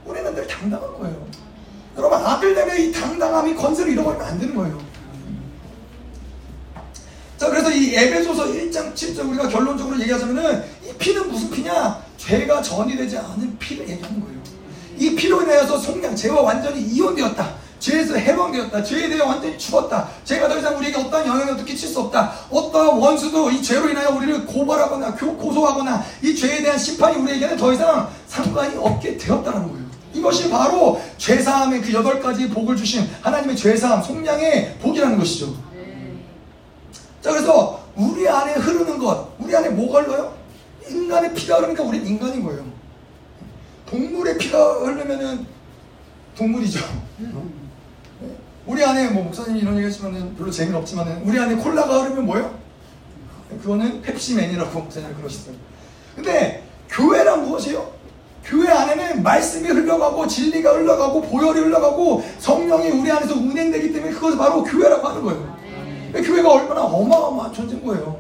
우리는 0.06 0.36
늘 0.36 0.48
당당한 0.48 0.98
거예요. 0.98 1.24
여러분 1.98 2.18
아들됨의 2.18 2.88
이 2.88 2.92
당당함이 2.92 3.56
권세를 3.56 3.92
잃어버리면 3.92 4.26
안 4.26 4.40
되는 4.40 4.56
거예요 4.56 4.93
자, 7.44 7.50
그래서 7.50 7.70
이 7.70 7.94
에베소서 7.94 8.46
1장 8.54 8.94
7절 8.94 9.28
우리가 9.28 9.50
결론적으로 9.50 10.00
얘기하자면은 10.00 10.64
이 10.88 10.94
피는 10.98 11.30
무슨 11.30 11.52
피냐? 11.52 12.02
죄가 12.16 12.62
전이 12.62 12.96
되지 12.96 13.18
않은 13.18 13.58
피를 13.60 13.90
얘기하는 13.90 14.22
거예요. 14.22 14.40
이 14.98 15.14
피로 15.14 15.42
인하여서 15.42 15.78
속량, 15.78 16.16
죄와 16.16 16.42
완전히 16.42 16.80
이혼되었다. 16.80 17.54
죄에서 17.80 18.16
해방되었다. 18.16 18.82
죄에 18.82 19.10
대해 19.10 19.20
완전히 19.20 19.58
죽었다. 19.58 20.08
죄가 20.24 20.48
더 20.48 20.58
이상 20.58 20.78
우리에게 20.78 20.98
어떠한 20.98 21.28
영향을 21.28 21.66
끼칠 21.66 21.90
수 21.90 22.00
없다. 22.00 22.34
어떠한 22.50 22.98
원수도 22.98 23.52
이 23.52 23.62
죄로 23.62 23.90
인하여 23.90 24.12
우리를 24.12 24.46
고발하거나 24.46 25.14
고소하거나 25.16 26.02
이 26.22 26.34
죄에 26.34 26.62
대한 26.62 26.78
심판이 26.78 27.18
우리에게는 27.18 27.58
더 27.58 27.74
이상 27.74 28.10
상관이 28.26 28.78
없게 28.78 29.18
되었다는 29.18 29.70
거예요. 29.70 29.86
이것이 30.14 30.50
바로 30.50 31.02
죄사함의 31.18 31.82
그 31.82 31.92
여덟 31.92 32.22
가지 32.22 32.48
복을 32.48 32.78
주신 32.78 33.06
하나님의 33.22 33.58
죄사함, 33.58 34.02
속량의 34.02 34.78
복이라는 34.82 35.20
것이죠. 35.20 35.73
자, 37.24 37.32
그래서 37.32 37.82
우리 37.96 38.28
안에 38.28 38.56
흐르는 38.56 39.00
것, 39.00 39.30
우리 39.40 39.56
안에 39.56 39.70
뭐가 39.70 40.02
흘러요? 40.02 40.36
인간의 40.90 41.34
피가 41.34 41.60
흐르니까 41.60 41.82
우리는 41.84 42.06
인간인 42.06 42.44
거예요. 42.44 42.66
동물의 43.86 44.38
피가 44.38 44.80
흐르면은 44.80 45.46
동물이죠. 46.38 46.82
우리 48.66 48.84
안에 48.84 49.10
뭐 49.12 49.24
목사님이 49.24 49.60
이런 49.60 49.76
얘기 49.78 49.86
하시면은 49.86 50.36
별로 50.36 50.52
재미는 50.52 50.78
없지만은 50.80 51.22
우리 51.24 51.40
안에 51.40 51.56
콜라가 51.56 52.04
흐르면 52.04 52.26
뭐예요? 52.26 52.60
그거는 53.62 54.02
펩시맨이라고 54.02 54.80
목사님이 54.82 55.14
그러시더라고요. 55.14 55.64
근데 56.16 56.64
교회란 56.90 57.46
무엇이에요? 57.46 57.90
교회 58.44 58.70
안에는 58.70 59.24
말씀이 59.24 59.70
흘러가고 59.70 60.28
진리가 60.28 60.74
흘러가고 60.74 61.22
보혈이 61.22 61.58
흘러가고 61.62 62.22
성령이 62.40 62.90
우리 62.90 63.10
안에서 63.10 63.34
운행되기 63.36 63.94
때문에 63.94 64.12
그것을 64.14 64.38
바로 64.38 64.62
교회라고 64.64 65.08
하는 65.08 65.24
거예요. 65.24 65.63
교회가 66.22 66.52
얼마나 66.52 66.82
어마어마한 66.82 67.54
존재인 67.54 67.84
거예요. 67.84 68.20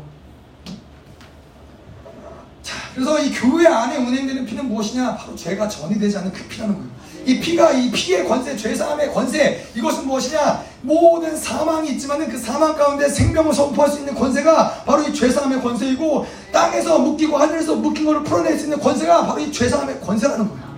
자, 2.64 2.76
그래서 2.94 3.20
이 3.20 3.32
교회 3.32 3.68
안에 3.68 3.98
운행되는 3.98 4.46
피는 4.46 4.68
무엇이냐? 4.70 5.16
바로 5.16 5.36
죄가 5.36 5.68
전이 5.68 6.00
되지 6.00 6.18
않는 6.18 6.32
그 6.32 6.44
피라는 6.48 6.74
거예요. 6.76 6.90
이 7.26 7.40
피가, 7.40 7.72
이 7.72 7.90
피의 7.92 8.28
권세, 8.28 8.56
죄사함의 8.56 9.14
권세, 9.14 9.66
이것은 9.76 10.08
무엇이냐? 10.08 10.64
모든 10.82 11.38
사망이 11.38 11.92
있지만 11.92 12.28
그 12.30 12.38
사망 12.38 12.76
가운데 12.76 13.08
생명을 13.08 13.54
선포할 13.54 13.90
수 13.90 14.00
있는 14.00 14.14
권세가 14.14 14.84
바로 14.86 15.04
이 15.04 15.14
죄사함의 15.14 15.62
권세이고, 15.62 16.26
땅에서 16.52 17.00
묶이고 17.00 17.38
하늘에서 17.38 17.76
묶인 17.76 18.06
것을 18.06 18.24
풀어낼 18.24 18.58
수 18.58 18.66
있는 18.66 18.80
권세가 18.80 19.26
바로 19.26 19.40
이 19.40 19.52
죄사함의 19.52 20.02
권세라는 20.02 20.50
거예요. 20.50 20.73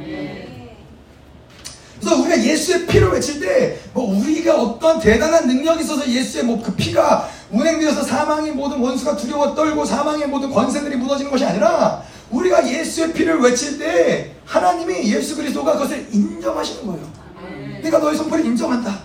그래서 2.06 2.22
우리가 2.22 2.44
예수의 2.44 2.86
피를 2.86 3.10
외칠 3.10 3.40
때 3.40 3.80
뭐 3.94 4.14
우리가 4.20 4.62
어떤 4.62 5.00
대단한 5.00 5.48
능력이 5.48 5.84
있어서 5.84 6.08
예수의 6.08 6.44
뭐 6.44 6.62
그 6.62 6.72
피가 6.76 7.28
운행되어서 7.52 8.04
사망의 8.04 8.52
모든 8.52 8.80
원수가 8.80 9.16
두려워 9.18 9.56
떨고 9.56 9.86
사망의 9.86 10.28
모든 10.28 10.52
권세들이 10.52 10.96
무너지는 10.98 11.32
것이 11.32 11.46
아니라 11.46 12.04
우리가 12.30 12.68
예수의 12.68 13.14
피를 13.14 13.40
외칠 13.40 13.80
때 13.80 14.32
하나님이 14.46 15.12
예수 15.14 15.36
그리스도가 15.36 15.74
그것을 15.74 16.08
인정하시는 16.12 16.86
거예요. 16.86 17.08
내가 17.82 18.00
너의 18.00 18.18
선포를 18.18 18.46
인정한다. 18.46 19.00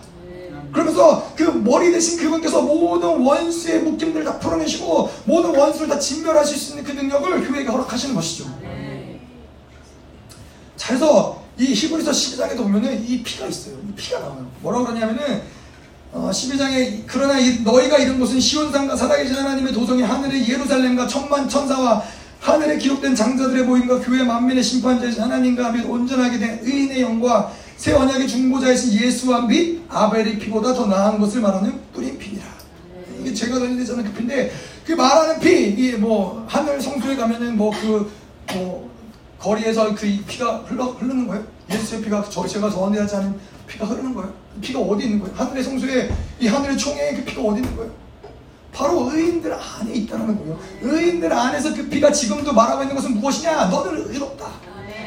그러면서 0.73 1.33
그 1.37 1.43
머리 1.43 1.91
대신 1.93 2.19
그분께서 2.19 2.63
모든 2.63 3.21
원수의 3.21 3.81
묶임들을 3.81 4.25
다 4.25 4.39
풀어내시고 4.39 5.11
모든 5.25 5.57
원수를 5.57 5.89
다 5.89 5.99
진멸하실 5.99 6.57
수 6.57 6.71
있는 6.73 6.85
그 6.85 6.93
능력을 6.93 7.49
교회에게 7.49 7.71
허락하시는 7.71 8.15
것이죠. 8.15 8.45
자, 10.77 10.89
그래서 10.89 11.40
이 11.61 11.75
히브리서 11.75 12.11
12장에도 12.11 12.57
보면은 12.57 13.07
이 13.07 13.23
피가 13.23 13.47
있어요. 13.47 13.75
이 13.87 13.93
피가 13.95 14.19
나와요. 14.19 14.51
뭐라고 14.63 14.87
그러냐면은 14.87 15.43
어, 16.11 16.31
12장에 16.33 17.03
그러나 17.07 17.39
이, 17.39 17.61
너희가 17.63 17.99
이른 17.99 18.19
곳은 18.19 18.41
시온산과 18.41 18.97
살아계신 18.97 19.37
하나님의 19.37 19.75
도성이 19.75 20.03
하늘의 20.03 20.49
예루살렘과 20.49 21.07
천만 21.07 21.47
천사와 21.47 22.03
하늘에 22.41 22.79
기록된 22.79 23.15
장자들의 23.15 23.65
모임과 23.65 24.01
교회 24.01 24.23
만민의 24.25 24.63
심판자이신 24.63 25.23
하나님과 25.23 25.73
및 25.73 25.85
온전하게 25.85 26.39
된 26.39 26.61
의인의 26.63 27.03
영과 27.03 27.53
새 27.77 27.93
언약의 27.93 28.27
중보자이신 28.27 28.99
예수와 28.99 29.43
및 29.43 29.83
아벨의 29.91 30.39
피보다 30.39 30.73
더 30.73 30.87
나은 30.87 31.21
것을 31.21 31.43
말하는 31.43 31.79
뿌린 31.93 32.19
피니라. 32.19 32.45
이게 33.21 33.35
제가 33.35 33.59
전해드렸잖아요 33.59 34.05
그 34.07 34.13
피인데 34.15 34.51
그 34.87 34.93
말하는 34.93 35.39
피 35.39 35.69
이게 35.69 35.99
뭐 35.99 36.47
하늘 36.49 36.81
성소에 36.81 37.17
가면은 37.17 37.59
뭐그 37.59 38.11
뭐 38.55 38.91
거리에서 39.41 39.95
그 39.95 40.07
피가 40.27 40.59
흘러 40.67 40.85
흐르는 40.87 41.27
거예요. 41.27 41.45
예수의 41.71 42.03
피가 42.03 42.25
저 42.29 42.47
제가 42.47 42.71
전해하지 42.71 43.17
않은 43.17 43.41
피가 43.67 43.87
흐르는 43.87 44.15
거예요. 44.15 44.33
피가 44.61 44.81
어디 44.81 45.05
있는 45.05 45.21
거예요? 45.21 45.35
하늘의 45.35 45.65
성소에 45.65 46.11
이 46.41 46.47
하늘의 46.47 46.77
총에 46.77 47.15
그 47.15 47.25
피가 47.25 47.43
어디 47.43 47.61
있는 47.61 47.77
거예요? 47.77 47.91
바로 48.73 49.11
의인들 49.11 49.53
안에 49.53 49.93
있다는 49.93 50.39
거예요. 50.39 50.59
의인들 50.83 51.33
안에서 51.33 51.75
그 51.75 51.89
피가 51.89 52.13
지금도 52.13 52.53
말하고 52.53 52.83
있는 52.83 52.95
것은 52.95 53.19
무엇이냐? 53.19 53.67
너는 53.67 54.11
의롭다. 54.13 54.47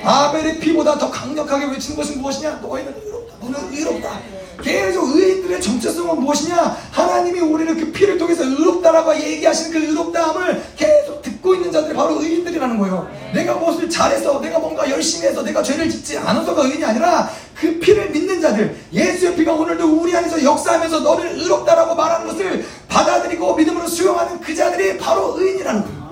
아벨의 0.03 0.59
피보다 0.59 0.97
더 0.97 1.09
강력하게 1.09 1.65
외치는 1.65 1.95
것은 1.95 2.19
무엇이냐? 2.19 2.59
너희는 2.61 2.93
의롭다. 3.05 3.35
너는 3.39 3.73
의롭다. 3.73 4.19
계속 4.61 5.15
의인들의 5.15 5.61
정체성은 5.61 6.21
무엇이냐? 6.21 6.77
하나님이 6.91 7.39
우리를 7.39 7.75
그 7.75 7.91
피를 7.91 8.17
통해서 8.17 8.43
의롭다라고 8.43 9.15
얘기하시는 9.15 9.71
그 9.71 9.85
의롭다함을 9.85 10.63
계속 10.75 11.02
듣고 11.43 11.53
있는 11.53 11.71
자들이 11.71 11.93
바로 11.93 12.19
의인들이라는 12.21 12.79
거예요. 12.79 13.07
내가 13.33 13.55
무엇을 13.55 13.89
잘해서, 13.89 14.39
내가 14.39 14.57
뭔가 14.57 14.89
열심히 14.89 15.27
해서, 15.27 15.43
내가 15.43 15.61
죄를 15.61 15.89
짓지 15.89 16.17
않아서가 16.17 16.63
의인이 16.63 16.83
아니라 16.83 17.29
그 17.53 17.77
피를 17.79 18.09
믿는 18.09 18.41
자들, 18.41 18.75
예수의 18.91 19.35
피가 19.35 19.53
오늘도 19.53 20.01
우리 20.01 20.15
안에서 20.15 20.41
역사하면서 20.41 21.01
너를 21.01 21.31
의롭다라고 21.33 21.93
말하는 21.93 22.25
것을 22.27 22.65
받아들이고 22.87 23.55
믿음으로 23.55 23.85
수용하는 23.87 24.39
그 24.39 24.55
자들이 24.55 24.97
바로 24.97 25.35
의인이라는 25.37 25.83
거예요. 25.83 26.03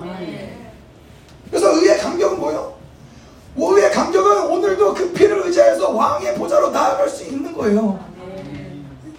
그래서 1.50 1.80
의의 1.80 1.98
감격은 1.98 2.38
뭐예요? 2.38 2.74
의의 3.56 3.90
감격은 3.90 4.50
오늘도 4.50 4.94
그 4.94 5.12
피를 5.12 5.42
의지해서 5.46 5.90
왕의 5.90 6.34
보좌로 6.34 6.70
나아갈 6.70 7.08
수 7.08 7.24
있는 7.24 7.52
거예요. 7.52 7.98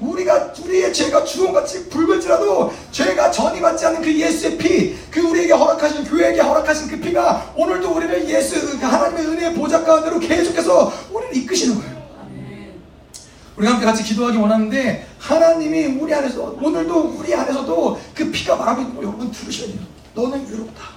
우리가 0.09 0.53
우리의 0.63 0.93
죄가 0.93 1.23
주홍같이 1.23 1.89
붉을지라도 1.89 2.73
죄가 2.91 3.31
전이받지 3.31 3.85
않는 3.85 4.01
그 4.01 4.13
예수의 4.13 4.57
피, 4.57 4.95
그 5.09 5.21
우리에게 5.21 5.53
허락하신 5.53 6.03
교회에게 6.03 6.41
허락하신 6.41 6.89
그 6.89 6.99
피가 6.99 7.53
오늘도 7.55 7.95
우리를 7.95 8.29
예수 8.29 8.77
그 8.79 8.85
하나님의 8.85 9.25
은혜의 9.25 9.53
보좌 9.53 9.83
가운데로 9.83 10.19
계속해서 10.19 10.91
우리를 11.11 11.37
이끄시는 11.37 11.79
거예요. 11.79 12.03
우리 13.55 13.67
함께 13.67 13.85
같이 13.85 14.03
기도하기 14.03 14.37
원하는데 14.37 15.07
하나님이 15.19 15.85
우리 15.99 16.13
안에서 16.13 16.55
오늘도 16.59 17.15
우리 17.19 17.33
안에서도 17.33 17.99
그 18.15 18.31
피가 18.31 18.55
말하고 18.55 18.81
있는 18.81 18.95
거 18.95 19.03
여러분 19.03 19.31
들으셔야 19.31 19.67
돼요. 19.67 19.77
너는 20.15 20.47
유롭다. 20.47 20.92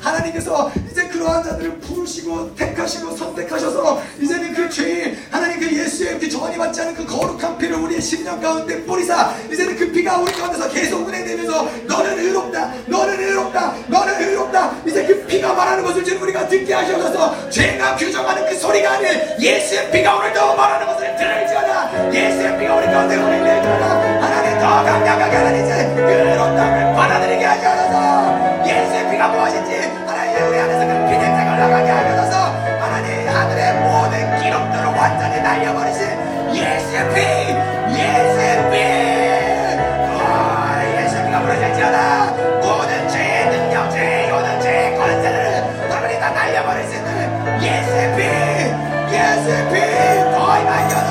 하나님께서 0.00 0.70
이제 0.90 1.06
그러한 1.08 1.42
자들을 1.42 1.78
부르시고 1.80 2.54
택하시고 2.54 3.16
선택하셔서 3.16 4.02
이제는 4.20 4.54
그 4.54 4.68
죄인 4.68 5.16
하나님 5.30 5.60
그 5.60 5.76
예수의 5.76 6.18
그 6.18 6.28
전이 6.28 6.56
받지 6.56 6.80
않은 6.80 6.94
그 6.94 7.04
거룩한 7.06 7.58
피를 7.58 7.76
우리의 7.76 8.00
심령 8.00 8.40
가운데 8.40 8.82
뿌리사 8.84 9.34
이제는 9.52 9.76
그 9.76 9.90
피가 9.92 10.18
우리 10.18 10.32
가운데서 10.32 10.68
계속 10.70 11.06
운행되면서 11.06 11.68
너는 11.86 12.18
의롭다 12.18 12.72
너는 12.86 13.20
의롭다 13.20 13.74
너는 13.88 14.20
의롭다. 14.20 14.72
이제 14.86 15.04
그 15.04 15.26
피가 15.26 15.52
말하는 15.52 15.84
것을 15.84 16.04
지금 16.04 16.22
우리가 16.22 16.46
듣게 16.48 16.72
하셔서. 16.72 17.50
죄가 17.50 17.96
규정하는 17.96 18.46
그 18.48 18.56
소리가 18.56 18.92
아닌 18.92 19.08
예수의 19.40 19.90
피가 19.90 20.16
오늘도 20.16 20.54
말하는 20.54 20.86
것을 20.86 21.16
들을지어다. 21.16 22.12
예수의 22.12 22.58
피가 22.58 22.76
우리 22.76 22.86
가운데 22.86 23.16
운행될지어다. 23.16 23.86
하나님 24.22 24.58
더 24.60 24.84
강력하게 24.84 25.36
하나님 25.36 25.64
이제 25.64 25.94
그 25.94 26.00
의롭다함을 26.02 26.94
받아들이게 26.94 27.44
하셔서. 27.44 28.60
예수의 28.66 29.10
피가 29.10 29.28
무엇인지 29.28 29.89
하나님 30.06 30.48
우리 30.48 30.58
안에서 30.58 30.86
그 30.86 30.92
피냄새가 31.08 31.52
올라가게 31.54 31.90
하셔서. 31.90 32.34
하나님 32.80 33.28
하늘의 33.28 33.74
모든 33.80 34.42
기록들을 34.42 34.84
완전히 34.96 35.40
날려버리신 35.40 36.00
예수의 36.54 37.14
피 37.14 37.20
예수의 37.98 38.70
피. 38.70 38.74
어, 40.12 40.22
예수의 41.02 41.24
피가 41.26 41.40
부러질지어다. 41.40 42.26
모든 42.62 43.08
죄의 43.08 43.46
능력 43.50 43.90
죄의 43.90 44.28
요는 44.30 44.60
죄의 44.60 44.96
권세를 44.96 45.90
하나님 45.90 46.20
다 46.20 46.46
있는 46.48 47.62
예수의 47.62 48.16
피 48.16 48.22
예수의 49.14 49.68
피더 49.68 50.60
임하게 50.60 50.94
하 50.94 51.09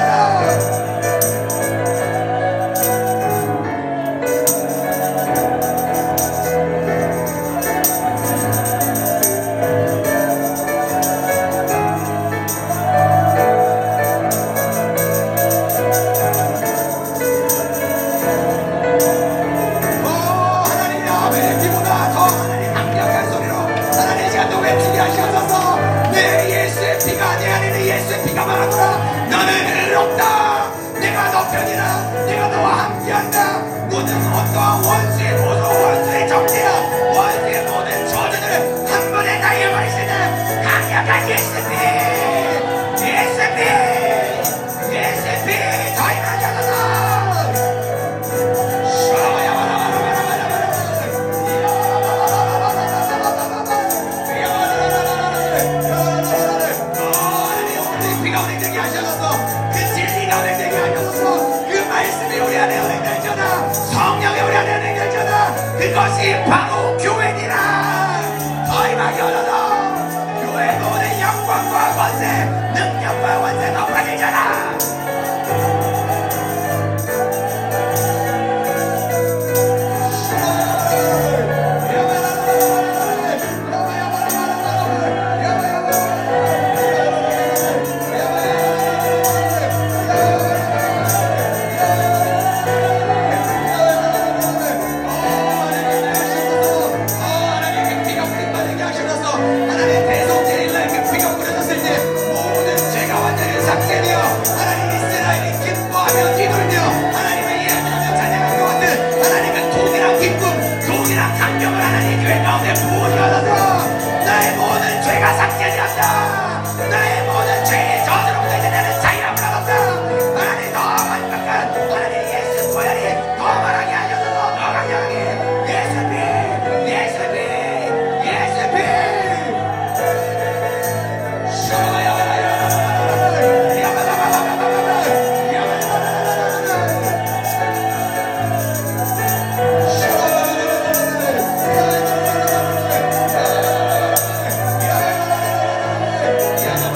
Yeah. 146.40 146.89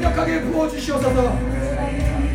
강력하게 0.00 0.40
부어주시옵소서. 0.42 1.38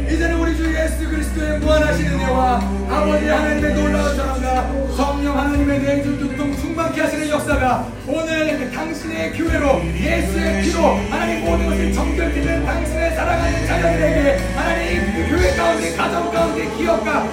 이제는 0.08 0.40
우리 0.40 0.56
주 0.56 0.72
예수 0.72 1.10
그리스도의 1.10 1.60
무한하신 1.60 2.06
은혜와 2.06 2.58
아버지 2.88 3.28
하나님의 3.28 3.74
놀라운 3.74 4.16
사랑과 4.16 4.72
성령 4.96 5.36
하나님의 5.36 5.80
내주 5.82 6.16
두통 6.20 6.56
충만케 6.58 7.02
하시는 7.02 7.28
역사가 7.28 7.88
오늘 8.08 8.72
당신의 8.72 9.34
교회로 9.34 9.82
예수의 9.84 10.62
피로 10.62 10.96
하나님 11.10 11.44
모든 11.44 11.66
것이 11.66 11.92
정결되는 11.92 12.66
당신의 12.66 13.16
사랑하는 13.16 13.66
자녀들에게 13.66 14.38
하나님 14.56 15.14
그 15.16 15.36
교회 15.36 15.56
가운데 15.56 15.96
가정 15.96 16.32
가운데 16.32 16.78
기업과 16.78 17.24